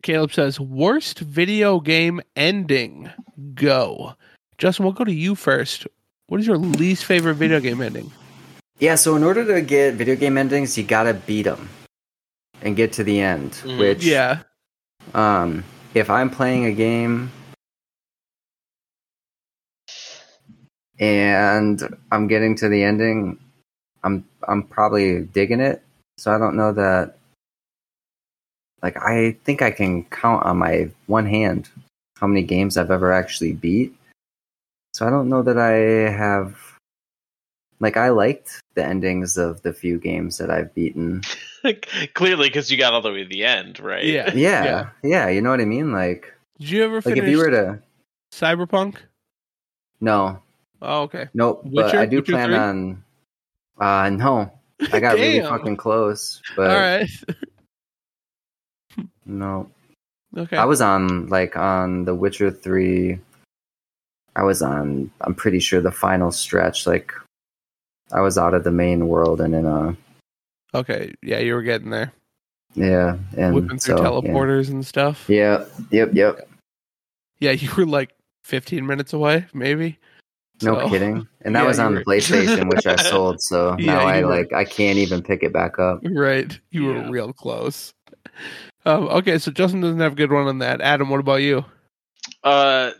Caleb 0.03 0.33
says, 0.33 0.59
"Worst 0.59 1.19
video 1.19 1.79
game 1.79 2.21
ending." 2.35 3.09
Go, 3.53 4.15
Justin. 4.57 4.85
We'll 4.85 4.93
go 4.93 5.03
to 5.03 5.13
you 5.13 5.35
first. 5.35 5.85
What 6.27 6.39
is 6.39 6.47
your 6.47 6.57
least 6.57 7.05
favorite 7.05 7.35
video 7.35 7.59
game 7.59 7.81
ending? 7.81 8.11
Yeah, 8.79 8.95
so 8.95 9.15
in 9.15 9.23
order 9.23 9.45
to 9.45 9.61
get 9.61 9.95
video 9.95 10.15
game 10.15 10.37
endings, 10.37 10.77
you 10.77 10.83
gotta 10.83 11.13
beat 11.13 11.43
them 11.43 11.69
and 12.61 12.75
get 12.75 12.93
to 12.93 13.03
the 13.03 13.19
end. 13.19 13.51
Mhm. 13.51 13.77
Which, 13.79 14.03
Yeah, 14.03 14.39
um, 15.13 15.63
if 15.93 16.09
I'm 16.09 16.29
playing 16.29 16.65
a 16.65 16.71
game 16.71 17.31
and 21.01 21.81
I'm 22.11 22.27
getting 22.27 22.55
to 22.57 22.69
the 22.69 22.83
ending, 22.83 23.39
I'm 24.03 24.23
I'm 24.47 24.63
probably 24.63 25.23
digging 25.23 25.59
it. 25.59 25.81
So 26.17 26.33
I 26.33 26.37
don't 26.37 26.55
know 26.55 26.71
that 26.73 27.17
like 28.83 28.95
I 28.97 29.37
think 29.43 29.61
I 29.61 29.71
can 29.71 30.05
count 30.05 30.45
on 30.45 30.57
my 30.57 30.89
one 31.07 31.25
hand 31.25 31.69
how 32.17 32.27
many 32.27 32.43
games 32.43 32.77
I've 32.77 32.91
ever 32.91 33.11
actually 33.11 33.53
beat. 33.53 33.95
So 34.93 35.07
I 35.07 35.09
don't 35.09 35.29
know 35.29 35.41
that 35.41 35.57
I 35.57 36.11
have 36.11 36.55
like 37.79 37.97
I 37.97 38.09
liked 38.09 38.61
the 38.75 38.85
endings 38.85 39.37
of 39.37 39.63
the 39.63 39.73
few 39.73 39.97
games 39.97 40.37
that 40.37 40.51
I've 40.51 40.73
beaten. 40.75 41.23
Clearly, 42.13 42.47
because 42.47 42.71
you 42.71 42.77
got 42.77 42.93
all 42.93 43.01
the 43.01 43.11
way 43.11 43.23
to 43.23 43.29
the 43.29 43.43
end, 43.43 43.79
right? 43.79 44.03
Yeah. 44.05 44.31
Yeah, 44.35 44.63
Yeah. 44.63 44.89
yeah, 45.03 45.29
you 45.29 45.41
know 45.41 45.49
what 45.49 45.61
I 45.61 45.65
mean? 45.65 45.91
Like 45.91 46.31
Did 46.59 46.69
you 46.69 46.83
ever 46.83 46.95
like 46.95 47.03
finish 47.05 47.23
if 47.23 47.29
you 47.29 47.37
were 47.37 47.49
to 47.49 47.79
Cyberpunk? 48.31 48.97
no, 49.99 50.41
Oh, 50.81 51.03
okay. 51.03 51.27
nope, 51.33 51.61
but 51.65 51.95
I 51.95 52.05
do 52.05 52.17
Witcher 52.17 52.31
plan 52.31 52.49
3? 52.49 52.57
on 52.57 53.03
uh 53.79 54.09
no. 54.09 54.51
I 54.91 54.99
got 54.99 55.15
really 55.15 55.41
fucking 55.41 55.77
close, 55.77 56.41
but 56.55 56.71
All 56.71 56.77
right. 56.77 57.09
no. 59.25 59.69
Okay. 60.35 60.57
I 60.57 60.65
was 60.65 60.81
on 60.81 61.27
like 61.27 61.55
on 61.55 62.05
The 62.05 62.15
Witcher 62.15 62.51
3 62.51 63.19
I 64.35 64.43
was 64.43 64.61
on 64.61 65.11
I'm 65.21 65.35
pretty 65.35 65.59
sure 65.59 65.81
the 65.81 65.91
final 65.91 66.31
stretch 66.31 66.87
like 66.87 67.11
I 68.11 68.21
was 68.21 68.37
out 68.37 68.53
of 68.53 68.63
the 68.63 68.71
main 68.71 69.07
world 69.07 69.41
and 69.41 69.53
in 69.53 69.65
a 69.65 69.95
okay. 70.73 71.13
Yeah, 71.21 71.39
you 71.39 71.53
were 71.53 71.61
getting 71.61 71.89
there. 71.89 72.11
yeah 72.75 73.17
and 73.37 73.53
Whipping 73.53 73.77
through 73.77 73.97
so, 73.97 74.03
yeah. 74.03 74.09
teleporters 74.09 74.69
and 74.69 74.85
stuff. 74.85 75.25
Yeah. 75.27 75.65
Yep. 75.91 76.13
Yep. 76.13 76.49
Yeah, 77.39 77.51
you 77.51 77.69
were 77.75 77.85
like 77.85 78.11
15 78.45 78.85
minutes 78.85 79.13
away, 79.13 79.45
maybe. 79.53 79.99
No 80.63 80.79
So- 80.79 80.89
kidding. 80.89 81.27
And 81.43 81.55
that 81.55 81.61
Yeah, 81.61 81.67
was 81.67 81.79
on 81.79 81.95
the 81.95 82.03
PlayStation, 82.05 82.69
which 82.69 82.85
I 82.85 82.95
sold. 83.09 83.41
So 83.41 83.75
Yeah, 83.79 83.95
now 83.95 83.99
I 84.05 84.21
were- 84.21 84.29
like 84.29 84.53
I 84.53 84.63
can't 84.63 84.97
even 84.99 85.23
pick 85.23 85.41
it 85.43 85.51
back 85.53 85.79
up. 85.79 86.01
Right. 86.03 86.57
You 86.69 86.91
Yeah. 86.93 87.05
were 87.05 87.11
real 87.11 87.33
close. 87.33 87.93
Um, 88.85 89.07
okay, 89.09 89.37
so 89.37 89.51
Justin 89.51 89.81
doesn't 89.81 89.99
have 89.99 90.13
a 90.13 90.15
good 90.15 90.31
one 90.31 90.47
on 90.47 90.59
that. 90.59 90.81
Adam, 90.81 91.09
what 91.09 91.19
about 91.19 91.41
you? 91.41 91.65
Uh, 92.43 92.91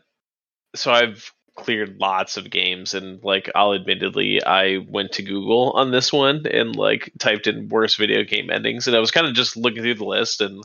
so 0.76 0.92
I've 0.92 1.32
cleared 1.56 2.00
lots 2.00 2.38
of 2.38 2.50
games, 2.50 2.94
and 2.94 3.24
like 3.24 3.50
I'll 3.56 3.74
admittedly, 3.74 4.44
I 4.44 4.86
went 4.90 5.12
to 5.14 5.22
Google 5.24 5.72
on 5.74 5.92
this 5.92 6.12
one 6.14 6.46
and 6.48 6.76
like 6.76 7.12
typed 7.20 7.48
in 7.48 7.70
worst 7.70 7.98
video 7.98 8.24
game 8.24 8.50
endings, 8.50 8.88
and 8.88 8.96
I 8.96 9.00
was 9.00 9.12
kind 9.12 9.28
of 9.28 9.34
just 9.34 9.58
looking 9.58 9.84
through 9.84 9.96
the 9.96 10.06
list, 10.06 10.42
and 10.42 10.64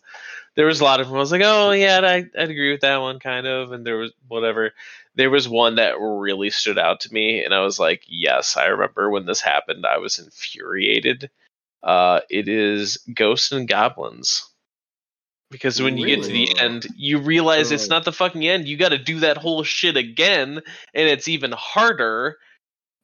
there 0.55 0.67
was 0.67 0.81
a 0.81 0.85
lot 0.85 1.01
of 1.01 1.09
them. 1.09 1.17
I 1.17 1.21
was 1.21 1.33
like, 1.33 1.43
oh 1.45 1.73
yeah, 1.73 2.01
I 2.03 2.17
I'd 2.39 2.51
agree 2.51 2.71
with 2.73 2.81
that 2.83 2.99
one 3.01 3.19
kind 3.19 3.47
of, 3.47 3.73
and 3.73 3.85
there 3.87 3.97
was 3.99 4.13
whatever. 4.29 4.73
There 5.17 5.31
was 5.31 5.49
one 5.49 5.77
that 5.77 5.99
really 5.99 6.51
stood 6.51 6.79
out 6.79 7.01
to 7.01 7.13
me, 7.13 7.43
and 7.43 7.55
I 7.55 7.61
was 7.61 7.79
like, 7.79 8.03
yes, 8.07 8.57
I 8.57 8.67
remember 8.67 9.11
when 9.11 9.27
this 9.27 9.41
happened. 9.41 9.85
I 9.87 9.99
was 9.99 10.19
infuriated. 10.19 11.31
Uh, 11.83 12.21
it 12.29 12.49
is 12.49 12.99
Ghosts 13.15 13.51
and 13.53 13.67
Goblins. 13.67 14.47
Because 15.51 15.81
when 15.81 15.97
you 15.97 16.07
get 16.07 16.25
to 16.25 16.29
the 16.29 16.59
end, 16.59 16.87
you 16.97 17.19
realize 17.19 17.71
it's 17.71 17.89
not 17.89 18.05
the 18.05 18.13
fucking 18.13 18.47
end. 18.47 18.67
You 18.67 18.77
got 18.77 18.89
to 18.89 18.99
do 18.99 19.21
that 19.21 19.37
whole 19.37 19.63
shit 19.63 19.97
again, 19.97 20.61
and 20.93 21.09
it's 21.09 21.29
even 21.29 21.53
harder 21.53 22.37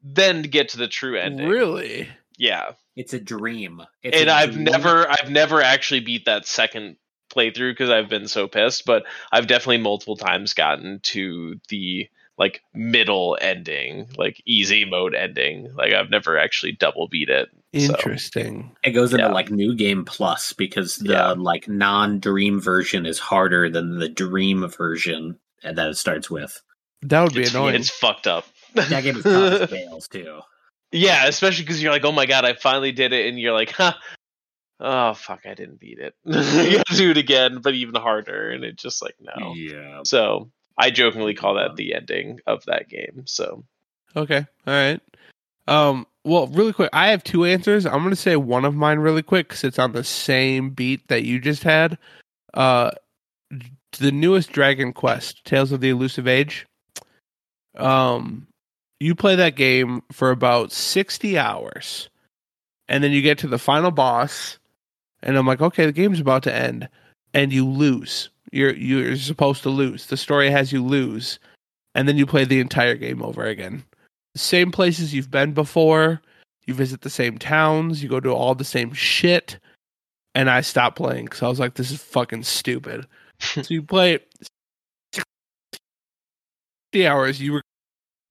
than 0.02 0.42
to 0.42 0.48
get 0.48 0.70
to 0.70 0.78
the 0.78 0.88
true 0.88 1.16
ending. 1.16 1.48
Really? 1.48 2.08
Yeah, 2.36 2.72
It's 2.96 3.14
a 3.14 3.20
dream. 3.20 3.82
It's 4.02 4.18
and 4.18 4.28
a 4.28 4.32
I've 4.34 4.52
dream. 4.52 4.64
never, 4.64 5.08
I've 5.08 5.30
never 5.30 5.62
actually 5.62 6.00
beat 6.00 6.24
that 6.24 6.44
second 6.44 6.96
playthrough 7.32 7.72
because 7.72 7.90
I've 7.90 8.08
been 8.08 8.28
so 8.28 8.46
pissed. 8.48 8.84
But 8.84 9.04
I've 9.32 9.46
definitely 9.46 9.78
multiple 9.78 10.16
times 10.16 10.54
gotten 10.54 11.00
to 11.04 11.58
the 11.68 12.08
like 12.38 12.62
middle 12.74 13.36
ending, 13.40 14.08
like 14.16 14.42
easy 14.46 14.84
mode 14.84 15.14
ending. 15.14 15.72
Like 15.74 15.92
I've 15.92 16.10
never 16.10 16.38
actually 16.38 16.72
double 16.72 17.08
beat 17.08 17.28
it. 17.28 17.48
So, 17.74 17.94
Interesting. 17.94 18.74
It 18.84 18.90
goes 18.92 19.12
into 19.12 19.24
Yeah. 19.26 19.32
like 19.32 19.50
new 19.50 19.74
game 19.74 20.04
plus 20.04 20.52
because 20.52 20.96
the 20.96 21.12
Yeah. 21.12 21.32
like 21.32 21.68
non-dream 21.68 22.60
version 22.60 23.06
is 23.06 23.18
harder 23.18 23.68
than 23.70 23.98
the 23.98 24.08
dream 24.08 24.66
version 24.68 25.38
that 25.62 25.78
it 25.88 25.96
starts 25.96 26.30
with. 26.30 26.60
That 27.02 27.22
would 27.22 27.34
be 27.34 27.42
it's, 27.42 27.50
annoying. 27.50 27.74
it's 27.76 27.90
fucked 27.90 28.26
up. 28.26 28.46
That 28.74 29.02
game 29.02 29.16
is 29.16 29.22
tough 29.24 29.62
as 29.62 29.70
nails 29.70 30.08
too. 30.08 30.40
Yeah, 30.92 31.26
especially 31.26 31.64
because 31.64 31.82
you're 31.82 31.92
like, 31.92 32.04
oh 32.04 32.12
my 32.12 32.26
god, 32.26 32.44
I 32.44 32.54
finally 32.54 32.92
did 32.92 33.12
it, 33.12 33.26
and 33.26 33.38
you're 33.40 33.52
like, 33.54 33.70
huh, 33.70 33.94
oh 34.80 35.14
fuck, 35.14 35.46
I 35.46 35.54
didn't 35.54 35.80
beat 35.80 35.98
it. 35.98 36.14
you 36.24 36.76
gotta 36.76 36.96
do 36.96 37.10
it 37.10 37.18
again, 37.18 37.60
but 37.62 37.74
even 37.74 38.00
harder, 38.00 38.50
and 38.50 38.64
it's 38.64 38.82
just 38.82 39.02
like 39.02 39.16
no. 39.20 39.54
Yeah. 39.54 40.00
So 40.04 40.50
I 40.76 40.90
jokingly 40.90 41.34
call 41.34 41.54
that 41.54 41.76
the 41.76 41.94
ending 41.94 42.40
of 42.46 42.64
that 42.66 42.88
game. 42.88 43.24
So 43.26 43.64
Okay. 44.16 44.46
All 44.66 44.74
right. 44.74 45.00
Um. 45.66 46.06
Well, 46.24 46.46
really 46.46 46.72
quick, 46.72 46.90
I 46.92 47.08
have 47.08 47.24
two 47.24 47.44
answers. 47.44 47.84
I'm 47.84 48.02
gonna 48.02 48.14
say 48.14 48.36
one 48.36 48.64
of 48.64 48.74
mine 48.74 48.98
really 48.98 49.22
quick 49.22 49.48
because 49.48 49.64
it's 49.64 49.78
on 49.78 49.92
the 49.92 50.04
same 50.04 50.70
beat 50.70 51.08
that 51.08 51.24
you 51.24 51.40
just 51.40 51.64
had. 51.64 51.98
Uh, 52.54 52.92
the 53.98 54.12
newest 54.12 54.52
Dragon 54.52 54.92
Quest, 54.92 55.44
Tales 55.44 55.72
of 55.72 55.80
the 55.80 55.90
Elusive 55.90 56.28
Age. 56.28 56.66
Um, 57.76 58.46
you 59.00 59.16
play 59.16 59.34
that 59.34 59.56
game 59.56 60.02
for 60.12 60.30
about 60.30 60.70
sixty 60.70 61.36
hours, 61.36 62.08
and 62.88 63.02
then 63.02 63.10
you 63.10 63.20
get 63.20 63.38
to 63.38 63.48
the 63.48 63.58
final 63.58 63.90
boss, 63.90 64.58
and 65.22 65.36
I'm 65.36 65.46
like, 65.46 65.60
okay, 65.60 65.86
the 65.86 65.92
game's 65.92 66.20
about 66.20 66.42
to 66.44 66.54
end, 66.54 66.88
and 67.34 67.52
you 67.52 67.66
lose. 67.66 68.28
You're 68.50 68.74
you're 68.74 69.16
supposed 69.16 69.62
to 69.62 69.70
lose. 69.70 70.06
The 70.06 70.16
story 70.16 70.50
has 70.50 70.72
you 70.72 70.84
lose, 70.84 71.38
and 71.94 72.08
then 72.08 72.16
you 72.16 72.26
play 72.26 72.44
the 72.44 72.60
entire 72.60 72.94
game 72.94 73.22
over 73.22 73.44
again 73.44 73.84
The 74.34 74.40
same 74.40 74.70
places 74.70 75.14
you've 75.14 75.30
been 75.30 75.52
before. 75.52 76.20
You 76.66 76.74
visit 76.74 77.00
the 77.00 77.10
same 77.10 77.38
towns. 77.38 78.02
You 78.02 78.08
go 78.08 78.20
do 78.20 78.32
all 78.32 78.54
the 78.54 78.64
same 78.64 78.92
shit. 78.92 79.58
And 80.34 80.48
I 80.48 80.60
stopped 80.60 80.96
playing 80.96 81.26
because 81.26 81.42
I 81.42 81.48
was 81.48 81.58
like, 81.58 81.74
this 81.74 81.90
is 81.90 82.00
fucking 82.00 82.44
stupid. 82.44 83.06
so 83.40 83.62
you 83.68 83.82
play 83.82 84.20
60 85.12 87.06
hours. 87.06 87.40
You 87.40 87.60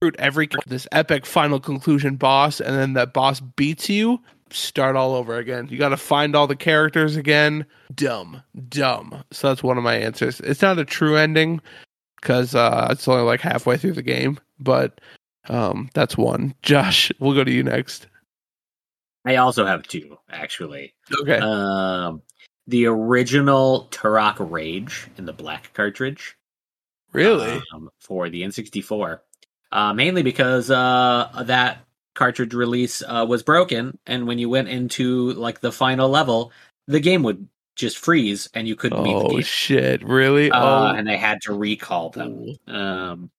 recruit 0.01 0.15
every 0.19 0.49
this 0.65 0.87
epic 0.91 1.25
final 1.25 1.59
conclusion 1.59 2.15
boss, 2.15 2.59
and 2.59 2.75
then 2.75 2.93
that 2.93 3.13
boss 3.13 3.39
beats 3.39 3.89
you. 3.89 4.19
Start 4.51 4.95
all 4.95 5.15
over 5.15 5.37
again. 5.37 5.67
You 5.69 5.77
got 5.77 5.89
to 5.89 5.97
find 5.97 6.35
all 6.35 6.47
the 6.47 6.55
characters 6.55 7.15
again. 7.15 7.65
Dumb, 7.95 8.43
dumb. 8.69 9.23
So 9.31 9.47
that's 9.47 9.63
one 9.63 9.77
of 9.77 9.83
my 9.83 9.95
answers. 9.95 10.39
It's 10.41 10.61
not 10.61 10.79
a 10.79 10.85
true 10.85 11.15
ending 11.15 11.61
because 12.19 12.55
uh, 12.55 12.87
it's 12.91 13.07
only 13.07 13.23
like 13.23 13.41
halfway 13.41 13.77
through 13.77 13.93
the 13.93 14.01
game, 14.01 14.39
but 14.59 14.99
um, 15.49 15.89
that's 15.93 16.17
one. 16.17 16.53
Josh, 16.61 17.11
we'll 17.19 17.33
go 17.33 17.43
to 17.43 17.51
you 17.51 17.63
next. 17.63 18.07
I 19.25 19.35
also 19.35 19.65
have 19.65 19.83
two 19.83 20.17
actually. 20.29 20.93
Okay. 21.21 21.37
Um, 21.37 22.21
the 22.67 22.85
original 22.85 23.87
Turok 23.91 24.35
Rage 24.39 25.07
in 25.17 25.25
the 25.25 25.33
black 25.33 25.73
cartridge. 25.73 26.35
really? 27.11 27.61
um, 27.73 27.89
for 27.99 28.29
the 28.29 28.41
N64. 28.41 29.19
Uh, 29.71 29.93
mainly 29.93 30.21
because 30.21 30.69
uh, 30.69 31.43
that 31.45 31.85
cartridge 32.13 32.53
release 32.53 33.01
uh, 33.07 33.25
was 33.27 33.43
broken, 33.43 33.97
and 34.05 34.27
when 34.27 34.39
you 34.39 34.49
went 34.49 34.69
into 34.69 35.31
like 35.33 35.61
the 35.61 35.71
final 35.71 36.09
level, 36.09 36.51
the 36.87 36.99
game 36.99 37.23
would 37.23 37.47
just 37.75 37.97
freeze, 37.97 38.49
and 38.53 38.67
you 38.67 38.75
couldn't 38.75 38.99
oh 38.99 39.41
shit! 39.41 40.03
Really? 40.03 40.51
Uh, 40.51 40.59
oh, 40.63 40.95
and 40.95 41.07
they 41.07 41.17
had 41.17 41.41
to 41.43 41.53
recall 41.53 42.09
them. 42.09 42.55
Um, 42.67 43.31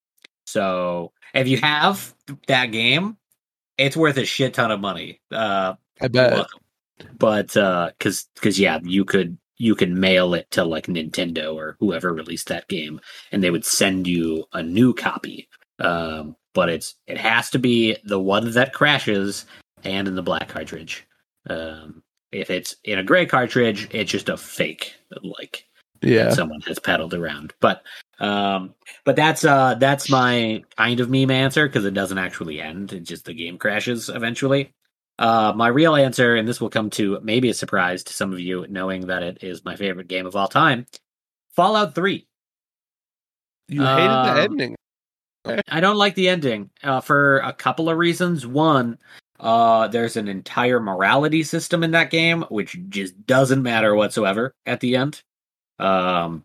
so 0.46 1.12
if 1.34 1.48
you 1.48 1.58
have 1.58 2.14
that 2.46 2.66
game, 2.66 3.16
it's 3.78 3.96
worth 3.96 4.16
a 4.16 4.24
shit 4.24 4.54
ton 4.54 4.70
of 4.70 4.80
money. 4.80 5.20
Uh, 5.30 5.74
I 6.00 6.08
bet. 6.08 6.32
Welcome. 6.32 6.60
But 7.18 7.56
uh 7.56 7.90
cuz 7.98 8.28
cuz 8.40 8.58
yeah, 8.58 8.78
you 8.82 9.04
could 9.04 9.38
you 9.56 9.74
can 9.74 9.98
mail 9.98 10.34
it 10.34 10.50
to 10.52 10.64
like 10.64 10.86
Nintendo 10.86 11.54
or 11.54 11.76
whoever 11.80 12.12
released 12.12 12.48
that 12.48 12.68
game 12.68 13.00
and 13.30 13.42
they 13.42 13.50
would 13.50 13.64
send 13.64 14.06
you 14.06 14.44
a 14.52 14.62
new 14.62 14.94
copy. 14.94 15.48
Um 15.78 16.36
but 16.54 16.68
it's 16.68 16.94
it 17.06 17.18
has 17.18 17.50
to 17.50 17.58
be 17.58 17.96
the 18.04 18.18
one 18.20 18.50
that 18.52 18.72
crashes 18.72 19.46
and 19.84 20.06
in 20.08 20.14
the 20.14 20.22
black 20.22 20.48
cartridge. 20.48 21.06
Um 21.48 22.02
if 22.30 22.48
it's 22.50 22.76
in 22.84 22.98
a 22.98 23.04
gray 23.04 23.26
cartridge, 23.26 23.88
it's 23.92 24.10
just 24.10 24.28
a 24.28 24.36
fake 24.36 24.94
like 25.22 25.66
Yeah. 26.00 26.30
someone 26.30 26.62
has 26.62 26.78
peddled 26.78 27.14
around. 27.14 27.52
But 27.60 27.82
um 28.18 28.74
but 29.04 29.16
that's 29.16 29.44
uh 29.44 29.74
that's 29.74 30.08
my 30.10 30.62
kind 30.76 31.00
of 31.00 31.10
meme 31.10 31.30
answer 31.30 31.66
because 31.66 31.84
it 31.84 31.94
doesn't 31.94 32.18
actually 32.18 32.60
end. 32.60 32.92
It 32.92 33.00
just 33.04 33.24
the 33.24 33.34
game 33.34 33.58
crashes 33.58 34.08
eventually. 34.08 34.72
Uh 35.18 35.52
my 35.54 35.68
real 35.68 35.94
answer, 35.94 36.36
and 36.36 36.48
this 36.48 36.60
will 36.60 36.70
come 36.70 36.90
to 36.90 37.18
maybe 37.22 37.50
a 37.50 37.54
surprise 37.54 38.02
to 38.04 38.12
some 38.12 38.32
of 38.32 38.40
you, 38.40 38.66
knowing 38.68 39.06
that 39.08 39.22
it 39.22 39.42
is 39.42 39.64
my 39.64 39.76
favorite 39.76 40.08
game 40.08 40.26
of 40.26 40.36
all 40.36 40.48
time. 40.48 40.86
Fallout 41.54 41.94
3. 41.94 42.26
You 43.68 43.82
hated 43.82 44.10
Um, 44.10 44.24
the 44.24 44.42
ending. 44.42 44.76
I 45.44 45.81
don't 45.81 45.97
like 45.97 46.14
the 46.14 46.28
ending 46.28 46.70
uh, 46.82 47.01
for 47.01 47.39
a 47.39 47.52
couple 47.52 47.89
of 47.90 47.98
reasons. 47.98 48.47
One, 48.47 48.98
uh, 49.40 49.89
there's 49.89 50.16
an 50.16 50.28
entire 50.28 50.78
morality 50.78 51.43
system 51.43 51.82
in 51.82 51.90
that 51.93 52.10
game, 52.10 52.43
which 52.48 52.78
just 52.89 53.27
doesn't 53.27 53.62
matter 53.62 53.94
whatsoever 53.94 54.55
at 54.66 54.81
the 54.81 54.97
end. 54.97 55.23
Um, 55.78 56.44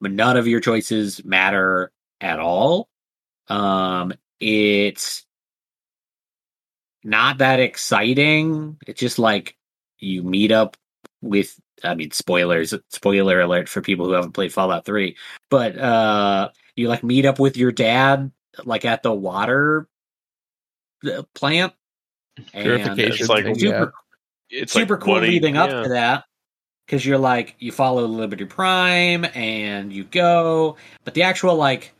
none 0.00 0.36
of 0.36 0.48
your 0.48 0.60
choices 0.60 1.24
matter 1.24 1.92
at 2.20 2.40
all. 2.40 2.88
Um, 3.48 4.12
it's 4.40 5.24
not 7.04 7.38
that 7.38 7.60
exciting. 7.60 8.78
It's 8.86 9.00
just 9.00 9.18
like 9.18 9.56
you 9.98 10.22
meet 10.22 10.50
up 10.50 10.76
with 11.20 11.58
I 11.84 11.94
mean 11.94 12.10
spoilers 12.10 12.74
spoiler 12.88 13.40
alert 13.40 13.68
for 13.68 13.80
people 13.80 14.06
who 14.06 14.12
haven't 14.12 14.32
played 14.32 14.52
Fallout 14.52 14.84
3 14.84 15.16
but 15.48 15.78
uh 15.78 16.50
you 16.76 16.88
like 16.88 17.02
meet 17.04 17.24
up 17.26 17.38
with 17.38 17.56
your 17.56 17.72
dad 17.72 18.30
like 18.64 18.84
at 18.84 19.02
the 19.02 19.12
water 19.12 19.88
uh, 21.04 21.22
plant? 21.34 21.72
And 22.54 22.64
Purification 22.64 23.12
It's 23.12 23.28
like 23.28 23.44
super 23.56 23.92
It's 24.50 24.72
super 24.72 24.94
like, 24.94 25.02
cool 25.02 25.14
what 25.14 25.20
do 25.20 25.26
you- 25.26 25.32
leading 25.32 25.56
up 25.56 25.70
yeah. 25.70 25.82
to 25.82 25.88
that 25.90 26.24
because 26.86 27.04
you're 27.06 27.18
like 27.18 27.54
you 27.58 27.72
follow 27.72 28.06
Liberty 28.06 28.44
Prime 28.44 29.24
and 29.34 29.92
you 29.92 30.04
go, 30.04 30.76
but 31.04 31.14
the 31.14 31.22
actual 31.22 31.54
like 31.56 31.92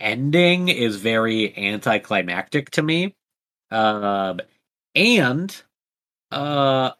ending 0.00 0.68
is 0.68 0.96
very 0.96 1.56
anticlimactic 1.56 2.70
to 2.70 2.82
me, 2.82 3.16
um, 3.70 4.40
and 4.94 5.62
uh, 6.30 6.90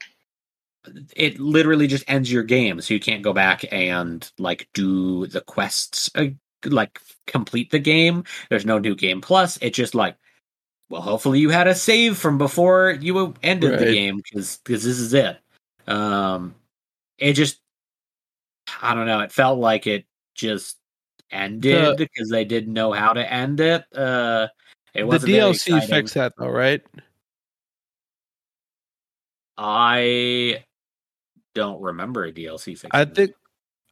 it 1.14 1.38
literally 1.38 1.86
just 1.86 2.04
ends 2.08 2.32
your 2.32 2.42
game, 2.42 2.80
so 2.80 2.94
you 2.94 3.00
can't 3.00 3.22
go 3.22 3.32
back 3.32 3.64
and 3.70 4.30
like 4.38 4.68
do 4.74 5.26
the 5.26 5.40
quests, 5.42 6.10
uh, 6.14 6.24
like 6.64 7.01
complete 7.26 7.70
the 7.70 7.78
game. 7.78 8.24
There's 8.51 8.66
no 8.66 8.78
new 8.78 8.94
game 8.94 9.20
plus. 9.20 9.59
It 9.60 9.74
just 9.74 9.94
like 9.94 10.16
well, 10.89 11.02
hopefully 11.02 11.39
you 11.39 11.51
had 11.51 11.68
a 11.68 11.74
save 11.74 12.16
from 12.16 12.39
before 12.39 12.97
you 13.01 13.35
ended 13.43 13.78
the 13.78 13.93
game 13.93 14.16
because 14.16 14.59
because 14.59 14.85
this 14.85 14.98
is 14.98 15.12
it. 15.12 15.39
Um, 15.86 16.55
it 17.18 17.35
just, 17.35 17.60
I 18.80 18.94
don't 18.94 19.06
know. 19.06 19.20
It 19.20 19.32
felt 19.32 19.59
like 19.59 19.86
it 19.86 20.06
just 20.35 20.78
ended 21.30 21.98
because 21.98 22.30
they 22.30 22.44
didn't 22.44 22.72
know 22.72 22.93
how 22.93 23.12
to 23.12 23.32
end 23.32 23.60
it. 23.60 23.85
Uh, 23.94 24.48
it 24.94 25.05
was 25.05 25.22
the 25.22 25.36
DLC 25.39 25.86
fixed 25.86 26.14
that 26.14 26.32
though, 26.39 26.48
right? 26.48 26.82
I 29.59 30.64
don't 31.55 31.82
remember 31.82 32.24
a 32.24 32.32
DLC 32.32 32.78
fix. 32.78 32.86
I 32.93 33.05
think 33.05 33.32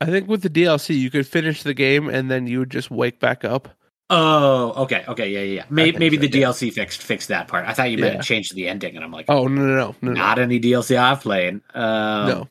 I 0.00 0.06
think 0.06 0.28
with 0.28 0.42
the 0.42 0.50
DLC 0.50 0.98
you 0.98 1.10
could 1.10 1.26
finish 1.26 1.62
the 1.62 1.74
game 1.74 2.08
and 2.08 2.30
then 2.30 2.46
you 2.46 2.58
would 2.60 2.70
just 2.70 2.90
wake 2.90 3.18
back 3.18 3.44
up. 3.44 3.68
Oh, 4.08 4.72
okay, 4.84 5.04
okay, 5.08 5.28
yeah, 5.30 5.40
yeah, 5.40 5.52
yeah. 5.54 5.64
Maybe, 5.68 5.98
maybe 5.98 6.16
so, 6.16 6.20
the 6.28 6.38
yeah. 6.38 6.46
DLC 6.48 6.72
fixed 6.72 7.02
fixed 7.02 7.28
that 7.28 7.48
part. 7.48 7.66
I 7.66 7.72
thought 7.72 7.90
you 7.90 7.98
meant 7.98 8.14
Yeah. 8.16 8.20
change 8.20 8.50
the 8.50 8.68
ending, 8.68 8.94
and 8.94 9.04
I'm 9.04 9.10
like, 9.10 9.26
Oh 9.28 9.48
no 9.48 9.62
no 9.62 9.74
no 9.74 9.94
no 10.02 10.12
no. 10.12 10.12
not 10.12 10.38
any 10.38 10.60
DLC 10.60 10.96
I've 10.96 11.22
played. 11.22 11.60
Um, 11.74 12.28
no. 12.28 12.48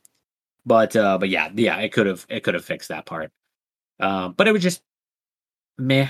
but 0.66 0.94
uh 0.96 1.16
but 1.18 1.28
yeah 1.30 1.48
yeah 1.54 1.78
it 1.78 1.92
could 1.92 2.06
have 2.06 2.26
it 2.28 2.40
could 2.42 2.54
have 2.54 2.64
fixed 2.64 2.88
that 2.88 3.06
part 3.06 3.30
um 4.00 4.32
but 4.36 4.48
it 4.48 4.52
was 4.52 4.62
just 4.62 4.82
meh 5.78 6.08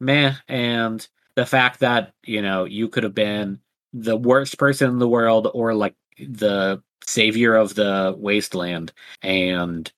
meh 0.00 0.34
and 0.48 1.08
the 1.34 1.46
fact 1.46 1.80
that 1.80 2.12
you 2.24 2.42
know 2.42 2.64
you 2.64 2.88
could 2.88 3.02
have 3.04 3.14
been 3.14 3.58
the 3.94 4.16
worst 4.16 4.58
person 4.58 4.90
in 4.90 4.98
the 4.98 5.08
world 5.08 5.48
or 5.54 5.74
like 5.74 5.94
the 6.18 6.82
savior 7.06 7.54
of 7.56 7.74
the 7.74 8.14
wasteland 8.18 8.92
and 9.22 9.90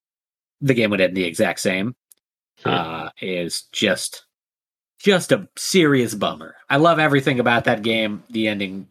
the 0.60 0.74
game 0.74 0.90
would 0.90 1.00
end 1.00 1.16
the 1.16 1.24
exact 1.24 1.60
same 1.60 1.94
Sure. 2.62 2.72
uh 2.72 3.10
is 3.20 3.62
just 3.72 4.24
just 4.98 5.30
a 5.30 5.48
serious 5.56 6.14
bummer 6.14 6.56
i 6.70 6.76
love 6.76 6.98
everything 6.98 7.38
about 7.38 7.64
that 7.64 7.82
game 7.82 8.22
the 8.30 8.48
ending 8.48 8.88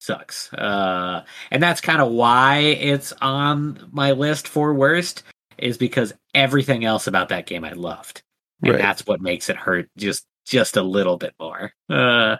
sucks 0.00 0.52
uh 0.54 1.24
and 1.52 1.62
that's 1.62 1.80
kind 1.80 2.02
of 2.02 2.10
why 2.12 2.58
it's 2.58 3.12
on 3.22 3.88
my 3.92 4.10
list 4.12 4.48
for 4.48 4.74
worst 4.74 5.22
is 5.58 5.78
because 5.78 6.12
everything 6.34 6.84
else 6.84 7.06
about 7.06 7.28
that 7.28 7.46
game 7.46 7.64
I 7.64 7.70
loved, 7.74 8.22
and 8.62 8.72
Right. 8.72 8.78
that's 8.82 9.06
what 9.06 9.20
makes 9.20 9.48
it 9.48 9.56
hurt 9.56 9.88
just 9.96 10.26
just 10.44 10.76
a 10.76 10.82
little 10.82 11.16
bit 11.16 11.32
more. 11.38 11.72
Uh, 11.88 12.36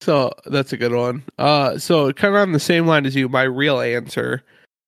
So 0.00 0.32
that's 0.46 0.72
a 0.72 0.76
good 0.76 0.92
one. 0.92 1.22
Uh, 1.38 1.78
so 1.78 2.12
kind 2.12 2.34
of 2.34 2.40
on 2.40 2.52
the 2.52 2.60
same 2.60 2.86
line 2.86 3.06
as 3.06 3.14
you, 3.16 3.28
my 3.28 3.42
real 3.42 3.80
answer 3.80 4.42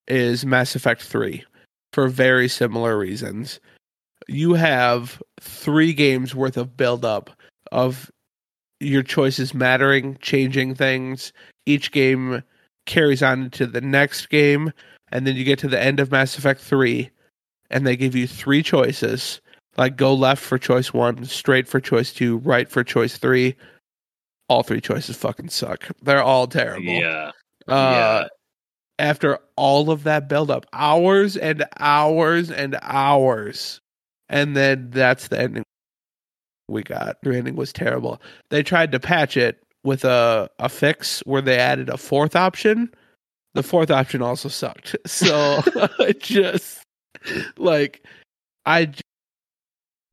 is 0.08 0.44
Mass 0.44 0.74
Effect 0.74 1.02
Three, 1.02 1.44
for 1.92 2.08
very 2.08 2.48
similar 2.48 2.98
reasons. 2.98 3.60
You 4.28 4.54
have 4.54 5.22
three 5.40 5.92
games 5.92 6.34
worth 6.34 6.56
of 6.56 6.76
build 6.76 7.04
up 7.04 7.30
of 7.72 8.10
your 8.80 9.02
choices 9.02 9.54
mattering, 9.54 10.16
changing 10.20 10.74
things. 10.74 11.32
Each 11.66 11.90
game 11.90 12.42
carries 12.86 13.22
on 13.22 13.44
into 13.44 13.66
the 13.66 13.80
next 13.80 14.28
game, 14.28 14.72
and 15.12 15.26
then 15.26 15.36
you 15.36 15.44
get 15.44 15.58
to 15.60 15.68
the 15.68 15.80
end 15.82 16.00
of 16.00 16.10
Mass 16.10 16.38
Effect 16.38 16.60
Three, 16.60 17.10
and 17.70 17.86
they 17.86 17.96
give 17.96 18.14
you 18.14 18.26
three 18.26 18.62
choices. 18.62 19.40
Like 19.76 19.96
go 19.96 20.14
left 20.14 20.42
for 20.42 20.58
choice 20.58 20.92
one, 20.92 21.24
straight 21.24 21.68
for 21.68 21.80
choice 21.80 22.12
two, 22.12 22.38
right 22.38 22.68
for 22.68 22.84
choice 22.84 23.16
three 23.16 23.56
all 24.50 24.64
three 24.64 24.80
choices 24.80 25.16
fucking 25.16 25.48
suck. 25.48 25.88
They're 26.02 26.24
all 26.24 26.48
terrible. 26.48 26.92
yeah, 26.92 27.30
Uh, 27.68 28.26
After 29.01 29.39
all 29.56 29.90
of 29.90 30.05
that 30.05 30.28
build 30.28 30.51
up, 30.51 30.66
hours 30.74 31.36
and 31.36 31.64
hours 31.78 32.51
and 32.51 32.78
hours, 32.82 33.81
and 34.28 34.55
then 34.55 34.90
that's 34.90 35.28
the 35.28 35.40
ending 35.40 35.64
we 36.68 36.82
got. 36.82 37.16
The 37.22 37.36
ending 37.36 37.56
was 37.56 37.72
terrible. 37.72 38.20
They 38.51 38.62
tried 38.62 38.93
to 38.93 39.01
patch 39.01 39.36
it 39.36 39.62
with 39.85 40.05
a 40.05 40.51
a 40.59 40.68
fix 40.68 41.20
where 41.20 41.40
they 41.40 41.59
added 41.59 41.89
a 41.89 41.97
fourth 41.97 42.36
option. 42.36 42.93
The 43.55 43.62
fourth 43.62 43.90
option 43.90 44.22
also 44.22 44.48
sucked. 44.48 44.94
So 45.06 45.60
I 45.98 46.12
just 46.18 46.82
like 47.56 48.05
I, 48.66 48.93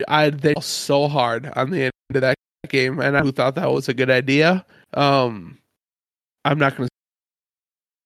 I 0.08 0.30
they 0.30 0.56
so 0.62 1.08
hard 1.08 1.52
on 1.56 1.72
the 1.72 1.84
end 1.84 1.92
of 2.16 2.22
that 2.22 2.36
game, 2.70 3.00
and 3.00 3.18
I 3.18 3.30
thought 3.32 3.56
that 3.56 3.72
was 3.72 3.90
a 3.90 3.94
good 3.94 4.10
idea. 4.10 4.66
Um, 4.94 5.58
I'm 6.46 6.58
not 6.58 6.76
going 6.78 6.88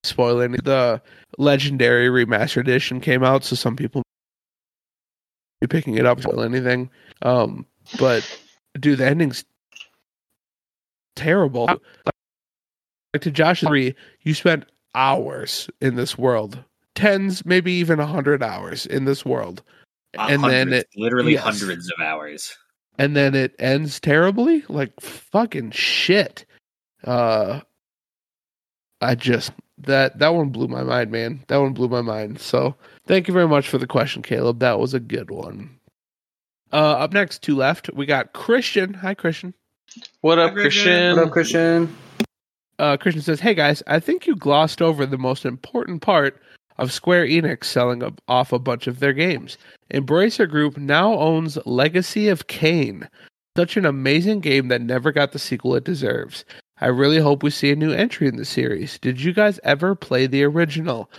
to 0.03 0.09
spoil 0.09 0.41
any. 0.41 0.57
The 0.63 1.01
legendary 1.37 2.07
remastered 2.09 2.61
edition 2.61 2.99
came 3.01 3.23
out, 3.23 3.43
so 3.43 3.55
some 3.55 3.75
people 3.75 4.03
be 5.61 5.67
picking 5.67 5.95
it 5.95 6.05
up. 6.05 6.21
Spoil 6.21 6.41
anything? 6.41 6.89
Um, 7.21 7.65
but 7.99 8.27
dude, 8.79 8.99
the 8.99 9.05
ending's 9.07 9.45
terrible. 11.15 11.65
Like 13.13 13.21
to 13.23 13.31
Josh 13.31 13.61
three, 13.61 13.95
you 14.21 14.33
spent 14.33 14.65
hours 14.95 15.69
in 15.81 15.95
this 15.95 16.17
world, 16.17 16.63
tens, 16.95 17.45
maybe 17.45 17.71
even 17.73 17.99
a 17.99 18.05
hundred 18.05 18.41
hours 18.43 18.85
in 18.85 19.05
this 19.05 19.25
world, 19.25 19.61
Uh, 20.17 20.27
and 20.29 20.43
then 20.43 20.73
it 20.73 20.87
literally 20.95 21.33
yes. 21.33 21.43
hundreds 21.43 21.91
of 21.91 22.03
hours. 22.03 22.55
and 22.97 23.15
then 23.15 23.35
it 23.35 23.53
ends 23.59 23.99
terribly 23.99 24.63
like 24.67 24.91
fucking 24.99 25.71
shit 25.71 26.45
uh 27.05 27.61
i 28.99 29.15
just 29.15 29.53
that 29.85 30.17
that 30.19 30.33
one 30.33 30.49
blew 30.49 30.67
my 30.67 30.83
mind 30.83 31.11
man 31.11 31.43
that 31.47 31.57
one 31.57 31.73
blew 31.73 31.87
my 31.87 32.01
mind 32.01 32.39
so 32.39 32.75
thank 33.07 33.27
you 33.27 33.33
very 33.33 33.47
much 33.47 33.67
for 33.69 33.77
the 33.77 33.87
question 33.87 34.21
caleb 34.21 34.59
that 34.59 34.79
was 34.79 34.93
a 34.93 34.99
good 34.99 35.29
one 35.31 35.69
uh 36.73 36.75
up 36.93 37.13
next 37.13 37.41
two 37.41 37.55
left 37.55 37.89
we 37.93 38.05
got 38.05 38.33
christian 38.33 38.93
hi 38.93 39.13
christian 39.13 39.53
What 40.21 40.39
up, 40.39 40.51
Hi, 40.51 40.53
Christian. 40.61 40.83
Christian? 40.83 41.15
What 41.17 41.25
up, 41.27 41.31
Christian? 41.31 41.95
uh 42.79 42.97
christian 42.97 43.21
says 43.21 43.39
hey 43.39 43.53
guys 43.53 43.83
i 43.87 43.99
think 43.99 44.25
you 44.27 44.35
glossed 44.35 44.81
over 44.81 45.05
the 45.05 45.17
most 45.17 45.45
important 45.45 46.01
part 46.01 46.41
of 46.77 46.91
square 46.91 47.25
enix 47.25 47.65
selling 47.65 48.01
a- 48.01 48.13
off 48.27 48.51
a 48.53 48.59
bunch 48.59 48.87
of 48.87 48.99
their 48.99 49.13
games 49.13 49.57
embracer 49.93 50.49
group 50.49 50.77
now 50.77 51.13
owns 51.13 51.57
legacy 51.65 52.27
of 52.29 52.47
Kain. 52.47 53.07
such 53.57 53.75
an 53.77 53.85
amazing 53.85 54.39
game 54.39 54.69
that 54.69 54.81
never 54.81 55.11
got 55.11 55.31
the 55.33 55.39
sequel 55.39 55.75
it 55.75 55.83
deserves 55.83 56.45
I 56.81 56.87
really 56.87 57.19
hope 57.19 57.43
we 57.43 57.51
see 57.51 57.71
a 57.71 57.75
new 57.75 57.91
entry 57.91 58.27
in 58.27 58.37
the 58.37 58.45
series. 58.45 58.97
Did 58.99 59.21
you 59.21 59.33
guys 59.33 59.59
ever 59.63 59.93
play 59.95 60.25
the 60.27 60.43
original? 60.43 61.09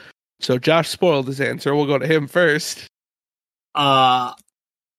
So 0.41 0.59
Josh 0.59 0.89
spoiled 0.89 1.29
his 1.29 1.41
answer. 1.41 1.75
We'll 1.75 1.87
go 1.87 1.99
to 1.99 2.07
him 2.07 2.27
first. 2.27 2.87
Uh, 3.75 4.33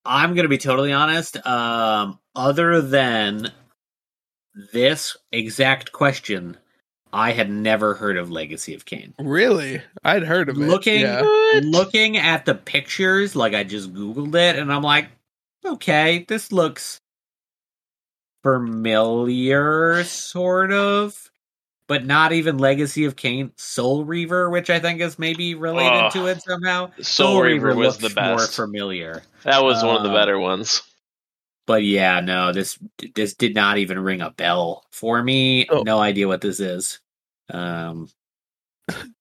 I'm 0.06 0.34
gonna 0.36 0.48
be 0.48 0.58
totally 0.58 0.94
honest. 0.94 1.46
Um, 1.46 2.20
other 2.36 2.82
than 2.82 3.52
this 4.72 5.18
exact 5.32 5.92
question, 5.92 6.58
I 7.12 7.32
had 7.32 7.50
never 7.52 7.94
heard 7.94 8.18
of 8.18 8.32
Legacy 8.32 8.74
of 8.74 8.86
Kain. 8.86 9.14
Really? 9.20 9.82
I'd 10.04 10.24
heard 10.24 10.50
of 10.50 10.58
it. 10.58 10.62
Looking- 10.62 11.02
Yeah. 11.02 11.22
Looking 11.64 12.18
at 12.18 12.46
the 12.46 12.56
pictures, 12.56 13.36
like 13.36 13.54
I 13.54 13.64
just 13.64 13.94
googled 13.94 14.34
it, 14.36 14.58
and 14.58 14.72
I'm 14.74 14.82
like, 14.82 15.10
okay, 15.66 16.26
this 16.28 16.52
looks 16.52 17.00
familiar, 18.44 20.04
sort 20.04 20.72
of, 20.72 21.32
but 21.88 22.06
not 22.06 22.32
even 22.34 22.58
Legacy 22.58 23.06
of 23.06 23.16
Kain. 23.16 23.52
Soul 23.56 24.06
Reaver, 24.06 24.50
which 24.50 24.70
I 24.70 24.80
think 24.80 25.02
is 25.02 25.18
maybe 25.18 25.56
related 25.56 26.04
Ugh. 26.06 26.14
to 26.14 26.28
it 26.28 26.42
somehow. 26.42 26.92
Soul 27.02 27.42
Reaver 27.42 27.76
was 27.76 27.98
the 27.98 28.10
looks 28.10 28.16
more 28.16 28.48
familiar. 28.48 29.24
That 29.44 29.64
was 29.64 29.84
one 29.84 29.96
of 29.98 30.04
the 30.04 30.10
Uh, 30.10 30.14
better 30.14 30.38
ones. 30.38 30.82
But 31.66 31.84
yeah, 31.84 32.20
no, 32.20 32.52
this 32.52 32.78
this 33.16 33.34
did 33.36 33.56
not 33.56 33.78
even 33.78 33.98
ring 34.00 34.22
a 34.22 34.32
bell 34.32 34.84
for 34.92 35.24
me. 35.24 35.66
Oh. 35.70 35.84
No 35.84 36.00
idea 36.00 36.28
what 36.28 36.42
this 36.42 36.60
is. 36.60 37.00
Um, 37.50 38.10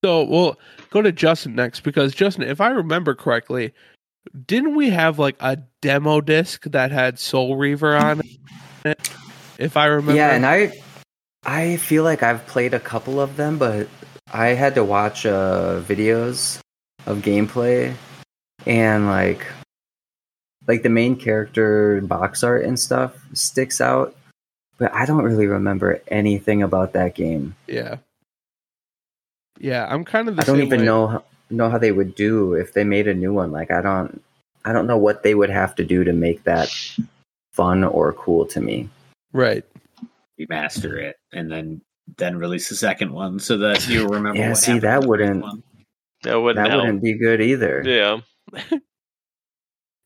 So 0.05 0.25
we'll 0.25 0.59
go 0.91 1.03
to 1.03 1.13
Justin 1.13 1.55
next 1.55 1.81
because 1.81 2.15
Justin, 2.15 2.43
if 2.43 2.61
I 2.61 2.71
remember 2.71 3.15
correctly, 3.15 3.73
didn't 4.47 4.75
we 4.75 4.91
have 4.91 5.21
like 5.21 5.37
a 5.39 5.59
demo 5.81 6.21
disc 6.21 6.65
that 6.65 6.91
had 6.91 7.19
Soul 7.21 7.57
Reaver 7.57 7.97
on 7.97 8.23
it? 8.85 9.11
If 9.59 9.77
I 9.77 9.87
remember. 9.87 10.15
Yeah, 10.15 10.35
and 10.35 10.47
I 10.47 10.73
I 11.45 11.77
feel 11.77 12.05
like 12.05 12.23
I've 12.23 12.47
played 12.47 12.75
a 12.75 12.81
couple 12.81 13.21
of 13.21 13.37
them, 13.37 13.59
but 13.59 13.89
I 14.33 14.49
had 14.49 14.75
to 14.77 14.85
watch 14.85 15.27
uh, 15.27 15.81
videos 15.83 16.61
of 17.07 17.19
gameplay, 17.19 17.95
and 18.67 19.07
like, 19.07 19.45
like 20.67 20.83
the 20.83 20.89
main 20.89 21.17
character 21.17 22.01
box 22.01 22.45
art 22.45 22.65
and 22.65 22.79
stuff 22.79 23.15
sticks 23.35 23.81
out, 23.81 24.15
but 24.79 24.95
I 24.95 25.05
don't 25.05 25.25
really 25.25 25.47
remember 25.47 26.01
anything 26.09 26.63
about 26.63 26.93
that 26.93 27.15
game. 27.15 27.57
Yeah. 27.67 27.97
Yeah, 29.59 29.87
I'm 29.89 30.05
kind 30.05 30.29
of 30.29 30.37
the 30.37 30.43
I 30.43 30.45
don't 30.45 30.63
even 30.63 30.81
way. 30.81 30.87
know 30.87 31.07
how, 31.07 31.25
know 31.51 31.71
how 31.71 31.79
they 31.79 31.93
would 31.93 32.15
do 32.15 32.55
if 32.55 32.73
they 32.73 32.85
made 32.85 33.07
a 33.07 33.15
new 33.15 33.33
one. 33.33 33.53
Like, 33.53 33.71
I 33.71 33.81
don't, 33.83 34.23
I 34.65 34.73
don't 34.73 34.87
know 34.87 34.97
what 34.97 35.23
they 35.23 35.35
would 35.35 35.51
have 35.51 35.75
to 35.77 35.85
do 35.85 36.05
to 36.05 36.13
make 36.13 36.45
that 36.45 36.69
fun 37.53 37.85
or 37.85 38.13
cool 38.15 38.47
to 38.47 38.61
me. 38.61 38.89
Right. 39.33 39.65
Remaster 40.41 41.01
it 41.01 41.17
and 41.33 41.51
then 41.51 41.81
then 42.19 42.37
release 42.37 42.69
the 42.69 42.75
second 42.75 43.13
one 43.13 43.39
so 43.39 43.57
that 43.59 43.89
you 43.89 44.07
remember. 44.09 44.39
Yeah, 44.39 44.49
what 44.51 44.59
see, 44.59 44.73
happened 44.73 44.83
that 44.83 44.95
in 44.95 45.01
the 45.01 45.07
first 45.07 45.09
wouldn't- 45.09 45.65
That 46.25 46.37
wouldn't 46.41 46.65
that 46.65 46.71
help. 46.71 46.83
wouldn't 46.85 47.03
be 47.03 47.15
good 47.19 47.41
either. 47.41 47.83
Yeah. 47.85 48.21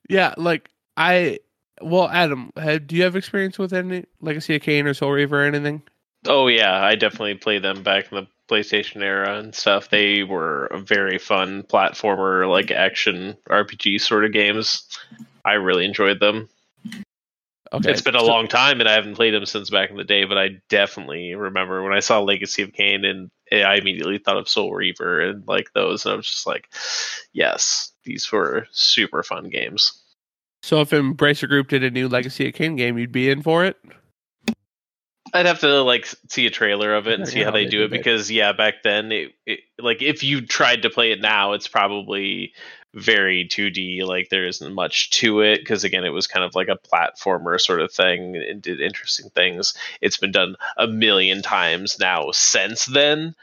Yeah, 0.08 0.34
like 0.36 0.70
I 0.96 1.40
well, 1.82 2.08
Adam, 2.08 2.52
have, 2.56 2.86
do 2.86 2.96
you 2.96 3.02
have 3.02 3.16
experience 3.16 3.58
with 3.58 3.72
any 3.72 4.04
Legacy 4.20 4.56
of 4.56 4.62
Kain 4.62 4.86
or 4.86 4.94
Soul 4.94 5.10
Reaver 5.10 5.42
or 5.42 5.46
anything? 5.46 5.82
Oh 6.26 6.46
yeah, 6.46 6.80
I 6.82 6.94
definitely 6.94 7.34
played 7.34 7.62
them 7.62 7.82
back 7.82 8.10
in 8.10 8.16
the 8.18 8.26
PlayStation 8.48 9.02
era 9.02 9.38
and 9.38 9.54
stuff. 9.54 9.90
They 9.90 10.22
were 10.22 10.66
a 10.66 10.78
very 10.78 11.18
fun 11.18 11.64
platformer, 11.64 12.48
like 12.48 12.70
action 12.70 13.36
RPG 13.50 14.00
sort 14.00 14.24
of 14.24 14.32
games. 14.32 14.86
I 15.44 15.54
really 15.54 15.84
enjoyed 15.84 16.20
them. 16.20 16.48
Okay. 17.72 17.90
It's 17.90 18.00
been 18.02 18.16
a 18.16 18.20
so- 18.20 18.26
long 18.26 18.48
time, 18.48 18.80
and 18.80 18.88
I 18.88 18.92
haven't 18.92 19.16
played 19.16 19.34
them 19.34 19.46
since 19.46 19.70
back 19.70 19.90
in 19.90 19.96
the 19.96 20.04
day. 20.04 20.24
But 20.24 20.38
I 20.38 20.60
definitely 20.68 21.34
remember 21.34 21.82
when 21.82 21.92
I 21.92 22.00
saw 22.00 22.20
Legacy 22.20 22.62
of 22.62 22.72
Kain, 22.72 23.04
and 23.04 23.30
eh, 23.50 23.62
I 23.62 23.76
immediately 23.76 24.18
thought 24.18 24.36
of 24.36 24.48
Soul 24.48 24.72
Reaver 24.72 25.20
and 25.20 25.46
like 25.46 25.72
those, 25.74 26.04
and 26.04 26.12
I 26.14 26.16
was 26.16 26.28
just 26.28 26.46
like, 26.46 26.68
yes, 27.32 27.92
these 28.04 28.30
were 28.30 28.66
super 28.70 29.22
fun 29.22 29.48
games. 29.48 30.02
So 30.62 30.80
if 30.80 30.90
Embracer 30.90 31.48
Group 31.48 31.68
did 31.68 31.84
a 31.84 31.90
new 31.90 32.08
Legacy 32.08 32.48
of 32.48 32.54
Kain 32.54 32.76
game, 32.76 32.98
you'd 32.98 33.12
be 33.12 33.30
in 33.30 33.42
for 33.42 33.64
it? 33.64 33.76
I'd 35.34 35.46
have 35.46 35.60
to 35.60 35.82
like 35.82 36.06
see 36.28 36.46
a 36.46 36.50
trailer 36.50 36.94
of 36.94 37.06
it 37.08 37.18
and 37.18 37.28
see 37.28 37.42
how 37.42 37.50
they 37.50 37.64
they 37.64 37.70
do 37.70 37.82
it 37.82 37.86
it. 37.86 37.90
because 37.90 38.30
yeah, 38.30 38.52
back 38.52 38.82
then 38.82 39.12
it, 39.12 39.32
it 39.44 39.60
like 39.78 40.02
if 40.02 40.22
you 40.22 40.46
tried 40.46 40.82
to 40.82 40.90
play 40.90 41.12
it 41.12 41.20
now, 41.20 41.52
it's 41.52 41.68
probably 41.68 42.52
very 42.96 43.46
2D. 43.46 44.04
Like 44.04 44.30
there 44.30 44.46
isn't 44.46 44.74
much 44.74 45.10
to 45.10 45.42
it 45.42 45.58
because 45.58 45.84
again, 45.84 46.04
it 46.04 46.10
was 46.10 46.26
kind 46.26 46.44
of 46.44 46.54
like 46.54 46.68
a 46.68 46.78
platformer 46.78 47.60
sort 47.60 47.80
of 47.80 47.92
thing 47.92 48.36
and 48.36 48.62
did 48.62 48.80
interesting 48.80 49.28
things. 49.30 49.74
It's 50.00 50.16
been 50.16 50.32
done 50.32 50.56
a 50.78 50.86
million 50.86 51.42
times 51.42 51.98
now 52.00 52.30
since 52.32 52.86
then, 52.86 53.34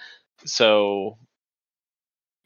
so 0.43 1.17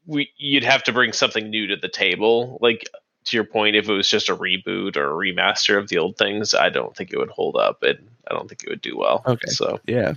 we 0.05 0.29
you'd 0.37 0.65
have 0.65 0.83
to 0.83 0.93
bring 0.93 1.13
something 1.13 1.49
new 1.49 1.67
to 1.67 1.77
the 1.77 1.87
table. 1.87 2.57
Like 2.61 2.89
to 3.25 3.37
your 3.37 3.45
point, 3.45 3.77
if 3.77 3.87
it 3.87 3.93
was 3.93 4.09
just 4.09 4.29
a 4.29 4.35
reboot 4.35 4.97
or 4.97 5.09
a 5.09 5.33
remaster 5.33 5.77
of 5.77 5.87
the 5.87 5.97
old 5.97 6.17
things, 6.17 6.53
I 6.53 6.69
don't 6.69 6.95
think 6.95 7.11
it 7.11 7.17
would 7.17 7.29
hold 7.29 7.55
up 7.55 7.83
and 7.83 7.99
I 8.29 8.33
don't 8.33 8.49
think 8.49 8.63
it 8.63 8.69
would 8.69 8.81
do 8.81 8.97
well. 8.97 9.23
Okay. 9.25 9.47
So 9.47 9.79
Yeah. 9.87 10.13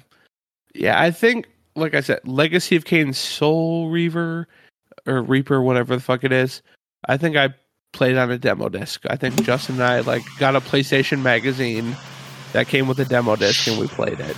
Yeah, 0.75 1.01
I 1.01 1.11
think 1.11 1.47
like 1.77 1.95
I 1.95 2.01
said, 2.01 2.21
Legacy 2.27 2.75
of 2.75 2.85
Kain 2.85 3.13
Soul 3.13 3.91
Reaver 3.91 4.49
or 5.07 5.23
Reaper, 5.23 5.63
whatever 5.63 5.95
the 5.95 6.03
fuck 6.03 6.25
it 6.25 6.33
is. 6.33 6.63
I 7.07 7.17
think 7.17 7.37
I 7.37 7.55
played 7.93 8.17
on 8.17 8.31
a 8.31 8.39
demo 8.39 8.69
disc. 8.69 9.05
I 9.09 9.17
think 9.17 9.43
Justin 9.43 9.77
and 9.77 9.85
I 9.85 10.01
like 10.01 10.23
got 10.39 10.55
a 10.57 10.61
PlayStation 10.61 11.23
magazine 11.23 11.97
that 12.53 12.69
came 12.69 12.87
with 12.89 12.99
a 13.01 13.05
demo 13.05 13.37
disc 13.37 13.67
and 13.67 13.79
we 13.79 13.87
played 13.89 14.21
it. 14.21 14.37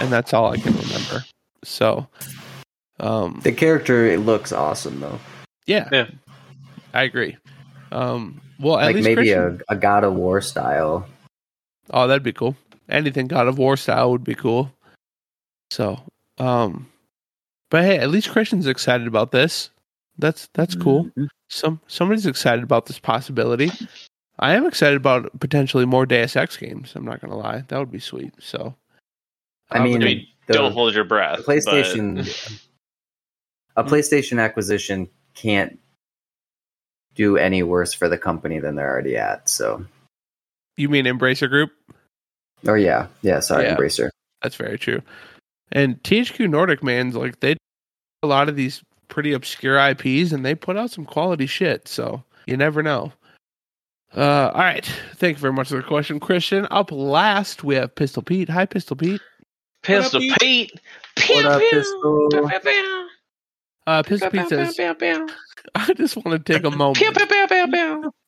And 0.00 0.10
that's 0.12 0.32
all 0.34 0.50
I 0.52 0.56
can 0.56 0.72
remember. 0.74 1.24
So 1.64 2.06
um 3.00 3.40
The 3.44 3.52
character 3.52 4.06
it 4.06 4.20
looks 4.20 4.52
awesome 4.52 5.00
though. 5.00 5.20
yeah. 5.66 5.88
Yeah. 5.92 6.06
I 6.94 7.02
agree. 7.04 7.36
Um 7.92 8.40
well 8.58 8.78
at 8.78 8.86
like 8.86 8.96
least 8.96 9.04
maybe 9.04 9.16
Christian- 9.22 9.60
a, 9.68 9.74
a 9.74 9.76
God 9.76 10.04
of 10.04 10.14
War 10.14 10.40
style. 10.40 11.06
Oh, 11.90 12.06
that'd 12.06 12.22
be 12.22 12.32
cool. 12.32 12.56
Anything 12.88 13.26
God 13.26 13.48
of 13.48 13.58
War 13.58 13.76
style 13.76 14.10
would 14.10 14.24
be 14.24 14.34
cool. 14.34 14.72
So, 15.70 16.00
um, 16.38 16.86
but 17.70 17.82
hey, 17.84 17.98
at 17.98 18.10
least 18.10 18.30
Christian's 18.30 18.66
excited 18.66 19.06
about 19.06 19.30
this. 19.32 19.70
That's 20.18 20.48
that's 20.54 20.74
cool. 20.74 21.06
Mhm. 21.16 21.28
Some 21.48 21.80
somebody's 21.86 22.26
excited 22.26 22.62
about 22.62 22.86
this 22.86 22.98
possibility. 22.98 23.70
I 24.38 24.54
am 24.54 24.66
excited 24.66 24.96
about 24.96 25.38
potentially 25.40 25.84
more 25.84 26.06
Deus 26.06 26.36
Ex 26.36 26.56
games. 26.56 26.92
I'm 26.94 27.04
not 27.04 27.20
gonna 27.20 27.36
lie, 27.36 27.64
that 27.68 27.78
would 27.78 27.90
be 27.90 28.00
sweet. 28.00 28.34
So, 28.40 28.74
I 29.70 29.78
uh, 29.78 29.84
mean, 29.84 30.02
I 30.02 30.04
mean, 30.04 30.26
the- 30.46 30.54
don't 30.54 30.72
hold 30.72 30.94
your 30.94 31.04
breath. 31.04 31.38
the 31.38 31.44
PlayStation 31.44 32.62
a 33.76 33.84
PlayStation 33.84 34.42
acquisition 34.42 35.08
can't 35.34 35.78
do 37.14 37.36
any 37.36 37.62
worse 37.62 37.92
for 37.92 38.08
the 38.08 38.18
company 38.18 38.58
than 38.58 38.74
they're 38.74 38.90
already 38.90 39.16
at. 39.16 39.48
So, 39.48 39.84
you 40.76 40.88
mean 40.88 41.04
Embracer 41.04 41.48
Group? 41.48 41.70
Oh 42.66 42.74
yeah, 42.74 43.08
yeah, 43.22 43.40
sorry, 43.40 43.64
Yeah. 43.64 43.76
Embracer. 43.76 44.10
That's 44.42 44.56
very 44.56 44.78
true. 44.78 45.02
And 45.70 46.02
THQ 46.02 46.50
Nordic, 46.50 46.82
man's 46.82 47.14
like 47.14 47.40
they 47.40 47.56
a 48.22 48.26
lot 48.26 48.48
of 48.48 48.56
these 48.56 48.82
pretty 49.12 49.34
obscure 49.34 49.78
IPs, 49.78 50.32
and 50.32 50.44
they 50.44 50.54
put 50.54 50.78
out 50.78 50.90
some 50.90 51.04
quality 51.04 51.46
shit. 51.46 51.86
So 51.86 52.24
you 52.46 52.56
never 52.56 52.82
know. 52.82 53.12
Uh, 54.16 54.50
all 54.54 54.60
right. 54.60 54.90
Thank 55.16 55.36
you 55.36 55.40
very 55.40 55.52
much 55.52 55.68
for 55.68 55.76
the 55.76 55.82
question, 55.82 56.18
Christian. 56.18 56.66
Up 56.70 56.90
last, 56.90 57.62
we 57.62 57.74
have 57.74 57.94
Pistol 57.94 58.22
Pete. 58.22 58.48
Hi, 58.48 58.64
Pistol 58.64 58.96
Pete. 58.96 59.20
Pistol 59.82 60.20
What 60.20 60.32
up, 60.32 60.40
Pete. 60.40 60.72
What 61.28 61.44
up, 61.44 61.60
Pistol? 61.60 62.28
Uh, 63.86 64.02
Pistol 64.02 64.30
Pete 64.30 64.48
says, 64.48 64.78
I 65.74 65.92
just 65.94 66.16
want 66.16 66.44
to 66.44 66.52
take 66.52 66.64
a 66.64 66.70
moment 66.70 66.98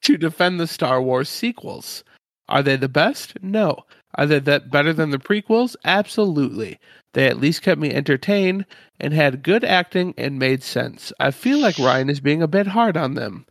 to 0.02 0.16
defend 0.19 0.61
the 0.61 0.66
Star 0.66 1.01
Wars 1.01 1.28
sequels. 1.28 2.05
Are 2.48 2.62
they 2.62 2.77
the 2.77 2.89
best? 2.89 3.43
No. 3.43 3.78
Are 4.16 4.27
they 4.27 4.39
that 4.40 4.70
better 4.70 4.93
than 4.93 5.11
the 5.11 5.19
prequels? 5.19 5.77
Absolutely. 5.85 6.78
They 7.15 7.27
at 7.28 7.41
least 7.41 7.62
kept 7.62 7.81
me 7.81 7.91
entertained 7.93 8.66
and 9.01 9.15
had 9.15 9.43
good 9.43 9.65
acting 9.65 10.15
and 10.19 10.39
made 10.39 10.62
sense. 10.62 11.12
I 11.19 11.31
feel 11.31 11.59
like 11.59 11.78
Ryan 11.78 12.11
is 12.11 12.20
being 12.20 12.43
a 12.43 12.49
bit 12.49 12.66
hard 12.66 12.97
on 12.97 13.15
them. 13.15 13.47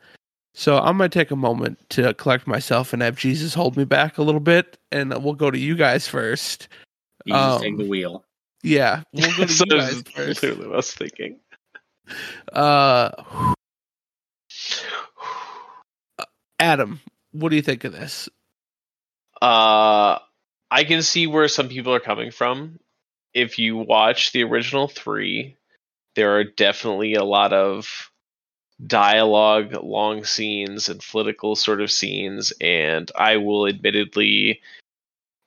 So 0.54 0.78
I'm 0.78 0.98
going 0.98 1.10
to 1.10 1.20
take 1.20 1.32
a 1.32 1.36
moment 1.36 1.80
to 1.92 2.14
collect 2.14 2.46
myself 2.46 2.94
and 2.94 3.02
have 3.02 3.18
Jesus 3.18 3.54
hold 3.56 3.76
me 3.76 3.86
back 3.86 4.18
a 4.20 4.24
little 4.24 4.40
bit, 4.40 4.78
and 4.92 5.12
we'll 5.24 5.34
go 5.34 5.50
to 5.50 5.58
you 5.58 5.76
guys 5.76 6.08
first. 6.08 6.68
You 7.26 7.34
just 7.34 7.56
Um, 7.58 7.62
take 7.62 7.78
the 7.78 7.86
wheel. 7.88 8.24
Yeah, 8.62 9.02
we'll 9.14 9.36
go 9.36 9.46
to 9.48 9.52
so 9.52 9.66
you 9.66 9.78
guys 9.80 10.02
first. 10.04 10.44
literally 10.44 10.68
what 10.68 10.74
I 10.74 10.76
was 10.78 10.94
thinking. 10.94 11.40
Uh, 12.52 13.10
Adam, 16.60 17.00
what 17.32 17.50
do 17.50 17.56
you 17.56 17.62
think 17.62 17.84
of 17.84 17.94
this? 17.94 18.30
Uh, 19.42 20.20
I 20.72 20.84
can 20.86 21.02
see 21.02 21.28
where 21.28 21.48
some 21.48 21.68
people 21.68 21.94
are 21.94 22.00
coming 22.00 22.32
from. 22.32 22.80
If 23.34 23.60
you 23.60 23.78
watch 23.78 24.32
the 24.32 24.44
original 24.44 24.88
three, 24.88 25.58
there 26.16 26.38
are 26.38 26.44
definitely 26.44 27.16
a 27.16 27.24
lot 27.24 27.54
of 27.54 28.12
dialogue, 28.86 29.74
long 29.84 30.24
scenes, 30.24 30.90
and 30.90 31.04
political 31.12 31.56
sort 31.56 31.82
of 31.82 31.92
scenes, 31.92 32.54
and 32.62 33.12
I 33.16 33.38
will 33.38 33.68
admittedly 33.68 34.62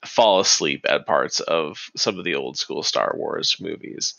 fall 0.04 0.40
asleep 0.40 0.84
at 0.88 1.06
parts 1.06 1.40
of 1.40 1.90
some 1.96 2.18
of 2.18 2.24
the 2.24 2.34
old 2.34 2.56
school 2.56 2.82
Star 2.82 3.14
Wars 3.16 3.56
movies. 3.60 4.14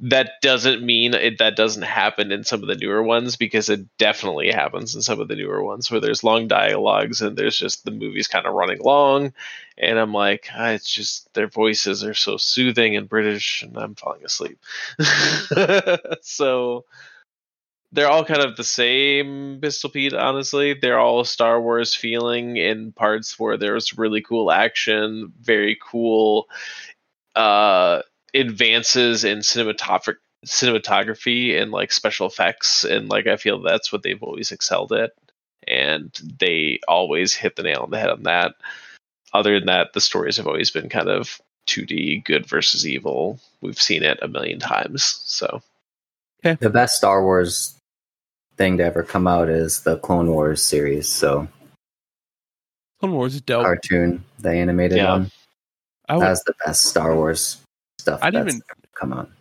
That 0.00 0.32
doesn't 0.42 0.82
mean 0.82 1.14
it, 1.14 1.38
that 1.38 1.54
doesn't 1.54 1.82
happen 1.82 2.32
in 2.32 2.44
some 2.44 2.62
of 2.62 2.68
the 2.68 2.74
newer 2.74 3.02
ones 3.02 3.36
because 3.36 3.68
it 3.68 3.86
definitely 3.98 4.50
happens 4.50 4.94
in 4.94 5.02
some 5.02 5.20
of 5.20 5.28
the 5.28 5.36
newer 5.36 5.62
ones 5.62 5.90
where 5.90 6.00
there's 6.00 6.24
long 6.24 6.48
dialogues 6.48 7.22
and 7.22 7.36
there's 7.36 7.56
just 7.56 7.84
the 7.84 7.92
movie's 7.92 8.28
kind 8.28 8.46
of 8.46 8.54
running 8.54 8.80
long 8.80 9.32
and 9.78 9.98
I'm 9.98 10.12
like, 10.12 10.48
ah, 10.54 10.70
it's 10.70 10.90
just 10.90 11.32
their 11.34 11.48
voices 11.48 12.04
are 12.04 12.14
so 12.14 12.36
soothing 12.36 12.96
and 12.96 13.08
British, 13.08 13.62
and 13.62 13.76
I'm 13.76 13.94
falling 13.94 14.24
asleep. 14.24 14.58
so 16.22 16.84
they're 17.92 18.10
all 18.10 18.24
kind 18.24 18.42
of 18.42 18.56
the 18.56 18.64
same, 18.64 19.58
Pistol 19.60 19.90
Pete. 19.90 20.14
Honestly, 20.14 20.74
they're 20.74 20.98
all 20.98 21.24
Star 21.24 21.60
Wars 21.60 21.94
feeling 21.94 22.56
in 22.56 22.92
parts 22.92 23.38
where 23.38 23.56
there's 23.56 23.98
really 23.98 24.22
cool 24.22 24.50
action, 24.50 25.32
very 25.40 25.78
cool 25.82 26.48
uh, 27.34 28.02
advances 28.34 29.24
in 29.24 29.38
cinematography 29.38 30.16
cinematography 30.44 31.60
and 31.60 31.70
like 31.70 31.92
special 31.92 32.26
effects 32.26 32.82
and 32.82 33.08
like 33.08 33.28
i 33.28 33.36
feel 33.36 33.62
that's 33.62 33.92
what 33.92 34.02
they've 34.02 34.24
always 34.24 34.50
excelled 34.50 34.92
at 34.92 35.12
and 35.68 36.20
they 36.40 36.80
always 36.88 37.32
hit 37.32 37.54
the 37.54 37.62
nail 37.62 37.82
on 37.84 37.90
the 37.90 37.98
head 38.00 38.10
on 38.10 38.24
that 38.24 38.54
other 39.34 39.58
than 39.58 39.66
that, 39.66 39.94
the 39.94 40.00
stories 40.00 40.36
have 40.36 40.46
always 40.46 40.70
been 40.70 40.88
kind 40.90 41.08
of 41.08 41.40
2D, 41.68 42.22
good 42.24 42.44
versus 42.46 42.86
evil. 42.86 43.40
We've 43.62 43.80
seen 43.80 44.02
it 44.02 44.18
a 44.20 44.28
million 44.28 44.58
times. 44.58 45.22
So 45.24 45.62
The 46.42 46.68
best 46.70 46.96
Star 46.96 47.24
Wars 47.24 47.78
thing 48.58 48.76
to 48.78 48.84
ever 48.84 49.02
come 49.02 49.26
out 49.26 49.48
is 49.48 49.82
the 49.84 49.96
Clone 49.96 50.28
Wars 50.30 50.62
series. 50.62 51.08
So 51.08 51.48
Clone 53.00 53.12
Wars 53.12 53.36
is 53.36 53.40
dope. 53.40 53.64
cartoon, 53.64 54.22
the 54.38 54.50
animated 54.50 54.98
Yeah. 54.98 55.12
one, 55.12 55.30
I 56.10 56.16
would, 56.18 56.26
that's 56.26 56.44
the 56.44 56.54
best 56.66 56.84
Star 56.84 57.16
Wars 57.16 57.61
stuff 58.02 58.20
I'd 58.22 58.34
even- 58.34 58.60
come 58.94 59.12
on. 59.12 59.32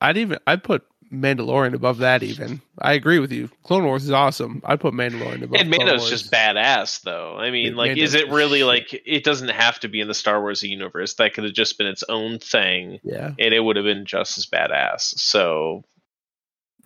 I'd 0.00 0.16
even 0.16 0.38
I'd 0.46 0.62
put 0.62 0.84
Mandalorian 1.12 1.72
above 1.74 1.98
that. 1.98 2.22
Even 2.22 2.60
I 2.78 2.92
agree 2.92 3.18
with 3.18 3.32
you. 3.32 3.48
Clone 3.62 3.84
Wars 3.84 4.04
is 4.04 4.10
awesome. 4.10 4.60
I'd 4.64 4.78
put 4.80 4.92
Mandalorian 4.94 5.42
above. 5.42 5.54
And 5.60 5.70
Clone 5.72 5.86
Mando's 5.86 6.00
Wars. 6.02 6.10
just 6.10 6.30
badass, 6.30 7.00
though. 7.02 7.36
I 7.38 7.50
mean, 7.50 7.72
Yeah, 7.72 7.78
like, 7.78 7.96
is 7.96 8.14
it 8.14 8.28
really 8.30 8.58
shit. 8.58 8.66
like 8.66 9.02
it 9.06 9.24
doesn't 9.24 9.48
have 9.48 9.80
to 9.80 9.88
be 9.88 10.00
in 10.00 10.06
the 10.08 10.14
Star 10.14 10.40
Wars 10.40 10.62
universe? 10.62 11.14
That 11.14 11.32
could 11.34 11.44
have 11.44 11.54
just 11.54 11.78
been 11.78 11.86
its 11.86 12.04
own 12.10 12.38
thing, 12.38 13.00
Yeah. 13.02 13.32
and 13.38 13.54
it 13.54 13.60
would 13.60 13.76
have 13.76 13.86
been 13.86 14.04
just 14.04 14.36
as 14.38 14.46
badass. 14.46 15.18
So 15.18 15.82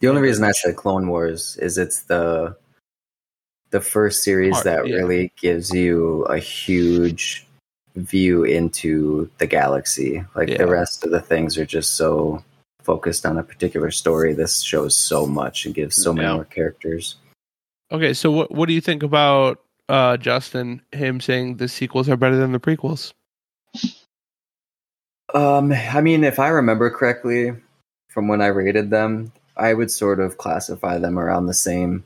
The 0.00 0.08
only 0.08 0.22
reason 0.22 0.44
I 0.44 0.52
said 0.52 0.76
Clone 0.76 1.08
Wars 1.08 1.56
is 1.60 1.76
it's 1.78 2.02
the 2.02 2.56
the 3.70 3.80
first 3.80 4.22
series 4.22 4.52
Part- 4.52 4.64
that 4.64 4.86
yeah. 4.86 4.96
really 4.96 5.32
gives 5.40 5.72
you 5.72 6.22
a 6.24 6.38
huge 6.38 7.46
view 7.96 8.44
into 8.44 9.28
the 9.38 9.46
galaxy. 9.46 10.24
Like 10.34 10.48
Yeah. 10.48 10.58
the 10.58 10.66
rest 10.66 11.04
of 11.04 11.10
the 11.10 11.20
things 11.20 11.58
are 11.58 11.66
just 11.66 11.94
so 11.96 12.42
focused 12.82 13.26
on 13.26 13.38
a 13.38 13.42
particular 13.42 13.90
story. 13.90 14.32
This 14.34 14.60
shows 14.62 14.96
so 14.96 15.26
much 15.26 15.66
and 15.66 15.74
gives 15.74 15.96
so 15.96 16.12
many 16.12 16.26
Yeah. 16.28 16.34
more 16.34 16.44
characters. 16.44 17.16
Okay, 17.90 18.14
so 18.14 18.30
what 18.30 18.50
what 18.50 18.66
do 18.66 18.72
you 18.72 18.80
think 18.80 19.02
about 19.02 19.60
uh 19.88 20.16
Justin 20.16 20.80
him 20.92 21.20
saying 21.20 21.56
the 21.56 21.68
sequels 21.68 22.08
are 22.08 22.16
better 22.16 22.36
than 22.36 22.52
the 22.52 22.60
prequels? 22.60 23.12
Um, 25.34 25.72
I 25.72 26.00
mean, 26.00 26.24
if 26.24 26.38
I 26.38 26.48
remember 26.48 26.90
correctly 26.90 27.52
from 28.08 28.28
when 28.28 28.42
I 28.42 28.48
rated 28.48 28.90
them, 28.90 29.32
I 29.56 29.74
would 29.74 29.90
sort 29.90 30.20
of 30.20 30.38
classify 30.38 30.98
them 30.98 31.18
around 31.18 31.46
the 31.46 31.54
same. 31.54 32.04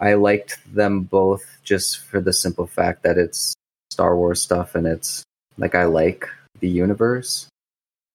I 0.00 0.14
liked 0.14 0.58
them 0.74 1.02
both 1.02 1.44
just 1.62 1.98
for 1.98 2.20
the 2.20 2.32
simple 2.32 2.66
fact 2.66 3.02
that 3.02 3.16
it's 3.16 3.54
Star 3.96 4.14
Wars 4.14 4.42
stuff 4.42 4.74
and 4.74 4.86
it's 4.86 5.22
like 5.56 5.74
I 5.74 5.84
like 5.84 6.28
the 6.60 6.68
universe. 6.68 7.48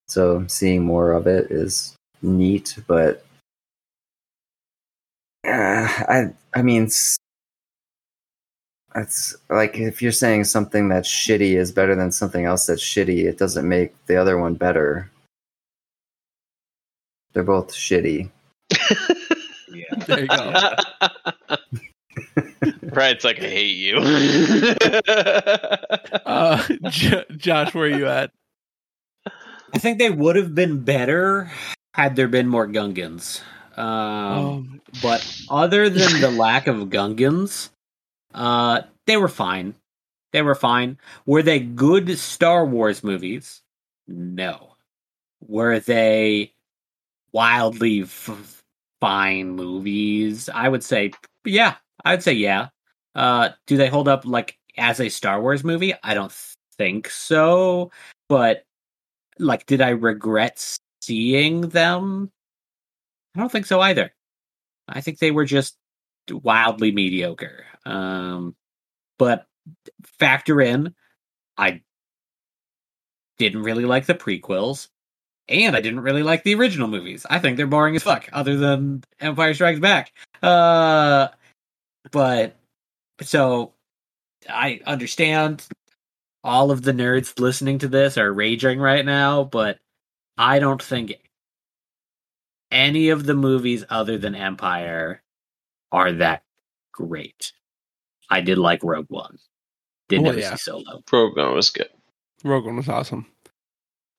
So 0.08 0.46
seeing 0.46 0.84
more 0.84 1.12
of 1.14 1.26
it 1.26 1.50
is 1.50 1.96
neat, 2.22 2.78
but 2.86 3.26
uh, 5.44 5.50
I 5.50 6.36
I 6.54 6.62
mean 6.62 6.84
s- 6.84 7.18
that's 8.94 9.36
like 9.50 9.80
if 9.80 10.04
you're 10.04 10.12
saying 10.12 10.44
something 10.44 10.88
that's 10.88 11.10
shitty 11.10 11.56
is 11.58 11.72
better 11.72 11.96
than 11.96 12.12
something 12.12 12.46
else 12.46 12.68
that's 12.68 12.84
shitty, 12.84 13.24
it 13.26 13.40
doesn't 13.40 13.68
make 13.68 13.96
the 14.06 14.18
other 14.18 14.38
one 14.38 14.54
better. 14.54 15.10
They're 17.34 17.42
both 17.42 17.74
shitty. 17.74 18.30
Yeah. 19.74 19.96
There 20.06 20.20
you 20.20 20.28
go. 20.28 20.76
Brian's 22.94 23.24
like, 23.24 23.40
I 23.42 23.50
hate 23.50 23.78
you. 23.78 23.98
Uh, 26.26 26.64
J- 26.90 27.26
Josh, 27.38 27.74
where 27.74 27.86
are 27.86 27.98
you 27.98 28.08
at? 28.08 28.32
I 29.74 29.78
think 29.78 30.00
they 30.00 30.10
would 30.10 30.36
have 30.36 30.54
been 30.56 30.84
better 30.84 31.52
had 31.94 32.16
there 32.16 32.28
been 32.28 32.48
more 32.48 32.68
Gungans. 32.68 33.42
Um, 33.78 33.86
Um, 33.86 34.82
but 35.02 35.26
other 35.50 35.90
than 35.90 36.22
the 36.22 36.32
lack 36.32 36.68
of 36.68 36.78
Gungans, 36.90 37.70
uh, 38.34 38.82
they 39.08 39.18
were 39.18 39.28
fine. 39.28 39.76
They 40.34 40.42
were 40.42 40.56
fine. 40.56 40.98
Were 41.26 41.42
they 41.44 41.60
good 41.60 42.18
Star 42.18 42.66
Wars 42.66 43.04
movies? 43.04 43.62
No. 44.08 44.76
Were 45.46 45.80
they 45.80 46.54
wildly 47.34 48.04
f- 48.04 48.64
fine 49.02 49.52
movies? 49.52 50.50
I 50.54 50.70
would 50.70 50.84
say, 50.84 51.12
yeah. 51.46 51.76
I'd 52.06 52.24
say, 52.24 52.34
yeah. 52.34 52.70
Uh, 53.16 53.50
do 53.68 53.78
they 53.78 53.88
hold 53.88 54.08
up 54.08 54.26
like 54.26 54.58
as 54.78 55.00
a 55.00 55.10
Star 55.10 55.42
Wars 55.42 55.64
movie? 55.64 55.94
I 56.04 56.14
don't 56.14 56.34
think 56.78 57.10
so. 57.10 57.92
But 58.30 58.66
like, 59.40 59.66
did 59.66 59.82
I 59.82 59.90
regret 59.90 60.78
seeing 61.02 61.62
them? 61.62 62.32
I 63.36 63.40
don't 63.40 63.52
think 63.52 63.66
so 63.66 63.82
either. 63.82 64.14
I 64.88 65.02
think 65.02 65.20
they 65.20 65.32
were 65.32 65.46
just 65.46 65.78
wildly 66.30 66.92
mediocre. 66.92 67.66
Um, 67.86 68.56
but 69.18 69.48
factor 70.20 70.62
in, 70.62 70.94
I 71.58 71.82
didn't 73.38 73.64
really 73.64 73.86
like 73.86 74.06
the 74.06 74.14
prequels, 74.14 74.88
and 75.48 75.76
I 75.76 75.82
didn't 75.82 76.02
really 76.02 76.24
like 76.24 76.44
the 76.44 76.56
original 76.56 76.88
movies. 76.88 77.26
I 77.30 77.40
think 77.40 77.58
they're 77.58 77.68
boring 77.68 77.96
as 77.96 78.04
fuck, 78.04 78.30
other 78.34 78.58
than 78.58 79.04
Empire 79.20 79.54
Strikes 79.54 79.80
Back. 79.80 80.12
Uh, 80.42 81.30
but 82.12 82.56
so 83.22 83.74
I 84.50 84.80
understand 84.86 85.66
all 86.44 86.72
of 86.72 86.82
the 86.82 86.92
nerds 86.94 87.40
listening 87.40 87.80
to 87.80 87.88
this 87.88 88.18
are 88.18 88.32
raging 88.34 88.80
right 88.80 89.06
now, 89.06 89.44
but 89.44 89.80
I 90.38 90.60
don't 90.60 90.82
think 90.82 91.14
any 92.72 93.10
of 93.10 93.26
the 93.26 93.34
movies 93.36 93.84
other 93.90 94.18
than 94.18 94.36
Empire 94.36 95.22
are 95.92 96.12
that 96.14 96.44
great. 96.92 97.52
I 98.30 98.42
did 98.42 98.58
like 98.58 98.84
Rogue 98.84 99.08
One. 99.10 99.38
Did 100.10 100.20
Oh, 100.20 100.24
never 100.24 100.40
yeah. 100.40 100.52
see 100.52 100.58
Solo. 100.72 101.02
Program 101.06 101.54
was 101.54 101.70
good. 101.70 101.90
Rogue 102.44 102.66
One 102.66 102.78
was 102.78 102.90
awesome. 102.90 103.28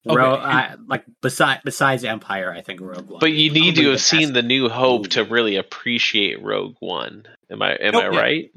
Ro- 0.05 0.35
I, 0.37 0.75
like 0.89 1.05
beside 1.21 1.61
besides 1.65 2.03
Empire, 2.05 2.53
I 2.53 2.61
think 2.61 2.81
Rogue 2.81 3.09
One. 3.09 3.21
But 3.21 3.33
you 3.33 3.51
need 3.53 3.77
to 3.77 3.91
have 3.91 4.01
seen 4.01 4.33
the 4.33 4.43
New 4.43 4.69
Hope 4.69 5.09
to 5.11 5.25
really 5.25 5.57
appreciate 5.57 6.43
Rogue 6.43 6.77
One. 6.81 7.25
Am 7.51 7.63
I 7.63 7.75
am 7.75 7.93
Nope. 7.93 8.03
I 8.05 8.11
Yeah. 8.11 8.21
right? 8.21 8.51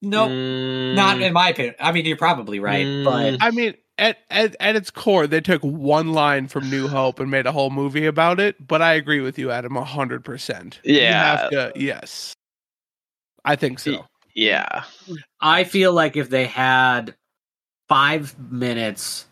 No, 0.00 0.28
Mm, 0.28 0.94
not 0.94 1.20
in 1.20 1.32
my 1.32 1.48
opinion. 1.50 1.74
I 1.80 1.92
mean, 1.92 2.04
you're 2.06 2.16
probably 2.16 2.60
right, 2.60 2.86
Mm. 2.86 3.04
but 3.04 3.44
I 3.44 3.50
mean, 3.50 3.74
at, 3.98 4.18
at 4.30 4.54
at 4.60 4.76
its 4.76 4.90
core, 4.92 5.26
they 5.26 5.40
took 5.40 5.60
one 5.62 6.12
line 6.12 6.46
from 6.46 6.70
New 6.70 6.86
Hope 6.88 7.18
and 7.18 7.30
made 7.30 7.46
a 7.46 7.52
whole 7.52 7.70
movie 7.70 8.06
about 8.06 8.38
it. 8.38 8.64
But 8.64 8.80
I 8.82 8.94
agree 8.94 9.20
with 9.20 9.38
you, 9.38 9.50
Adam, 9.50 9.74
hundred 9.74 10.24
percent. 10.24 10.80
Yeah. 10.84 11.70
yes, 11.74 12.32
I 13.44 13.56
think 13.56 13.80
so. 13.80 14.04
yeah. 14.34 14.84
I 15.40 15.64
feel 15.64 15.92
like 15.92 16.16
if 16.16 16.30
they 16.30 16.46
had 16.46 17.16
five 17.88 18.38
minutes 18.38 19.26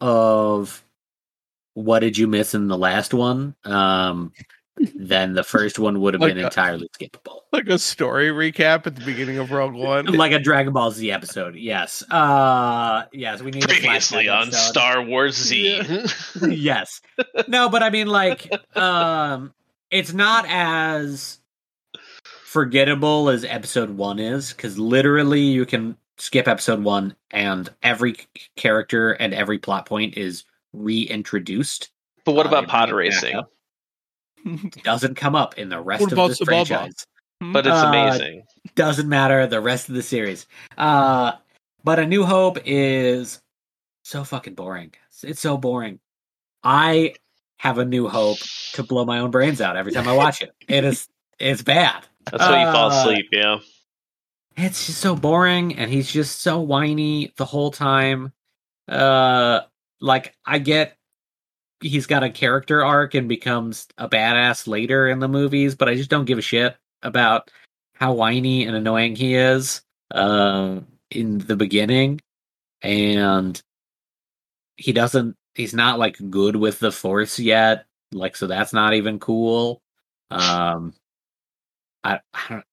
of 0.00 0.84
what 1.74 2.00
did 2.00 2.18
you 2.18 2.26
miss 2.26 2.54
in 2.54 2.68
the 2.68 2.76
last 2.76 3.14
one, 3.14 3.54
um, 3.64 4.32
then 4.94 5.32
the 5.34 5.42
first 5.42 5.78
one 5.78 6.00
would 6.00 6.14
have 6.14 6.20
Like 6.20 6.34
been 6.34 6.42
a- 6.44 6.46
entirely 6.46 6.88
skippable. 6.98 7.40
Like 7.52 7.68
a 7.68 7.78
story 7.78 8.28
recap 8.28 8.86
at 8.86 8.94
the 8.96 9.04
beginning 9.04 9.38
of 9.38 9.50
Rogue 9.50 9.72
One. 9.74 10.06
Like 10.16 10.32
a 10.32 10.38
Dragon 10.38 10.72
Ball 10.72 10.90
Z 10.90 11.10
episode, 11.10 11.54
yes. 11.56 12.02
Uh 12.10 13.04
yes, 13.12 13.40
we 13.42 13.50
need 13.52 13.64
a 13.64 13.68
Previously 13.68 14.24
flashback 14.26 14.36
on 14.40 14.48
episode. 14.48 14.68
Star 14.68 15.02
Wars 15.02 15.34
Z. 15.34 15.82
yes. 16.48 17.00
No, 17.48 17.68
but 17.70 17.82
I 17.82 17.90
mean 17.90 18.06
like 18.08 18.50
um 18.76 19.54
it's 19.90 20.12
not 20.12 20.44
as 20.48 21.38
forgettable 22.44 23.28
as 23.28 23.44
episode 23.44 23.90
1 23.90 24.18
is 24.18 24.52
cuz 24.52 24.78
literally 24.78 25.40
you 25.40 25.64
can 25.66 25.96
skip 26.18 26.48
episode 26.48 26.82
1 26.82 27.14
and 27.30 27.68
every 27.82 28.16
character 28.56 29.12
and 29.12 29.34
every 29.34 29.58
plot 29.58 29.86
point 29.86 30.16
is 30.16 30.44
reintroduced. 30.72 31.90
but 32.24 32.32
what 32.34 32.46
Uh, 32.46 32.50
about 32.50 32.62
they 32.62 32.66
pod 32.70 32.88
bring 32.90 33.08
it 33.08 33.10
back 33.12 33.22
racing? 33.22 33.36
up. 33.36 33.52
Doesn't 34.84 35.14
come 35.16 35.34
up 35.34 35.58
in 35.58 35.68
the 35.68 35.80
rest 35.80 36.02
What 36.02 36.12
of 36.12 36.18
the 36.18 36.28
this 36.28 36.38
franchise. 36.38 37.06
But 37.40 37.66
it's 37.66 37.76
Uh, 37.76 37.86
amazing. 37.88 38.42
doesn't 38.74 39.08
matter 39.08 39.46
the 39.46 39.60
rest 39.60 39.88
of 39.88 39.94
the 39.94 40.02
series. 40.02 40.46
Uh 40.78 41.32
but 41.84 41.98
A 41.98 42.06
New 42.06 42.24
Hope 42.24 42.58
is 42.64 43.40
so 44.02 44.24
fucking 44.24 44.54
boring. 44.54 44.92
It's, 45.08 45.24
it's 45.24 45.40
so 45.40 45.56
boring. 45.56 46.00
I 46.64 47.14
have 47.58 47.78
a 47.78 47.84
new 47.84 48.08
hope 48.08 48.38
to 48.72 48.82
blow 48.82 49.04
my 49.04 49.18
own 49.18 49.30
brains 49.30 49.60
out 49.60 49.76
every 49.76 49.92
time 49.92 50.08
I 50.08 50.12
watch 50.14 50.42
it. 50.42 50.50
It 50.68 50.84
is 50.84 51.08
it's 51.38 51.62
bad. 51.62 52.04
That's 52.30 52.42
why 52.42 52.64
you 52.64 52.72
fall 52.72 52.90
uh, 52.90 53.00
asleep, 53.02 53.26
yeah. 53.32 53.58
It's 54.56 54.86
just 54.86 55.00
so 55.00 55.14
boring 55.14 55.76
and 55.76 55.90
he's 55.90 56.10
just 56.10 56.40
so 56.40 56.60
whiny 56.60 57.32
the 57.36 57.44
whole 57.44 57.70
time. 57.70 58.32
Uh 58.88 59.60
like 60.00 60.34
I 60.46 60.58
get 60.58 60.96
he's 61.80 62.06
got 62.06 62.22
a 62.22 62.30
character 62.30 62.84
arc 62.84 63.14
and 63.14 63.28
becomes 63.28 63.86
a 63.98 64.08
badass 64.08 64.66
later 64.66 65.08
in 65.08 65.18
the 65.18 65.28
movies, 65.28 65.74
but 65.74 65.88
I 65.88 65.94
just 65.94 66.10
don't 66.10 66.24
give 66.24 66.38
a 66.38 66.42
shit 66.42 66.76
about 67.02 67.50
how 67.94 68.12
whiny 68.12 68.66
and 68.66 68.76
annoying 68.76 69.16
he 69.16 69.34
is 69.34 69.82
um 70.12 70.86
in 71.10 71.38
the 71.38 71.56
beginning 71.56 72.20
and 72.82 73.60
he 74.76 74.92
doesn't 74.92 75.36
he's 75.54 75.74
not 75.74 75.98
like 75.98 76.16
good 76.30 76.56
with 76.56 76.78
the 76.78 76.92
force 76.92 77.38
yet 77.38 77.86
like 78.12 78.36
so 78.36 78.46
that's 78.46 78.72
not 78.72 78.94
even 78.94 79.18
cool 79.18 79.82
um 80.30 80.94
i 82.04 82.20
i 82.34 82.42
don't 82.48 82.64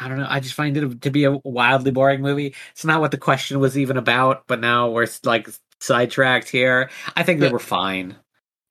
I 0.00 0.06
don't 0.06 0.18
know. 0.18 0.28
I 0.28 0.38
just 0.38 0.54
find 0.54 0.76
it 0.76 1.02
to 1.02 1.10
be 1.10 1.24
a 1.24 1.38
wildly 1.42 1.90
boring 1.90 2.20
movie. 2.22 2.54
It's 2.70 2.84
not 2.84 3.00
what 3.00 3.10
the 3.10 3.18
question 3.18 3.58
was 3.58 3.76
even 3.76 3.96
about, 3.96 4.46
but 4.46 4.60
now 4.60 4.90
we're 4.90 5.08
like 5.24 5.48
sidetracked 5.80 6.48
here. 6.48 6.88
I 7.16 7.24
think 7.24 7.40
they 7.40 7.48
were 7.48 7.58
fine. 7.58 8.14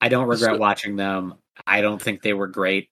I 0.00 0.08
don't 0.08 0.26
regret 0.28 0.54
So- 0.54 0.58
watching 0.58 0.96
them. 0.96 1.34
I 1.66 1.80
don't 1.80 2.00
think 2.00 2.22
they 2.22 2.34
were 2.34 2.46
great. 2.46 2.88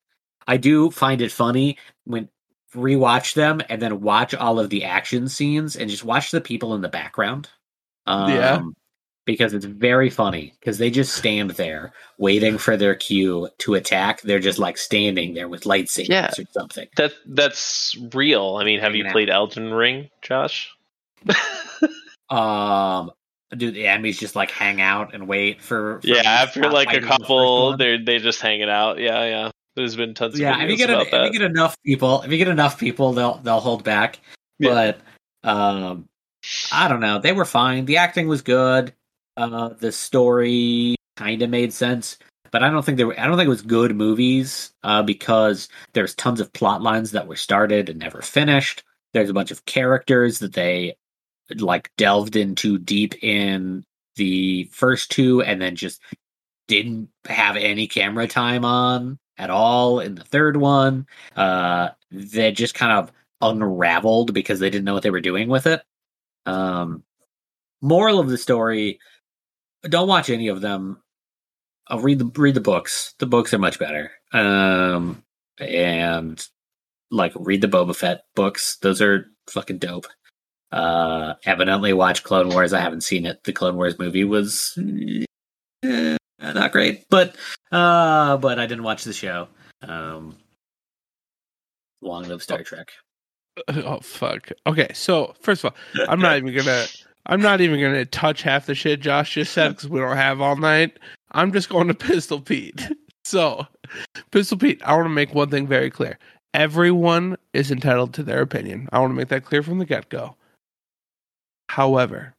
I 0.46 0.56
do 0.56 0.90
find 0.90 1.20
it 1.22 1.30
funny 1.32 1.78
when 2.04 2.28
rewatch 2.74 3.34
them 3.34 3.60
and 3.68 3.80
then 3.80 4.00
watch 4.00 4.34
all 4.34 4.58
of 4.60 4.70
the 4.70 4.84
action 4.84 5.28
scenes 5.28 5.76
and 5.76 5.88
just 5.88 6.04
watch 6.04 6.30
the 6.30 6.40
people 6.40 6.74
in 6.74 6.80
the 6.82 6.88
background. 6.88 7.48
Um, 8.06 8.30
Yeah. 8.32 8.62
because 9.24 9.54
it's 9.54 9.64
very 9.64 10.10
funny 10.10 10.52
because 10.60 10.78
they 10.78 10.90
just 10.90 11.14
stand 11.16 11.50
there 11.52 11.92
waiting 12.18 12.58
for 12.58 12.76
their 12.76 12.94
cue 12.94 13.48
to 13.58 13.74
attack. 13.74 14.20
They're 14.22 14.38
just 14.38 14.58
like 14.58 14.76
standing 14.78 15.34
there 15.34 15.48
with 15.48 15.62
lightsabers 15.64 16.08
Yeah. 16.08 16.30
or 16.38 16.44
something. 16.52 16.86
That 16.96 17.12
that's 17.26 17.96
real. 18.12 18.56
I 18.60 18.64
mean, 18.64 18.78
have 18.80 18.94
you 18.94 19.04
played 19.10 19.30
Elden 19.30 19.72
Ring, 19.72 20.10
Josh? 20.22 20.70
Um, 22.28 23.12
do 23.55 23.70
the 23.70 23.86
enemies 23.86 24.18
just 24.18 24.35
like 24.35 24.51
hang 24.51 24.81
out 24.81 25.14
and 25.14 25.28
wait 25.28 25.62
for? 25.62 26.01
for 26.01 26.06
yeah, 26.06 26.23
after 26.24 26.70
like 26.70 26.93
a 26.93 27.01
couple, 27.01 27.77
they're 27.77 28.02
they 28.02 28.18
just 28.18 28.40
hanging 28.40 28.68
out. 28.68 28.98
Yeah, 28.98 29.24
yeah. 29.24 29.51
There's 29.77 29.94
been 29.94 30.14
tons 30.14 30.35
of 30.35 30.40
yeah, 30.40 30.62
if 30.62 30.70
you 30.70 30.77
get 30.77 30.90
about 30.90 31.06
if 31.06 31.32
you 31.32 31.39
get 31.39 31.51
enough 31.51 31.77
people, 31.85 32.23
if 32.23 32.32
you 32.32 32.39
get 32.39 32.48
enough 32.48 32.78
people, 32.78 33.12
they'll 33.12 33.39
they'll 33.39 33.60
hold 33.60 33.85
back. 33.85 34.18
Yeah. 34.59 34.94
But 35.43 35.48
um, 35.48 36.09
I 36.73 36.89
don't 36.89 37.01
know. 37.01 37.18
They 37.18 37.32
were 37.32 37.44
fine. 37.44 37.85
The 37.85 37.98
acting 37.98 38.27
was 38.27 38.43
good. 38.43 38.94
Uh, 39.36 39.70
the 39.78 39.93
story 39.93 40.97
kind 41.16 41.43
of 41.43 41.51
made 41.51 41.73
sense, 41.73 42.18
but 42.51 42.62
I 42.62 42.70
don't 42.70 42.85
think 42.85 42.97
they 42.97 43.05
were. 43.05 43.18
I 43.20 43.27
don't 43.27 43.36
think 43.36 43.47
it 43.47 43.51
was 43.51 43.62
good 43.62 43.94
movies. 43.94 44.73
Uh, 44.82 45.02
because 45.02 45.68
there's 45.93 46.14
tons 46.14 46.40
of 46.40 46.52
plot 46.52 46.82
lines 46.82 47.10
that 47.12 47.28
were 47.28 47.36
started 47.36 47.89
and 47.89 47.98
never 47.98 48.23
finished. 48.23 48.82
There's 49.12 49.31
a 49.31 49.35
bunch 49.35 49.51
of 49.51 49.64
characters 49.66 50.39
that 50.39 50.55
they 50.55 50.97
like 51.56 51.90
delved 51.97 52.36
into 52.36 52.78
deep 52.78 53.23
in 53.23 53.85
the 54.16 54.64
first 54.73 55.10
two, 55.10 55.43
and 55.43 55.60
then 55.60 55.77
just 55.77 56.01
didn't 56.68 57.09
have 57.27 57.56
any 57.56 57.86
camera 57.86 58.27
time 58.27 58.64
on 58.64 59.18
at 59.39 59.51
all 59.51 60.01
in 60.01 60.14
the 60.14 60.24
third 60.24 60.56
one. 60.56 61.06
Uh, 61.36 61.90
they 62.10 62.52
just 62.52 62.74
kind 62.74 62.93
of 62.93 63.12
unraveled 63.40 64.32
because 64.32 64.59
they 64.60 64.70
didn't 64.70 64.85
know 64.85 64.94
what 64.94 65.02
they 65.02 65.10
were 65.10 65.20
doing 65.20 65.48
with 65.48 65.66
it. 65.66 65.82
Um, 66.47 67.05
moral 67.82 68.18
of 68.18 68.28
the 68.28 68.39
story: 68.39 68.98
don't 69.82 70.09
watch 70.09 70.31
any 70.31 70.48
of 70.48 70.60
them. 70.60 71.02
I'll 71.89 72.01
read 72.01 72.18
the 72.18 72.31
read 72.36 72.55
the 72.55 72.60
books. 72.60 73.14
The 73.18 73.27
books 73.27 73.55
are 73.55 73.59
much 73.59 73.78
better. 73.78 74.10
Um, 74.32 75.23
and 75.59 76.44
like 77.10 77.32
read 77.36 77.60
the 77.60 77.68
Boba 77.68 77.94
Fett 77.94 78.24
books. 78.35 78.77
Those 78.78 79.01
are 79.01 79.31
fucking 79.48 79.78
dope. 79.78 80.06
Uh, 80.76 81.34
evidently 81.46 81.94
watch 81.94 82.22
Clone 82.22 82.50
Wars. 82.50 82.74
I 82.74 82.80
haven't 82.80 83.00
seen 83.00 83.24
it. 83.24 83.42
The 83.44 83.52
Clone 83.52 83.76
Wars 83.76 83.98
movie 83.98 84.24
was 84.24 84.78
eh, 85.82 86.16
not 86.38 86.72
great, 86.72 87.06
but 87.08 87.34
uh, 87.72 88.36
but 88.36 88.58
I 88.58 88.66
didn't 88.66 88.84
watch 88.84 89.04
the 89.04 89.14
show. 89.14 89.48
Um, 89.80 90.36
long 92.02 92.24
live 92.24 92.42
Star 92.42 92.62
Trek. 92.62 92.92
Oh 93.70 94.00
fuck. 94.00 94.50
Okay, 94.66 94.88
so 94.92 95.34
first 95.40 95.64
of 95.64 95.72
all, 95.72 96.04
I'm 96.10 96.20
not 96.20 96.36
even 96.36 96.54
gonna. 96.54 96.84
I'm 97.24 97.40
not 97.40 97.62
even 97.62 97.80
gonna 97.80 98.04
touch 98.04 98.42
half 98.42 98.66
the 98.66 98.74
shit 98.74 99.00
Josh 99.00 99.32
just 99.32 99.54
said 99.54 99.70
because 99.70 99.88
we 99.88 99.98
don't 99.98 100.14
have 100.18 100.42
all 100.42 100.56
night. 100.56 100.98
I'm 101.32 101.52
just 101.52 101.70
going 101.70 101.88
to 101.88 101.94
Pistol 101.94 102.38
Pete. 102.38 102.86
So, 103.24 103.66
Pistol 104.30 104.58
Pete, 104.58 104.82
I 104.84 104.92
want 104.94 105.06
to 105.06 105.08
make 105.08 105.34
one 105.34 105.48
thing 105.48 105.66
very 105.66 105.90
clear. 105.90 106.18
Everyone 106.52 107.36
is 107.54 107.70
entitled 107.70 108.12
to 108.14 108.22
their 108.22 108.42
opinion. 108.42 108.90
I 108.92 108.98
want 108.98 109.12
to 109.12 109.16
make 109.16 109.28
that 109.28 109.46
clear 109.46 109.62
from 109.62 109.78
the 109.78 109.86
get 109.86 110.10
go. 110.10 110.36
However, 111.68 112.34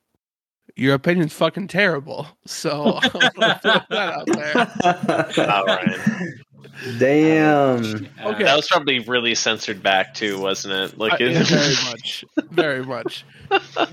your 0.76 0.94
opinion's 0.95 1.34
fucking 1.34 1.68
terrible. 1.68 2.28
So 2.45 2.99
I'm 3.02 3.10
gonna 3.12 3.60
put 3.62 3.90
that 3.90 4.14
out 4.14 4.26
there. 4.28 5.49
All 5.52 5.66
right. 5.66 5.98
Damn. 6.99 8.08
Okay. 8.24 8.44
That 8.44 8.56
was 8.56 8.68
probably 8.68 8.99
really 8.99 9.34
censored 9.34 9.82
back 9.82 10.14
too, 10.14 10.40
wasn't 10.40 10.74
it? 10.76 10.98
Like, 10.98 11.20
Uh, 11.20 11.26
yeah, 11.26 11.44
very 11.44 11.76
much, 11.86 12.26
very 12.52 12.86
much. 12.86 13.26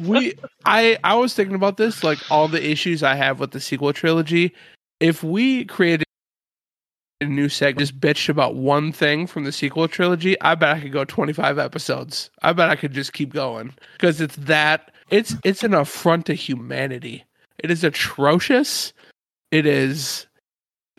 We, 0.01 0.35
I, 0.67 0.99
I 1.03 1.15
was 1.15 1.33
thinking 1.35 1.55
about 1.55 1.79
this, 1.79 2.05
like 2.05 2.19
all 2.31 2.49
the 2.49 2.63
issues 2.71 3.03
I 3.03 3.15
have 3.15 3.41
with 3.41 3.53
the 3.53 3.61
sequel 3.61 3.93
trilogy. 3.93 4.55
If 5.01 5.23
we 5.23 5.65
created 5.65 6.05
a 7.21 7.27
new 7.27 7.49
segment, 7.49 7.79
just 7.79 8.01
bitched 8.01 8.29
about 8.29 8.57
one 8.57 8.93
thing 8.93 9.27
from 9.27 9.45
the 9.45 9.53
sequel 9.53 9.89
trilogy, 9.89 10.39
I 10.43 10.55
bet 10.55 10.77
I 10.77 10.81
could 10.81 10.93
go 10.93 11.05
twenty 11.05 11.33
five 11.33 11.59
episodes. 11.59 12.31
I 12.43 12.53
bet 12.53 12.69
I 12.69 12.77
could 12.77 12.93
just 12.93 13.13
keep 13.15 13.33
going 13.33 13.75
because 13.93 14.21
it's 14.21 14.37
that. 14.37 14.91
It's 15.11 15.37
it's 15.45 15.63
an 15.63 15.75
affront 15.75 16.27
to 16.27 16.35
humanity. 16.35 17.25
It 17.59 17.71
is 17.71 17.85
atrocious. 17.85 18.93
It 19.51 19.67
is. 19.67 20.27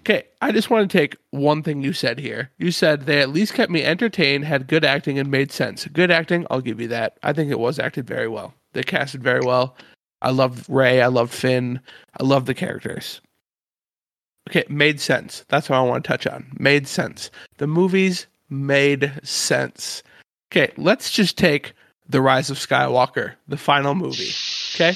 Okay, 0.01 0.23
I 0.41 0.51
just 0.51 0.69
want 0.69 0.89
to 0.89 0.97
take 0.97 1.17
one 1.31 1.63
thing 1.63 1.81
you 1.81 1.91
said 1.91 2.19
here. 2.19 2.51
You 2.59 2.71
said 2.71 3.01
they 3.01 3.21
at 3.21 3.29
least 3.29 3.55
kept 3.55 3.71
me 3.71 3.83
entertained, 3.83 4.45
had 4.45 4.67
good 4.67 4.85
acting, 4.85 5.17
and 5.17 5.31
made 5.31 5.51
sense. 5.51 5.85
Good 5.85 6.11
acting, 6.11 6.45
I'll 6.51 6.61
give 6.61 6.79
you 6.79 6.87
that. 6.89 7.17
I 7.23 7.33
think 7.33 7.49
it 7.49 7.59
was 7.59 7.79
acted 7.79 8.05
very 8.05 8.27
well. 8.27 8.53
They 8.73 8.83
casted 8.83 9.23
very 9.23 9.39
well. 9.39 9.75
I 10.21 10.29
loved 10.29 10.69
Rey. 10.69 11.01
I 11.01 11.07
loved 11.07 11.33
Finn. 11.33 11.79
I 12.19 12.23
love 12.23 12.45
the 12.45 12.53
characters. 12.53 13.19
Okay, 14.49 14.63
made 14.69 14.99
sense. 14.99 15.43
That's 15.49 15.69
what 15.69 15.77
I 15.77 15.81
want 15.81 16.03
to 16.03 16.07
touch 16.07 16.27
on. 16.27 16.51
Made 16.59 16.87
sense. 16.87 17.31
The 17.57 17.67
movies 17.67 18.27
made 18.49 19.11
sense. 19.23 20.03
Okay, 20.51 20.71
let's 20.77 21.09
just 21.09 21.37
take 21.37 21.73
The 22.07 22.21
Rise 22.21 22.49
of 22.49 22.57
Skywalker, 22.57 23.33
the 23.47 23.57
final 23.57 23.95
movie. 23.95 24.31
Okay? 24.75 24.95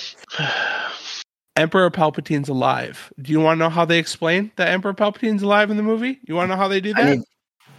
Emperor 1.55 1.89
Palpatine's 1.89 2.49
alive. 2.49 3.11
Do 3.21 3.31
you 3.31 3.39
want 3.39 3.57
to 3.57 3.59
know 3.59 3.69
how 3.69 3.83
they 3.85 3.99
explain 3.99 4.51
that 4.55 4.69
Emperor 4.69 4.93
Palpatine's 4.93 5.41
alive 5.41 5.71
in 5.71 5.77
the 5.77 5.83
movie? 5.83 6.19
You 6.23 6.35
want 6.35 6.49
to 6.49 6.55
know 6.55 6.61
how 6.61 6.67
they 6.67 6.79
do 6.79 6.93
that? 6.93 7.05
I 7.05 7.15
need, 7.15 7.23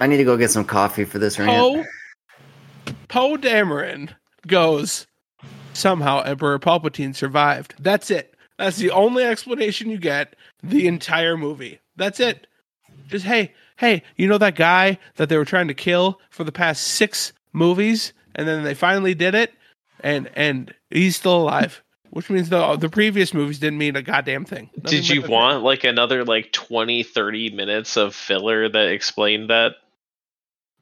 I 0.01 0.07
need 0.07 0.17
to 0.19 0.25
go 0.25 0.37
get 0.37 0.51
some 0.51 0.65
coffee 0.65 1.05
for 1.05 1.19
this 1.19 1.39
rant. 1.39 1.51
Poe 1.51 1.85
Poe 3.09 3.37
Dameron 3.37 4.11
goes, 4.47 5.07
somehow 5.73 6.23
Emperor 6.23 6.59
Palpatine 6.59 7.15
survived. 7.15 7.75
That's 7.79 8.11
it. 8.11 8.35
That's 8.59 8.77
the 8.77 8.91
only 8.91 9.25
explanation 9.25 9.89
you 9.89 9.99
get 9.99 10.37
the 10.63 10.87
entire 10.87 11.37
movie. 11.37 11.81
That's 11.97 12.21
it. 12.21 12.47
Just 13.09 13.25
hey, 13.25 13.55
hey, 13.79 14.03
you 14.17 14.29
know 14.29 14.39
that 14.39 14.55
guy 14.55 14.99
that 15.17 15.29
they 15.29 15.37
were 15.37 15.45
trying 15.45 15.69
to 15.69 15.75
kill 15.75 16.21
for 16.31 16.45
the 16.45 16.53
past 16.53 16.83
six 16.83 17.33
movies, 17.53 18.13
and 18.41 18.49
then 18.49 18.65
they 18.65 18.73
finally 18.73 19.15
did 19.15 19.35
it, 19.35 19.53
and 20.03 20.31
and 20.35 20.75
he's 20.89 21.15
still 21.15 21.37
alive. 21.37 21.83
Which 22.09 22.31
means 22.31 22.49
the 22.49 22.77
the 22.77 22.89
previous 22.89 23.35
movies 23.35 23.59
didn't 23.59 23.79
mean 23.79 23.97
a 23.97 24.03
goddamn 24.03 24.47
thing. 24.47 24.71
Nothing 24.79 24.91
Did 24.99 25.09
you 25.11 25.23
want 25.23 25.63
like 25.63 25.85
another 25.85 26.25
like 26.25 26.51
20, 26.53 27.03
30 27.03 27.51
minutes 27.51 27.97
of 27.99 28.15
filler 28.15 28.69
that 28.69 28.89
explained 28.89 29.51
that? 29.51 29.75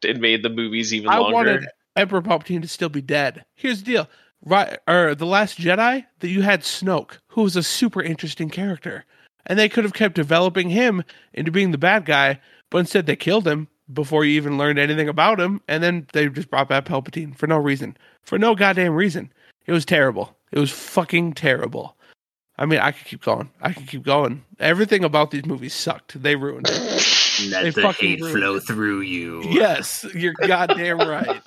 It 0.03 0.21
made 0.21 0.45
the 0.45 0.51
movies 0.51 0.95
even 0.95 1.11
I 1.11 1.19
longer. 1.19 1.35
wanted 1.35 1.67
Emperor 1.97 2.23
Palpatine 2.23 2.63
to 2.63 2.69
still 2.69 2.89
be 2.89 3.03
dead. 3.03 3.45
Here's 3.57 3.81
the 3.81 3.85
deal. 3.85 4.09
Right 4.45 4.79
or 4.87 5.17
the 5.17 5.27
last 5.27 5.59
Jedi 5.59 6.07
that 6.21 6.29
you 6.29 6.43
had 6.43 6.63
Snoke, 6.63 7.19
who 7.27 7.43
was 7.43 7.57
a 7.57 7.63
super 7.65 8.01
interesting 8.01 8.51
character. 8.51 9.05
And 9.45 9.59
they 9.59 9.69
could 9.69 9.83
have 9.83 9.95
kept 9.95 10.15
developing 10.15 10.71
him 10.71 11.03
into 11.35 11.51
being 11.51 11.73
the 11.73 11.79
bad 11.79 12.05
guy, 12.05 12.41
but 12.71 12.79
instead 12.79 13.07
they 13.07 13.17
killed 13.17 13.49
him 13.49 13.67
before 13.93 14.25
you 14.25 14.33
even 14.33 14.59
learned 14.59 14.79
anything 14.79 15.09
about 15.09 15.41
him, 15.41 15.61
and 15.69 15.83
then 15.83 16.07
they 16.13 16.29
just 16.29 16.51
brought 16.51 16.69
back 16.69 16.85
Palpatine 16.85 17.37
for 17.37 17.47
no 17.47 17.57
reason. 17.57 17.97
For 18.23 18.39
no 18.39 18.55
goddamn 18.55 18.95
reason. 18.95 19.33
It 19.67 19.73
was 19.73 19.85
terrible. 19.85 20.37
It 20.53 20.59
was 20.59 20.71
fucking 20.71 21.35
terrible. 21.35 21.97
I 22.59 22.67
mean, 22.67 22.81
I 22.81 22.91
could 22.91 23.07
keep 23.07 23.23
going. 23.23 23.51
I 23.61 23.73
could 23.73 23.87
keep 23.87 24.03
going. 24.03 24.45
Everything 24.59 25.05
about 25.05 25.31
these 25.31 25.47
movies 25.47 25.75
sucked. 25.75 26.21
They 26.21 26.35
ruined 26.35 26.67
it. 26.69 27.39
They 27.39 27.51
Let 27.51 27.75
the 27.75 27.83
fucking 27.83 28.09
hate 28.09 28.21
ruined 28.21 28.39
flow 28.39 28.61
through 28.61 29.03
you. 29.03 29.43
Yes, 29.45 30.05
you're 30.15 30.33
goddamn 30.33 30.99
right. 30.99 31.41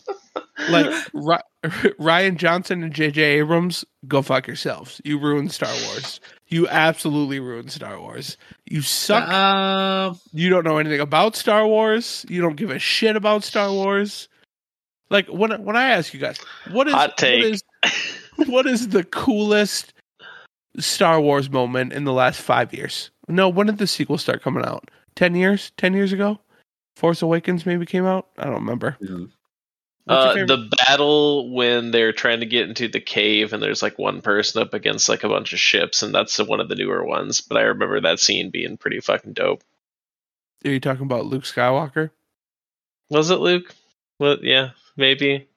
Like 0.70 0.86
Rian 2.00 2.36
Johnson 2.38 2.84
and 2.84 2.94
J.J. 2.94 3.22
Abrams, 3.22 3.84
go 4.08 4.22
fuck 4.22 4.48
yourselves. 4.48 5.02
You 5.04 5.20
ruined 5.20 5.52
Star 5.52 5.74
Wars. 5.88 6.22
You 6.52 6.68
absolutely 6.68 7.40
ruined 7.40 7.72
Star 7.72 8.00
Wars. 8.00 8.38
You 8.70 8.82
suck. 8.82 9.28
Um, 9.30 10.20
you 10.34 10.50
don't 10.50 10.66
know 10.66 10.78
anything 10.78 11.00
about 11.00 11.38
Star 11.38 11.66
Wars. 11.66 12.26
You 12.28 12.42
don't 12.42 12.58
give 12.58 12.70
a 12.70 12.78
shit 12.78 13.16
about 13.16 13.44
Star 13.46 13.72
Wars. 13.72 14.28
Like 15.10 15.28
when 15.28 15.64
when 15.64 15.76
I 15.78 15.90
ask 15.92 16.14
you 16.14 16.20
guys, 16.20 16.38
what 16.72 16.88
is 16.88 16.94
what 16.94 17.24
is 17.24 17.64
what 18.48 18.66
is 18.68 18.90
the 18.90 19.06
coolest 19.06 19.94
Star 20.78 21.20
Wars 21.22 21.50
moment 21.50 21.94
in 21.94 22.04
the 22.04 22.14
last 22.14 22.42
five 22.42 22.74
years? 22.74 23.12
No, 23.30 23.48
when 23.48 23.68
did 23.68 23.78
the 23.78 23.88
sequel 23.88 24.18
start 24.18 24.42
coming 24.44 24.66
out? 24.66 24.92
Ten 25.16 25.36
years? 25.36 25.72
Ten 25.78 25.94
years 25.94 26.12
ago? 26.12 26.38
Force 26.98 27.22
Awakens 27.22 27.66
maybe 27.66 27.86
came 27.86 28.06
out. 28.06 28.28
I 28.38 28.44
don't 28.46 28.56
remember. 28.56 28.98
Mhm. 29.02 29.32
What's 30.06 30.38
Uh, 30.38 30.46
the 30.46 30.70
battle 30.78 31.54
when 31.54 31.92
they're 31.92 32.12
trying 32.14 32.40
to 32.40 32.46
get 32.46 32.68
into 32.68 32.88
the 32.88 33.00
cave 33.00 33.54
and 33.54 33.62
there's 33.62 33.82
like 33.84 34.00
one 34.00 34.22
person 34.22 34.62
up 34.62 34.74
against 34.74 35.08
like 35.10 35.24
a 35.24 35.30
bunch 35.30 35.54
of 35.54 35.60
ships 35.60 36.02
and 36.02 36.14
that's 36.14 36.38
one 36.40 36.60
of 36.60 36.70
the 36.70 36.76
newer 36.76 37.04
ones. 37.06 37.42
But 37.42 37.58
I 37.58 37.62
remember 37.62 38.02
that 38.02 38.20
scene 38.20 38.50
being 38.50 38.78
pretty 38.78 39.00
fucking 39.00 39.34
dope. 39.34 39.64
Are 40.66 40.70
you 40.72 40.80
talking 40.80 41.06
about 41.06 41.26
Luke 41.26 41.44
Skywalker? 41.44 42.10
Was 43.10 43.30
it 43.30 43.40
Luke? 43.40 43.74
Well, 44.20 44.38
yeah, 44.42 44.72
maybe. 44.98 45.48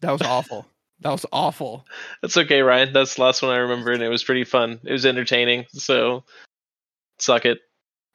That 0.00 0.12
was 0.12 0.22
awful. 0.24 0.66
that 1.00 1.10
was 1.10 1.26
awful. 1.32 1.86
That's 2.22 2.36
okay, 2.36 2.60
Ryan. 2.62 2.92
That's 2.92 3.14
the 3.14 3.22
last 3.22 3.42
one 3.42 3.52
I 3.52 3.58
remember, 3.58 3.92
and 3.92 4.02
it 4.02 4.08
was 4.08 4.24
pretty 4.24 4.44
fun. 4.44 4.80
It 4.84 4.92
was 4.92 5.06
entertaining. 5.06 5.66
So, 5.72 6.24
suck 7.18 7.44
it. 7.46 7.60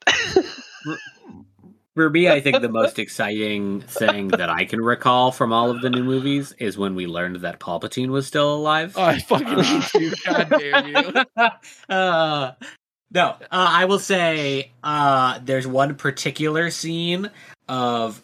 For 1.95 2.09
me, 2.09 2.29
I 2.29 2.41
think 2.41 2.61
the 2.61 2.69
most 2.81 2.99
exciting 2.99 3.81
thing 3.81 4.27
that 4.29 4.49
I 4.49 4.65
can 4.65 4.81
recall 4.81 5.31
from 5.31 5.53
all 5.53 5.71
of 5.71 5.81
the 5.81 5.89
new 5.89 6.03
movies 6.03 6.53
is 6.59 6.77
when 6.77 6.93
we 6.93 7.07
learned 7.07 7.37
that 7.37 7.59
Palpatine 7.59 8.09
was 8.09 8.27
still 8.27 8.53
alive. 8.53 8.93
Oh, 8.97 9.03
I 9.03 9.19
fucking 9.19 9.63
hate 9.63 9.93
you. 9.93 10.13
God 10.25 10.49
damn 10.59 10.87
you. 10.87 11.45
uh, 11.95 12.51
no, 13.11 13.27
uh, 13.29 13.35
I 13.49 13.85
will 13.85 13.99
say 13.99 14.71
uh, 14.83 15.39
there's 15.45 15.65
one 15.65 15.95
particular 15.95 16.69
scene 16.69 17.31
of 17.69 18.21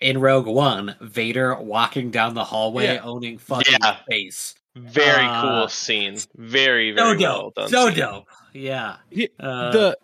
in 0.00 0.18
Rogue 0.20 0.46
One, 0.46 0.94
Vader 1.00 1.54
walking 1.54 2.10
down 2.10 2.34
the 2.34 2.44
hallway 2.44 2.84
Yeah. 2.96 3.00
owning 3.02 3.38
fucking 3.38 3.76
Yeah. 3.80 3.96
space. 4.02 4.54
Very 4.76 5.24
Uh, 5.24 5.40
cool 5.40 5.68
scene. 5.68 6.18
Very 6.36 6.90
So 6.94 6.96
very 7.04 7.16
well 7.18 7.42
dope. 7.42 7.54
done. 7.54 7.68
So 7.68 7.88
scene. 7.88 7.98
dope. 7.98 8.26
Yeah. 8.52 8.96
He- 9.08 9.30
Uh, 9.40 9.70
the 9.70 9.96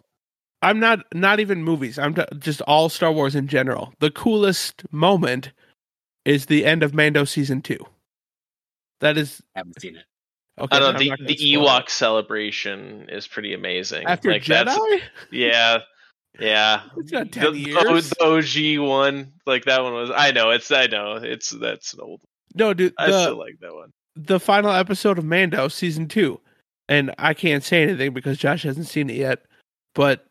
I'm 0.62 0.78
not 0.78 1.00
not 1.14 1.40
even 1.40 1.64
movies. 1.64 1.98
I'm 1.98 2.14
t- 2.14 2.22
just 2.38 2.60
all 2.62 2.88
Star 2.88 3.10
Wars 3.12 3.34
in 3.34 3.48
general. 3.48 3.94
The 4.00 4.10
coolest 4.10 4.82
moment 4.92 5.52
is 6.24 6.46
the 6.46 6.66
end 6.66 6.82
of 6.82 6.92
Mando 6.94 7.24
season 7.24 7.62
two. 7.62 7.78
That 9.00 9.16
is 9.16 9.42
I 9.56 9.60
haven't 9.60 9.80
seen 9.80 9.96
it. 9.96 10.04
okay. 10.60 10.76
I 10.76 10.80
don't 10.80 10.92
know. 10.94 10.98
The, 10.98 11.24
the 11.26 11.36
Ewok 11.36 11.84
it. 11.84 11.90
celebration 11.90 13.06
is 13.08 13.26
pretty 13.26 13.54
amazing. 13.54 14.06
after 14.06 14.30
like 14.30 14.44
that's 14.44 14.76
Jedi. 14.76 15.00
yeah, 15.32 15.78
yeah. 16.38 16.82
It's 16.98 17.10
not 17.12 17.32
The, 17.32 17.40
ten 17.40 17.52
the- 17.52 17.58
years. 17.58 18.10
the 18.10 18.78
OG 18.82 18.86
one, 18.86 19.32
like 19.46 19.64
that 19.64 19.82
one 19.82 19.94
was. 19.94 20.10
I 20.14 20.30
know 20.32 20.50
it's. 20.50 20.70
I 20.70 20.86
know 20.86 21.16
it's. 21.16 21.48
That's 21.50 21.94
an 21.94 22.00
old. 22.02 22.20
no, 22.54 22.74
dude. 22.74 22.92
I 22.98 23.06
The 23.10 23.22
still 23.22 23.38
like 23.38 23.58
that 23.60 23.74
one. 23.74 23.92
the 24.16 24.38
final 24.38 24.70
episode 24.72 25.16
of 25.16 25.24
Mando 25.24 25.68
season 25.68 26.06
two, 26.06 26.38
and 26.86 27.14
I 27.18 27.32
can't 27.32 27.64
say 27.64 27.82
anything 27.82 28.12
because 28.12 28.36
Josh 28.36 28.64
hasn't 28.64 28.88
seen 28.88 29.08
it 29.08 29.16
yet. 29.16 29.40
But 29.94 30.26
I 30.26 30.29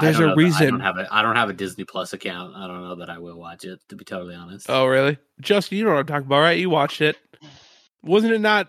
There's 0.00 0.18
a 0.18 0.20
know 0.20 0.26
that- 0.28 0.32
I 0.32 0.36
reason- 0.36 0.68
don't 0.70 0.80
have 0.80 0.98
it. 0.98 1.08
I 1.10 1.22
don't 1.22 1.36
have 1.36 1.48
a 1.48 1.52
Disney 1.52 1.84
Plus 1.84 2.12
account. 2.12 2.54
I 2.56 2.66
don't 2.66 2.82
know 2.82 2.96
that 2.96 3.10
I 3.10 3.18
will 3.18 3.38
watch 3.38 3.64
it. 3.64 3.80
To 3.88 3.96
be 3.96 4.04
totally 4.04 4.34
honest. 4.34 4.66
oh 4.68 4.86
really, 4.86 5.18
Justin, 5.40 5.78
you 5.78 5.84
know 5.84 5.90
what 5.90 6.00
I'm 6.00 6.06
talking 6.06 6.26
about, 6.26 6.40
right? 6.40 6.58
You 6.58 6.70
watched 6.70 7.00
it, 7.00 7.16
wasn't 8.02 8.32
it 8.34 8.40
not? 8.40 8.68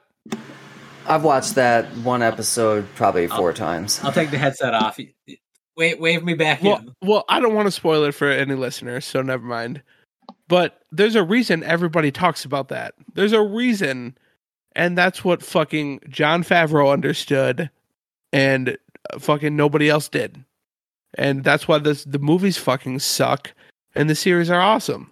I've 1.07 1.23
watched 1.23 1.56
that 1.56 1.85
one 1.98 2.22
episode 2.22 2.88
probably 2.95 3.27
I'll- 3.27 3.38
four 3.38 3.53
times. 3.53 3.99
I'll 4.03 4.11
take 4.11 4.31
the 4.31 4.38
headset 4.38 4.73
off. 4.73 4.98
Wait, 5.77 5.99
wave 5.99 6.23
me 6.23 6.34
back 6.34 6.61
Well, 6.61 6.77
in. 6.77 6.93
well, 7.02 7.23
I 7.30 7.39
don't 7.39 7.56
want 7.56 7.68
to 7.68 7.72
spoil 7.72 8.03
it 8.03 8.14
for 8.14 8.30
any 8.30 8.56
listeners, 8.56 9.06
so 9.06 9.22
never 9.22 9.43
mind. 9.45 9.81
But 10.48 10.80
there's 10.91 11.15
a 11.15 11.23
reason 11.23 11.64
everybody 11.64 12.11
talks 12.11 12.43
about 12.45 12.68
that. 12.69 12.93
There's 13.14 13.31
a 13.31 13.41
reason, 13.41 14.18
and 14.76 14.98
that's 14.98 15.23
what 15.23 15.41
fucking 15.41 16.02
Jon 16.10 16.43
Favreau 16.43 16.91
understood, 16.91 17.69
and 18.34 18.77
uh, 19.14 19.19
fucking 19.19 19.56
nobody 19.56 19.89
else 19.89 20.10
did. 20.10 20.43
And 21.15 21.43
that's 21.43 21.67
why 21.67 21.77
this 21.77 22.03
the 22.03 22.19
movies 22.19 22.57
fucking 22.57 22.99
suck, 22.99 23.53
and 23.95 24.09
the 24.09 24.15
series 24.15 24.49
are 24.49 24.61
awesome. 24.61 25.11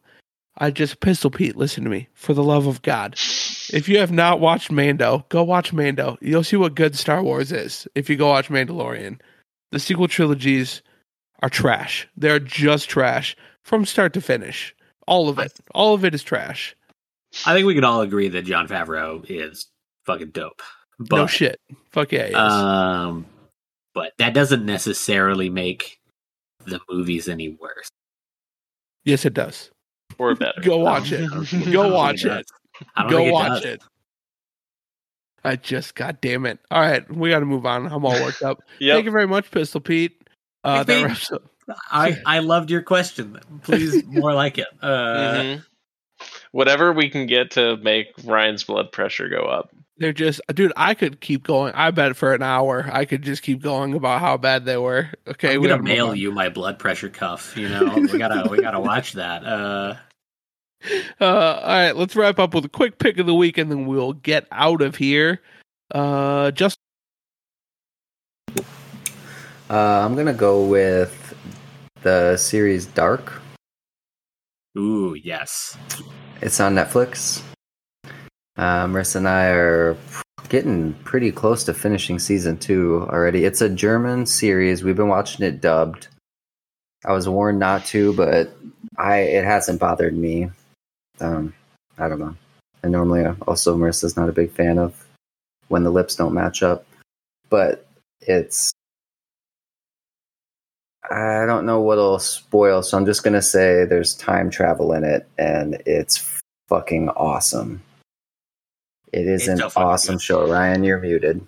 I 0.57 0.71
just 0.71 0.99
Pistol 0.99 1.31
Pete, 1.31 1.55
listen 1.55 1.83
to 1.85 1.89
me, 1.89 2.09
for 2.13 2.33
the 2.33 2.43
love 2.43 2.67
of 2.67 2.81
God. 2.81 3.15
If 3.71 3.87
you 3.87 3.99
have 3.99 4.11
not 4.11 4.39
watched 4.39 4.71
Mando, 4.71 5.25
go 5.29 5.43
watch 5.43 5.71
Mando. 5.71 6.17
You'll 6.21 6.43
see 6.43 6.57
what 6.57 6.75
good 6.75 6.97
Star 6.97 7.23
Wars 7.23 7.51
is 7.51 7.87
if 7.95 8.09
you 8.09 8.17
go 8.17 8.27
watch 8.29 8.49
Mandalorian. 8.49 9.19
The 9.71 9.79
sequel 9.79 10.07
trilogies 10.07 10.81
are 11.41 11.49
trash. 11.49 12.07
They're 12.17 12.39
just 12.39 12.89
trash 12.89 13.37
from 13.63 13.85
start 13.85 14.13
to 14.13 14.21
finish. 14.21 14.75
All 15.07 15.29
of 15.29 15.39
it. 15.39 15.53
All 15.73 15.93
of 15.93 16.03
it 16.03 16.13
is 16.13 16.23
trash. 16.23 16.75
I 17.45 17.53
think 17.53 17.67
we 17.67 17.75
can 17.75 17.83
all 17.83 18.01
agree 18.01 18.27
that 18.29 18.45
Jon 18.45 18.67
Favreau 18.67 19.25
is 19.29 19.67
fucking 20.05 20.31
dope. 20.31 20.61
But, 20.99 21.15
no 21.15 21.27
shit. 21.27 21.59
Fuck 21.91 22.11
yeah. 22.11 22.29
Um, 22.33 23.25
but 23.93 24.13
that 24.17 24.33
doesn't 24.33 24.65
necessarily 24.65 25.49
make 25.49 25.99
the 26.65 26.79
movies 26.89 27.27
any 27.29 27.49
worse. 27.49 27.89
yes, 29.05 29.25
it 29.25 29.33
does. 29.33 29.71
Or 30.17 30.35
better. 30.35 30.61
Go 30.61 30.77
watch 30.77 31.11
it. 31.11 31.29
Go 31.71 31.93
watch 31.93 32.25
it. 32.25 32.45
Go 33.09 33.17
think 33.17 33.33
watch 33.33 33.63
does. 33.63 33.65
it. 33.65 33.83
I 35.43 35.55
just, 35.55 35.95
god 35.95 36.19
damn 36.19 36.45
it. 36.45 36.59
All 36.69 36.81
right, 36.81 37.09
we 37.15 37.29
got 37.29 37.39
to 37.39 37.45
move 37.45 37.65
on. 37.65 37.85
I'm 37.87 38.05
all 38.05 38.11
worked 38.21 38.41
up. 38.43 38.59
Thank 38.79 39.05
you 39.05 39.11
very 39.11 39.27
much, 39.27 39.49
Pistol 39.51 39.79
Pete. 39.79 40.21
Uh, 40.65 40.83
Thanks, 40.83 41.01
that 41.01 41.07
wraps 41.07 41.31
up. 41.31 41.43
I 41.91 42.17
I 42.25 42.39
loved 42.39 42.69
your 42.71 42.81
question. 42.81 43.39
Please 43.63 44.03
more 44.07 44.33
like 44.33 44.57
it. 44.57 44.67
Uh, 44.81 44.87
Mhm. 45.35 45.65
Whatever 46.51 46.91
we 46.91 47.09
can 47.09 47.27
get 47.27 47.51
to 47.51 47.77
make 47.77 48.07
Ryan's 48.25 48.63
blood 48.65 48.91
pressure 48.91 49.29
go 49.29 49.43
up. 49.43 49.69
They're 49.99 50.13
just, 50.13 50.39
dude. 50.53 50.71
I 50.77 50.93
could 50.93 51.19
keep 51.19 51.43
going. 51.43 51.73
I 51.73 51.91
bet 51.91 52.15
for 52.15 52.33
an 52.33 52.41
hour, 52.41 52.89
I 52.91 53.03
could 53.05 53.21
just 53.21 53.43
keep 53.43 53.61
going 53.61 53.93
about 53.93 54.21
how 54.21 54.37
bad 54.37 54.63
they 54.65 54.77
were. 54.77 55.09
Okay, 55.27 55.55
I'm 55.55 55.61
we 55.61 55.67
gonna 55.67 55.83
mail 55.83 56.15
you 56.15 56.31
my 56.31 56.47
blood 56.49 56.79
pressure 56.79 57.09
cuff. 57.09 57.55
You 57.57 57.67
know, 57.69 57.95
we 57.95 58.17
gotta 58.17 58.49
we 58.49 58.61
gotta 58.61 58.79
watch 58.91 59.13
that. 59.13 59.43
Uh, 59.45 59.95
Uh, 61.19 61.25
all 61.25 61.67
right, 61.67 61.91
let's 61.91 62.15
wrap 62.15 62.39
up 62.39 62.53
with 62.53 62.63
a 62.63 62.69
quick 62.69 62.97
pick 62.99 63.17
of 63.19 63.25
the 63.25 63.33
week, 63.35 63.57
and 63.57 63.69
then 63.69 63.85
we'll 63.85 64.13
get 64.13 64.47
out 64.53 64.81
of 64.81 64.95
here. 64.95 65.41
Uh, 65.91 66.51
just 66.51 66.79
Uh, 69.69 69.75
I'm 70.05 70.15
gonna 70.15 70.33
go 70.33 70.65
with 70.65 71.35
the 72.01 72.37
series 72.37 72.85
Dark. 72.85 73.41
ooh, 74.77 75.13
yes. 75.21 75.77
It's 76.41 76.59
on 76.61 76.73
Netflix. 76.75 77.43
Uh, 78.59 78.85
Marissa 78.87 79.15
and 79.15 79.29
I 79.29 79.45
are 79.51 79.97
getting 80.49 80.93
pretty 81.05 81.31
close 81.31 81.63
to 81.63 81.73
finishing 81.73 82.19
season 82.19 82.57
two 82.57 83.07
already. 83.09 83.45
It's 83.45 83.61
a 83.61 83.69
German 83.69 84.25
series. 84.25 84.83
We've 84.83 84.97
been 84.97 85.07
watching 85.07 85.45
it 85.45 85.61
dubbed. 85.61 86.09
I 87.05 87.13
was 87.13 87.29
warned 87.29 87.57
not 87.57 87.85
to, 87.85 88.11
but 88.15 88.51
I 88.97 89.19
it 89.19 89.45
hasn't 89.45 89.79
bothered 89.79 90.13
me. 90.13 90.51
Um, 91.21 91.53
I 91.97 92.09
don't 92.09 92.19
know. 92.19 92.35
And 92.83 92.91
normally, 92.91 93.23
uh, 93.23 93.35
also 93.47 93.77
Marissa's 93.77 94.17
not 94.17 94.27
a 94.27 94.33
big 94.33 94.51
fan 94.51 94.77
of 94.77 95.07
when 95.69 95.85
the 95.85 95.89
lips 95.89 96.17
don't 96.17 96.33
match 96.33 96.61
up, 96.61 96.85
but 97.49 97.87
it's. 98.19 98.73
I 101.09 101.45
don't 101.45 101.65
know 101.65 101.79
what'll 101.79 102.19
spoil, 102.19 102.83
so 102.83 102.97
I'm 102.97 103.05
just 103.05 103.23
gonna 103.23 103.41
say 103.41 103.85
there's 103.85 104.15
time 104.15 104.49
travel 104.49 104.91
in 104.91 105.05
it, 105.05 105.29
and 105.37 105.81
it's 105.85 106.41
fucking 106.67 107.07
awesome. 107.11 107.81
It 109.11 109.27
is 109.27 109.47
It's 109.47 109.61
an 109.61 109.71
awesome 109.75 110.15
good. 110.15 110.21
show. 110.21 110.49
Ryan, 110.49 110.83
you're 110.83 110.99
muted. 110.99 111.45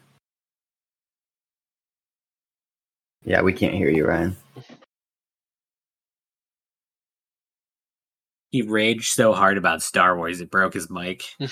Yeah, 3.24 3.42
we 3.42 3.54
can't 3.54 3.76
hear 3.76 3.90
you, 3.90 4.08
Ryan. 4.08 4.36
He 8.52 8.64
raged 8.64 9.14
so 9.14 9.32
hard 9.32 9.58
about 9.58 9.82
Star 9.82 10.18
Wars 10.18 10.42
it 10.42 10.52
broke 10.52 10.74
his 10.74 10.90
mic. 10.90 11.24
Uh, 11.40 11.48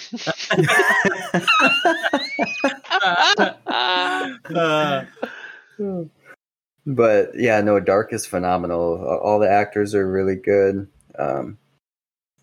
but 6.86 7.31
yeah, 7.36 7.61
no, 7.61 7.80
Dark 7.80 8.11
is 8.11 8.26
phenomenal. 8.26 9.02
All 9.23 9.40
the 9.40 9.49
actors 9.49 9.95
are 9.95 10.10
really 10.10 10.36
good. 10.36 10.88
Um, 11.18 11.57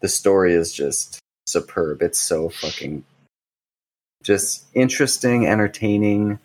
the 0.00 0.08
story 0.08 0.54
is 0.54 0.72
just 0.72 1.18
superb. 1.46 2.00
It's 2.00 2.18
so 2.18 2.48
fucking 2.48 3.04
just 4.22 4.66
interesting, 4.74 5.46
entertaining. 5.46 6.38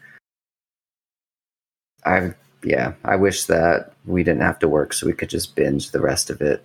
I 2.05 2.33
yeah, 2.63 2.93
I 3.03 3.15
wish 3.15 3.45
that 3.45 3.93
we 4.05 4.23
didn't 4.23 4.41
have 4.41 4.59
to 4.59 4.67
work 4.67 4.93
so 4.93 5.07
we 5.07 5.13
could 5.13 5.29
just 5.29 5.55
binge 5.55 5.91
the 5.91 6.01
rest 6.01 6.29
of 6.29 6.41
it. 6.41 6.63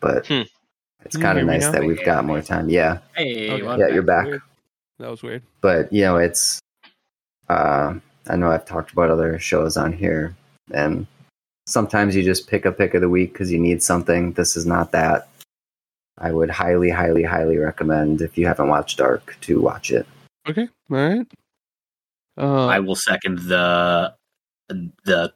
But 0.00 0.26
Hmm. 0.26 0.42
it's 1.04 1.16
kind 1.16 1.38
of 1.38 1.46
nice 1.46 1.62
now? 1.62 1.72
that 1.72 1.84
we've 1.84 2.04
got 2.04 2.24
more 2.24 2.40
time. 2.42 2.68
Yeah. 2.68 2.98
hey, 3.16 3.50
Okay. 3.50 3.78
Yeah, 3.80 3.88
you're 3.88 4.02
back. 4.02 4.26
Weird. 4.26 4.42
That 4.98 5.10
was 5.10 5.22
weird. 5.22 5.42
but 5.60 5.92
you 5.92 6.02
know 6.02 6.16
it's 6.16 6.60
uh, 7.48 7.94
i 8.28 8.36
know 8.36 8.52
i've 8.52 8.64
talked 8.64 8.92
about 8.92 9.10
other 9.10 9.36
shows 9.40 9.76
on 9.76 9.92
here 9.92 10.36
and 10.72 11.08
sometimes 11.66 12.14
you 12.14 12.22
just 12.22 12.46
pick 12.46 12.64
a 12.64 12.70
pick 12.70 12.94
of 12.94 13.00
the 13.00 13.08
week 13.08 13.32
because 13.32 13.50
you 13.50 13.58
need 13.58 13.82
something 13.82 14.32
this 14.34 14.54
is 14.56 14.64
not 14.64 14.92
that 14.92 15.28
i 16.18 16.30
would 16.32 16.50
highly 16.50 16.90
highly 16.90 17.22
highly 17.22 17.58
recommend 17.58 18.20
if 18.20 18.36
you 18.36 18.46
haven't 18.46 18.68
watched 18.68 18.98
dark 18.98 19.36
to 19.40 19.60
watch 19.60 19.90
it 19.90 20.06
Okay. 20.48 20.68
All 20.90 20.96
right. 20.96 21.26
Uh, 22.36 22.66
I 22.66 22.80
will 22.80 22.96
second 22.96 23.38
the 23.40 24.14
the 24.68 25.32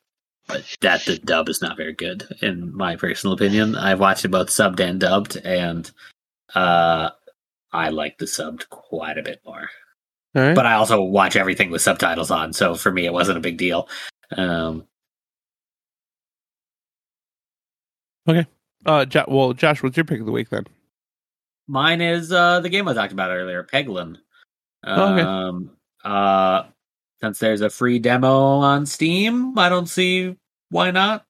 that 0.80 1.04
the 1.04 1.18
dub 1.18 1.48
is 1.48 1.60
not 1.60 1.76
very 1.76 1.92
good 1.92 2.26
in 2.40 2.74
my 2.74 2.96
personal 2.96 3.34
opinion. 3.34 3.76
I've 3.76 4.00
watched 4.00 4.24
it 4.24 4.28
both 4.30 4.48
subbed 4.48 4.80
and 4.80 5.00
dubbed, 5.00 5.36
and 5.36 5.90
uh, 6.54 7.10
I 7.72 7.88
like 7.90 8.18
the 8.18 8.26
subbed 8.26 8.68
quite 8.68 9.18
a 9.18 9.22
bit 9.22 9.40
more. 9.44 9.68
all 10.34 10.42
right. 10.42 10.54
But 10.54 10.66
I 10.66 10.74
also 10.74 11.02
watch 11.02 11.36
everything 11.36 11.70
with 11.70 11.82
subtitles 11.82 12.30
on, 12.30 12.52
so 12.52 12.74
for 12.74 12.90
me 12.90 13.06
it 13.06 13.12
wasn't 13.12 13.38
a 13.38 13.42
big 13.42 13.58
deal. 13.58 13.88
Um, 14.36 14.86
uh, 18.86 19.04
jo- 19.04 19.26
well, 19.28 19.52
Josh, 19.52 19.82
what's 19.82 19.96
your 19.96 20.04
pick 20.04 20.20
of 20.20 20.26
the 20.26 20.32
week 20.32 20.48
then? 20.48 20.64
mine 21.68 22.00
is 22.00 22.30
uh, 22.30 22.60
the 22.60 22.68
game 22.68 22.86
I 22.86 22.94
talked 22.94 23.12
about 23.12 23.30
earlier, 23.30 23.64
Peglin. 23.64 24.18
Oh, 24.84 25.12
okay. 25.12 25.22
Um, 25.22 25.70
uh, 26.04 26.62
since 27.20 27.40
there's 27.40 27.60
a 27.60 27.70
free 27.70 27.98
demo 27.98 28.58
on 28.58 28.86
Steam, 28.86 29.58
I 29.58 29.68
don't 29.68 29.88
see 29.88 30.36
why 30.70 30.90
not. 30.92 31.24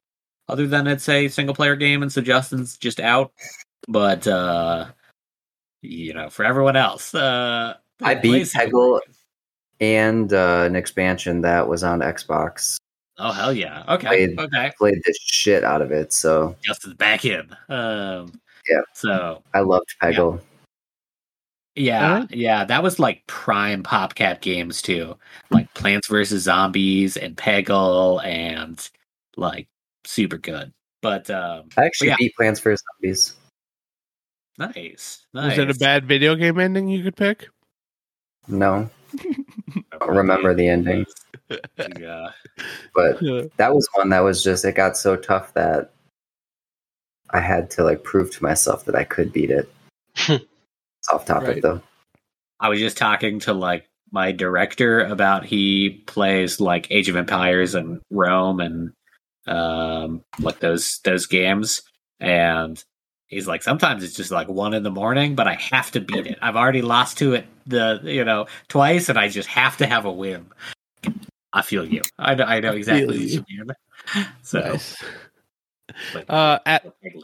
other 0.48 0.66
than 0.66 0.86
it's 0.86 1.08
a 1.08 1.28
single 1.28 1.54
player 1.54 1.76
game 1.76 2.02
and 2.02 2.12
so 2.12 2.20
Justin's 2.20 2.76
just 2.76 3.00
out. 3.00 3.32
But 3.88 4.26
uh 4.26 4.86
you 5.82 6.14
know, 6.14 6.30
for 6.30 6.44
everyone 6.44 6.76
else, 6.76 7.14
uh 7.14 7.74
I 8.02 8.14
beat 8.14 8.30
plays 8.30 8.52
Peggle 8.54 9.00
and 9.80 10.32
uh, 10.32 10.64
an 10.66 10.74
expansion 10.76 11.42
that 11.42 11.68
was 11.68 11.84
on 11.84 12.00
Xbox. 12.00 12.76
Oh 13.18 13.32
hell 13.32 13.52
yeah. 13.52 13.84
Okay. 13.88 14.06
Played- 14.08 14.38
Okay. 14.40 14.72
Played 14.78 15.02
the 15.04 15.14
shit 15.20 15.64
out 15.64 15.82
of 15.82 15.90
it, 15.92 16.12
so 16.12 16.54
Justin's 16.62 16.94
back 16.94 17.24
in. 17.24 17.54
Um 17.68 18.40
Yeah. 18.68 18.80
So 18.94 19.42
I 19.54 19.60
loved 19.60 19.94
Peggle. 20.02 20.40
Yeah, 21.78 22.10
Alright. 22.12 22.30
yeah, 22.34 22.64
that 22.64 22.82
was 22.82 22.98
like 22.98 23.22
prime 23.26 23.82
PopCap 23.82 24.40
games 24.40 24.80
too, 24.80 25.14
like 25.50 25.72
Plants 25.74 26.08
vs 26.08 26.42
Zombies 26.44 27.18
and 27.18 27.36
Peggle, 27.36 28.24
and 28.24 28.88
like 29.36 29.68
super 30.06 30.38
good. 30.38 30.72
But 31.02 31.28
um, 31.28 31.68
I 31.76 31.84
actually 31.84 32.08
yeah. 32.08 32.16
beat 32.18 32.34
Plants 32.34 32.60
vs 32.60 32.82
Zombies. 32.94 33.34
nice, 34.58 35.26
Was 35.34 35.42
nice. 35.44 35.58
it 35.58 35.68
a 35.70 35.74
bad 35.74 36.06
video 36.06 36.34
game 36.34 36.58
ending 36.58 36.88
you 36.88 37.02
could 37.02 37.14
pick? 37.16 37.48
No, 38.48 38.88
I 39.92 39.98
don't 39.98 40.16
remember 40.16 40.54
the 40.54 40.68
ending, 40.68 41.06
Yeah, 42.00 42.30
but 42.94 43.22
Yeah. 43.22 43.42
that 43.56 43.74
was 43.74 43.88
one 43.94 44.10
that 44.10 44.20
was 44.20 44.42
just 44.42 44.64
it 44.64 44.74
got 44.74 44.96
so 44.96 45.16
tough 45.16 45.54
that 45.54 45.92
I 47.30 47.40
had 47.40 47.70
to 47.72 47.84
like 47.84 48.04
prove 48.04 48.30
to 48.32 48.42
myself 48.42 48.84
that 48.84 48.94
I 48.94 49.04
could 49.04 49.32
beat 49.32 49.50
it. 49.50 49.68
it's 50.28 51.08
off 51.12 51.24
topic 51.26 51.48
Right. 51.48 51.62
though. 51.62 51.82
I 52.60 52.68
was 52.68 52.78
just 52.78 52.96
talking 52.96 53.40
to 53.40 53.52
like 53.52 53.86
my 54.12 54.32
director 54.32 55.00
about 55.00 55.44
he 55.44 56.02
plays 56.06 56.60
like 56.60 56.86
Age 56.90 57.08
of 57.08 57.16
Empires 57.16 57.74
and 57.74 58.00
Rome 58.10 58.60
and 58.60 58.92
um 59.46 60.22
like 60.40 60.58
those 60.60 60.98
those 61.04 61.26
games 61.26 61.82
and 62.20 62.82
he's 63.26 63.46
like 63.46 63.62
sometimes 63.62 64.04
it's 64.04 64.14
just 64.14 64.30
like 64.30 64.48
one 64.48 64.74
in 64.74 64.82
the 64.82 64.90
morning 64.90 65.34
but 65.34 65.46
I 65.46 65.54
have 65.54 65.90
to 65.92 66.00
beat 66.00 66.26
it. 66.26 66.38
I've 66.42 66.56
already 66.56 66.82
lost 66.82 67.18
to 67.18 67.34
it 67.34 67.46
the 67.66 68.00
you 68.04 68.24
know 68.24 68.46
twice 68.68 69.08
and 69.08 69.18
I 69.18 69.28
just 69.28 69.48
have 69.48 69.76
to 69.78 69.86
have 69.86 70.04
a 70.04 70.12
win. 70.12 70.46
I 71.52 71.62
feel 71.62 71.84
you. 71.84 72.02
I 72.18 72.34
know, 72.34 72.44
I 72.44 72.60
know 72.60 72.72
exactly 72.72 73.06
what 73.06 73.16
you. 73.16 73.44
you 73.48 73.64
mean. 73.64 74.26
So 74.42 74.60
Nice. 74.60 74.96
Uh, 76.28 76.58
A- 76.66 76.80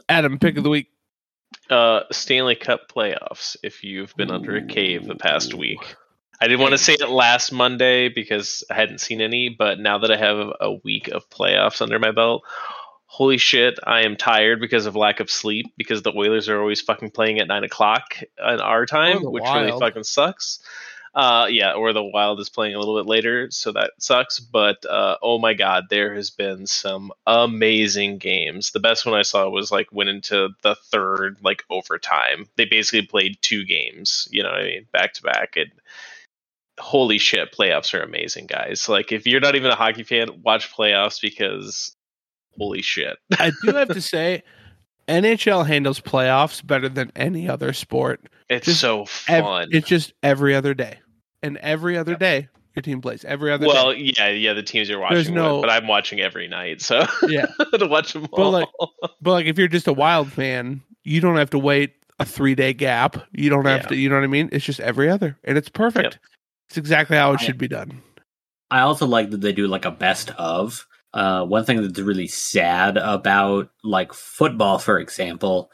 Adam, 0.08 0.38
pick 0.38 0.56
of 0.56 0.64
the 0.64 0.70
week. 0.70 0.88
Uh, 1.70 2.02
Stanley 2.10 2.54
Cup 2.54 2.90
playoffs. 2.94 3.56
If 3.62 3.84
you've 3.84 4.14
been 4.16 4.30
under 4.30 4.56
a 4.56 4.66
cave 4.66 5.06
the 5.06 5.14
past 5.14 5.54
week, 5.54 5.80
I 6.40 6.48
didn't 6.48 6.60
want 6.60 6.72
to 6.72 6.78
say 6.78 6.94
it 6.94 7.08
last 7.08 7.52
Monday 7.52 8.08
because 8.08 8.64
I 8.70 8.74
hadn't 8.74 8.98
seen 8.98 9.20
any, 9.20 9.48
but 9.48 9.78
now 9.78 9.98
that 9.98 10.10
I 10.10 10.16
have 10.16 10.52
a 10.60 10.72
week 10.84 11.08
of 11.08 11.28
playoffs 11.30 11.80
under 11.80 11.98
my 11.98 12.10
belt, 12.10 12.42
holy 13.12 13.36
shit, 13.36 13.78
I 13.84 14.04
am 14.04 14.16
tired 14.16 14.58
because 14.58 14.86
of 14.86 14.96
lack 14.96 15.20
of 15.20 15.30
sleep. 15.30 15.66
Because 15.76 16.00
the 16.00 16.16
Oilers 16.16 16.48
are 16.48 16.58
always 16.58 16.80
fucking 16.80 17.10
playing 17.10 17.40
at 17.40 17.46
nine 17.46 17.62
o'clock 17.62 18.16
in 18.22 18.60
our 18.60 18.86
time, 18.86 19.18
which 19.22 19.44
really 19.44 19.78
fucking 19.78 20.04
sucks. 20.04 20.60
Uh, 21.14 21.46
yeah, 21.50 21.74
or 21.74 21.92
the 21.92 22.02
Wild 22.02 22.40
is 22.40 22.48
playing 22.48 22.74
a 22.74 22.78
little 22.78 22.98
bit 22.98 23.06
later, 23.06 23.50
so 23.50 23.70
that 23.72 23.90
sucks. 23.98 24.40
But 24.40 24.86
uh, 24.86 25.18
oh 25.20 25.38
my 25.38 25.52
god, 25.52 25.84
there 25.90 26.14
has 26.14 26.30
been 26.30 26.66
some 26.66 27.12
amazing 27.26 28.16
games. 28.16 28.70
The 28.70 28.80
best 28.80 29.04
one 29.04 29.14
I 29.14 29.20
saw 29.20 29.46
was 29.50 29.70
like 29.70 29.92
went 29.92 30.08
into 30.08 30.48
the 30.62 30.74
third 30.74 31.36
like 31.42 31.64
overtime. 31.68 32.46
They 32.56 32.64
basically 32.64 33.06
played 33.06 33.36
two 33.42 33.66
games, 33.66 34.26
you 34.30 34.42
know, 34.42 34.48
what 34.48 34.60
I 34.60 34.64
mean, 34.64 34.86
back 34.90 35.12
to 35.14 35.22
back. 35.22 35.58
And 35.58 35.70
holy 36.80 37.18
shit, 37.18 37.52
playoffs 37.52 37.92
are 37.92 38.02
amazing, 38.02 38.46
guys. 38.46 38.88
Like 38.88 39.12
if 39.12 39.26
you're 39.26 39.40
not 39.40 39.54
even 39.54 39.70
a 39.70 39.76
hockey 39.76 40.04
fan, 40.04 40.40
watch 40.42 40.74
playoffs 40.74 41.20
because 41.20 41.94
holy 42.58 42.82
shit. 42.82 43.16
I 43.38 43.52
do 43.64 43.72
have 43.72 43.88
to 43.88 44.00
say, 44.00 44.42
NHL 45.08 45.66
handles 45.66 46.00
playoffs 46.00 46.64
better 46.66 46.88
than 46.88 47.10
any 47.16 47.48
other 47.48 47.72
sport. 47.72 48.20
It's 48.48 48.66
Just 48.66 48.80
so 48.80 49.02
Ev- 49.28 49.44
fun. 49.44 49.68
it's 49.72 49.88
just 49.88 50.12
every 50.22 50.54
other 50.54 50.74
day, 50.74 50.98
and 51.42 51.56
every 51.58 51.96
other 51.96 52.14
day 52.14 52.48
your 52.74 52.82
team 52.82 53.00
plays. 53.00 53.24
Every 53.24 53.52
other 53.52 53.66
well, 53.66 53.92
day. 53.92 54.12
yeah, 54.16 54.28
yeah, 54.28 54.52
the 54.54 54.62
teams 54.62 54.88
you're 54.88 54.98
watching, 55.00 55.16
There's 55.16 55.30
no- 55.30 55.56
with, 55.56 55.62
but 55.62 55.70
I'm 55.70 55.86
watching 55.86 56.20
every 56.20 56.48
night, 56.48 56.80
so 56.80 57.06
Yeah. 57.28 57.46
to 57.78 57.86
watch 57.86 58.12
them 58.12 58.22
But, 58.30 58.38
all. 58.40 58.50
like, 58.50 58.68
But 59.20 59.30
like, 59.32 59.46
if 59.46 59.58
you're 59.58 59.68
just 59.68 59.88
a 59.88 59.92
Wild 59.92 60.30
fan, 60.32 60.82
you 61.04 61.20
don't 61.20 61.36
have 61.36 61.50
to 61.50 61.58
wait 61.58 61.94
a 62.18 62.24
three 62.24 62.54
day 62.54 62.72
gap. 62.72 63.16
You 63.32 63.50
don't 63.50 63.64
have 63.66 63.82
Yeah. 63.82 63.88
to. 63.88 63.96
You 63.96 64.08
know 64.08 64.14
what 64.16 64.24
I 64.24 64.28
mean? 64.28 64.48
It's 64.52 64.64
just 64.64 64.80
every 64.80 65.08
other, 65.10 65.36
and 65.44 65.58
it's 65.58 65.68
perfect. 65.68 66.18
It's 66.68 66.76
exactly 66.78 67.16
how 67.16 67.32
it 67.32 67.40
I- 67.40 67.44
should 67.44 67.58
be 67.58 67.68
done. 67.68 68.00
I 68.70 68.80
also 68.80 69.04
like 69.06 69.30
that 69.30 69.42
they 69.42 69.52
do 69.52 69.66
like 69.66 69.84
a 69.84 69.90
best 69.90 70.30
of. 70.38 70.86
Uh, 71.14 71.44
one 71.44 71.64
thing 71.64 71.80
that's 71.82 71.98
really 71.98 72.26
sad 72.26 72.96
about 72.96 73.70
like 73.84 74.12
football, 74.12 74.78
for 74.78 74.98
example, 74.98 75.70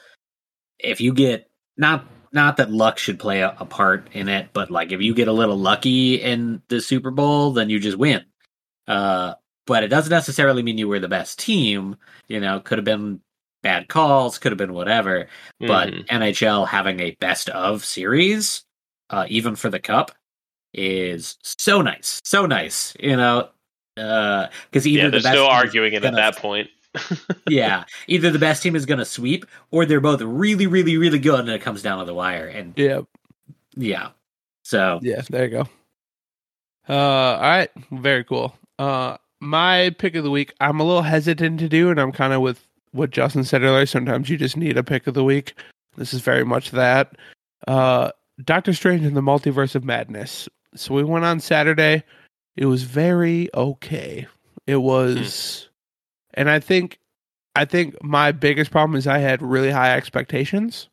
if 0.78 1.00
you 1.00 1.12
get 1.12 1.48
not 1.76 2.04
not 2.32 2.56
that 2.58 2.70
luck 2.70 2.98
should 2.98 3.18
play 3.18 3.40
a, 3.40 3.56
a 3.58 3.64
part 3.64 4.08
in 4.12 4.28
it, 4.28 4.48
but 4.52 4.70
like 4.70 4.92
if 4.92 5.00
you 5.00 5.14
get 5.14 5.28
a 5.28 5.32
little 5.32 5.56
lucky 5.56 6.16
in 6.16 6.60
the 6.68 6.80
Super 6.80 7.10
Bowl, 7.10 7.52
then 7.52 7.70
you 7.70 7.78
just 7.78 7.96
win. 7.98 8.24
Uh, 8.86 9.34
but 9.66 9.84
it 9.84 9.88
doesn't 9.88 10.10
necessarily 10.10 10.62
mean 10.62 10.78
you 10.78 10.88
were 10.88 10.98
the 10.98 11.08
best 11.08 11.38
team. 11.38 11.96
You 12.28 12.40
know, 12.40 12.60
could 12.60 12.78
have 12.78 12.84
been 12.84 13.20
bad 13.62 13.88
calls, 13.88 14.38
could 14.38 14.52
have 14.52 14.58
been 14.58 14.72
whatever. 14.72 15.28
But 15.60 15.88
Mhm. 15.90 16.06
NHL 16.08 16.64
having 16.66 17.00
a 17.00 17.12
best 17.12 17.48
of 17.50 17.84
series, 17.84 18.64
uh, 19.10 19.26
even 19.28 19.56
for 19.56 19.70
the 19.70 19.80
cup, 19.80 20.12
is 20.74 21.38
so 21.42 21.80
nice, 21.82 22.20
so 22.24 22.46
nice. 22.46 22.94
You 23.00 23.16
know, 23.16 23.48
because 24.70 24.86
either 24.86 24.98
yeah, 24.98 25.04
the 25.06 25.10
there's 25.12 25.22
best 25.24 25.34
no 25.34 25.42
team 25.44 25.50
is 25.52 25.54
arguing 25.64 25.92
it 25.92 25.96
at 25.96 26.02
gonna- 26.02 26.16
that 26.16 26.36
point. 26.36 26.70
yeah, 27.48 27.84
either 28.08 28.30
the 28.30 28.38
best 28.38 28.62
team 28.62 28.74
is 28.74 28.86
going 28.86 28.98
to 28.98 29.04
sweep, 29.04 29.44
or 29.70 29.84
they're 29.84 30.00
both 30.00 30.22
really, 30.22 30.66
really, 30.66 30.96
really 30.96 31.18
good, 31.18 31.40
and 31.40 31.50
it 31.50 31.60
comes 31.60 31.82
down 31.82 31.98
to 31.98 32.04
the 32.06 32.14
wire. 32.14 32.46
And 32.46 32.72
Yeah, 32.76 33.02
yeah, 33.76 34.10
so 34.62 34.98
yeah. 35.02 35.20
There 35.28 35.44
you 35.44 35.50
go. 35.50 35.68
Uh, 36.88 37.36
all 37.36 37.40
right, 37.40 37.70
very 37.92 38.24
cool. 38.24 38.56
Uh, 38.78 39.18
my 39.40 39.94
pick 39.98 40.14
of 40.14 40.24
the 40.24 40.30
week. 40.30 40.54
I'm 40.60 40.80
a 40.80 40.84
little 40.84 41.02
hesitant 41.02 41.60
to 41.60 41.68
do, 41.68 41.90
and 41.90 42.00
I'm 42.00 42.10
kind 42.12 42.32
of 42.32 42.40
with 42.40 42.66
what 42.92 43.10
Justin 43.10 43.44
said 43.44 43.62
earlier. 43.62 43.84
Sometimes 43.86 44.30
you 44.30 44.38
just 44.38 44.56
need 44.56 44.78
a 44.78 44.82
pick 44.82 45.06
of 45.06 45.14
the 45.14 45.24
week. 45.24 45.54
This 45.96 46.14
is 46.14 46.20
very 46.22 46.44
much 46.44 46.70
that. 46.70 47.16
Uh, 47.66 48.10
Doctor 48.44 48.72
Strange 48.72 49.04
and 49.04 49.16
the 49.16 49.20
Multiverse 49.20 49.74
of 49.74 49.84
Madness. 49.84 50.48
So 50.74 50.94
we 50.94 51.04
went 51.04 51.24
on 51.26 51.38
Saturday. 51.40 52.02
It 52.58 52.66
was 52.66 52.82
very 52.82 53.48
okay. 53.54 54.26
It 54.66 54.78
was, 54.78 55.68
and 56.34 56.50
I 56.50 56.58
think, 56.58 56.98
I 57.54 57.64
think 57.64 58.02
my 58.02 58.32
biggest 58.32 58.72
problem 58.72 58.98
is 58.98 59.06
I 59.06 59.18
had 59.18 59.40
really 59.42 59.70
high 59.70 59.96
expectations. 59.96 60.88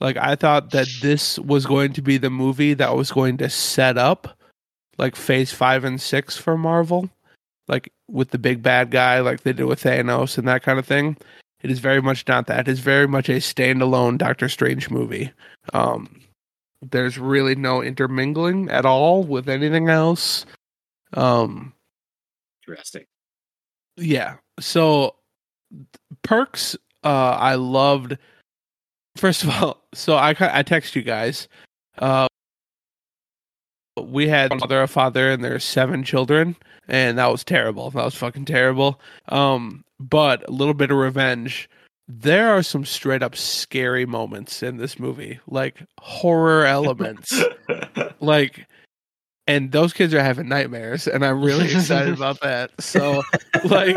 Like 0.00 0.16
I 0.16 0.34
thought 0.34 0.70
that 0.70 0.88
this 1.02 1.38
was 1.38 1.66
going 1.66 1.92
to 1.92 2.00
be 2.00 2.16
the 2.16 2.30
movie 2.30 2.72
that 2.72 2.96
was 2.96 3.12
going 3.12 3.36
to 3.36 3.50
set 3.50 3.98
up 3.98 4.34
like 4.96 5.14
phase 5.14 5.52
five 5.52 5.84
and 5.84 6.00
six 6.00 6.38
for 6.38 6.56
Marvel. 6.56 7.10
Like 7.68 7.92
with 8.08 8.30
the 8.30 8.38
big 8.38 8.62
bad 8.62 8.90
guy, 8.90 9.20
like 9.20 9.42
they 9.42 9.52
did 9.52 9.66
with 9.66 9.82
Thanos 9.82 10.38
and 10.38 10.48
that 10.48 10.62
kind 10.62 10.78
of 10.78 10.86
thing. 10.86 11.18
It 11.62 11.70
is 11.70 11.80
very 11.80 12.00
much 12.00 12.26
not 12.26 12.46
that. 12.46 12.66
It 12.66 12.72
is 12.72 12.80
very 12.80 13.06
much 13.06 13.28
a 13.28 13.32
standalone 13.32 14.16
Doctor 14.16 14.48
Strange 14.48 14.88
movie. 14.88 15.32
Um, 15.74 16.22
there's 16.80 17.18
really 17.18 17.54
no 17.56 17.82
intermingling 17.82 18.70
at 18.70 18.86
all 18.86 19.22
with 19.22 19.50
anything 19.50 19.90
else. 19.90 20.46
Um, 21.14 21.72
interesting. 22.62 23.04
yeah. 23.96 24.36
So 24.58 25.16
perks, 26.22 26.76
uh, 27.04 27.36
I 27.38 27.54
loved. 27.54 28.16
First 29.16 29.44
of 29.44 29.50
all, 29.62 29.82
so 29.94 30.14
I 30.16 30.34
I 30.38 30.62
text 30.62 30.94
you 30.96 31.02
guys. 31.02 31.48
Uh, 31.98 32.26
we 34.00 34.28
had 34.28 34.52
a 34.52 34.56
mother, 34.56 34.82
a 34.82 34.88
father, 34.88 35.30
and 35.30 35.44
there's 35.44 35.64
seven 35.64 36.04
children, 36.04 36.56
and 36.88 37.18
that 37.18 37.30
was 37.30 37.44
terrible. 37.44 37.90
That 37.90 38.04
was 38.04 38.14
fucking 38.14 38.46
terrible. 38.46 39.00
Um, 39.28 39.84
but 39.98 40.48
a 40.48 40.52
little 40.52 40.74
bit 40.74 40.90
of 40.90 40.96
revenge. 40.96 41.68
There 42.08 42.50
are 42.50 42.62
some 42.62 42.84
straight 42.84 43.22
up 43.22 43.36
scary 43.36 44.04
moments 44.04 44.62
in 44.64 44.78
this 44.78 44.98
movie, 44.98 45.38
like 45.46 45.84
horror 46.00 46.64
elements 46.66 47.40
like 48.20 48.66
and 49.50 49.72
those 49.72 49.92
kids 49.92 50.14
are 50.14 50.22
having 50.22 50.48
nightmares 50.48 51.08
and 51.08 51.24
i'm 51.24 51.42
really 51.42 51.64
excited 51.72 52.14
about 52.14 52.40
that. 52.48 52.70
So 52.80 53.22
like 53.64 53.96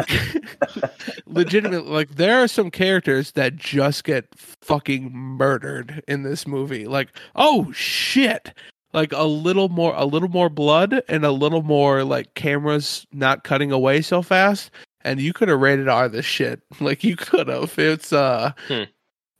legitimately 1.25 1.91
like 1.91 2.15
there 2.15 2.41
are 2.43 2.47
some 2.47 2.71
characters 2.71 3.31
that 3.33 3.55
just 3.55 4.03
get 4.03 4.25
fucking 4.35 5.11
murdered 5.13 6.03
in 6.07 6.23
this 6.23 6.47
movie. 6.47 6.85
Like 6.87 7.09
oh 7.35 7.71
shit. 7.71 8.53
Like 8.93 9.11
a 9.13 9.23
little 9.23 9.69
more 9.69 9.93
a 9.95 10.05
little 10.05 10.29
more 10.29 10.49
blood 10.49 11.01
and 11.07 11.25
a 11.25 11.31
little 11.31 11.63
more 11.63 12.03
like 12.03 12.33
cameras 12.35 13.05
not 13.11 13.43
cutting 13.43 13.71
away 13.71 14.01
so 14.01 14.21
fast 14.21 14.71
and 15.01 15.19
you 15.19 15.33
could 15.33 15.49
have 15.49 15.59
rated 15.59 15.87
r 15.87 16.09
this 16.09 16.25
shit. 16.25 16.61
Like 16.79 17.03
you 17.03 17.15
could 17.15 17.47
have 17.47 17.77
it's 17.77 18.11
uh 18.13 18.53
Hmm. 18.67 18.83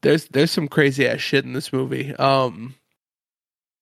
there's 0.02 0.26
there's 0.30 0.52
some 0.52 0.68
crazy 0.68 1.08
ass 1.08 1.20
shit 1.22 1.46
in 1.46 1.54
this 1.54 1.74
movie. 1.74 2.16
Um 2.16 2.76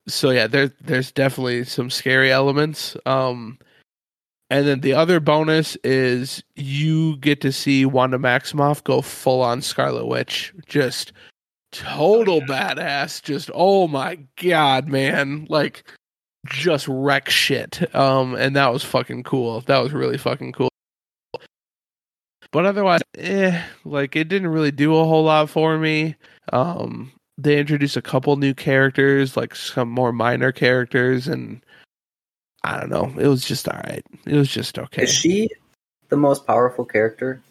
so 0.07 0.31
yeah, 0.31 0.47
there 0.47 0.71
there's 0.81 1.11
definitely 1.11 1.63
some 1.65 1.89
scary 1.89 2.31
elements. 2.31 2.95
Um 3.05 3.57
and 4.49 4.67
then 4.67 4.81
the 4.81 4.93
other 4.93 5.19
bonus 5.21 5.77
is 5.83 6.43
you 6.55 7.15
get 7.17 7.39
to 7.41 7.51
see 7.53 7.85
Wanda 7.85 8.17
Maximoff 8.17 8.83
go 8.83 9.01
full 9.01 9.41
on 9.41 9.61
Scarlet 9.61 10.07
Witch. 10.07 10.53
Just 10.67 11.13
total 11.71 12.41
Oh, 12.41 12.45
yeah. 12.49 12.73
badass. 12.73 13.21
Just 13.23 13.49
oh 13.53 13.87
my 13.87 14.17
god, 14.41 14.87
man. 14.89 15.45
Like 15.49 15.83
just 16.47 16.87
wreck 16.87 17.29
shit. 17.29 17.93
Um 17.95 18.35
and 18.35 18.55
that 18.55 18.73
was 18.73 18.83
fucking 18.83 19.23
cool. 19.23 19.61
That 19.61 19.79
was 19.81 19.93
really 19.93 20.17
fucking 20.17 20.51
cool. 20.53 20.69
But 22.51 22.65
otherwise, 22.65 22.99
eh, 23.17 23.63
like 23.85 24.15
it 24.17 24.27
didn't 24.27 24.49
really 24.49 24.71
do 24.71 24.95
a 24.97 25.05
whole 25.05 25.23
lot 25.23 25.49
for 25.49 25.77
me. 25.77 26.15
Um 26.51 27.11
they 27.43 27.57
introduced 27.59 27.97
a 27.97 28.01
couple 28.01 28.35
new 28.35 28.53
characters, 28.53 29.35
like 29.37 29.55
some 29.55 29.89
more 29.89 30.11
minor 30.11 30.51
characters 30.51 31.27
and 31.27 31.61
I 32.63 32.79
don't 32.79 32.89
know. 32.89 33.13
It 33.19 33.27
was 33.27 33.43
just 33.45 33.67
all 33.67 33.79
right. 33.85 34.03
It 34.25 34.35
was 34.35 34.49
just 34.49 34.77
okay. 34.77 35.03
Is 35.03 35.13
she 35.13 35.49
the 36.09 36.17
most 36.17 36.45
powerful 36.45 36.85
character? 36.85 37.41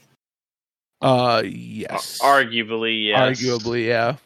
Uh, 1.02 1.42
yes. 1.46 2.18
Arguably, 2.22 3.06
yes. 3.08 3.40
Arguably, 3.40 3.86
yeah. 3.86 4.16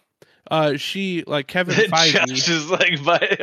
Uh, 0.50 0.76
she 0.76 1.24
like 1.26 1.46
Kevin 1.48 1.74
Josh 1.74 2.12
Feige. 2.12 2.48
is 2.48 2.68
like, 2.70 3.02
but 3.04 3.40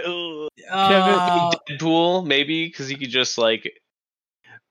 Uh, 0.70 1.52
Deadpool 1.70 2.26
maybe 2.26 2.68
because 2.68 2.88
he 2.88 2.96
could 2.96 3.10
just 3.10 3.38
like 3.38 3.72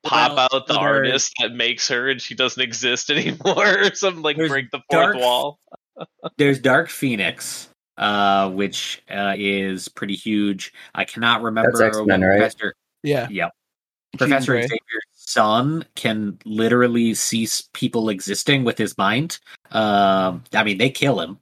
pop 0.04 0.36
Well, 0.36 0.48
out 0.52 0.66
the 0.68 0.76
artist 0.78 1.32
that 1.40 1.52
makes 1.52 1.88
her, 1.88 2.08
and 2.08 2.20
she 2.22 2.34
doesn't 2.34 2.62
exist 2.70 3.10
anymore, 3.10 3.80
or 3.80 3.94
something 3.94 4.22
like 4.22 4.36
There's 4.36 4.48
break 4.50 4.70
the 4.70 4.78
fourth 4.90 5.14
Dark- 5.14 5.16
wall. 5.16 5.58
There's 6.38 6.58
Dark 6.58 6.88
Phoenix, 6.88 7.68
uh, 7.98 8.50
which 8.50 9.02
uh, 9.10 9.34
is 9.36 9.88
pretty 9.88 10.14
huge. 10.16 10.72
I 10.94 11.04
cannot 11.04 11.42
remember 11.42 11.72
That's 11.78 11.96
X-Men, 11.98 12.22
right? 12.22 12.38
Professor. 12.38 12.74
Yeah, 13.02 13.28
Yep. 13.30 13.50
Jean 14.18 14.28
Professor 14.28 14.52
Grey. 14.52 14.62
Xavier's 14.62 15.04
son 15.14 15.84
can 15.94 16.36
literally 16.44 17.14
see 17.14 17.44
s- 17.44 17.68
people 17.72 18.08
existing 18.08 18.64
with 18.64 18.76
his 18.76 18.98
mind. 18.98 19.38
Um, 19.70 20.42
I 20.52 20.64
mean, 20.64 20.78
they 20.78 20.90
kill 20.90 21.20
him. 21.20 21.38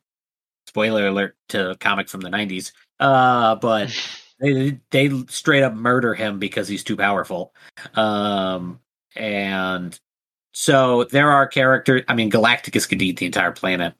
Spoiler 0.67 1.07
alert 1.09 1.35
to 1.49 1.71
a 1.71 1.77
comic 1.77 2.09
from 2.11 2.21
the 2.21 2.29
'90s. 2.29 2.73
Uh, 3.01 3.55
but 3.55 3.91
they 4.41 4.79
they 4.91 5.11
straight 5.29 5.63
up 5.63 5.75
murder 5.75 6.15
him 6.15 6.39
because 6.39 6.69
he's 6.69 6.85
too 6.85 6.97
powerful. 6.97 7.55
Um, 7.95 8.81
and 9.17 9.99
so 10.53 11.05
there 11.05 11.31
are 11.31 11.47
characters. 11.47 12.03
I 12.07 12.15
mean, 12.15 12.31
Galacticus 12.31 12.87
could 12.89 13.01
eat 13.01 13.17
the 13.17 13.27
entire 13.27 13.53
planet. 13.53 13.95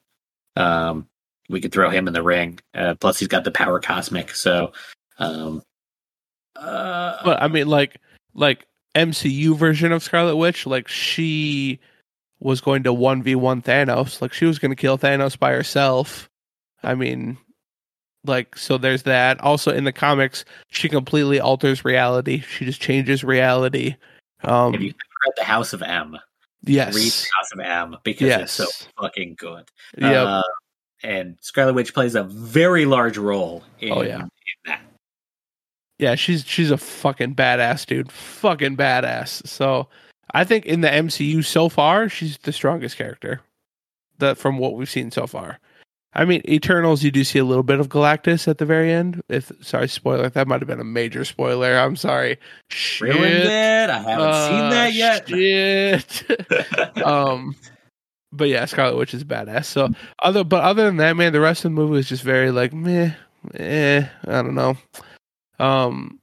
Um, 0.59 1.09
we 1.49 1.61
could 1.61 1.73
throw 1.73 1.91
him 1.91 2.07
in 2.07 2.15
the 2.15 2.23
ring. 2.23 2.59
Uh, 2.75 2.95
plus, 2.95 3.19
he's 3.19 3.29
got 3.29 3.45
the 3.45 3.51
power 3.51 3.81
cosmic. 3.81 4.31
So, 4.35 4.73
um, 5.19 5.63
uh, 6.57 7.17
But 7.25 7.43
I 7.43 7.49
mean, 7.49 7.69
like, 7.69 8.01
like 8.35 8.67
MCU 8.95 9.57
version 9.57 9.93
of 9.93 10.03
Scarlet 10.03 10.37
Witch, 10.37 10.67
like 10.67 10.89
she 10.89 11.79
was 12.41 12.61
going 12.61 12.83
to 12.85 12.93
one 12.93 13.23
v 13.23 13.35
one 13.35 13.63
Thanos. 13.63 14.21
Like 14.21 14.33
she 14.33 14.45
was 14.45 14.59
going 14.59 14.71
to 14.71 14.77
kill 14.77 14.99
Thanos 14.99 15.39
by 15.39 15.53
herself. 15.53 16.29
I 16.83 16.95
mean, 16.95 17.39
like 18.25 18.57
so. 18.57 18.79
There's 18.79 19.05
that. 19.05 19.41
Also 19.41 19.73
in 19.73 19.85
the 19.85 19.93
comics, 19.93 20.45
she 20.71 20.89
completely 20.89 21.41
alters 21.41 21.85
reality. 21.85 22.41
She 22.41 22.65
just 22.65 22.81
changes 22.81 23.25
reality. 23.25 23.97
Um, 24.45 24.73
have 24.73 24.83
you 24.83 24.95
read 25.27 25.35
the 25.37 25.45
House 25.45 25.73
of 25.73 25.83
M? 25.83 26.19
Yes. 26.65 26.95
Read 26.95 27.13
House 27.37 27.53
of 27.53 27.61
M 27.61 27.97
because 28.05 28.29
it's 28.43 28.53
so 28.53 28.67
fucking 29.01 29.37
good. 29.39 29.69
Yeah. 29.97 30.23
Uh, 30.23 30.43
and 31.03 31.37
Scarlet 31.41 31.75
Witch 31.75 31.95
plays 31.95 32.15
a 32.15 32.25
very 32.25 32.85
large 32.85 33.19
role 33.19 33.63
in, 33.81 33.93
Oh, 33.93 34.03
yeah. 34.03 34.23
in 34.23 34.29
that. 34.67 34.81
Yeah, 35.99 36.15
she's 36.15 36.45
she's 36.45 36.71
a 36.71 36.77
fucking 36.79 37.35
badass, 37.35 37.85
dude. 37.87 38.11
Fucking 38.13 38.77
badass. 38.77 39.47
So 39.47 39.89
I 40.33 40.45
think 40.45 40.67
in 40.67 40.81
the 40.81 40.89
MCU 40.89 41.45
so 41.45 41.69
far, 41.69 42.09
she's 42.09 42.39
the 42.39 42.53
strongest 42.53 42.97
character. 42.97 43.41
That 44.19 44.39
from 44.39 44.59
what 44.59 44.75
we've 44.75 44.91
seen 44.91 45.11
so 45.11 45.27
far. 45.27 45.59
I 46.19 46.25
mean, 46.25 46.43
Eternals, 46.49 47.05
you 47.05 47.13
do 47.13 47.23
see 47.23 47.39
a 47.39 47.45
little 47.45 47.63
bit 47.63 47.79
of 47.79 47.89
Galactus 47.91 48.49
at 48.49 48.59
the 48.59 48.67
very 48.67 48.93
end. 48.93 49.23
If 49.29 49.53
sorry, 49.61 49.87
spoiler, 49.87 50.29
that 50.29 50.49
might 50.49 50.61
have 50.61 50.67
been 50.67 50.81
a 50.81 50.85
major 50.85 51.25
spoiler. 51.25 51.79
I'm 51.79 51.95
sorry. 51.95 52.39
Shit. 52.71 53.15
Ruined 53.15 53.25
it. 53.25 53.89
I 53.89 53.99
haven't 54.01 54.35
seen 54.35 54.65
Uh, 54.65 54.71
that 54.71 54.95
yet. 54.95 55.29
Shit. 55.29 57.07
um, 57.07 57.55
but 58.33 58.49
yeah, 58.49 58.65
Scarlet 58.65 58.97
Witch 58.97 59.15
is 59.15 59.23
badass. 59.23 59.67
So 59.67 59.91
other, 60.25 60.43
but 60.43 60.65
other 60.65 60.87
than 60.87 60.97
that, 60.97 61.17
man, 61.17 61.33
the 61.33 61.39
rest 61.41 61.65
of 61.65 61.71
the 61.71 61.77
movie 61.77 61.93
was 61.93 62.09
just 62.09 62.25
very 62.25 62.51
like 62.51 62.73
meh, 62.73 63.13
eh. 63.55 64.05
I 64.27 64.43
don't 64.43 64.57
know. 64.57 64.77
Um, 65.61 66.19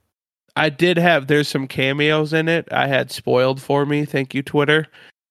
I 0.58 0.68
did 0.72 0.98
have 0.98 1.28
there's 1.28 1.48
some 1.48 1.70
cameos 1.70 2.34
in 2.34 2.50
it. 2.50 2.68
I 2.70 2.88
had 2.88 3.12
spoiled 3.12 3.62
for 3.62 3.86
me. 3.86 4.04
Thank 4.04 4.34
you, 4.34 4.44
Twitter. 4.44 4.88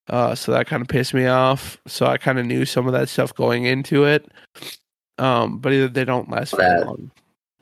Uh, 0.09 0.35
so 0.35 0.53
that 0.53 0.67
kind 0.67 0.83
of 0.83 0.89
pissed 0.89 1.15
me 1.15 1.27
off. 1.27 1.79
So 1.87 2.07
I 2.07 2.19
kind 2.19 2.39
of 2.39 2.45
knew 2.47 2.65
some 2.65 2.87
of 2.87 2.93
that 2.93 3.09
stuff 3.09 3.35
going 3.35 3.65
into 3.65 4.05
it. 4.05 4.27
Um, 5.19 5.59
but 5.59 5.73
either 5.73 5.89
they 5.89 6.05
don't 6.05 6.31
last 6.31 6.57
very 6.57 6.81
That- 6.81 6.87
long. 6.87 7.11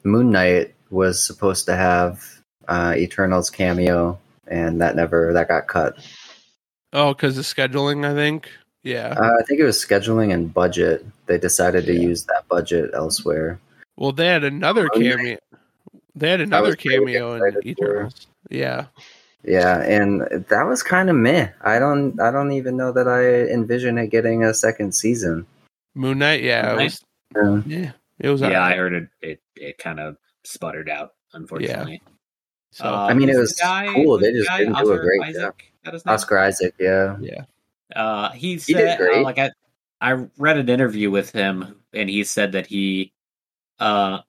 Moon 0.04 0.30
Knight 0.32 0.74
was 0.90 1.24
supposed 1.24 1.64
to 1.66 1.76
have 1.76 2.24
uh, 2.66 2.94
Eternals 2.96 3.50
cameo, 3.50 4.18
and 4.48 4.80
that 4.80 4.96
never 4.96 5.32
that 5.32 5.46
got 5.48 5.68
cut. 5.68 5.96
Oh, 6.92 7.14
because 7.14 7.38
of 7.38 7.44
scheduling, 7.44 8.04
I 8.04 8.12
think. 8.14 8.50
Yeah. 8.82 9.14
Uh, 9.16 9.30
I 9.38 9.42
think 9.44 9.60
it 9.60 9.64
was 9.64 9.76
scheduling 9.82 10.34
and 10.34 10.52
budget. 10.52 11.06
They 11.26 11.38
decided 11.38 11.86
to 11.86 11.94
Yeah. 11.94 12.00
use 12.00 12.24
that 12.24 12.48
budget 12.48 12.90
elsewhere. 12.94 13.60
Well, 13.96 14.10
they 14.12 14.26
had 14.26 14.42
another 14.42 14.88
Moon 14.94 15.04
Knight. 15.04 15.16
cameo. 15.16 15.38
They 16.16 16.30
had 16.30 16.40
another 16.40 16.74
cameo 16.74 17.34
in 17.34 17.42
excited 17.46 17.62
for. 17.62 17.68
Eternals. 17.84 18.26
Yeah. 18.50 18.86
Yeah, 19.44 19.80
and 19.82 20.20
that 20.48 20.62
was 20.68 20.82
kind 20.82 21.10
of 21.10 21.16
meh. 21.16 21.48
I 21.62 21.78
don't, 21.78 22.20
I 22.20 22.30
don't 22.30 22.52
even 22.52 22.76
know 22.76 22.92
that 22.92 23.08
I 23.08 23.52
envision 23.52 23.98
it 23.98 24.08
getting 24.08 24.44
a 24.44 24.54
second 24.54 24.94
season. 24.94 25.46
Moon 25.94 26.18
Knight. 26.18 26.42
Yeah. 26.42 26.62
Moon 26.62 26.72
It 26.72 26.76
Knight? 26.76 26.84
was. 26.84 27.04
Yeah. 27.66 27.78
Yeah. 27.78 27.90
It 28.20 28.28
was. 28.30 28.40
yeah, 28.40 28.62
I 28.62 28.74
heard 28.76 28.92
it. 28.92 29.08
It, 29.20 29.40
it 29.56 29.78
kind 29.78 29.98
of 29.98 30.16
sputtered 30.44 30.88
out, 30.88 31.14
unfortunately. 31.32 32.00
So 32.70 32.84
Uh, 32.84 33.06
I 33.10 33.14
mean, 33.14 33.28
it 33.28 33.36
was 33.36 33.54
the 33.56 33.62
guy- 33.64 33.92
cool. 33.94 34.18
They 34.18 34.30
the 34.32 34.38
just 34.38 34.48
guy? 34.48 34.58
didn't 34.58 34.78
do 34.78 34.92
a 34.92 34.98
great 34.98 35.22
Isaac? 35.22 35.40
job. 35.42 35.54
That 35.84 35.94
his? 35.94 36.06
Oscar 36.06 36.38
Isaac, 36.38 36.74
yeah. 36.78 37.16
yeah. 37.20 37.44
Uh, 37.96 38.30
he 38.30 38.50
He 38.56 38.74
did 38.74 38.76
said, 38.76 38.94
uh, 38.94 38.96
great. 38.98 39.22
like 39.24 39.38
I, 39.38 39.50
I 40.00 40.12
read 40.38 40.56
an 40.58 40.68
interview 40.68 41.10
with 41.10 41.30
him, 41.32 41.76
and 41.92 42.08
he 42.08 42.22
said 42.24 42.52
that 42.52 42.66
he, 42.66 43.12
uh, 43.80 44.20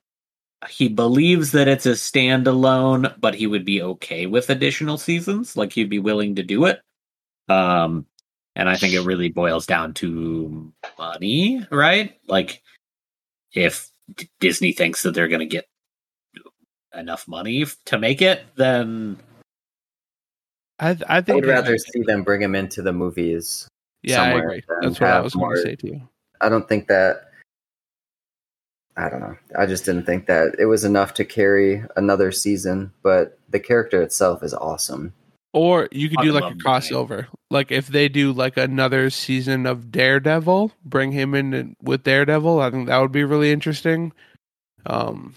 he 0.69 0.87
believes 0.87 1.51
that 1.51 1.67
it's 1.67 1.85
a 1.85 1.91
standalone, 1.91 3.13
but 3.19 3.35
he 3.35 3.47
would 3.47 3.65
be 3.65 3.81
okay 3.81 4.25
with 4.25 4.49
additional 4.49 4.97
seasons. 4.97 5.55
Like 5.57 5.73
he'd 5.73 5.89
be 5.89 5.99
willing 5.99 6.35
to 6.35 6.43
do 6.43 6.65
it. 6.65 6.81
Um, 7.49 8.05
and 8.55 8.69
I 8.69 8.77
think 8.77 8.93
it 8.93 9.01
really 9.01 9.29
boils 9.29 9.65
down 9.65 9.93
to 9.95 10.71
money, 10.97 11.65
right? 11.71 12.17
Like 12.27 12.61
if 13.53 13.89
D- 14.15 14.29
Disney 14.39 14.73
thinks 14.73 15.01
that 15.03 15.13
they're 15.13 15.27
going 15.27 15.39
to 15.39 15.45
get 15.45 15.65
enough 16.93 17.27
money 17.27 17.63
f- 17.63 17.77
to 17.85 17.97
make 17.97 18.21
it, 18.21 18.43
then 18.55 19.17
I 20.79 20.91
I 20.91 21.17
I 21.17 21.21
think 21.21 21.35
would 21.35 21.49
rather 21.49 21.77
see 21.77 22.03
them 22.03 22.23
bring 22.23 22.41
him 22.41 22.55
into 22.55 22.81
the 22.81 22.93
movies. 22.93 23.67
Yeah, 24.03 24.21
I 24.21 24.25
somewhere 24.25 24.43
agree. 24.49 24.63
That's 24.81 24.99
what 24.99 25.09
I 25.09 25.19
was 25.21 25.33
going 25.33 25.55
to 25.55 25.61
say 25.61 25.75
too. 25.75 26.01
I 26.41 26.49
don't 26.49 26.67
think 26.67 26.87
that. 26.87 27.29
I 28.95 29.09
don't 29.09 29.21
know. 29.21 29.35
I 29.57 29.65
just 29.65 29.85
didn't 29.85 30.05
think 30.05 30.27
that 30.27 30.55
it 30.59 30.65
was 30.65 30.83
enough 30.83 31.13
to 31.15 31.25
carry 31.25 31.83
another 31.95 32.31
season. 32.31 32.91
But 33.01 33.39
the 33.49 33.59
character 33.59 34.01
itself 34.01 34.43
is 34.43 34.53
awesome. 34.53 35.13
Or 35.53 35.87
you 35.91 36.09
could 36.09 36.19
I 36.19 36.23
do 36.23 36.31
like 36.31 36.41
a 36.41 36.45
love 36.45 36.53
Moon 36.53 36.61
crossover. 36.61 37.27
Like 37.51 37.71
if 37.71 37.87
they 37.87 38.09
do 38.09 38.33
like 38.33 38.57
another 38.57 39.09
season 39.09 39.65
of 39.67 39.91
Daredevil, 39.91 40.71
bring 40.83 41.11
him 41.11 41.35
in 41.35 41.75
with 41.81 42.03
Daredevil. 42.03 42.59
I 42.59 42.71
think 42.71 42.87
that 42.87 42.97
would 42.97 43.11
be 43.11 43.23
really 43.23 43.51
interesting. 43.51 44.13
Um, 44.85 45.35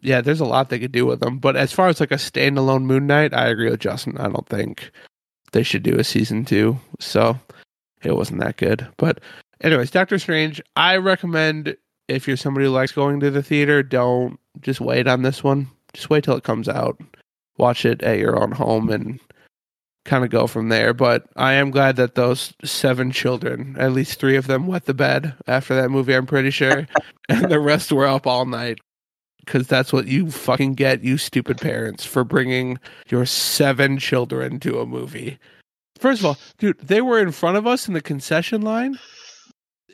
yeah, 0.00 0.20
there's 0.20 0.40
a 0.40 0.44
lot 0.44 0.68
they 0.68 0.78
could 0.78 0.92
do 0.92 1.06
with 1.06 1.20
them. 1.20 1.38
But 1.38 1.56
as 1.56 1.72
far 1.72 1.88
as 1.88 1.98
like 1.98 2.12
a 2.12 2.16
standalone 2.16 2.84
Moon 2.84 3.06
Knight, 3.08 3.34
I 3.34 3.48
agree 3.48 3.70
with 3.70 3.80
Justin. 3.80 4.16
I 4.18 4.28
don't 4.28 4.48
think 4.48 4.92
they 5.52 5.64
should 5.64 5.82
do 5.82 5.98
a 5.98 6.04
season 6.04 6.44
two. 6.44 6.78
So 7.00 7.38
it 8.02 8.14
wasn't 8.14 8.40
that 8.40 8.58
good. 8.58 8.86
But 8.96 9.20
anyways, 9.60 9.90
Doctor 9.90 10.20
Strange, 10.20 10.62
I 10.76 10.96
recommend 10.96 11.76
if 12.08 12.26
you're 12.26 12.36
somebody 12.36 12.66
who 12.66 12.72
likes 12.72 12.92
going 12.92 13.20
to 13.20 13.30
the 13.30 13.42
theater, 13.42 13.82
don't 13.82 14.38
just 14.60 14.80
wait 14.80 15.06
on 15.06 15.22
this 15.22 15.44
one. 15.44 15.68
Just 15.92 16.10
wait 16.10 16.24
till 16.24 16.36
it 16.36 16.44
comes 16.44 16.68
out. 16.68 17.00
Watch 17.58 17.84
it 17.84 18.02
at 18.02 18.18
your 18.18 18.42
own 18.42 18.52
home 18.52 18.90
and 18.90 19.20
kind 20.04 20.24
of 20.24 20.30
go 20.30 20.46
from 20.46 20.70
there. 20.70 20.94
But 20.94 21.26
I 21.36 21.54
am 21.54 21.70
glad 21.70 21.96
that 21.96 22.14
those 22.14 22.54
seven 22.64 23.12
children, 23.12 23.76
at 23.78 23.92
least 23.92 24.18
three 24.18 24.36
of 24.36 24.46
them, 24.46 24.66
wet 24.66 24.86
the 24.86 24.94
bed 24.94 25.34
after 25.46 25.74
that 25.76 25.90
movie. 25.90 26.14
I'm 26.14 26.26
pretty 26.26 26.50
sure, 26.50 26.86
and 27.28 27.50
the 27.50 27.60
rest 27.60 27.92
were 27.92 28.06
up 28.06 28.26
all 28.26 28.46
night 28.46 28.78
because 29.40 29.66
that's 29.66 29.92
what 29.92 30.06
you 30.06 30.30
fucking 30.30 30.74
get, 30.74 31.02
you 31.02 31.16
stupid 31.16 31.58
parents, 31.58 32.04
for 32.04 32.24
bringing 32.24 32.78
your 33.08 33.24
seven 33.24 33.98
children 33.98 34.60
to 34.60 34.80
a 34.80 34.86
movie. 34.86 35.38
First 35.98 36.20
of 36.20 36.26
all, 36.26 36.38
dude, 36.58 36.78
they 36.80 37.00
were 37.00 37.18
in 37.18 37.32
front 37.32 37.56
of 37.56 37.66
us 37.66 37.88
in 37.88 37.94
the 37.94 38.00
concession 38.00 38.62
line. 38.62 38.98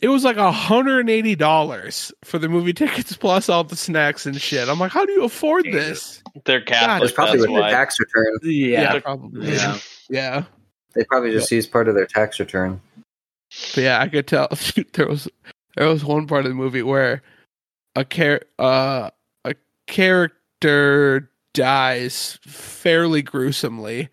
It 0.04 0.08
was 0.08 0.22
like 0.22 0.36
hundred 0.36 1.00
and 1.00 1.08
eighty 1.10 1.34
dollars 1.34 2.12
for 2.24 2.38
the 2.38 2.48
movie 2.48 2.74
tickets 2.74 3.16
plus 3.16 3.48
all 3.48 3.64
the 3.64 3.74
snacks 3.76 4.26
and 4.26 4.38
shit. 4.38 4.68
I'm 4.68 4.78
like, 4.78 4.92
how 4.92 5.06
do 5.06 5.12
you 5.12 5.24
afford 5.24 5.64
this? 5.64 6.22
They're 6.44 6.58
It 6.58 6.66
Catholic. 6.66 7.00
was 7.00 7.12
probably 7.12 7.38
that's 7.38 7.50
with 7.50 7.60
their 7.62 7.70
tax 7.70 7.98
return. 7.98 8.38
Yeah. 8.42 8.98
probably. 9.00 9.52
Yeah. 9.54 9.78
yeah. 10.10 10.44
They 10.94 11.04
probably 11.04 11.30
just 11.32 11.50
used 11.50 11.72
part 11.72 11.88
of 11.88 11.94
their 11.94 12.06
tax 12.06 12.38
return. 12.38 12.80
But 13.74 13.82
yeah, 13.84 14.00
I 14.00 14.08
could 14.08 14.26
tell 14.26 14.48
there 14.92 15.08
was 15.08 15.26
there 15.76 15.88
was 15.88 16.04
one 16.04 16.26
part 16.26 16.44
of 16.44 16.50
the 16.50 16.54
movie 16.54 16.82
where 16.82 17.22
a 17.96 18.04
char- 18.04 18.42
uh, 18.58 19.08
a 19.46 19.54
character 19.86 21.30
dies 21.54 22.38
fairly 22.42 23.22
gruesomely, 23.22 24.08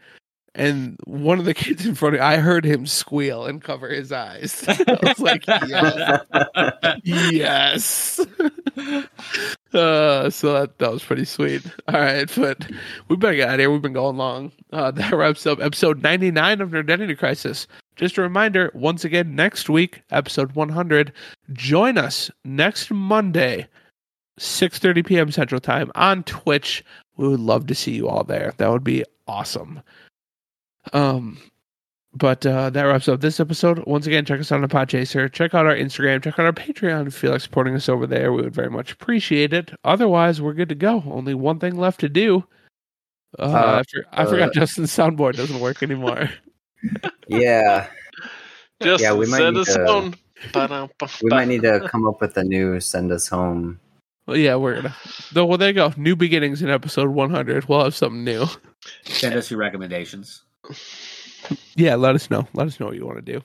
and 0.54 0.98
one 1.06 1.40
of 1.40 1.46
the 1.46 1.54
kids 1.54 1.86
in 1.86 1.96
front 1.96 2.16
of 2.16 2.20
me, 2.22 2.26
I 2.26 2.38
heard 2.38 2.66
him 2.66 2.86
squeal 2.86 3.46
and 3.46 3.62
cover 3.62 3.90
his 3.90 4.12
eyes. 4.12 4.66
I 4.68 4.98
was 5.02 5.20
like, 5.20 5.46
yes, 5.48 7.00
yes. 7.04 8.20
uh, 9.74 10.30
so 10.30 10.54
that 10.54 10.78
that 10.80 10.92
was 10.92 11.04
pretty 11.04 11.26
sweet. 11.26 11.64
All 11.88 12.00
right, 12.00 12.30
but 12.36 12.70
we 13.08 13.16
better 13.16 13.36
get 13.36 13.48
out 13.48 13.56
of 13.56 13.60
here. 13.62 13.72
We've 13.72 13.82
been 13.82 13.94
going 13.94 14.18
long. 14.18 14.52
Uh, 14.74 14.92
that 14.92 15.14
wraps 15.14 15.46
up 15.46 15.62
episode 15.62 16.04
ninety 16.04 16.32
nine 16.32 16.60
of 16.60 16.72
Nerdentity 16.72 17.18
Crisis. 17.18 17.68
Just 17.96 18.18
a 18.18 18.22
reminder, 18.22 18.72
once 18.74 19.06
again, 19.06 19.36
next 19.36 19.70
week, 19.70 20.02
episode 20.10 20.54
100, 20.54 21.14
join 21.54 21.98
us 22.00 22.32
next 22.44 22.90
Monday, 22.90 23.68
6.30 24.40 25.06
p.m. 25.06 25.32
Central 25.32 25.62
Time 25.62 25.92
on 25.94 26.24
Twitch. 26.24 26.84
We 27.18 27.28
would 27.28 27.40
love 27.40 27.68
to 27.68 27.76
see 27.76 27.92
you 27.92 28.08
all 28.08 28.24
there. 28.24 28.54
That 28.58 28.72
would 28.72 28.84
be 28.84 29.04
awesome. 29.28 29.82
Um, 30.94 31.38
but 32.14 32.46
uh, 32.46 32.70
that 32.72 32.84
wraps 32.84 33.08
up 33.08 33.22
this 33.22 33.40
episode. 33.40 33.80
Once 33.86 34.06
again, 34.08 34.26
check 34.26 34.40
us 34.40 34.52
out 34.52 34.62
on 34.62 34.68
Podchaser. 34.70 35.32
Check 35.32 35.54
out 35.54 35.66
our 35.66 35.76
Instagram. 35.76 36.22
Check 36.24 36.38
out 36.40 36.46
our 36.46 36.52
Patreon 36.52 37.02
if 37.02 37.06
you 37.08 37.12
feel 37.12 37.32
like 37.32 37.42
supporting 37.42 37.74
us 37.76 37.88
over 37.88 38.06
there. 38.06 38.34
We 38.34 38.42
would 38.42 38.54
very 38.54 38.70
much 38.70 38.92
appreciate 38.92 39.54
it. 39.54 39.72
Otherwise, 39.86 40.42
we're 40.42 40.54
good 40.54 40.70
to 40.70 40.76
go. 40.76 41.04
Only 41.08 41.34
one 41.34 41.60
thing 41.60 41.78
left 41.78 42.00
to 42.02 42.10
do. 42.10 42.44
Uh, 43.40 43.44
Uh, 43.44 43.80
I, 43.80 43.84
for- 43.90 44.06
I 44.12 44.24
uh, 44.24 44.30
forgot 44.30 44.54
Justin's 44.54 44.92
soundboard 44.92 45.36
doesn't 45.38 45.60
work 45.60 45.82
anymore. 45.84 46.30
Yeah, 47.28 47.88
Just 48.82 49.04
Yeah, 49.04 49.14
we 49.14 49.28
might 49.28 49.38
send 49.38 49.56
need 49.56 49.62
us 49.62 49.76
to- 49.76 49.86
home. 49.86 50.16
we 51.22 51.30
might 51.30 51.48
need 51.48 51.62
to 51.62 51.88
come 51.92 52.08
up 52.08 52.20
with 52.20 52.36
a 52.38 52.44
new 52.44 52.80
send 52.82 53.12
us 53.12 53.28
home. 53.28 53.80
Well, 54.26 54.36
yeah, 54.36 54.56
we're 54.56 54.76
gonna. 54.76 54.96
Though, 55.32 55.46
well, 55.46 55.58
there 55.58 55.70
you 55.70 55.74
go. 55.76 55.94
New 55.96 56.16
beginnings 56.16 56.62
in 56.62 56.70
episode 56.70 57.10
100. 57.10 57.70
We'll 57.70 57.84
have 57.84 57.96
something 57.96 58.24
new. 58.24 58.48
Send 59.04 59.36
us 59.36 59.50
your 59.52 59.60
recommendations. 59.60 60.44
Yeah, 61.76 61.96
let 61.96 62.16
us 62.16 62.30
know. 62.30 62.48
Let 62.54 62.68
us 62.68 62.80
know 62.80 62.86
what 62.88 62.96
you 62.96 63.06
want 63.06 63.26
to 63.26 63.34
do. 63.34 63.42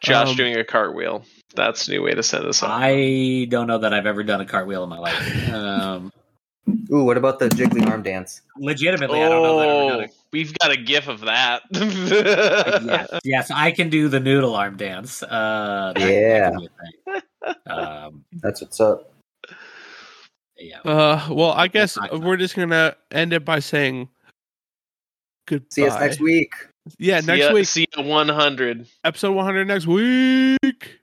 Josh 0.00 0.28
Um, 0.30 0.36
doing 0.36 0.56
a 0.56 0.64
cartwheel. 0.64 1.24
That's 1.54 1.88
a 1.88 1.92
new 1.92 2.02
way 2.02 2.12
to 2.14 2.22
send 2.22 2.44
this 2.46 2.60
home. 2.60 2.70
I 2.72 3.46
don't 3.48 3.66
know 3.66 3.78
that 3.78 3.92
I've 3.92 4.06
ever 4.06 4.22
done 4.22 4.40
a 4.40 4.46
cartwheel 4.46 4.84
in 4.84 4.88
my 4.90 4.98
life. 4.98 5.48
Um, 5.52 6.12
Ooh, 6.92 7.04
what 7.04 7.16
about 7.16 7.38
the 7.38 7.48
jiggly 7.48 7.88
arm 7.88 8.02
dance? 8.02 8.42
legitimately, 8.58 9.22
I 9.22 9.28
don't 9.28 9.42
know 9.42 9.58
that 9.58 9.68
I've 9.68 9.74
ever 9.74 9.94
Oh, 9.94 10.00
done 10.02 10.08
we've 10.32 10.56
got 10.58 10.70
a 10.70 10.76
gif 10.76 11.08
of 11.08 11.20
that. 11.22 11.62
Yes, 11.72 13.08
yes, 13.24 13.50
I 13.50 13.72
can 13.72 13.88
do 13.90 14.08
the 14.08 14.20
noodle 14.20 14.54
arm 14.54 14.76
dance. 14.76 15.22
Uh, 15.22 15.92
that- 15.96 16.00
that 16.00 16.12
Yeah. 16.12 16.50
can 16.50 16.58
be 16.60 16.66
a 16.66 17.12
thing. 17.12 17.22
Um, 17.66 18.24
That's 18.34 18.60
what's 18.60 18.78
up. 18.80 19.12
yeah. 20.58 20.78
Uh, 20.84 21.26
well, 21.30 21.52
I 21.52 21.66
guess 21.68 21.98
we're 22.12 22.36
just 22.36 22.54
gonna 22.54 22.94
end 23.10 23.32
it 23.32 23.44
by 23.44 23.58
saying 23.60 24.08
goodbye. 25.50 25.66
See 25.70 25.86
us 25.86 26.00
next 26.00 26.20
week. 26.20 26.52
Yeah, 26.98 27.20
See 27.20 27.26
next 27.26 27.40
ya- 27.44 27.52
week, 27.52 27.66
See 27.66 27.86
ya 27.96 28.02
100. 28.02 28.86
episode 29.04 29.32
100 29.32 29.66
next 29.68 29.86
week. 29.86 30.99